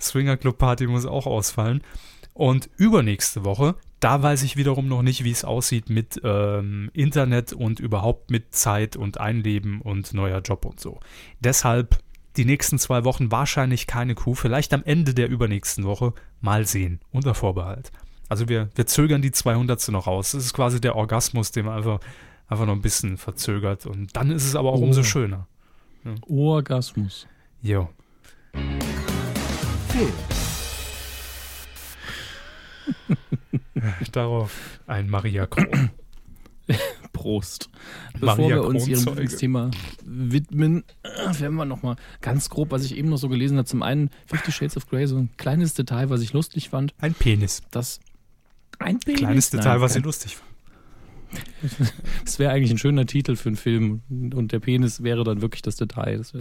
Swinger 0.00 0.36
Club 0.36 0.58
Party 0.58 0.86
muss 0.86 1.06
auch 1.06 1.26
ausfallen. 1.26 1.82
Und 2.32 2.68
übernächste 2.76 3.44
Woche, 3.44 3.76
da 4.04 4.22
weiß 4.22 4.42
ich 4.42 4.56
wiederum 4.58 4.86
noch 4.86 5.00
nicht, 5.00 5.24
wie 5.24 5.30
es 5.30 5.44
aussieht 5.44 5.88
mit 5.88 6.20
ähm, 6.22 6.90
Internet 6.92 7.54
und 7.54 7.80
überhaupt 7.80 8.30
mit 8.30 8.54
Zeit 8.54 8.96
und 8.96 9.18
Einleben 9.18 9.80
und 9.80 10.12
neuer 10.12 10.40
Job 10.42 10.66
und 10.66 10.78
so. 10.78 11.00
Deshalb 11.40 11.98
die 12.36 12.44
nächsten 12.44 12.78
zwei 12.78 13.04
Wochen 13.04 13.30
wahrscheinlich 13.30 13.86
keine 13.86 14.14
Kuh, 14.14 14.34
vielleicht 14.34 14.74
am 14.74 14.82
Ende 14.84 15.14
der 15.14 15.28
übernächsten 15.30 15.84
Woche 15.84 16.12
mal 16.42 16.66
sehen, 16.66 17.00
unter 17.12 17.34
Vorbehalt. 17.34 17.92
Also 18.28 18.46
wir, 18.48 18.68
wir 18.74 18.86
zögern 18.86 19.22
die 19.22 19.30
200. 19.30 19.88
noch 19.88 20.06
raus. 20.06 20.32
Das 20.32 20.44
ist 20.44 20.52
quasi 20.52 20.82
der 20.82 20.96
Orgasmus, 20.96 21.52
den 21.52 21.64
man 21.64 21.78
einfach, 21.78 22.00
einfach 22.46 22.66
noch 22.66 22.74
ein 22.74 22.82
bisschen 22.82 23.16
verzögert. 23.16 23.86
Und 23.86 24.14
dann 24.16 24.30
ist 24.30 24.44
es 24.44 24.54
aber 24.54 24.70
auch 24.70 24.80
Oh. 24.80 24.84
umso 24.84 25.02
schöner. 25.02 25.46
Orgasmus. 26.28 27.26
Jo. 27.62 27.88
Film. 29.88 30.43
Darauf 34.12 34.80
ein 34.86 35.08
Maria 35.08 35.46
Kron. 35.46 35.90
Prost. 37.12 37.68
Bevor 38.14 38.26
Maria 38.36 38.56
wir 38.56 38.64
uns 38.64 38.86
Ihrem. 38.88 39.04
Lieblingsthema 39.04 39.70
widmen, 40.04 40.84
äh, 41.02 41.40
werden 41.40 41.56
wir 41.56 41.64
nochmal 41.66 41.96
ganz 42.22 42.48
grob, 42.48 42.70
was 42.70 42.84
ich 42.84 42.96
eben 42.96 43.08
noch 43.10 43.18
so 43.18 43.28
gelesen 43.28 43.58
habe. 43.58 43.66
Zum 43.66 43.82
einen 43.82 44.10
Fifty 44.26 44.50
Shades 44.50 44.76
of 44.76 44.88
Grey, 44.88 45.06
so 45.06 45.16
ein 45.18 45.30
kleines 45.36 45.74
Detail, 45.74 46.08
was 46.10 46.22
ich 46.22 46.32
lustig 46.32 46.70
fand. 46.70 46.94
Ein 46.98 47.14
Penis. 47.14 47.60
Das 47.70 48.00
ein 48.78 48.98
Penis. 48.98 49.20
Kleines 49.20 49.50
Detail, 49.50 49.72
Nein, 49.74 49.80
was 49.82 49.92
sie 49.92 49.98
kein- 50.00 50.04
lustig 50.06 50.36
fand. 50.36 50.50
Das 52.24 52.38
wäre 52.38 52.52
eigentlich 52.52 52.70
ein 52.70 52.78
schöner 52.78 53.06
Titel 53.06 53.36
für 53.36 53.48
einen 53.48 53.56
Film 53.56 54.02
und 54.34 54.52
der 54.52 54.60
Penis 54.60 55.02
wäre 55.02 55.24
dann 55.24 55.42
wirklich 55.42 55.62
das 55.62 55.76
Detail. 55.76 56.18
Das 56.18 56.32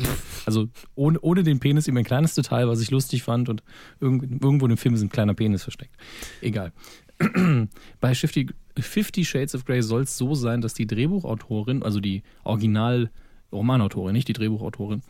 also 0.46 0.68
ohne, 0.96 1.20
ohne 1.22 1.44
den 1.44 1.60
Penis 1.60 1.88
eben 1.88 1.98
ein 1.98 2.04
kleines 2.04 2.36
Detail, 2.36 2.68
was 2.68 2.82
ich 2.82 2.92
lustig 2.92 3.24
fand 3.24 3.50
und 3.50 3.64
irgend, 4.00 4.44
irgendwo 4.44 4.66
in 4.66 4.70
dem 4.70 4.78
Film 4.78 4.96
ist 4.96 5.02
ein 5.02 5.10
kleiner 5.10 5.34
Penis 5.34 5.64
versteckt. 5.64 5.96
Egal. 6.42 6.74
Bei 8.00 8.16
Fifty, 8.16 8.48
Fifty 8.78 9.26
Shades 9.26 9.56
of 9.56 9.66
Grey 9.66 9.82
soll 9.82 10.02
es 10.02 10.18
so 10.18 10.36
sein, 10.36 10.62
dass 10.62 10.74
die 10.74 10.88
Drehbuchautorin, 10.88 11.84
also 11.84 12.00
die 12.00 12.24
Original-Romanautorin, 12.44 14.14
nicht 14.14 14.28
die 14.28 14.34
Drehbuchautorin, 14.34 15.02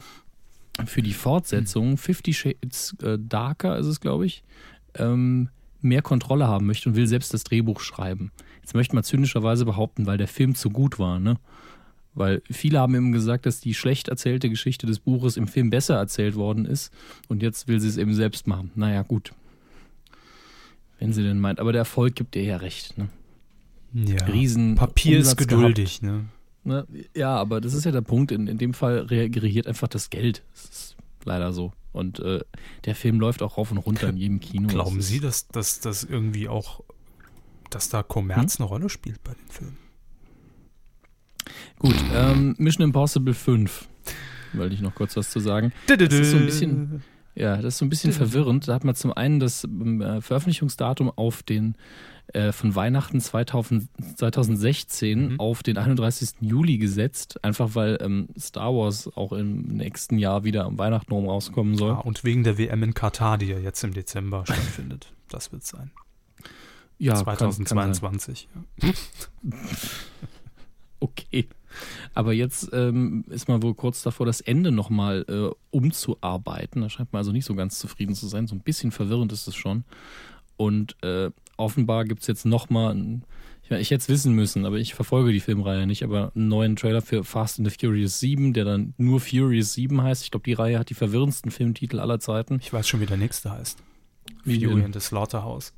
für 0.86 1.02
die 1.02 1.14
Fortsetzung 1.14 1.98
Fifty 1.98 2.34
Shades 2.34 2.96
äh, 3.04 3.18
Darker 3.20 3.78
ist 3.78 3.86
es, 3.86 4.00
glaube 4.00 4.26
ich, 4.26 4.44
ähm, 4.96 5.50
mehr 5.82 6.02
Kontrolle 6.02 6.48
haben 6.48 6.66
möchte 6.66 6.90
und 6.90 6.96
will 6.96 7.08
selbst 7.08 7.34
das 7.34 7.44
Drehbuch 7.44 7.80
schreiben. 7.80 8.32
Jetzt 8.64 8.74
möchte 8.74 8.96
man 8.96 9.04
zynischerweise 9.04 9.66
behaupten, 9.66 10.08
weil 10.08 10.18
der 10.18 10.28
Film 10.28 10.56
zu 10.56 10.72
gut 10.72 10.98
war, 10.98 11.20
ne? 11.20 11.38
Weil 12.16 12.42
viele 12.50 12.80
haben 12.80 12.96
eben 12.96 13.12
gesagt, 13.12 13.46
dass 13.46 13.60
die 13.60 13.74
schlecht 13.74 14.08
erzählte 14.08 14.50
Geschichte 14.50 14.86
des 14.88 15.00
Buches 15.00 15.36
im 15.38 15.48
Film 15.48 15.70
besser 15.70 15.96
erzählt 15.96 16.36
worden 16.36 16.66
ist 16.66 16.92
und 17.28 17.42
jetzt 17.44 17.68
will 17.68 17.80
sie 17.80 17.88
es 17.88 17.98
eben 17.98 18.14
selbst 18.14 18.46
machen. 18.48 18.72
Naja, 18.76 19.02
gut. 19.04 19.34
Wenn 21.00 21.12
sie 21.14 21.24
denn 21.24 21.40
meint. 21.40 21.60
Aber 21.60 21.72
der 21.72 21.80
Erfolg 21.80 22.16
gibt 22.16 22.36
ihr 22.36 22.44
ja 22.44 22.58
recht, 22.58 22.98
ne? 22.98 23.10
Ja. 23.94 24.24
Riesen 24.26 24.76
Papier 24.76 25.20
ist 25.20 25.26
Umsatz 25.28 25.38
geduldig, 25.38 26.02
ne? 26.02 26.26
Ne? 26.64 26.88
Ja, 27.16 27.36
aber 27.36 27.60
das 27.62 27.74
ist 27.74 27.84
ja 27.84 27.92
der 27.92 28.02
Punkt. 28.02 28.32
In, 28.32 28.48
in 28.48 28.58
dem 28.58 28.74
Fall 28.74 29.00
reagiert 29.00 29.68
einfach 29.68 29.88
das 29.88 30.10
Geld. 30.10 30.44
Es 30.54 30.64
ist 30.64 30.96
leider 31.26 31.52
so. 31.52 31.74
Und 31.92 32.20
äh, 32.20 32.40
der 32.86 32.96
Film 32.96 33.20
läuft 33.20 33.42
auch 33.44 33.58
rauf 33.58 33.72
und 33.72 33.78
runter 33.80 34.10
in 34.10 34.18
jedem 34.18 34.40
Kino. 34.40 34.68
Glauben 34.70 34.98
Das 34.98 35.08
Sie, 35.08 35.18
ist- 35.18 35.56
dass 35.56 35.80
das 35.80 36.04
irgendwie 36.04 36.48
auch, 36.48 36.82
dass 37.76 37.90
da 37.90 38.04
Kommerz 38.04 38.58
Hm? 38.58 38.64
eine 38.64 38.70
Rolle 38.70 38.90
spielt 38.90 39.24
bei 39.24 39.34
den 39.34 39.48
Filmen? 39.50 39.78
Gut, 41.80 41.96
ähm, 42.14 42.56
Mission 42.58 42.84
Impossible 42.86 43.34
5. 43.34 43.88
Wollte 44.54 44.76
ich 44.76 44.82
noch 44.82 44.96
kurz 44.96 45.18
was 45.18 45.30
zu 45.32 45.40
sagen. 45.40 45.74
Das 45.88 45.98
ist 46.14 46.32
so 46.32 46.38
ein 46.38 46.46
bisschen, 46.46 47.04
ja, 47.36 47.58
das 47.58 47.74
ist 47.74 47.78
so 47.80 47.86
ein 47.86 47.90
bisschen 47.90 48.14
verwirrend. 48.14 48.68
Da 48.68 48.76
hat 48.76 48.84
man 48.84 48.96
zum 48.96 49.12
einen 49.12 49.40
das 49.40 49.64
ähm, 49.64 50.00
äh, 50.02 50.22
Veröffentlichungsdatum 50.22 51.10
auf 51.10 51.42
den 51.44 51.76
äh, 52.28 52.52
von 52.54 52.74
Weihnachten 52.76 53.20
2000, 53.20 53.90
2016 54.16 55.32
Mhm. 55.34 55.40
auf 55.40 55.64
den 55.64 55.78
31. 55.78 56.36
Juli 56.42 56.78
gesetzt, 56.78 57.44
einfach 57.44 57.76
weil 57.76 57.98
ähm, 58.02 58.30
Star 58.40 58.74
Wars 58.74 59.10
auch 59.16 59.34
im 59.34 59.64
nächsten 59.64 60.18
Jahr 60.20 60.44
wieder 60.46 60.64
am 60.66 60.78
Weihnachten 60.78 61.12
rum 61.12 61.28
rauskommen 61.28 61.76
soll. 61.76 61.92
Ah, 61.94 61.96
und 62.00 62.24
wegen 62.24 62.44
der 62.44 62.58
WM 62.58 62.84
in 62.84 62.94
Katar, 62.94 63.38
die 63.38 63.48
ja 63.48 63.58
jetzt 63.60 63.84
im 63.84 63.94
Dezember 63.94 64.46
stattfindet. 64.46 65.12
Das 65.28 65.52
wird 65.52 65.66
sein. 65.66 65.92
Ja, 66.98 67.14
kann- 67.24 67.38
kann 67.38 67.52
sein. 67.52 67.66
2022. 67.66 68.48
ja. 68.82 68.90
Okay. 71.00 71.48
Aber 72.14 72.32
jetzt 72.34 72.70
ähm, 72.72 73.26
ist 73.30 73.48
man 73.50 73.62
wohl 73.62 73.74
kurz 73.76 74.04
davor, 74.04 74.26
das 74.26 74.40
Ende 74.42 74.72
nochmal 74.72 75.26
äh, 75.28 75.54
umzuarbeiten. 75.72 76.82
Da 76.82 76.90
scheint 76.90 77.12
man 77.12 77.18
also 77.20 77.32
nicht 77.34 77.46
so 77.46 77.56
ganz 77.56 77.78
zufrieden 77.80 78.16
zu 78.16 78.28
sein. 78.28 78.48
So 78.48 78.56
ein 78.56 78.62
bisschen 78.62 78.92
verwirrend 78.92 79.32
ist 79.34 79.48
es 79.48 79.56
schon. 79.56 79.84
Und 80.56 80.96
äh, 81.04 81.32
offenbar 81.58 82.06
gibt 82.06 82.22
es 82.22 82.28
jetzt 82.28 82.46
nochmal, 82.46 82.96
ich, 83.64 83.70
meine, 83.70 83.82
ich 83.82 83.90
hätte 83.92 84.04
es 84.04 84.08
wissen 84.10 84.34
müssen, 84.34 84.66
aber 84.66 84.78
ich 84.78 84.94
verfolge 84.94 85.34
die 85.34 85.40
Filmreihe 85.42 85.86
nicht, 85.88 86.04
aber 86.04 86.32
einen 86.36 86.48
neuen 86.48 86.76
Trailer 86.78 87.02
für 87.02 87.24
Fast 87.26 87.60
and 87.60 87.70
the 87.70 87.76
Furious 87.78 88.20
7, 88.20 88.54
der 88.54 88.64
dann 88.64 88.94
nur 88.98 89.20
Furious 89.20 89.74
7 89.74 90.02
heißt. 90.02 90.24
Ich 90.24 90.32
glaube, 90.32 90.44
die 90.46 90.54
Reihe 90.54 90.80
hat 90.80 90.90
die 90.90 90.94
verwirrendsten 90.94 91.52
Filmtitel 91.52 92.00
aller 92.00 92.20
Zeiten. 92.20 92.60
Ich 92.62 92.72
weiß 92.72 92.88
schon, 92.88 93.02
wie 93.02 93.08
der 93.08 93.18
nächste 93.18 93.52
heißt. 93.52 93.80
Wie 94.46 94.64
Fury 94.64 94.84
and 94.84 94.94
the 94.94 95.02
Slaughterhouse. 95.02 95.74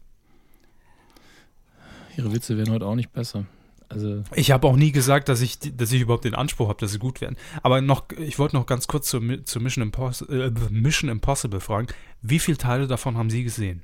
Ihre 2.17 2.33
Witze 2.33 2.57
werden 2.57 2.73
heute 2.73 2.85
auch 2.85 2.95
nicht 2.95 3.11
besser. 3.11 3.45
Also, 3.87 4.23
Ich 4.33 4.51
habe 4.51 4.67
auch 4.67 4.75
nie 4.75 4.91
gesagt, 4.91 5.29
dass 5.29 5.41
ich, 5.41 5.59
dass 5.59 5.91
ich 5.91 6.01
überhaupt 6.01 6.25
den 6.25 6.33
Anspruch 6.33 6.69
habe, 6.69 6.79
dass 6.79 6.91
sie 6.91 6.99
gut 6.99 7.21
werden. 7.21 7.35
Aber 7.61 7.81
noch, 7.81 8.05
ich 8.17 8.39
wollte 8.39 8.55
noch 8.55 8.65
ganz 8.65 8.87
kurz 8.87 9.07
zu, 9.07 9.19
zu 9.43 9.59
Mission, 9.59 9.83
Impos 9.83 10.21
äh, 10.21 10.51
Mission 10.71 11.09
Impossible 11.09 11.59
fragen. 11.59 11.87
Wie 12.21 12.39
viele 12.39 12.57
Teile 12.57 12.87
davon 12.87 13.15
haben 13.17 13.29
Sie 13.29 13.43
gesehen? 13.43 13.83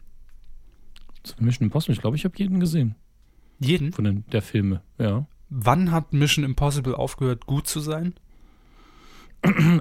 zu 1.24 1.36
Mission 1.40 1.68
Impossible, 1.68 1.94
ich 1.94 2.02
glaube, 2.02 2.18
ich 2.18 2.26
habe 2.26 2.36
jeden 2.38 2.60
gesehen 2.60 2.96
Jeden? 3.60 3.94
von 3.94 4.06
den, 4.06 4.26
der 4.32 4.42
Filme, 4.42 4.82
ja. 4.98 5.28
Wann 5.50 5.92
hat 5.92 6.14
Mission 6.14 6.44
Impossible 6.46 6.96
aufgehört, 6.96 7.46
gut 7.46 7.68
zu 7.68 7.80
sein? 7.80 8.14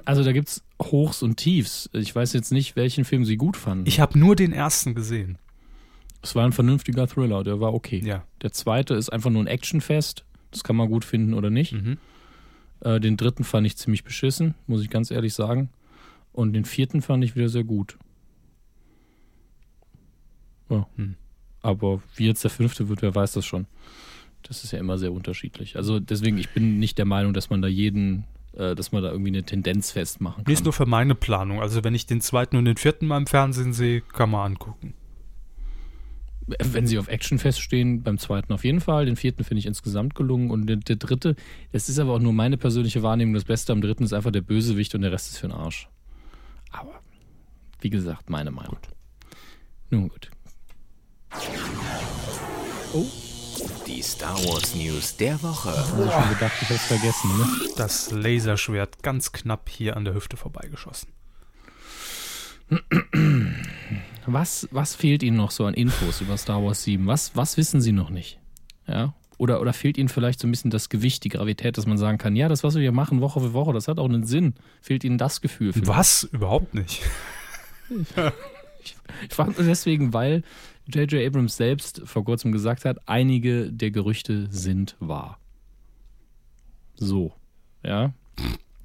Also 0.05 0.23
da 0.23 0.31
gibt's 0.33 0.63
Hochs 0.81 1.21
und 1.21 1.37
Tiefs. 1.37 1.89
Ich 1.93 2.15
weiß 2.15 2.33
jetzt 2.33 2.51
nicht, 2.51 2.75
welchen 2.75 3.05
Film 3.05 3.25
Sie 3.25 3.37
gut 3.37 3.55
fanden. 3.55 3.85
Ich 3.87 3.99
habe 3.99 4.17
nur 4.17 4.35
den 4.35 4.53
ersten 4.53 4.95
gesehen. 4.95 5.37
Es 6.21 6.35
war 6.35 6.45
ein 6.45 6.51
vernünftiger 6.51 7.07
Thriller, 7.07 7.43
der 7.43 7.59
war 7.59 7.73
okay. 7.73 8.01
Ja. 8.03 8.23
Der 8.41 8.51
zweite 8.51 8.93
ist 8.93 9.09
einfach 9.09 9.29
nur 9.29 9.43
ein 9.43 9.47
Actionfest. 9.47 10.23
Das 10.51 10.63
kann 10.63 10.75
man 10.75 10.89
gut 10.89 11.05
finden 11.05 11.33
oder 11.33 11.49
nicht. 11.49 11.73
Mhm. 11.73 11.97
Äh, 12.81 12.99
den 12.99 13.17
dritten 13.17 13.43
fand 13.43 13.65
ich 13.65 13.77
ziemlich 13.77 14.03
beschissen, 14.03 14.55
muss 14.67 14.81
ich 14.81 14.89
ganz 14.89 15.11
ehrlich 15.11 15.33
sagen. 15.33 15.69
Und 16.33 16.53
den 16.53 16.65
vierten 16.65 17.01
fand 17.01 17.23
ich 17.23 17.35
wieder 17.35 17.49
sehr 17.49 17.63
gut. 17.63 17.97
Ja. 20.69 20.87
Hm. 20.95 21.15
Aber 21.61 22.01
wie 22.15 22.27
jetzt 22.27 22.43
der 22.43 22.51
fünfte 22.51 22.89
wird, 22.89 23.01
wer 23.01 23.13
weiß 23.13 23.33
das 23.33 23.45
schon. 23.45 23.67
Das 24.43 24.63
ist 24.63 24.71
ja 24.71 24.79
immer 24.79 24.97
sehr 24.97 25.11
unterschiedlich. 25.11 25.75
Also 25.75 25.99
deswegen, 25.99 26.37
ich 26.37 26.49
bin 26.49 26.79
nicht 26.79 26.97
der 26.97 27.05
Meinung, 27.05 27.33
dass 27.33 27.49
man 27.49 27.61
da 27.61 27.67
jeden, 27.67 28.25
äh, 28.53 28.73
dass 28.73 28.91
man 28.91 29.03
da 29.03 29.11
irgendwie 29.11 29.29
eine 29.29 29.43
Tendenz 29.43 29.91
festmachen 29.91 30.43
kann. 30.43 30.63
nur 30.63 30.73
für 30.73 30.85
meine 30.85 31.13
Planung. 31.13 31.61
Also 31.61 31.83
wenn 31.83 31.93
ich 31.93 32.05
den 32.05 32.21
zweiten 32.21 32.55
und 32.55 32.65
den 32.65 32.77
vierten 32.77 33.05
mal 33.05 33.17
im 33.17 33.27
Fernsehen 33.27 33.73
sehe, 33.73 34.01
kann 34.01 34.31
man 34.31 34.53
angucken. 34.53 34.93
Wenn 36.47 36.87
sie 36.87 36.97
auf 36.97 37.07
Action 37.07 37.39
feststehen, 37.39 38.03
beim 38.03 38.17
zweiten 38.17 38.51
auf 38.51 38.63
jeden 38.63 38.81
Fall. 38.81 39.05
Den 39.05 39.15
vierten 39.15 39.43
finde 39.43 39.59
ich 39.59 39.65
insgesamt 39.65 40.15
gelungen. 40.15 40.51
Und 40.51 40.67
der, 40.67 40.77
der 40.77 40.95
dritte, 40.95 41.35
das 41.71 41.87
ist 41.87 41.99
aber 41.99 42.13
auch 42.13 42.19
nur 42.19 42.33
meine 42.33 42.57
persönliche 42.57 43.03
Wahrnehmung. 43.03 43.33
Das 43.33 43.45
Beste 43.45 43.71
am 43.73 43.81
dritten 43.81 44.03
ist 44.03 44.13
einfach 44.13 44.31
der 44.31 44.41
Bösewicht 44.41 44.93
und 44.95 45.01
der 45.01 45.11
Rest 45.11 45.31
ist 45.31 45.37
für 45.37 45.47
den 45.47 45.55
Arsch. 45.55 45.87
Aber, 46.71 46.99
wie 47.79 47.89
gesagt, 47.89 48.29
meine 48.29 48.51
Meinung. 48.51 48.77
Nun 49.89 50.09
gut. 50.09 50.31
Die 53.87 54.01
Star 54.01 54.37
Wars 54.45 54.75
News 54.75 55.15
der 55.17 55.41
Woche. 55.43 55.69
Also 55.69 55.95
schon 55.95 56.29
gedacht, 56.29 56.53
ich 56.61 56.69
hätte 56.69 56.75
es 56.75 56.85
vergessen. 56.85 57.37
Ne? 57.37 57.47
Das 57.77 58.11
Laserschwert 58.11 59.03
ganz 59.03 59.31
knapp 59.31 59.69
hier 59.69 59.95
an 59.95 60.05
der 60.05 60.13
Hüfte 60.13 60.37
vorbeigeschossen. 60.37 61.09
Was, 64.25 64.67
was 64.71 64.95
fehlt 64.95 65.23
Ihnen 65.23 65.37
noch 65.37 65.51
so 65.51 65.65
an 65.65 65.73
Infos 65.73 66.21
über 66.21 66.37
Star 66.37 66.63
Wars 66.63 66.83
7? 66.83 67.07
Was, 67.07 67.35
was 67.35 67.57
wissen 67.57 67.81
Sie 67.81 67.91
noch 67.91 68.09
nicht? 68.09 68.39
Ja? 68.87 69.13
Oder, 69.37 69.59
oder 69.59 69.73
fehlt 69.73 69.97
Ihnen 69.97 70.09
vielleicht 70.09 70.39
so 70.39 70.47
ein 70.47 70.51
bisschen 70.51 70.69
das 70.69 70.89
Gewicht, 70.89 71.23
die 71.23 71.29
Gravität, 71.29 71.77
dass 71.77 71.87
man 71.87 71.97
sagen 71.97 72.19
kann, 72.19 72.35
ja, 72.35 72.47
das, 72.47 72.63
was 72.63 72.75
wir 72.75 72.81
hier 72.81 72.91
machen, 72.91 73.21
Woche 73.21 73.39
für 73.39 73.53
Woche, 73.53 73.73
das 73.73 73.87
hat 73.87 73.97
auch 73.97 74.07
einen 74.07 74.23
Sinn. 74.25 74.53
Fehlt 74.81 75.03
Ihnen 75.03 75.17
das 75.17 75.41
Gefühl? 75.41 75.71
Was? 75.75 76.23
Überhaupt 76.31 76.73
nicht. 76.73 77.01
Ich 79.29 79.35
frage 79.35 79.51
nur 79.51 79.63
deswegen, 79.63 80.13
weil 80.13 80.43
J.J. 80.87 81.25
Abrams 81.27 81.55
selbst 81.55 82.01
vor 82.05 82.25
kurzem 82.25 82.51
gesagt 82.51 82.85
hat, 82.85 82.97
einige 83.07 83.71
der 83.71 83.91
Gerüchte 83.91 84.47
sind 84.49 84.95
wahr. 84.99 85.39
So, 86.95 87.33
ja. 87.83 88.13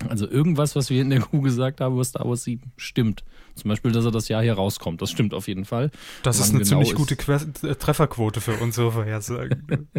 Also 0.09 0.29
irgendwas, 0.29 0.77
was 0.77 0.91
wir 0.91 1.01
in 1.03 1.11
der 1.11 1.21
Kuh 1.21 1.41
gesagt 1.41 1.81
haben 1.81 1.95
über 1.95 2.05
Star 2.05 2.29
Wars 2.29 2.45
7, 2.45 2.73
stimmt. 2.77 3.25
Zum 3.55 3.71
Beispiel, 3.71 3.93
dass 3.93 4.05
er 4.05 4.11
das 4.11 4.29
Jahr 4.29 4.43
hier 4.43 4.53
rauskommt. 4.55 5.01
Das 5.01 5.11
stimmt 5.11 5.33
auf 5.33 5.49
jeden 5.49 5.65
Fall. 5.65 5.91
Das 6.23 6.39
ist 6.39 6.51
eine 6.51 6.59
genau 6.59 6.69
ziemlich 6.69 6.91
ist- 6.91 6.97
gute 6.97 7.17
Que 7.17 7.33
äh, 7.63 7.75
Trefferquote 7.75 8.41
für 8.41 8.55
unsere 8.59 8.93
Vorhersagen. 8.93 9.89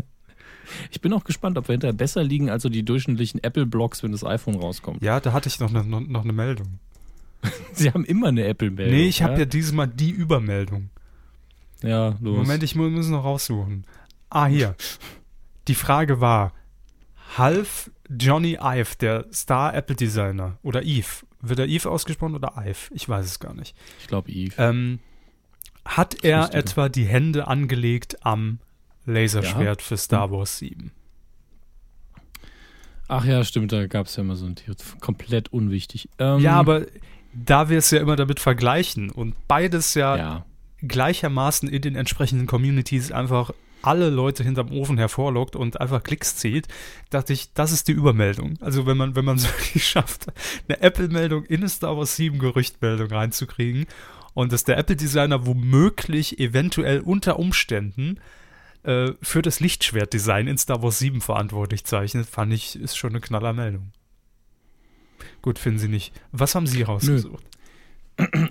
Ich 0.91 0.99
bin 0.99 1.13
auch 1.13 1.23
gespannt, 1.23 1.57
ob 1.57 1.69
wir 1.69 1.73
hinterher 1.75 1.93
besser 1.93 2.25
liegen 2.25 2.49
als 2.49 2.61
so 2.63 2.67
die 2.67 2.83
durchschnittlichen 2.83 3.41
Apple-Blocks, 3.41 4.03
wenn 4.03 4.11
das 4.11 4.25
iPhone 4.25 4.55
rauskommt. 4.55 5.01
ja, 5.01 5.21
da 5.21 5.31
hatte 5.31 5.47
ich 5.47 5.61
noch 5.61 5.73
eine, 5.73 5.81
noch, 5.85 6.23
eine 6.25 6.33
Meldung. 6.33 6.79
Sie 7.73 7.89
haben 7.93 8.03
immer 8.03 8.27
eine 8.27 8.43
Apple-Meldung. 8.43 8.93
Nee, 8.93 9.07
ich 9.07 9.23
habe 9.23 9.39
ja 9.39 9.45
dieses 9.45 9.71
Mal 9.71 9.87
die 9.87 10.09
Übermeldung. 10.09 10.89
Ja, 11.83 12.17
los. 12.19 12.39
Moment, 12.39 12.63
ich 12.63 12.75
mu- 12.75 12.89
muss 12.89 13.07
noch 13.07 13.23
raussuchen. 13.23 13.85
Ah, 14.29 14.47
hier. 14.47 14.75
Die 15.69 15.75
Frage 15.75 16.19
war, 16.19 16.51
half 17.37 17.89
Johnny 18.09 18.57
Ive, 18.61 18.95
der 18.99 19.25
Star-Apple-Designer, 19.33 20.57
oder 20.63 20.83
Eve, 20.83 21.25
wird 21.41 21.59
er 21.59 21.67
Eve 21.67 21.89
ausgesprochen 21.89 22.35
oder 22.35 22.53
Ive? 22.57 22.89
Ich 22.93 23.07
weiß 23.07 23.25
es 23.25 23.39
gar 23.39 23.53
nicht. 23.53 23.75
Ich 23.99 24.07
glaube, 24.07 24.31
Eve. 24.31 24.53
Ähm, 24.57 24.99
hat 25.85 26.23
er 26.23 26.53
etwa 26.53 26.89
die 26.89 27.05
Hände 27.05 27.47
angelegt 27.47 28.25
am 28.25 28.59
Laserschwert 29.05 29.81
für 29.81 29.97
Star 29.97 30.31
Wars 30.31 30.57
7? 30.57 30.91
Ach 33.07 33.23
ja, 33.25 33.43
stimmt, 33.43 33.71
da 33.71 33.87
gab 33.87 34.07
es 34.07 34.15
ja 34.17 34.23
immer 34.23 34.35
so 34.35 34.45
ein 34.45 34.55
Tier. 34.55 34.75
Komplett 34.99 35.53
unwichtig. 35.53 36.09
Ähm, 36.19 36.39
Ja, 36.39 36.53
aber 36.55 36.85
da 37.33 37.69
wir 37.69 37.77
es 37.77 37.89
ja 37.91 37.99
immer 37.99 38.15
damit 38.17 38.39
vergleichen 38.39 39.09
und 39.11 39.35
beides 39.47 39.93
ja, 39.93 40.17
Ja. 40.17 40.45
gleichermaßen 40.81 41.69
in 41.69 41.81
den 41.81 41.95
entsprechenden 41.95 42.47
Communities 42.47 43.11
einfach 43.11 43.51
alle 43.87 44.09
Leute 44.09 44.43
hinterm 44.43 44.71
Ofen 44.71 44.97
hervorlockt 44.97 45.55
und 45.55 45.79
einfach 45.79 46.03
Klicks 46.03 46.35
zählt, 46.35 46.67
dachte 47.09 47.31
ich, 47.31 47.53
das 47.53 47.71
ist 47.71 47.87
die 47.87 47.93
Übermeldung. 47.93 48.55
Also 48.59 48.85
wenn 48.85 48.97
man, 48.97 49.15
wenn 49.15 49.23
man 49.23 49.37
es 49.37 49.45
wirklich 49.59 49.87
schafft, 49.87 50.27
eine 50.67 50.81
Apple-Meldung 50.81 51.45
in 51.45 51.61
eine 51.61 51.69
Star 51.69 51.95
Wars 51.97 52.17
7 52.17 52.37
Gerüchtmeldung 52.37 53.07
reinzukriegen 53.07 53.85
und 54.33 54.51
dass 54.51 54.65
der 54.65 54.77
Apple-Designer 54.77 55.45
womöglich 55.45 56.37
eventuell 56.37 56.99
unter 56.99 57.39
Umständen 57.39 58.19
äh, 58.83 59.13
für 59.21 59.41
das 59.41 59.61
Lichtschwert-Design 59.61 60.47
in 60.47 60.57
Star 60.57 60.83
Wars 60.83 60.99
7 60.99 61.21
verantwortlich 61.21 61.85
zeichnet, 61.85 62.27
fand 62.27 62.51
ich, 62.51 62.77
ist 62.77 62.97
schon 62.97 63.11
eine 63.11 63.21
Knallermeldung. 63.21 63.93
Gut, 65.41 65.59
finden 65.59 65.79
Sie 65.79 65.87
nicht. 65.87 66.13
Was 66.33 66.55
haben 66.55 66.67
Sie 66.67 66.81
rausgesucht? 66.81 67.43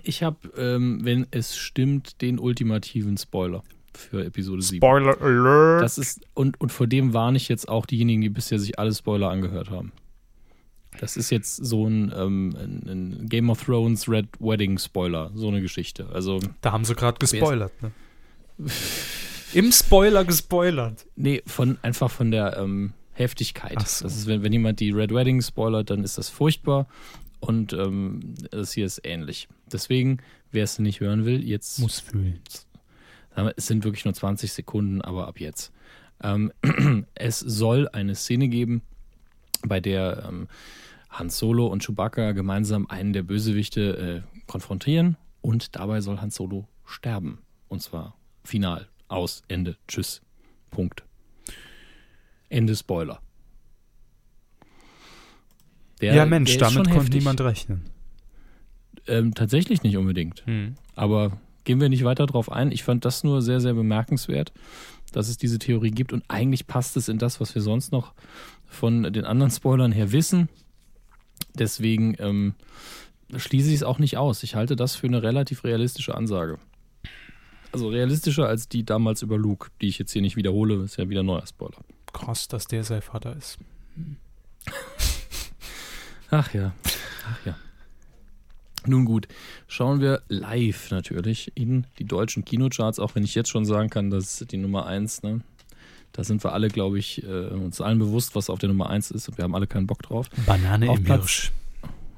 Ich 0.02 0.22
habe, 0.22 0.48
ähm, 0.56 1.04
wenn 1.04 1.26
es 1.32 1.56
stimmt, 1.56 2.22
den 2.22 2.38
ultimativen 2.38 3.18
Spoiler 3.18 3.64
für 3.96 4.24
Episode 4.24 4.62
7. 4.62 4.78
Spoiler 4.78 5.20
Alert! 5.20 5.82
Das 5.82 5.98
ist, 5.98 6.20
und, 6.34 6.60
und 6.60 6.72
vor 6.72 6.86
dem 6.86 7.12
warne 7.12 7.36
ich 7.36 7.48
jetzt 7.48 7.68
auch 7.68 7.86
diejenigen, 7.86 8.20
die 8.22 8.28
bisher 8.28 8.58
sich 8.58 8.78
alle 8.78 8.94
Spoiler 8.94 9.30
angehört 9.30 9.70
haben. 9.70 9.92
Das 10.98 11.16
ist 11.16 11.30
jetzt 11.30 11.56
so 11.56 11.86
ein, 11.86 12.12
ähm, 12.16 12.56
ein, 12.58 12.88
ein 12.88 13.28
Game 13.28 13.50
of 13.50 13.62
Thrones 13.64 14.08
Red 14.08 14.28
Wedding 14.38 14.78
Spoiler, 14.78 15.30
so 15.34 15.48
eine 15.48 15.60
Geschichte. 15.60 16.08
Also, 16.12 16.40
Da 16.62 16.72
haben 16.72 16.84
sie 16.84 16.94
gerade 16.94 17.18
gespoilert, 17.18 17.72
ne? 17.82 17.92
Im 19.52 19.72
Spoiler 19.72 20.24
gespoilert. 20.24 21.06
nee, 21.16 21.42
von, 21.46 21.78
einfach 21.82 22.10
von 22.10 22.30
der 22.30 22.56
ähm, 22.56 22.92
Heftigkeit. 23.12 23.80
So. 23.86 24.04
Das 24.04 24.16
ist, 24.16 24.26
wenn, 24.26 24.42
wenn 24.42 24.52
jemand 24.52 24.80
die 24.80 24.90
Red 24.90 25.12
Wedding 25.12 25.40
spoilert, 25.42 25.90
dann 25.90 26.02
ist 26.02 26.18
das 26.18 26.28
furchtbar. 26.28 26.86
Und 27.40 27.72
ähm, 27.72 28.34
das 28.50 28.72
hier 28.72 28.86
ist 28.86 29.00
ähnlich. 29.04 29.48
Deswegen, 29.70 30.18
wer 30.52 30.64
es 30.64 30.78
nicht 30.78 31.00
hören 31.00 31.24
will, 31.24 31.46
jetzt 31.46 31.78
fühlen. 32.02 32.40
Wir, 33.36 33.52
Es 33.56 33.66
sind 33.66 33.84
wirklich 33.84 34.04
nur 34.04 34.14
20 34.14 34.52
Sekunden, 34.52 35.00
aber 35.02 35.28
ab 35.28 35.38
jetzt. 35.40 35.72
Ähm, 36.22 36.52
es 37.14 37.38
soll 37.40 37.88
eine 37.88 38.14
Szene 38.14 38.48
geben, 38.48 38.82
bei 39.66 39.80
der 39.80 40.24
ähm, 40.28 40.48
Han 41.10 41.30
Solo 41.30 41.66
und 41.66 41.84
Chewbacca 41.84 42.32
gemeinsam 42.32 42.86
einen 42.88 43.12
der 43.12 43.22
Bösewichte 43.22 44.24
äh, 44.26 44.40
konfrontieren 44.46 45.16
und 45.40 45.76
dabei 45.76 46.00
soll 46.00 46.20
Han 46.20 46.30
Solo 46.30 46.66
sterben. 46.84 47.38
Und 47.68 47.82
zwar 47.82 48.16
final. 48.44 48.88
Aus. 49.08 49.42
Ende. 49.48 49.76
Tschüss. 49.88 50.20
Punkt. 50.70 51.04
Ende 52.48 52.74
Spoiler. 52.76 53.20
Der- 56.00 56.14
ja, 56.14 56.26
Mensch, 56.26 56.56
damit 56.58 56.76
konnte 56.84 56.94
heftig. 56.94 57.14
niemand 57.14 57.40
rechnen. 57.40 57.82
Ähm, 59.06 59.34
tatsächlich 59.34 59.82
nicht 59.82 59.96
unbedingt. 59.96 60.44
Aber 60.94 61.40
gehen 61.66 61.80
wir 61.80 61.90
nicht 61.90 62.04
weiter 62.04 62.24
drauf 62.24 62.50
ein. 62.50 62.72
Ich 62.72 62.82
fand 62.82 63.04
das 63.04 63.24
nur 63.24 63.42
sehr, 63.42 63.60
sehr 63.60 63.74
bemerkenswert, 63.74 64.52
dass 65.12 65.28
es 65.28 65.36
diese 65.36 65.58
Theorie 65.58 65.90
gibt. 65.90 66.14
Und 66.14 66.24
eigentlich 66.28 66.66
passt 66.66 66.96
es 66.96 67.08
in 67.10 67.18
das, 67.18 67.40
was 67.40 67.54
wir 67.54 67.60
sonst 67.60 67.92
noch 67.92 68.14
von 68.66 69.12
den 69.12 69.26
anderen 69.26 69.50
Spoilern 69.50 69.92
her 69.92 70.12
wissen. 70.12 70.48
Deswegen 71.54 72.16
ähm, 72.18 72.54
schließe 73.36 73.68
ich 73.68 73.74
es 73.74 73.82
auch 73.82 73.98
nicht 73.98 74.16
aus. 74.16 74.42
Ich 74.42 74.54
halte 74.54 74.76
das 74.76 74.96
für 74.96 75.08
eine 75.08 75.22
relativ 75.22 75.64
realistische 75.64 76.14
Ansage. 76.14 76.58
Also 77.72 77.88
realistischer 77.88 78.48
als 78.48 78.68
die 78.68 78.84
damals 78.84 79.20
über 79.22 79.36
Luke, 79.36 79.68
die 79.82 79.88
ich 79.88 79.98
jetzt 79.98 80.12
hier 80.12 80.22
nicht 80.22 80.36
wiederhole. 80.36 80.82
Ist 80.84 80.96
ja 80.96 81.08
wieder 81.10 81.20
ein 81.20 81.26
neuer 81.26 81.46
Spoiler. 81.46 81.78
Krass, 82.12 82.48
dass 82.48 82.66
der 82.66 82.84
sein 82.84 83.02
Vater 83.02 83.36
ist. 83.36 83.58
Ach 86.30 86.52
ja, 86.54 86.72
ach 87.28 87.46
ja. 87.46 87.56
Nun 88.86 89.04
gut, 89.04 89.28
schauen 89.66 90.00
wir 90.00 90.22
live 90.28 90.90
natürlich 90.90 91.52
in 91.54 91.86
die 91.98 92.04
deutschen 92.04 92.44
Kinocharts, 92.44 92.98
auch 92.98 93.14
wenn 93.14 93.24
ich 93.24 93.34
jetzt 93.34 93.48
schon 93.50 93.64
sagen 93.64 93.90
kann, 93.90 94.10
dass 94.10 94.44
die 94.50 94.56
Nummer 94.56 94.86
1, 94.86 95.22
ne, 95.22 95.40
da 96.12 96.24
sind 96.24 96.42
wir 96.44 96.52
alle, 96.52 96.68
glaube 96.68 96.98
ich, 96.98 97.22
äh, 97.24 97.48
uns 97.48 97.80
allen 97.80 97.98
bewusst, 97.98 98.34
was 98.34 98.48
auf 98.48 98.58
der 98.58 98.68
Nummer 98.68 98.88
1 98.90 99.10
ist 99.10 99.28
und 99.28 99.38
wir 99.38 99.44
haben 99.44 99.54
alle 99.54 99.66
keinen 99.66 99.86
Bock 99.86 100.02
drauf. 100.02 100.28
Banane 100.46 100.88
Auf 100.90 100.98
im 100.98 101.04
Platz- 101.04 101.52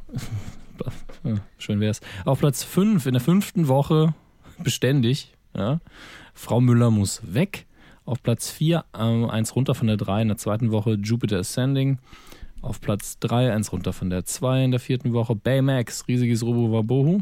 schön 1.59 1.81
wär's. 1.81 2.01
Auf 2.25 2.39
Platz 2.41 2.63
5 2.63 3.07
in 3.07 3.13
der 3.13 3.21
fünften 3.21 3.69
Woche 3.69 4.15
beständig, 4.63 5.33
ja, 5.55 5.81
Frau 6.35 6.61
Müller 6.61 6.91
muss 6.91 7.21
weg. 7.35 7.67
Auf 8.05 8.23
Platz 8.23 8.51
4, 8.51 8.85
ähm, 8.99 9.29
eins 9.29 9.55
runter 9.55 9.75
von 9.75 9.87
der 9.87 9.99
3 9.99 10.23
in 10.23 10.29
der 10.29 10.37
zweiten 10.39 10.71
Woche, 10.71 10.95
Jupiter 10.95 11.39
Ascending. 11.41 11.99
Auf 12.61 12.81
Platz 12.81 13.19
3, 13.21 13.53
eins 13.53 13.73
runter 13.73 13.93
von 13.93 14.11
der 14.11 14.25
2 14.25 14.65
in 14.65 14.71
der 14.73 14.81
vierten 14.81 15.13
Woche, 15.13 15.35
Baymax, 15.37 16.07
riesiges 16.09 16.43
Robo 16.43 16.73
Wabohu. 16.73 17.21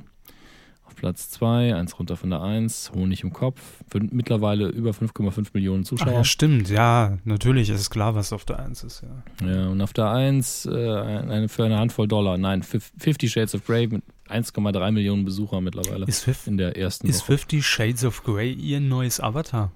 Auf 0.86 0.94
Platz 0.96 1.30
2, 1.30 1.74
eins 1.74 1.98
runter 1.98 2.16
von 2.16 2.30
der 2.30 2.42
1, 2.42 2.92
Honig 2.94 3.22
im 3.22 3.32
Kopf. 3.32 3.60
Für 3.88 4.00
mittlerweile 4.00 4.68
über 4.68 4.90
5,5 4.92 5.48
Millionen 5.52 5.82
Ach 5.82 5.88
Zuschauer. 5.88 6.12
ja, 6.12 6.24
stimmt. 6.24 6.70
Ja, 6.70 7.18
natürlich 7.24 7.68
ist 7.70 7.80
es 7.80 7.90
klar, 7.90 8.14
was 8.14 8.32
auf 8.32 8.44
der 8.44 8.60
Eins 8.60 8.82
ist, 8.82 9.02
ja. 9.02 9.46
Ja, 9.46 9.66
und 9.68 9.80
auf 9.82 9.92
der 9.92 10.10
1 10.10 10.66
äh, 10.66 10.70
eine, 10.70 11.48
für 11.48 11.64
eine 11.64 11.78
Handvoll 11.78 12.08
Dollar. 12.08 12.38
Nein, 12.38 12.62
Fif- 12.62 12.92
Fifty 12.98 13.28
Shades 13.28 13.54
of 13.54 13.66
Grey 13.66 13.88
mit 13.88 14.02
1,3 14.30 14.90
Millionen 14.92 15.24
Besucher 15.24 15.60
mittlerweile 15.60 16.06
Ist, 16.06 16.26
in 16.46 16.56
der 16.56 16.76
ersten 16.76 17.08
ist 17.08 17.20
Woche. 17.22 17.32
Fifty 17.38 17.62
Shades 17.62 18.04
of 18.04 18.22
Grey 18.24 18.52
ihr 18.52 18.80
neues 18.80 19.20
Avatar? 19.20 19.70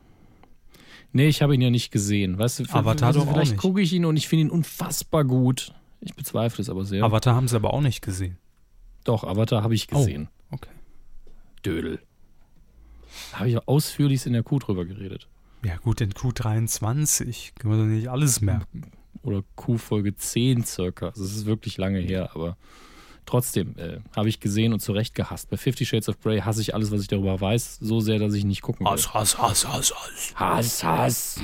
Nee, 1.12 1.26
ich 1.28 1.42
habe 1.42 1.54
ihn 1.54 1.60
ja 1.60 1.70
nicht 1.70 1.90
gesehen. 1.90 2.38
Weißt 2.38 2.60
du, 2.60 2.64
Avatar 2.70 3.08
also 3.08 3.24
vielleicht 3.26 3.52
nicht. 3.52 3.60
gucke 3.60 3.80
ich 3.80 3.92
ihn 3.92 4.04
und 4.04 4.16
ich 4.16 4.28
finde 4.28 4.46
ihn 4.46 4.50
unfassbar 4.50 5.24
gut. 5.24 5.74
Ich 6.00 6.14
bezweifle 6.14 6.62
es 6.62 6.70
aber 6.70 6.84
sehr. 6.84 7.02
Avatar 7.04 7.34
haben 7.34 7.48
sie 7.48 7.56
aber 7.56 7.74
auch 7.74 7.80
nicht 7.80 8.00
gesehen. 8.02 8.38
Doch, 9.04 9.24
Avatar 9.24 9.62
habe 9.62 9.74
ich 9.74 9.88
Oh. 9.92 9.98
gesehen. 9.98 10.28
Okay. 10.50 10.70
Dödel. 11.64 12.00
Da 13.32 13.38
habe 13.40 13.48
ich 13.50 13.68
ausführlich 13.68 14.24
in 14.26 14.32
der 14.32 14.42
Kuh 14.42 14.58
drüber 14.58 14.84
geredet. 14.84 15.28
Ja, 15.64 15.76
gut, 15.76 16.00
in 16.00 16.12
Q23 16.12 17.52
können 17.58 17.74
wir 17.74 17.78
doch 17.84 17.90
nicht 17.90 18.08
alles 18.08 18.40
merken. 18.40 18.82
Oder 19.22 19.42
Q-Folge 19.56 20.14
10 20.16 20.64
circa. 20.64 21.08
Also 21.08 21.24
es 21.24 21.36
ist 21.36 21.44
wirklich 21.46 21.76
lange 21.76 21.98
her, 21.98 22.30
aber 22.34 22.56
trotzdem 23.30 23.74
äh, 23.78 23.98
habe 24.16 24.28
ich 24.28 24.40
gesehen 24.40 24.72
und 24.72 24.80
zu 24.80 24.92
Recht 24.92 25.14
gehasst. 25.14 25.48
Bei 25.50 25.56
Fifty 25.56 25.84
Shades 25.86 26.08
of 26.08 26.20
Grey 26.20 26.40
hasse 26.40 26.60
ich 26.60 26.74
alles, 26.74 26.90
was 26.90 27.00
ich 27.02 27.08
darüber 27.08 27.40
weiß, 27.40 27.78
so 27.80 28.00
sehr, 28.00 28.18
dass 28.18 28.34
ich 28.34 28.44
nicht 28.44 28.62
gucken 28.62 28.84
will. 28.86 28.92
Hass, 28.92 29.14
Hass, 29.14 29.38
Hass, 29.38 29.66
Hass, 29.66 29.92
Hass. 29.94 30.34
Hass, 30.36 30.84
Hass. 30.84 31.40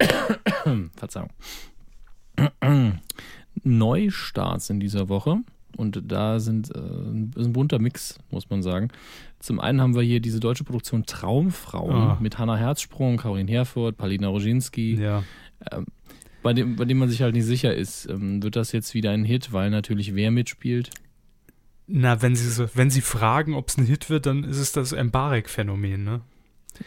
Verzeihung. 0.96 1.30
Neustarts 3.62 4.70
in 4.70 4.80
dieser 4.80 5.08
Woche. 5.08 5.36
Und 5.76 6.00
da 6.06 6.38
sind 6.38 6.70
äh, 6.74 6.78
ist 7.40 7.46
ein 7.46 7.52
bunter 7.52 7.78
Mix, 7.80 8.18
muss 8.30 8.48
man 8.48 8.62
sagen. 8.62 8.88
Zum 9.40 9.58
einen 9.58 9.80
haben 9.80 9.94
wir 9.96 10.02
hier 10.02 10.20
diese 10.20 10.38
deutsche 10.38 10.62
Produktion 10.64 11.04
Traumfrauen 11.04 11.92
Ah. 11.94 12.18
mit 12.20 12.38
Hannah 12.38 12.56
Herzsprung, 12.56 13.16
Caroline 13.16 13.50
Herfurth, 13.50 13.96
Palina 13.96 14.28
Roginski, 14.28 14.94
Ja. 15.00 15.24
Bei, 16.44 16.52
dem, 16.52 16.76
bei 16.76 16.84
dem 16.84 16.98
man 16.98 17.08
sich 17.08 17.22
halt 17.22 17.34
nicht 17.34 17.44
sicher 17.46 17.74
ist. 17.74 18.08
Ähm, 18.08 18.40
wird 18.42 18.54
das 18.54 18.70
jetzt 18.70 18.94
wieder 18.94 19.10
ein 19.10 19.24
Hit, 19.24 19.52
weil 19.52 19.70
natürlich 19.70 20.14
wer 20.14 20.30
mitspielt? 20.30 20.90
Na, 21.88 22.22
wenn 22.22 22.36
sie, 22.36 22.48
so, 22.48 22.68
wenn 22.74 22.90
sie 22.90 23.00
fragen, 23.00 23.54
ob 23.54 23.68
es 23.68 23.76
ein 23.76 23.84
Hit 23.86 24.08
wird, 24.08 24.26
dann 24.26 24.44
ist 24.44 24.58
es 24.58 24.70
das 24.72 24.92
Embarek-Phänomen, 24.92 26.04
ne? 26.04 26.20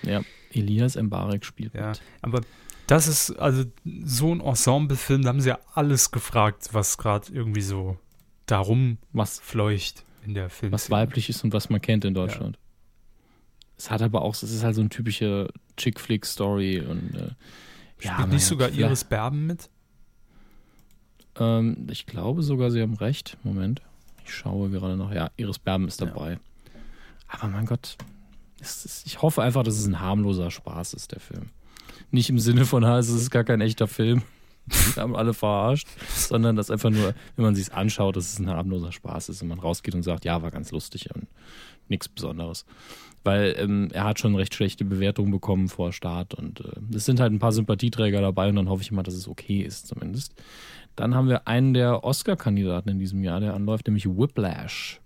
Ja, 0.03 0.21
Elias 0.53 0.95
Mbarek 0.95 1.43
spielt 1.45 1.73
Ja. 1.73 1.89
mit. 1.89 2.01
Aber 2.21 2.41
das 2.87 3.07
ist 3.07 3.31
also 3.31 3.65
so 3.83 4.33
ein 4.33 4.39
Ensemble-Film, 4.41 5.21
da 5.23 5.29
haben 5.29 5.41
sie 5.41 5.49
ja 5.49 5.59
alles 5.73 6.11
gefragt, 6.11 6.69
was 6.71 6.97
gerade 6.97 7.31
irgendwie 7.33 7.61
so 7.61 7.97
darum 8.47 8.97
Was 9.11 9.39
fleucht 9.39 10.03
in 10.25 10.33
der 10.33 10.49
Film. 10.49 10.71
was 10.71 10.89
weiblich 10.89 11.29
ist 11.29 11.43
und 11.43 11.53
was 11.53 11.69
man 11.69 11.81
kennt 11.81 12.05
in 12.05 12.13
Deutschland. 12.13 12.57
Es 13.77 13.91
hat 13.91 14.01
aber 14.01 14.21
auch, 14.23 14.33
es 14.33 14.43
ist 14.43 14.63
halt 14.63 14.73
so 14.75 14.81
ein 14.81 14.89
typischer 14.89 15.49
Chick-Flick-Story 15.77 16.79
und 16.81 17.13
äh, 17.15 17.29
Spielt 17.99 18.17
mein 18.19 18.29
nicht 18.29 18.45
sogar 18.45 18.69
Gott, 18.69 18.77
Iris 18.77 19.03
Berben 19.03 19.45
mit? 19.47 19.69
Ähm, 21.39 21.87
ich 21.91 22.05
glaube 22.05 22.43
sogar, 22.43 22.71
sie 22.71 22.81
haben 22.81 22.95
recht. 22.95 23.37
Moment. 23.43 23.81
Ich 24.25 24.33
schaue 24.33 24.69
gerade 24.69 24.97
noch. 24.97 25.11
Ja, 25.11 25.31
Iris 25.37 25.59
Berben 25.59 25.87
ist 25.87 25.99
Ja. 26.01 26.07
dabei. 26.07 26.39
Aber 27.27 27.47
mein 27.47 27.65
Gott, 27.65 27.97
ist, 28.59 29.05
ich 29.05 29.21
hoffe 29.21 29.41
einfach, 29.41 29.63
dass 29.63 29.77
es 29.77 29.85
ein 29.85 29.99
harmloser 29.99 30.49
Spaß 30.51 30.93
ist, 30.93 31.11
der 31.11 31.19
Film. 31.19 31.49
Nicht 32.11 32.29
im 32.29 32.39
Sinne 32.39 32.65
von, 32.65 32.83
es 32.83 33.09
ist 33.09 33.31
gar 33.31 33.43
kein 33.43 33.61
echter 33.61 33.87
Film. 33.87 34.21
Wir 34.95 35.03
haben 35.03 35.15
alle 35.15 35.33
verarscht, 35.33 35.87
sondern 36.13 36.55
dass 36.55 36.71
einfach 36.71 36.89
nur, 36.89 37.13
wenn 37.35 37.45
man 37.45 37.55
sich 37.55 37.73
anschaut, 37.73 38.15
dass 38.15 38.33
es 38.33 38.39
ein 38.39 38.49
harmloser 38.49 38.91
Spaß 38.91 39.29
ist 39.29 39.41
und 39.41 39.47
man 39.47 39.59
rausgeht 39.59 39.95
und 39.95 40.03
sagt, 40.03 40.25
ja, 40.25 40.41
war 40.41 40.51
ganz 40.51 40.71
lustig 40.71 41.09
und 41.13 41.27
nichts 41.87 42.07
Besonderes. 42.09 42.65
Weil 43.23 43.55
ähm, 43.57 43.89
er 43.91 44.05
hat 44.05 44.19
schon 44.19 44.35
recht 44.35 44.53
schlechte 44.53 44.85
Bewertungen 44.85 45.31
bekommen 45.31 45.67
vor 45.67 45.91
Start 45.91 46.33
und 46.33 46.61
äh, 46.61 46.95
es 46.95 47.05
sind 47.05 47.19
halt 47.19 47.33
ein 47.33 47.39
paar 47.39 47.51
Sympathieträger 47.51 48.21
dabei 48.21 48.49
und 48.49 48.55
dann 48.55 48.69
hoffe 48.69 48.83
ich 48.83 48.91
mal, 48.91 49.03
dass 49.03 49.15
es 49.15 49.27
okay 49.27 49.61
ist 49.61 49.87
zumindest. 49.87 50.33
Dann 50.95 51.13
haben 51.13 51.27
wir 51.27 51.47
einen 51.47 51.73
der 51.73 52.03
Oscar-Kandidaten 52.03 52.89
in 52.89 52.99
diesem 52.99 53.23
Jahr, 53.23 53.39
der 53.39 53.53
anläuft, 53.53 53.87
nämlich 53.87 54.07
Whiplash. 54.07 54.99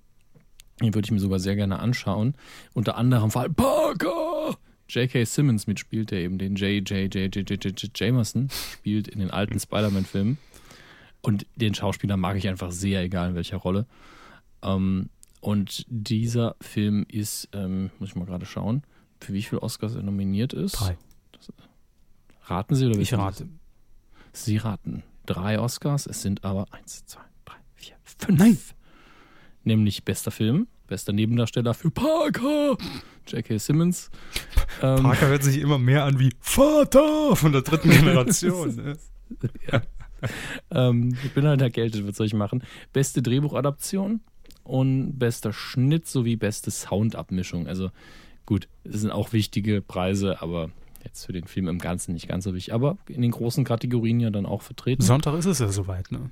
Den 0.81 0.95
würde 0.95 1.05
ich 1.05 1.11
mir 1.11 1.19
sogar 1.19 1.39
sehr 1.39 1.55
gerne 1.55 1.79
anschauen. 1.79 2.35
Unter 2.73 2.97
anderem 2.97 3.31
Fall 3.31 3.49
Parker! 3.49 4.57
J.K. 4.87 5.25
Simmons 5.25 5.67
mitspielt, 5.67 6.11
der 6.11 6.19
eben 6.19 6.37
den 6.37 6.55
J. 6.55 6.89
J. 6.89 7.13
J. 7.13 7.33
J. 7.35 7.49
J. 7.49 7.63
J. 7.63 7.91
Jameson 7.93 8.49
spielt 8.73 9.07
in 9.07 9.19
den 9.19 9.31
alten 9.31 9.59
Spider-Man-Filmen. 9.59 10.37
Und 11.21 11.45
den 11.55 11.73
Schauspieler 11.73 12.17
mag 12.17 12.35
ich 12.35 12.47
einfach 12.47 12.71
sehr, 12.71 13.01
egal 13.01 13.29
in 13.29 13.35
welcher 13.35 13.57
Rolle. 13.57 13.85
Ähm, 14.63 15.09
und 15.41 15.85
dieser 15.87 16.55
Film 16.61 17.05
ist, 17.09 17.49
ähm, 17.53 17.89
muss 17.99 18.09
ich 18.09 18.15
mal 18.15 18.25
gerade 18.25 18.45
schauen, 18.45 18.83
für 19.19 19.33
wie 19.33 19.41
viele 19.41 19.61
Oscars 19.61 19.95
er 19.95 20.03
nominiert 20.03 20.53
ist. 20.53 20.79
Drei. 20.79 20.97
Raten 22.45 22.75
Sie 22.75 22.85
oder 22.85 22.95
Ich 22.95 23.01
wissen 23.01 23.17
Sie 23.17 23.21
rate. 23.21 23.49
es? 24.33 24.45
Sie 24.45 24.57
raten 24.57 25.03
drei 25.25 25.59
Oscars, 25.59 26.05
es 26.05 26.21
sind 26.21 26.43
aber 26.43 26.65
eins, 26.71 27.05
zwei, 27.05 27.21
drei, 27.45 27.55
vier, 27.75 27.95
fünf. 28.03 28.39
Nein. 28.39 28.57
Nämlich 29.63 30.03
bester 30.03 30.31
Film, 30.31 30.67
bester 30.87 31.13
Nebendarsteller 31.13 31.73
für 31.73 31.91
Parker, 31.91 32.77
J.K. 33.27 33.57
Simmons. 33.57 34.09
Ähm, 34.81 35.03
Parker 35.03 35.27
hört 35.27 35.43
sich 35.43 35.59
immer 35.59 35.77
mehr 35.77 36.05
an 36.05 36.19
wie 36.19 36.33
Vater 36.39 37.35
von 37.35 37.51
der 37.51 37.61
dritten 37.61 37.89
Generation. 37.91 38.75
ne? 38.75 38.97
ja. 39.71 39.81
ähm, 40.71 41.15
ich 41.23 41.33
bin 41.33 41.45
halt 41.45 41.61
erkältet, 41.61 42.07
was 42.07 42.15
soll 42.15 42.25
ich 42.25 42.33
machen? 42.33 42.63
Beste 42.93 43.21
Drehbuchadaption 43.21 44.21
und 44.71 45.19
bester 45.19 45.51
Schnitt 45.51 46.07
sowie 46.07 46.37
beste 46.37 46.71
Soundabmischung. 46.71 47.67
Also 47.67 47.91
gut, 48.45 48.69
es 48.83 49.01
sind 49.01 49.11
auch 49.11 49.33
wichtige 49.33 49.81
Preise, 49.81 50.41
aber 50.41 50.69
jetzt 51.03 51.25
für 51.25 51.33
den 51.33 51.45
Film 51.45 51.67
im 51.67 51.77
Ganzen 51.77 52.13
nicht 52.13 52.29
ganz 52.29 52.45
so 52.45 52.53
wichtig. 52.53 52.73
Aber 52.73 52.97
in 53.07 53.21
den 53.21 53.31
großen 53.31 53.65
Kategorien 53.65 54.21
ja 54.21 54.29
dann 54.29 54.45
auch 54.45 54.61
vertreten. 54.61 55.01
Sonntag 55.01 55.37
ist 55.37 55.45
es 55.45 55.59
ja 55.59 55.67
soweit, 55.67 56.11
ne? 56.11 56.29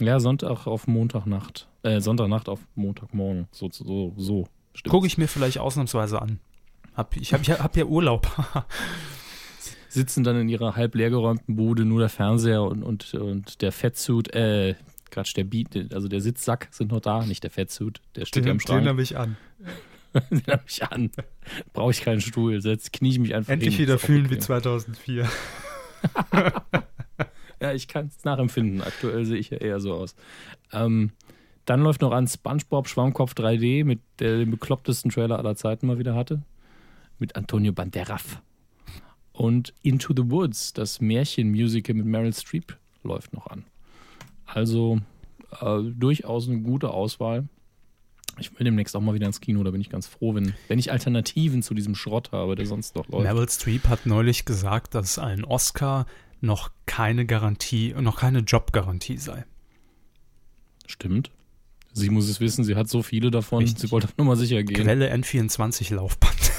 Ja, 0.00 0.18
Sonntag 0.18 0.66
auf 0.66 0.88
Montagnacht. 0.88 1.68
Äh, 1.82 2.00
Sonntagnacht 2.00 2.48
auf 2.48 2.60
Montagmorgen. 2.74 3.46
So, 3.52 3.68
so, 3.70 4.14
so. 4.16 4.48
Gucke 4.88 5.06
ich 5.06 5.16
mir 5.16 5.28
vielleicht 5.28 5.58
ausnahmsweise 5.58 6.20
an. 6.20 6.40
Hab, 6.94 7.16
ich 7.16 7.32
habe 7.32 7.42
ich 7.42 7.50
hab 7.50 7.76
ja 7.76 7.84
Urlaub. 7.84 8.26
Sitzen 9.88 10.24
dann 10.24 10.36
in 10.36 10.48
ihrer 10.48 10.76
halb 10.76 10.94
leergeräumten 10.94 11.56
Bude 11.56 11.84
nur 11.84 12.00
der 12.00 12.08
Fernseher 12.08 12.62
und, 12.62 12.82
und, 12.82 13.14
und 13.14 13.60
der 13.60 13.72
Fettsuit, 13.72 14.34
äh, 14.34 14.74
Quatsch, 15.10 15.36
der 15.36 15.44
Beat, 15.44 15.92
also 15.92 16.08
der 16.08 16.20
Sitzsack 16.20 16.68
sind 16.70 16.92
noch 16.92 17.00
da, 17.00 17.24
nicht 17.24 17.42
der 17.42 17.50
Fettsuit, 17.50 18.00
der 18.16 18.24
steht 18.26 18.44
ja 18.46 18.52
im 18.52 18.60
Schrank. 18.60 18.86
habe 18.86 19.02
ich 19.02 19.16
an. 19.16 19.36
Den 20.30 20.42
hab 20.48 20.68
ich 20.68 20.82
an. 20.82 21.10
Brauche 21.72 21.92
ich 21.92 22.00
keinen 22.00 22.20
Stuhl, 22.20 22.58
jetzt 22.64 22.92
knie 22.92 23.10
ich 23.10 23.18
mich 23.20 23.34
einfach 23.34 23.52
Endlich 23.52 23.76
hin. 23.76 23.86
wieder 23.86 23.98
fühlen 23.98 24.24
wie 24.24 24.36
bequem. 24.36 24.42
2004. 24.42 25.28
Ja, 27.62 27.74
ich 27.74 27.88
kann 27.88 28.06
es 28.06 28.24
nachempfinden. 28.24 28.80
Aktuell 28.80 29.24
sehe 29.26 29.36
ich 29.36 29.50
ja 29.50 29.58
eher 29.58 29.80
so 29.80 29.92
aus. 29.92 30.14
Ähm, 30.72 31.10
dann 31.66 31.82
läuft 31.82 32.00
noch 32.00 32.12
an 32.12 32.26
SpongeBob 32.26 32.88
Schwammkopf 32.88 33.34
3D, 33.34 33.84
mit 33.84 34.00
der 34.18 34.38
den 34.38 34.50
beklopptesten 34.50 35.10
Trailer 35.10 35.38
aller 35.38 35.56
Zeiten 35.56 35.86
mal 35.86 35.98
wieder 35.98 36.14
hatte. 36.14 36.42
Mit 37.18 37.36
Antonio 37.36 37.72
Banderas. 37.72 38.38
Und 39.32 39.74
Into 39.82 40.14
the 40.16 40.30
Woods, 40.30 40.72
das 40.72 41.00
Märchenmusical 41.00 41.94
mit 41.94 42.06
Meryl 42.06 42.32
Streep, 42.32 42.76
läuft 43.02 43.34
noch 43.34 43.46
an. 43.46 43.64
Also 44.52 45.00
äh, 45.60 45.82
durchaus 45.82 46.48
eine 46.48 46.60
gute 46.60 46.90
Auswahl. 46.90 47.48
Ich 48.38 48.58
will 48.58 48.64
demnächst 48.64 48.96
auch 48.96 49.00
mal 49.00 49.14
wieder 49.14 49.26
ins 49.26 49.40
Kino, 49.40 49.62
da 49.64 49.70
bin 49.70 49.80
ich 49.80 49.90
ganz 49.90 50.06
froh, 50.06 50.34
wenn, 50.34 50.54
wenn 50.68 50.78
ich 50.78 50.92
Alternativen 50.92 51.62
zu 51.62 51.74
diesem 51.74 51.94
Schrott 51.94 52.32
habe, 52.32 52.54
der 52.54 52.64
sonst 52.64 52.96
noch 52.96 53.08
läuft. 53.08 53.24
Meryl 53.24 53.48
Streep 53.48 53.88
hat 53.88 54.06
neulich 54.06 54.44
gesagt, 54.44 54.94
dass 54.94 55.18
ein 55.18 55.44
Oscar 55.44 56.06
noch 56.40 56.70
keine 56.86 57.26
Garantie, 57.26 57.94
noch 58.00 58.18
keine 58.18 58.38
Jobgarantie 58.40 59.18
sei. 59.18 59.44
Stimmt. 60.86 61.30
Sie 61.92 62.08
muss 62.08 62.28
es 62.28 62.40
wissen, 62.40 62.64
sie 62.64 62.76
hat 62.76 62.88
so 62.88 63.02
viele 63.02 63.30
davon. 63.30 63.64
Richtig. 63.64 63.80
Sie 63.80 63.90
wollte 63.90 64.08
nur 64.16 64.26
mal 64.26 64.36
sicher 64.36 64.62
gehen. 64.62 64.82
Quelle 64.82 65.12
N24 65.12 65.92
Laufband. 65.92 66.52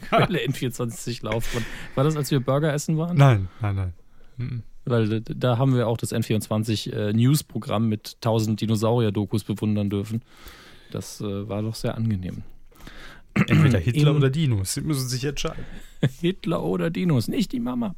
Quelle 0.08 0.38
N24 0.38 1.24
Laufbahn. 1.24 1.64
War 1.94 2.04
das, 2.04 2.16
als 2.16 2.30
wir 2.30 2.40
Burger 2.40 2.72
essen 2.72 2.96
waren? 2.96 3.16
Nein, 3.16 3.48
nein, 3.60 3.92
nein. 4.38 4.62
Weil 4.84 5.20
da, 5.22 5.58
haben 5.58 5.74
wir 5.74 5.88
auch 5.88 5.96
das 5.96 6.12
N24 6.12 6.92
äh, 6.92 7.12
News-Programm 7.12 7.88
mit 7.88 8.16
1000 8.16 8.60
Dinosaurier-Dokus 8.60 9.44
bewundern 9.44 9.88
dürfen. 9.88 10.22
Das 10.90 11.20
äh, 11.20 11.48
war 11.48 11.62
doch 11.62 11.74
sehr 11.74 11.94
angenehm. 11.96 12.42
Entweder 13.34 13.78
Hitler 13.80 14.10
Im- 14.10 14.16
oder 14.16 14.30
Dinos. 14.30 14.74
Sie 14.74 14.82
müssen 14.82 15.08
sich 15.08 15.24
entscheiden. 15.24 15.64
Hitler 16.20 16.62
oder 16.62 16.90
Dinos, 16.90 17.28
nicht 17.28 17.52
die 17.52 17.60
Mama. 17.60 17.94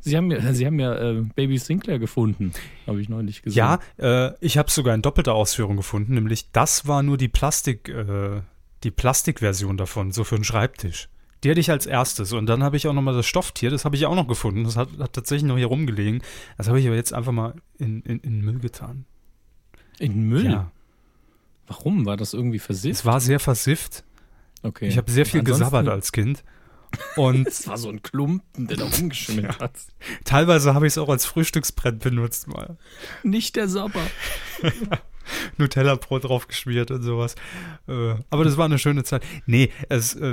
Sie 0.00 0.16
haben 0.18 0.30
ja, 0.30 0.52
Sie 0.52 0.66
haben 0.66 0.78
ja 0.78 0.94
äh, 0.94 1.22
Baby 1.34 1.56
Sinclair 1.56 1.98
gefunden, 1.98 2.52
habe 2.86 3.00
ich 3.00 3.08
neulich 3.08 3.40
gesehen. 3.40 3.56
Ja, 3.56 3.78
äh, 3.96 4.34
ich 4.40 4.58
habe 4.58 4.70
sogar 4.70 4.94
in 4.94 5.00
doppelter 5.00 5.34
Ausführung 5.34 5.76
gefunden, 5.76 6.14
nämlich 6.14 6.52
das 6.52 6.86
war 6.86 7.02
nur 7.02 7.16
die 7.16 7.28
Plastik, 7.28 7.88
äh, 7.88 8.42
die 8.82 8.90
Plastikversion 8.90 9.78
davon, 9.78 10.12
so 10.12 10.22
für 10.24 10.34
einen 10.34 10.44
Schreibtisch. 10.44 11.08
Die 11.44 11.50
hatte 11.50 11.60
ich 11.60 11.70
als 11.70 11.84
erstes 11.86 12.32
und 12.32 12.46
dann 12.46 12.62
habe 12.64 12.76
ich 12.76 12.88
auch 12.88 12.92
noch 12.94 13.02
mal 13.02 13.14
das 13.14 13.26
Stofftier, 13.26 13.70
das 13.70 13.84
habe 13.84 13.96
ich 13.96 14.06
auch 14.06 14.14
noch 14.14 14.26
gefunden. 14.26 14.64
Das 14.64 14.76
hat, 14.76 14.88
hat 14.98 15.12
tatsächlich 15.12 15.46
noch 15.46 15.56
hier 15.58 15.66
rumgelegen. 15.66 16.22
Das 16.56 16.68
habe 16.68 16.80
ich 16.80 16.86
aber 16.86 16.96
jetzt 16.96 17.12
einfach 17.12 17.32
mal 17.32 17.54
in, 17.78 18.00
in, 18.02 18.18
in 18.20 18.40
Müll 18.40 18.58
getan. 18.60 19.04
In 19.98 20.24
Müll? 20.28 20.46
Ja, 20.46 20.70
Warum? 21.66 22.04
War 22.06 22.16
das 22.16 22.34
irgendwie 22.34 22.56
es 22.56 22.64
versifft? 22.64 23.04
war 23.04 23.20
sehr 23.20 23.40
versifft. 23.40 24.04
Okay. 24.62 24.88
Ich 24.88 24.96
habe 24.96 25.10
sehr 25.10 25.24
viel 25.26 25.40
Ansonsten- 25.40 25.64
gesabbert 25.64 25.88
als 25.88 26.12
Kind. 26.12 26.42
Und 27.16 27.46
Es 27.48 27.66
war 27.68 27.76
so 27.78 27.88
ein 27.90 28.02
Klumpen, 28.02 28.66
der 28.66 28.76
da 28.78 28.84
rumgeschimmelt 28.88 29.58
hat. 29.60 29.72
teilweise 30.24 30.74
habe 30.74 30.86
ich 30.86 30.92
es 30.94 30.98
auch 30.98 31.08
als 31.08 31.26
Frühstücksbrett 31.26 31.98
benutzt 31.98 32.48
mal. 32.48 32.76
Nicht 33.22 33.56
der 33.56 33.68
Sabber. 33.68 34.00
Nutella-Brot 35.58 36.24
draufgeschmiert 36.24 36.90
und 36.90 37.02
sowas. 37.02 37.34
Äh, 37.88 38.14
aber 38.30 38.44
das 38.44 38.56
war 38.56 38.64
eine 38.64 38.78
schöne 38.78 39.04
Zeit. 39.04 39.24
Nee, 39.46 39.70
es, 39.88 40.14
äh, 40.14 40.26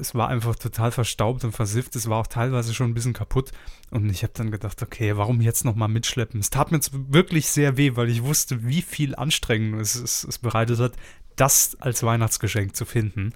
es 0.00 0.14
war 0.14 0.28
einfach 0.28 0.56
total 0.56 0.90
verstaubt 0.90 1.44
und 1.44 1.52
versifft. 1.52 1.96
Es 1.96 2.08
war 2.08 2.18
auch 2.18 2.26
teilweise 2.26 2.74
schon 2.74 2.90
ein 2.90 2.94
bisschen 2.94 3.12
kaputt. 3.12 3.52
Und 3.90 4.10
ich 4.10 4.22
habe 4.22 4.32
dann 4.34 4.50
gedacht, 4.50 4.82
okay, 4.82 5.16
warum 5.16 5.40
jetzt 5.40 5.64
nochmal 5.64 5.88
mitschleppen? 5.88 6.40
Es 6.40 6.50
tat 6.50 6.70
mir 6.70 6.78
jetzt 6.78 6.92
wirklich 7.12 7.48
sehr 7.48 7.76
weh, 7.76 7.96
weil 7.96 8.08
ich 8.08 8.22
wusste, 8.22 8.66
wie 8.66 8.82
viel 8.82 9.14
Anstrengung 9.14 9.80
es, 9.80 9.94
es, 9.94 10.24
es 10.24 10.38
bereitet 10.38 10.78
hat, 10.78 10.92
das 11.36 11.76
als 11.80 12.02
Weihnachtsgeschenk 12.02 12.76
zu 12.76 12.84
finden. 12.84 13.32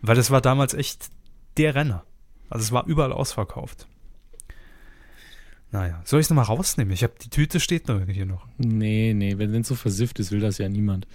Weil 0.00 0.16
das 0.16 0.30
war 0.30 0.40
damals 0.40 0.74
echt 0.74 1.10
der 1.56 1.74
Renner. 1.74 2.04
Also 2.50 2.64
es 2.64 2.72
war 2.72 2.86
überall 2.86 3.12
ausverkauft. 3.12 3.86
Naja, 5.72 6.02
soll 6.04 6.20
ich 6.20 6.26
es 6.26 6.30
nochmal 6.30 6.44
rausnehmen? 6.44 6.92
Ich 6.92 7.02
habe 7.02 7.14
die 7.20 7.30
Tüte 7.30 7.58
steht 7.58 7.88
noch 7.88 8.00
hier 8.06 8.26
noch. 8.26 8.46
Nee, 8.58 9.14
nee, 9.14 9.38
wenn 9.38 9.54
es 9.54 9.68
so 9.68 9.74
versifft 9.74 10.18
ist, 10.20 10.30
will 10.30 10.40
das 10.40 10.58
ja 10.58 10.68
niemand. 10.68 11.06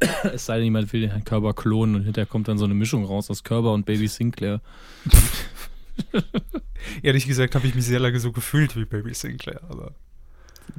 Es 0.32 0.46
sei 0.46 0.56
denn, 0.56 0.64
jemand 0.64 0.90
will 0.94 1.02
den 1.02 1.10
Herrn 1.10 1.24
Körber 1.24 1.52
klonen 1.52 1.94
und 1.94 2.04
hinterher 2.04 2.26
kommt 2.26 2.48
dann 2.48 2.56
so 2.56 2.64
eine 2.64 2.72
Mischung 2.72 3.04
raus 3.04 3.30
aus 3.30 3.44
Körber 3.44 3.74
und 3.74 3.84
Baby 3.84 4.08
Sinclair. 4.08 4.62
Ehrlich 7.02 7.26
gesagt 7.26 7.54
habe 7.54 7.66
ich 7.66 7.74
mich 7.74 7.84
sehr 7.84 8.00
lange 8.00 8.18
so 8.18 8.32
gefühlt 8.32 8.74
wie 8.76 8.86
Baby 8.86 9.12
Sinclair, 9.12 9.60
aber 9.68 9.92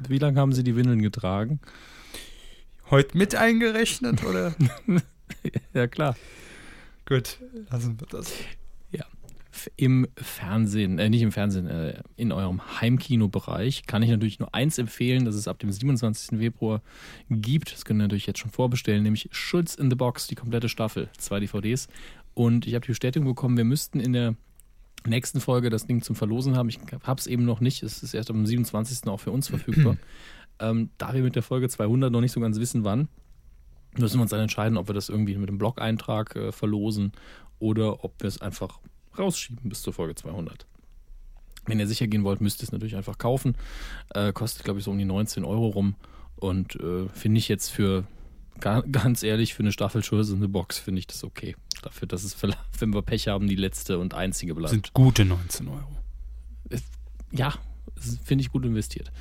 Wie 0.08 0.18
lange 0.18 0.40
haben 0.40 0.54
Sie 0.54 0.64
die 0.64 0.76
Windeln 0.76 1.02
getragen? 1.04 1.60
heute 2.90 3.18
mit 3.18 3.36
eingerechnet 3.36 4.24
oder? 4.24 4.54
Ja, 5.74 5.88
klar. 5.88 6.18
Gut, 7.06 7.40
lassen 7.70 7.98
wir 8.00 8.08
das. 8.08 8.34
Im 9.76 10.08
Fernsehen, 10.16 10.98
äh, 10.98 11.10
nicht 11.10 11.22
im 11.22 11.32
Fernsehen, 11.32 11.68
äh, 11.68 12.02
in 12.16 12.32
eurem 12.32 12.62
Heimkinobereich 12.80 13.86
kann 13.86 14.02
ich 14.02 14.10
natürlich 14.10 14.40
nur 14.40 14.54
eins 14.54 14.78
empfehlen, 14.78 15.26
das 15.26 15.36
es 15.36 15.48
ab 15.48 15.60
dem 15.60 15.72
27. 15.72 16.40
Februar 16.40 16.82
gibt. 17.30 17.74
Das 17.74 17.86
können 17.86 18.00
wir 18.00 18.06
natürlich 18.06 18.28
jetzt 18.28 18.40
schon 18.40 18.52
vorbestellen, 18.52 19.04
nämlich 19.04 19.30
Schulz 19.32 19.76
in 19.76 19.90
the 19.90 19.96
Box, 19.96 20.28
die 20.28 20.36
komplette 20.36 20.70
Staffel, 20.70 21.10
zwei 21.18 21.40
DVDs. 21.40 21.88
Und 22.34 22.66
ich 22.66 22.74
habe 22.76 22.86
die 22.86 22.92
Bestätigung 22.92 23.28
bekommen, 23.28 23.58
wir 23.58 23.66
müssten 23.66 24.00
in 24.00 24.14
der 24.14 24.36
nächsten 25.06 25.42
Folge 25.42 25.70
das 25.70 25.86
Ding 25.86 26.02
zum 26.02 26.16
Verlosen 26.16 26.56
haben. 26.56 26.70
Ich 26.70 26.80
habe 27.04 27.20
es 27.20 27.28
eben 27.28 27.46
noch 27.46 27.60
nicht, 27.60 27.84
es 27.84 28.04
ist 28.04 28.14
erst 28.14 28.30
am 28.30 28.46
27. 28.46 29.08
auch 29.08 29.20
für 29.20 29.32
uns 29.32 29.48
verfügbar. 29.48 29.98
ähm, 30.60 30.90
da 30.98 31.14
wir 31.14 31.24
mit 31.24 31.36
der 31.36 31.44
Folge 31.44 31.70
200 31.70 32.12
noch 32.12 32.22
nicht 32.22 32.32
so 32.32 32.40
ganz 32.40 32.60
wissen, 32.60 32.84
wann, 32.84 33.08
müssen 33.98 34.18
wir 34.18 34.22
uns 34.22 34.32
dann 34.32 34.40
entscheiden, 34.40 34.78
ob 34.78 34.88
wir 34.88 34.94
das 34.94 35.10
irgendwie 35.10 35.36
mit 35.36 35.50
einem 35.50 35.58
Blog-Eintrag 35.58 36.36
äh, 36.36 36.52
verlosen 36.52 37.12
oder 37.60 38.04
ob 38.04 38.22
wir 38.22 38.28
es 38.28 38.42
einfach 38.42 38.80
rausschieben 39.18 39.70
bis 39.70 39.82
zur 39.82 39.94
Folge 39.94 40.16
200. 40.16 40.66
Wenn 41.66 41.80
ihr 41.80 41.88
sicher 41.88 42.08
gehen 42.08 42.24
wollt, 42.24 42.42
müsst 42.42 42.62
ihr 42.62 42.64
es 42.64 42.72
natürlich 42.72 42.96
einfach 42.96 43.18
kaufen. 43.18 43.56
Äh, 44.14 44.34
kostet, 44.34 44.64
glaube 44.64 44.80
ich, 44.80 44.86
so 44.86 44.92
um 44.92 44.98
die 44.98 45.06
19 45.06 45.46
Euro 45.46 45.68
rum. 45.68 45.96
Und 46.36 46.76
äh, 46.76 47.08
finde 47.10 47.38
ich 47.38 47.48
jetzt 47.48 47.70
für, 47.70 48.06
ga, 48.60 48.82
ganz 48.92 49.22
ehrlich, 49.22 49.54
für 49.54 49.64
eine 49.64 49.72
Staffel 49.72 50.04
Schulz 50.04 50.30
in 50.30 50.42
the 50.42 50.48
Box 50.48 50.80
finde 50.80 51.00
ich 51.00 51.08
das 51.08 51.24
okay. 51.24 51.56
Dafür, 51.84 52.08
dass 52.08 52.24
es, 52.24 52.36
wenn 52.80 52.94
wir 52.94 53.02
Pech 53.04 53.28
haben, 53.28 53.48
die 53.48 53.56
letzte 53.56 54.00
und 54.00 54.14
einzige 54.14 54.56
bleibt. 54.56 54.72
Sind 54.72 54.94
gute 54.94 55.24
19 55.24 55.68
Euro. 55.68 55.98
Ja, 57.32 57.54
das 57.96 58.18
finde 58.24 58.44
ich 58.44 58.52
gut 58.52 58.66
investiert. 58.66 59.12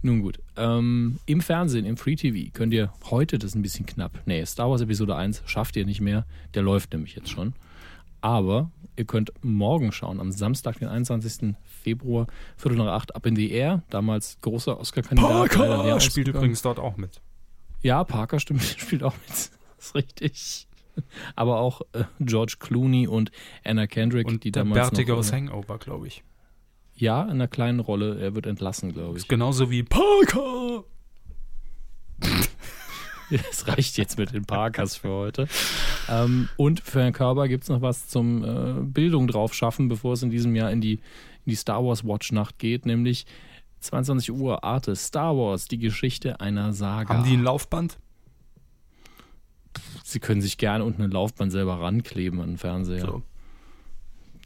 Nun 0.00 0.22
gut. 0.22 0.38
Ähm, 0.56 1.18
Im 1.26 1.40
Fernsehen, 1.40 1.84
im 1.84 1.96
Free 1.96 2.14
TV, 2.14 2.50
könnt 2.52 2.72
ihr 2.72 2.92
heute, 3.10 3.38
das 3.38 3.50
ist 3.50 3.54
ein 3.56 3.62
bisschen 3.62 3.84
knapp, 3.84 4.22
nee, 4.26 4.44
Star 4.46 4.70
Wars 4.70 4.80
Episode 4.80 5.16
1 5.16 5.42
schafft 5.46 5.74
ihr 5.76 5.84
nicht 5.84 6.00
mehr. 6.00 6.24
Der 6.54 6.62
läuft 6.62 6.92
nämlich 6.92 7.16
jetzt 7.16 7.30
schon. 7.30 7.54
Aber 8.20 8.70
ihr 8.98 9.04
könnt 9.04 9.32
morgen 9.42 9.92
schauen, 9.92 10.20
am 10.20 10.32
Samstag, 10.32 10.78
den 10.78 10.88
21. 10.88 11.54
Februar, 11.82 12.26
Viertel 12.56 12.78
nach 12.78 12.88
acht, 12.88 13.14
ab 13.14 13.26
in 13.26 13.34
die 13.34 13.52
Air. 13.52 13.82
Damals 13.90 14.38
großer 14.40 14.78
Oscar-Kandidat. 14.78 15.50
Parker 15.50 16.00
spielt 16.00 16.28
übrigens 16.28 16.62
dort 16.62 16.78
auch 16.78 16.96
mit. 16.96 17.20
Ja, 17.82 18.04
Parker 18.04 18.40
stimmt, 18.40 18.62
spielt 18.78 19.02
auch 19.02 19.14
mit. 19.14 19.28
Das 19.30 19.50
ist 19.78 19.94
richtig. 19.94 20.68
Aber 21.36 21.58
auch 21.60 21.82
äh, 21.92 22.04
George 22.18 22.56
Clooney 22.58 23.06
und 23.06 23.30
Anna 23.64 23.86
Kendrick, 23.86 24.26
Und 24.26 24.42
die 24.42 24.50
der 24.50 24.64
damals 24.64 24.90
Bärtige 24.90 25.14
aus 25.14 25.32
Hangover, 25.32 25.78
glaube 25.78 26.08
ich. 26.08 26.24
Ja, 26.96 27.22
in 27.22 27.30
einer 27.30 27.46
kleinen 27.46 27.78
Rolle. 27.78 28.20
Er 28.20 28.34
wird 28.34 28.46
entlassen, 28.46 28.92
glaube 28.92 29.12
ich. 29.12 29.22
Ist 29.22 29.28
genauso 29.28 29.70
wie 29.70 29.84
Parker. 29.84 30.82
Es 33.50 33.66
reicht 33.68 33.98
jetzt 33.98 34.18
mit 34.18 34.32
den 34.32 34.44
Parkers 34.44 34.96
für 34.96 35.10
heute. 35.10 35.48
Ähm, 36.08 36.48
und 36.56 36.80
für 36.80 37.02
Herrn 37.02 37.12
Körber 37.12 37.48
gibt 37.48 37.64
es 37.64 37.70
noch 37.70 37.82
was 37.82 38.08
zum 38.08 38.44
äh, 38.44 38.82
Bildung 38.82 39.26
drauf 39.28 39.54
schaffen, 39.54 39.88
bevor 39.88 40.14
es 40.14 40.22
in 40.22 40.30
diesem 40.30 40.54
Jahr 40.56 40.70
in 40.70 40.80
die, 40.80 40.94
in 40.94 41.50
die 41.50 41.54
Star 41.54 41.84
Wars 41.84 42.04
Watch 42.04 42.32
Nacht 42.32 42.58
geht, 42.58 42.86
nämlich 42.86 43.26
22 43.80 44.32
Uhr 44.32 44.64
Arte 44.64 44.96
Star 44.96 45.36
Wars, 45.36 45.68
die 45.68 45.78
Geschichte 45.78 46.40
einer 46.40 46.72
Saga. 46.72 47.14
Haben 47.14 47.24
die 47.24 47.36
ein 47.36 47.42
Laufband? 47.42 47.98
Sie 50.02 50.20
können 50.20 50.40
sich 50.40 50.56
gerne 50.58 50.84
unten 50.84 51.02
ein 51.02 51.10
Laufband 51.10 51.52
selber 51.52 51.80
rankleben 51.80 52.40
an 52.40 52.52
den 52.52 52.58
Fernseher. 52.58 53.00
So. 53.00 53.22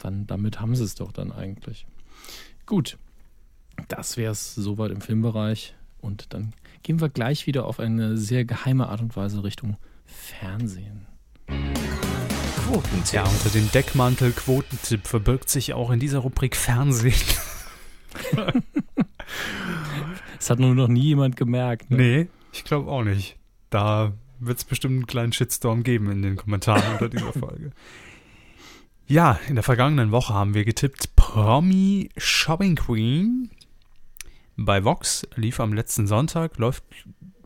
Dann, 0.01 0.27
damit 0.27 0.61
haben 0.61 0.75
sie 0.75 0.85
es 0.85 0.97
doch 0.97 1.13
dann 1.13 1.31
eigentlich. 1.31 1.87
Gut, 2.67 2.99
das 3.89 4.17
wäre 4.17 4.33
es 4.33 4.55
soweit 4.55 4.91
im 4.91 5.01
Filmbereich. 5.01 5.75
Und 6.01 6.35
dann 6.35 6.53
gehen 6.83 7.01
wir 7.01 7.09
gleich 7.09 7.47
wieder 7.47 7.67
auf 7.67 7.81
eine 7.81 8.17
sehr 8.17 8.45
geheime 8.45 8.89
Art 8.89 9.01
und 9.01 9.17
Weise 9.17 9.45
Richtung 9.45 9.77
Fernsehen. 10.05 11.07
Quotentipp. 11.47 13.13
Ja, 13.13 13.25
unter 13.25 13.51
dem 13.51 13.71
Deckmantel 13.71 14.33
Quotentipp 14.33 15.07
verbirgt 15.07 15.51
sich 15.51 15.75
auch 15.75 15.91
in 15.91 16.01
dieser 16.01 16.19
Rubrik 16.19 16.57
Fernsehen. 16.57 17.15
Das 20.39 20.51
hat 20.51 20.59
nur 20.59 20.75
noch 20.75 20.89
nie 20.89 21.03
jemand 21.03 21.37
gemerkt. 21.37 21.89
Ne? 21.91 21.97
Nee, 21.97 22.29
ich 22.53 22.65
glaube 22.65 22.91
auch 22.91 23.05
nicht. 23.05 23.37
Da 23.71 24.13
wird 24.41 24.59
es 24.59 24.65
bestimmt 24.65 24.95
einen 24.95 25.07
kleinen 25.07 25.33
Shitstorm 25.33 25.85
geben 25.85 26.11
in 26.11 26.21
den 26.21 26.35
Kommentaren 26.35 26.83
unter 26.95 27.09
dieser 27.09 27.33
Folge. 27.39 27.71
Ja, 29.07 29.39
in 29.47 29.55
der 29.55 29.63
vergangenen 29.63 30.11
Woche 30.11 30.35
haben 30.35 30.55
wir 30.55 30.65
getippt 30.65 31.15
Promi 31.15 32.09
Shopping 32.17 32.75
Queen. 32.75 33.51
Bei 34.57 34.85
Vox 34.85 35.27
lief 35.35 35.61
am 35.61 35.73
letzten 35.73 36.07
Sonntag, 36.07 36.59
läuft 36.59 36.85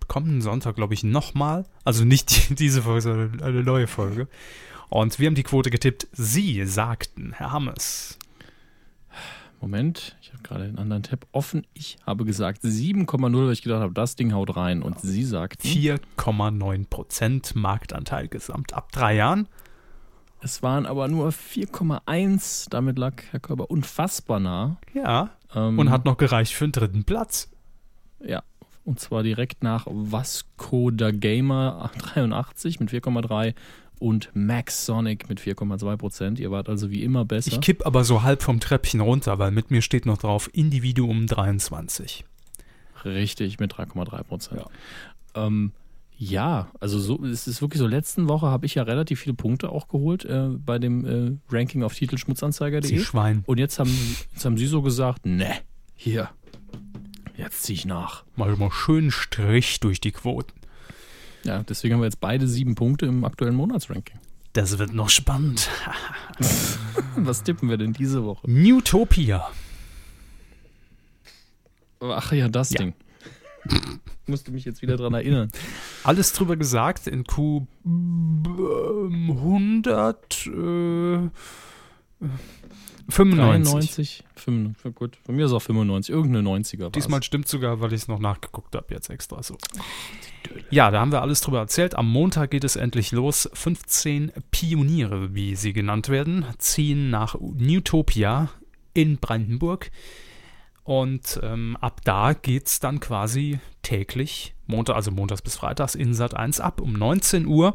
kommenden 0.09 0.41
Sonntag, 0.41 0.77
glaube 0.77 0.95
ich, 0.95 1.05
nochmal. 1.05 1.67
Also 1.85 2.05
nicht 2.05 2.51
die, 2.51 2.55
diese 2.57 2.83
Folge, 2.83 3.03
sondern 3.03 3.43
eine 3.43 3.63
neue 3.63 3.87
Folge. 3.87 4.29
Und 4.89 5.19
wir 5.19 5.27
haben 5.27 5.35
die 5.35 5.43
Quote 5.43 5.71
getippt. 5.71 6.07
Sie 6.13 6.65
sagten, 6.65 7.33
Herr 7.33 7.53
Hammes. 7.53 8.19
Moment, 9.61 10.17
ich 10.21 10.33
habe 10.33 10.43
gerade 10.43 10.65
einen 10.65 10.79
anderen 10.79 11.03
Tab 11.03 11.27
offen. 11.33 11.67
Ich 11.75 11.97
habe 12.07 12.25
gesagt 12.25 12.63
7,0, 12.63 13.47
weil 13.47 13.53
ich 13.53 13.63
gedacht 13.63 13.81
habe, 13.81 13.95
das 13.95 14.15
Ding 14.15 14.33
haut 14.33 14.55
rein. 14.57 14.83
Und 14.83 15.01
sie 15.01 15.25
sagt, 15.25 15.63
4,9% 15.63 17.59
Marktanteil 17.59 18.29
gesamt 18.29 18.75
ab 18.75 18.93
drei 18.93 19.17
Jahren. 19.17 19.49
Es 20.41 20.63
waren 20.63 20.87
aber 20.87 21.09
nur 21.09 21.29
4,1. 21.29 22.69
Damit 22.71 22.99
lag 22.99 23.23
Herr 23.31 23.41
Körber 23.41 23.71
unfassbar 23.71 24.41
nah. 24.41 24.77
Ja. 24.95 25.31
Ähm, 25.55 25.79
Und 25.79 25.91
hat 25.91 26.05
noch 26.05 26.17
gereicht 26.17 26.53
für 26.55 26.67
den 26.67 26.73
dritten 26.73 27.05
Platz. 27.05 27.51
Ja, 28.25 28.43
und 28.85 29.01
zwar 29.01 29.23
direkt 29.23 29.63
nach 29.63 29.87
Vasco 29.89 30.91
da 30.91 31.11
Gamer 31.11 31.91
83 31.99 32.81
mit 32.81 32.91
4,3 32.91 33.55
und 33.99 34.31
Max 34.35 34.87
Sonic 34.87 35.29
mit 35.29 35.41
4,2 35.41 35.97
Prozent. 35.97 36.39
Ihr 36.39 36.51
wart 36.51 36.69
also 36.69 36.91
wie 36.91 37.03
immer 37.03 37.25
besser. 37.25 37.53
Ich 37.53 37.61
kipp 37.61 37.87
aber 37.87 38.05
so 38.05 38.23
halb 38.23 38.43
vom 38.43 38.61
Treppchen 38.61 39.01
runter, 39.01 39.39
weil 39.39 39.51
mit 39.51 39.71
mir 39.71 39.83
steht 39.83 40.07
noch 40.07 40.19
drauf 40.19 40.51
Individuum 40.53 41.27
23. 41.27 42.25
Richtig, 43.05 43.59
mit 43.59 43.75
3,3 43.75 44.23
Prozent. 44.23 44.61
Ja. 45.35 45.47
Ähm, 45.47 45.73
ja, 46.19 46.71
also 46.81 46.99
so, 46.99 47.23
es 47.25 47.47
ist 47.47 47.61
wirklich 47.61 47.79
so, 47.81 47.87
letzten 47.87 48.29
Woche 48.29 48.47
habe 48.47 48.65
ich 48.67 48.75
ja 48.75 48.83
relativ 48.85 49.21
viele 49.21 49.35
Punkte 49.35 49.69
auch 49.71 49.89
geholt 49.89 50.25
äh, 50.25 50.49
bei 50.49 50.79
dem 50.79 51.05
äh, 51.05 51.55
Ranking 51.55 51.83
auf 51.83 51.93
Sie 51.95 52.01
Titelschmutzanzeiger.de. 52.01 52.99
Schwein. 53.01 53.43
Und 53.47 53.59
jetzt 53.59 53.79
haben, 53.79 53.91
jetzt 54.33 54.45
haben 54.45 54.57
sie 54.57 54.67
so 54.67 54.81
gesagt, 54.83 55.27
ne, 55.27 55.53
hier, 55.95 56.31
jetzt 57.37 57.65
zieh 57.65 57.75
ich 57.75 57.85
nach. 57.85 58.25
Mal 58.35 58.57
mal 58.57 58.71
schön 58.71 59.11
Strich 59.11 59.81
durch 59.81 60.01
die 60.01 60.13
Quoten. 60.13 60.53
Ja, 61.45 61.63
deswegen 61.63 61.95
haben 61.95 62.01
wir 62.01 62.07
jetzt 62.07 62.21
beide 62.21 62.49
sieben 62.49 62.75
Punkte 62.75 63.07
im 63.07 63.25
aktuellen 63.25 63.55
Monatsranking. 63.55 64.19
Das 64.53 64.79
wird 64.79 64.95
noch 64.95 65.11
spannend. 65.11 65.69
Was 67.17 67.43
tippen 67.43 67.69
wir 67.69 67.77
denn 67.77 67.93
diese 67.93 68.25
Woche? 68.25 68.51
Newtopia. 68.51 69.49
Ach 72.01 72.33
ja, 72.33 72.49
das 72.49 72.71
Ja. 72.71 72.79
Ding. 72.79 72.95
Musste 74.27 74.51
mich 74.51 74.65
jetzt 74.65 74.83
wieder 74.83 74.97
dran 74.97 75.15
erinnern. 75.15 75.51
Alles 76.05 76.33
drüber 76.33 76.57
gesagt 76.57 77.07
in 77.07 77.25
Q 77.25 77.67
ähm, 77.85 79.31
100 79.31 80.47
äh, 80.47 81.31
95. 83.09 83.73
93, 83.73 84.25
95, 84.35 84.95
gut. 84.95 85.17
Von 85.25 85.37
mir 85.37 85.47
ist 85.47 85.53
auch 85.53 85.63
95, 85.63 86.13
irgendeine 86.13 86.49
90er 86.49 86.81
war's. 86.83 86.93
Diesmal 86.93 87.23
stimmt 87.23 87.47
sogar, 87.47 87.81
weil 87.81 87.93
ich 87.93 88.03
es 88.03 88.09
noch 88.09 88.19
nachgeguckt 88.19 88.75
habe, 88.75 88.93
jetzt 88.93 89.11
extra 89.11 89.43
so. 89.43 89.57
Ja, 90.71 90.91
da 90.91 91.01
haben 91.01 91.13
wir 91.13 91.23
alles 91.23 91.41
drüber 91.41 91.59
erzählt. 91.59 91.95
Am 91.95 92.11
Montag 92.11 92.51
geht 92.51 92.65
es 92.65 92.77
endlich 92.77 93.13
los. 93.13 93.49
15 93.53 94.33
Pioniere, 94.51 95.35
wie 95.35 95.55
sie 95.55 95.73
genannt 95.73 96.09
werden, 96.09 96.45
ziehen 96.59 97.11
nach 97.11 97.37
Newtopia 97.41 98.49
in 98.95 99.19
Brandenburg. 99.19 99.91
Und 100.87 101.41
ähm, 101.43 101.77
ab 101.81 102.01
da 102.05 102.33
geht 102.33 102.69
es 102.69 102.79
dann 102.79 103.01
quasi 103.01 103.59
täglich, 103.83 104.55
Montag, 104.67 104.95
also 104.95 105.11
montags 105.11 105.43
bis 105.43 105.57
freitags 105.57 105.97
in 105.97 106.15
Sat 106.15 106.35
1 106.35 106.61
ab 106.61 106.81
um 106.81 106.93
19 106.93 107.47
Uhr. 107.47 107.75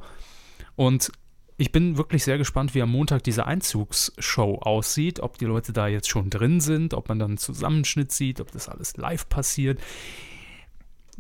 Und 0.78 1.12
ich 1.58 1.74
bin 1.74 1.98
wirklich 1.98 2.24
sehr 2.24 2.38
gespannt, 2.38 2.74
wie 2.74 2.82
am 2.82 2.90
Montag 2.90 3.22
diese 3.24 3.46
Einzugsshow 3.46 4.60
aussieht, 4.60 5.20
ob 5.20 5.38
die 5.38 5.44
Leute 5.44 5.74
da 5.74 5.90
jetzt 5.90 6.08
schon 6.08 6.30
drin 6.30 6.62
sind, 6.62 6.94
ob 6.94 7.10
man 7.10 7.20
dann 7.20 7.32
einen 7.32 7.38
Zusammenschnitt 7.38 8.14
sieht, 8.14 8.40
ob 8.40 8.50
das 8.54 8.70
alles 8.70 8.96
live 8.96 9.28
passiert. 9.28 9.82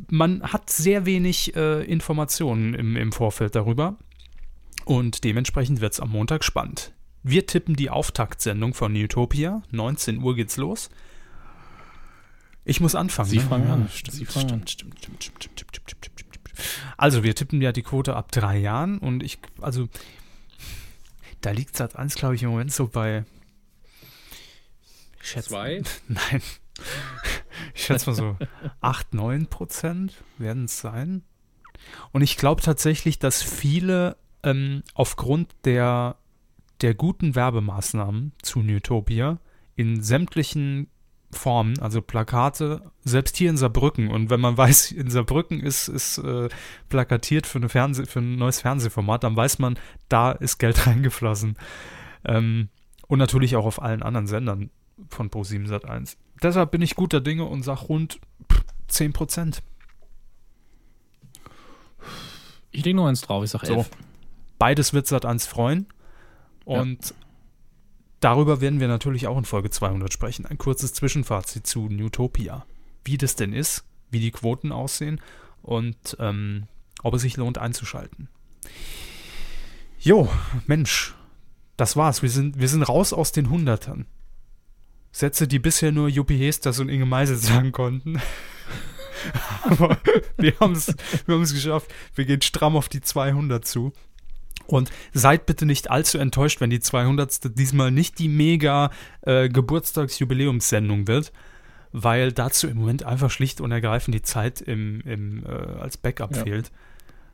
Man 0.09 0.43
hat 0.43 0.69
sehr 0.69 1.05
wenig 1.05 1.57
äh, 1.57 1.83
Informationen 1.83 2.73
im, 2.73 2.95
im 2.95 3.11
Vorfeld 3.11 3.53
darüber 3.53 3.97
und 4.85 5.25
dementsprechend 5.25 5.81
wird 5.81 5.91
es 5.91 5.99
am 5.99 6.11
Montag 6.11 6.45
spannend. 6.45 6.93
Wir 7.21 7.45
tippen 7.45 7.75
die 7.75 7.89
Auftaktsendung 7.89 8.73
von 8.73 8.95
Utopia. 8.95 9.61
19 9.71 10.23
Uhr 10.23 10.35
geht's 10.37 10.55
los. 10.55 10.89
Ich 12.63 12.79
muss 12.79 12.95
anfangen. 12.95 13.29
Sie 13.29 13.37
ne? 13.37 13.43
fangen 13.43 13.67
ja, 13.67 13.73
an. 13.73 13.89
Stimmt, 13.89 14.15
Sie 14.15 14.25
fangen 14.25 14.47
stimmt, 14.47 14.61
an. 14.61 14.67
Stimmt, 14.67 14.99
stimmt, 14.99 15.23
stimmt, 15.23 15.43
stimmt, 15.43 15.59
stimmt, 15.59 15.89
stimmt, 15.89 16.15
stimmt, 16.15 16.35
stimmt. 16.35 16.69
Also, 16.97 17.23
wir 17.23 17.33
tippen 17.35 17.61
ja 17.61 17.71
die 17.71 17.81
Quote 17.81 18.15
ab 18.15 18.31
drei 18.31 18.57
Jahren 18.57 18.99
und 18.99 19.23
ich, 19.23 19.39
also, 19.61 19.89
da 21.41 21.51
liegt 21.51 21.75
Satz 21.75 21.95
1, 21.95 22.15
glaube 22.15 22.35
ich, 22.35 22.43
im 22.43 22.49
Moment 22.49 22.71
so 22.71 22.87
bei. 22.87 23.25
Ich 25.21 25.29
schätze, 25.29 25.49
Zwei? 25.49 25.81
Nein. 26.07 26.41
Ich 27.75 27.85
schätze 27.85 28.09
mal 28.09 28.15
so 28.15 28.37
8, 28.81 29.13
9 29.13 29.47
Prozent 29.47 30.23
werden 30.37 30.65
es 30.65 30.79
sein. 30.79 31.23
Und 32.11 32.21
ich 32.21 32.37
glaube 32.37 32.61
tatsächlich, 32.61 33.19
dass 33.19 33.41
viele 33.43 34.17
ähm, 34.43 34.83
aufgrund 34.93 35.49
der, 35.65 36.17
der 36.81 36.93
guten 36.93 37.35
Werbemaßnahmen 37.35 38.33
zu 38.41 38.59
Newtopia 38.59 39.39
in 39.75 40.01
sämtlichen 40.01 40.89
Formen, 41.31 41.79
also 41.79 42.01
Plakate, 42.01 42.81
selbst 43.03 43.37
hier 43.37 43.49
in 43.49 43.57
Saarbrücken. 43.57 44.09
Und 44.09 44.29
wenn 44.29 44.41
man 44.41 44.57
weiß, 44.57 44.91
in 44.91 45.09
Saarbrücken 45.09 45.59
ist, 45.61 45.87
ist 45.87 46.17
äh, 46.19 46.49
plakatiert 46.89 47.47
für, 47.47 47.59
eine 47.59 47.69
Fernseh, 47.69 48.05
für 48.05 48.19
ein 48.19 48.35
neues 48.35 48.61
Fernsehformat, 48.61 49.23
dann 49.23 49.35
weiß 49.35 49.59
man, 49.59 49.77
da 50.09 50.31
ist 50.31 50.57
Geld 50.57 50.87
reingeflossen. 50.87 51.57
Ähm, 52.25 52.69
und 53.07 53.19
natürlich 53.19 53.55
auch 53.55 53.65
auf 53.65 53.81
allen 53.81 54.03
anderen 54.03 54.27
Sendern 54.27 54.69
von 55.09 55.29
Pro7 55.29 55.67
Sat1. 55.67 56.15
Deshalb 56.41 56.71
bin 56.71 56.81
ich 56.81 56.95
guter 56.95 57.21
Dinge 57.21 57.45
und 57.45 57.63
sag 57.63 57.89
rund 57.89 58.19
pff, 58.51 58.63
10 58.87 59.13
Prozent. 59.13 59.63
Ich 62.71 62.85
lege 62.85 62.95
noch 62.95 63.07
eins 63.07 63.21
drauf, 63.21 63.43
ich 63.43 63.51
sag 63.51 63.65
So. 63.65 63.75
11. 63.75 63.89
Beides 64.57 64.93
wird 64.93 65.07
Sat1 65.07 65.47
freuen. 65.47 65.87
Und 66.63 67.13
darüber 68.21 68.61
werden 68.61 68.79
wir 68.79 68.87
natürlich 68.87 69.27
auch 69.27 69.37
in 69.37 69.45
Folge 69.45 69.69
200 69.69 70.13
sprechen. 70.13 70.45
Ein 70.45 70.57
kurzes 70.57 70.93
Zwischenfazit 70.93 71.67
zu 71.67 71.89
Newtopia. 71.89 72.65
Wie 73.03 73.17
das 73.17 73.35
denn 73.35 73.51
ist, 73.51 73.83
wie 74.09 74.19
die 74.19 74.31
Quoten 74.31 74.71
aussehen 74.71 75.19
und 75.61 76.15
ähm, 76.19 76.67
ob 77.03 77.15
es 77.15 77.23
sich 77.23 77.35
lohnt 77.35 77.57
einzuschalten. 77.57 78.29
Jo, 79.99 80.29
Mensch, 80.67 81.15
das 81.77 81.95
war's. 81.95 82.21
Wir 82.21 82.29
sind, 82.29 82.59
wir 82.59 82.67
sind 82.67 82.83
raus 82.83 83.13
aus 83.13 83.31
den 83.31 83.49
Hundertern. 83.49 84.05
Sätze, 85.11 85.47
die 85.47 85.59
bisher 85.59 85.91
nur 85.91 86.07
Juppie 86.07 86.37
Hesters 86.37 86.79
und 86.79 86.89
Inge 86.89 87.05
Meisel 87.05 87.35
sagen 87.35 87.71
konnten. 87.71 88.21
Aber 89.63 89.99
wir 90.37 90.57
haben 90.59 90.73
es 90.73 90.95
wir 91.25 91.37
geschafft. 91.37 91.93
Wir 92.15 92.25
gehen 92.25 92.41
stramm 92.41 92.75
auf 92.75 92.89
die 92.89 93.01
200 93.01 93.65
zu. 93.65 93.93
Und 94.71 94.89
seid 95.13 95.45
bitte 95.45 95.65
nicht 95.65 95.91
allzu 95.91 96.17
enttäuscht, 96.17 96.61
wenn 96.61 96.69
die 96.69 96.79
200. 96.79 97.57
diesmal 97.57 97.91
nicht 97.91 98.19
die 98.19 98.27
mega 98.27 98.91
äh, 99.21 99.49
Geburtstagsjubiläumssendung 99.49 101.07
wird, 101.07 101.31
weil 101.91 102.31
dazu 102.31 102.67
im 102.67 102.77
Moment 102.77 103.03
einfach 103.03 103.29
schlicht 103.29 103.61
und 103.61 103.71
ergreifend 103.71 104.15
die 104.15 104.21
Zeit 104.21 104.61
im, 104.61 105.01
im, 105.01 105.43
äh, 105.45 105.49
als 105.49 105.97
Backup 105.97 106.35
Ja. 106.35 106.43
fehlt. 106.43 106.71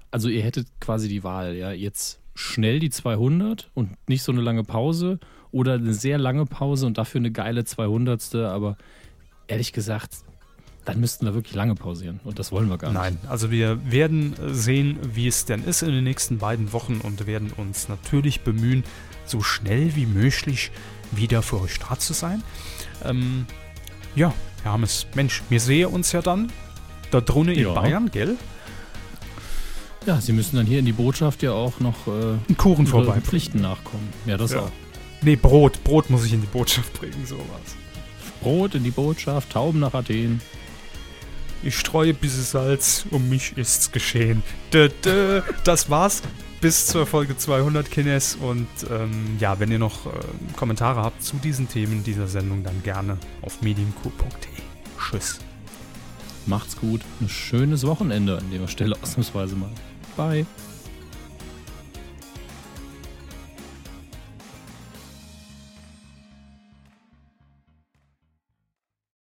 Also 0.09 0.29
ihr 0.29 0.41
hättet 0.41 0.67
quasi 0.79 1.09
die 1.09 1.23
Wahl, 1.23 1.55
ja, 1.55 1.71
jetzt 1.71 2.19
schnell 2.33 2.79
die 2.79 2.89
200 2.89 3.69
und 3.73 3.91
nicht 4.07 4.23
so 4.23 4.31
eine 4.31 4.41
lange 4.41 4.63
Pause 4.63 5.19
oder 5.51 5.73
eine 5.73 5.93
sehr 5.93 6.17
lange 6.17 6.45
Pause 6.45 6.85
und 6.85 6.97
dafür 6.97 7.19
eine 7.19 7.31
geile 7.31 7.65
200. 7.65 8.35
Aber 8.35 8.77
ehrlich 9.47 9.73
gesagt, 9.73 10.17
dann 10.87 10.99
müssten 11.01 11.25
wir 11.25 11.33
wirklich 11.33 11.53
lange 11.53 11.75
pausieren 11.75 12.19
und 12.23 12.39
das 12.39 12.51
wollen 12.51 12.69
wir 12.69 12.77
gar 12.77 12.89
nicht. 12.91 12.99
Nein, 12.99 13.17
also 13.29 13.51
wir 13.51 13.79
werden 13.91 14.33
sehen, 14.53 14.97
wie 15.03 15.27
es 15.27 15.43
denn 15.45 15.63
ist 15.63 15.81
in 15.83 15.91
den 15.91 16.03
nächsten 16.05 16.37
beiden 16.37 16.71
Wochen 16.73 17.01
und 17.03 17.27
werden 17.27 17.51
uns 17.55 17.89
natürlich 17.89 18.41
bemühen, 18.41 18.83
so 19.25 19.41
schnell 19.41 19.95
wie 19.95 20.05
möglich 20.05 20.71
wieder 21.11 21.41
für 21.41 21.61
euch 21.61 21.77
da 21.79 21.99
zu 21.99 22.13
sein. 22.13 22.41
Ähm, 23.03 23.45
ja, 24.15 24.33
wir 24.63 24.71
haben 24.71 24.83
es. 24.83 25.05
Mensch, 25.13 25.43
wir 25.49 25.59
sehen 25.59 25.87
uns 25.89 26.13
ja 26.13 26.21
dann 26.21 26.51
da 27.11 27.19
drinnen 27.21 27.49
in 27.55 27.63
Ja. 27.63 27.73
Bayern, 27.73 28.09
gell? 28.09 28.35
Ja, 30.05 30.21
sie 30.21 30.31
müssen 30.31 30.55
dann 30.55 30.65
hier 30.65 30.79
in 30.79 30.85
die 30.85 30.93
Botschaft 30.93 31.43
ja 31.43 31.51
auch 31.51 31.81
noch 31.81 32.07
äh, 32.07 32.11
Einen 32.11 32.55
Kuchen 32.57 32.87
vorbei. 32.87 33.19
Pflichten 33.19 33.59
nachkommen. 33.59 34.07
Ja, 34.25 34.37
das 34.37 34.53
Ja. 34.53 34.61
auch. 34.61 34.71
Nee, 35.21 35.35
Brot. 35.35 35.83
Brot 35.83 36.09
muss 36.09 36.23
ich 36.25 36.31
in 36.31 36.39
die 36.39 36.47
Botschaft 36.47 36.93
bringen, 36.93 37.25
sowas. 37.25 37.43
Brot 38.41 38.75
in 38.75 38.83
die 38.85 38.91
Botschaft, 38.91 39.51
Tauben 39.51 39.79
nach 39.79 39.93
Athen. 39.93 40.39
Ich 41.63 41.77
streue 41.77 42.09
ein 42.09 42.15
bisschen 42.15 42.43
Salz, 42.43 43.05
um 43.11 43.29
mich 43.29 43.57
ist's 43.57 43.91
geschehen. 43.91 44.43
Dö, 44.71 44.89
dö. 45.03 45.41
Das 45.63 45.89
war's 45.89 46.21
bis 46.61 46.87
zur 46.87 47.05
Folge 47.05 47.37
200, 47.37 47.89
Kines. 47.89 48.35
Und 48.35 48.67
ähm, 48.89 49.37
ja, 49.39 49.59
wenn 49.59 49.71
ihr 49.71 49.79
noch 49.79 50.05
äh, 50.05 50.09
Kommentare 50.55 51.01
habt 51.01 51.23
zu 51.23 51.37
diesen 51.37 51.67
Themen 51.67 52.03
dieser 52.03 52.27
Sendung, 52.27 52.63
dann 52.63 52.83
gerne 52.83 53.17
auf 53.41 53.61
medienq.de. 53.61 54.13
Tschüss. 54.99 55.39
Macht's 56.45 56.77
gut. 56.77 57.01
Ein 57.21 57.29
schönes 57.29 57.85
Wochenende 57.85 58.37
an 58.37 58.51
der 58.51 58.67
Stelle 58.67 58.95
ausnahmsweise 59.01 59.55
mal. 59.55 59.71
Bye. 60.15 60.45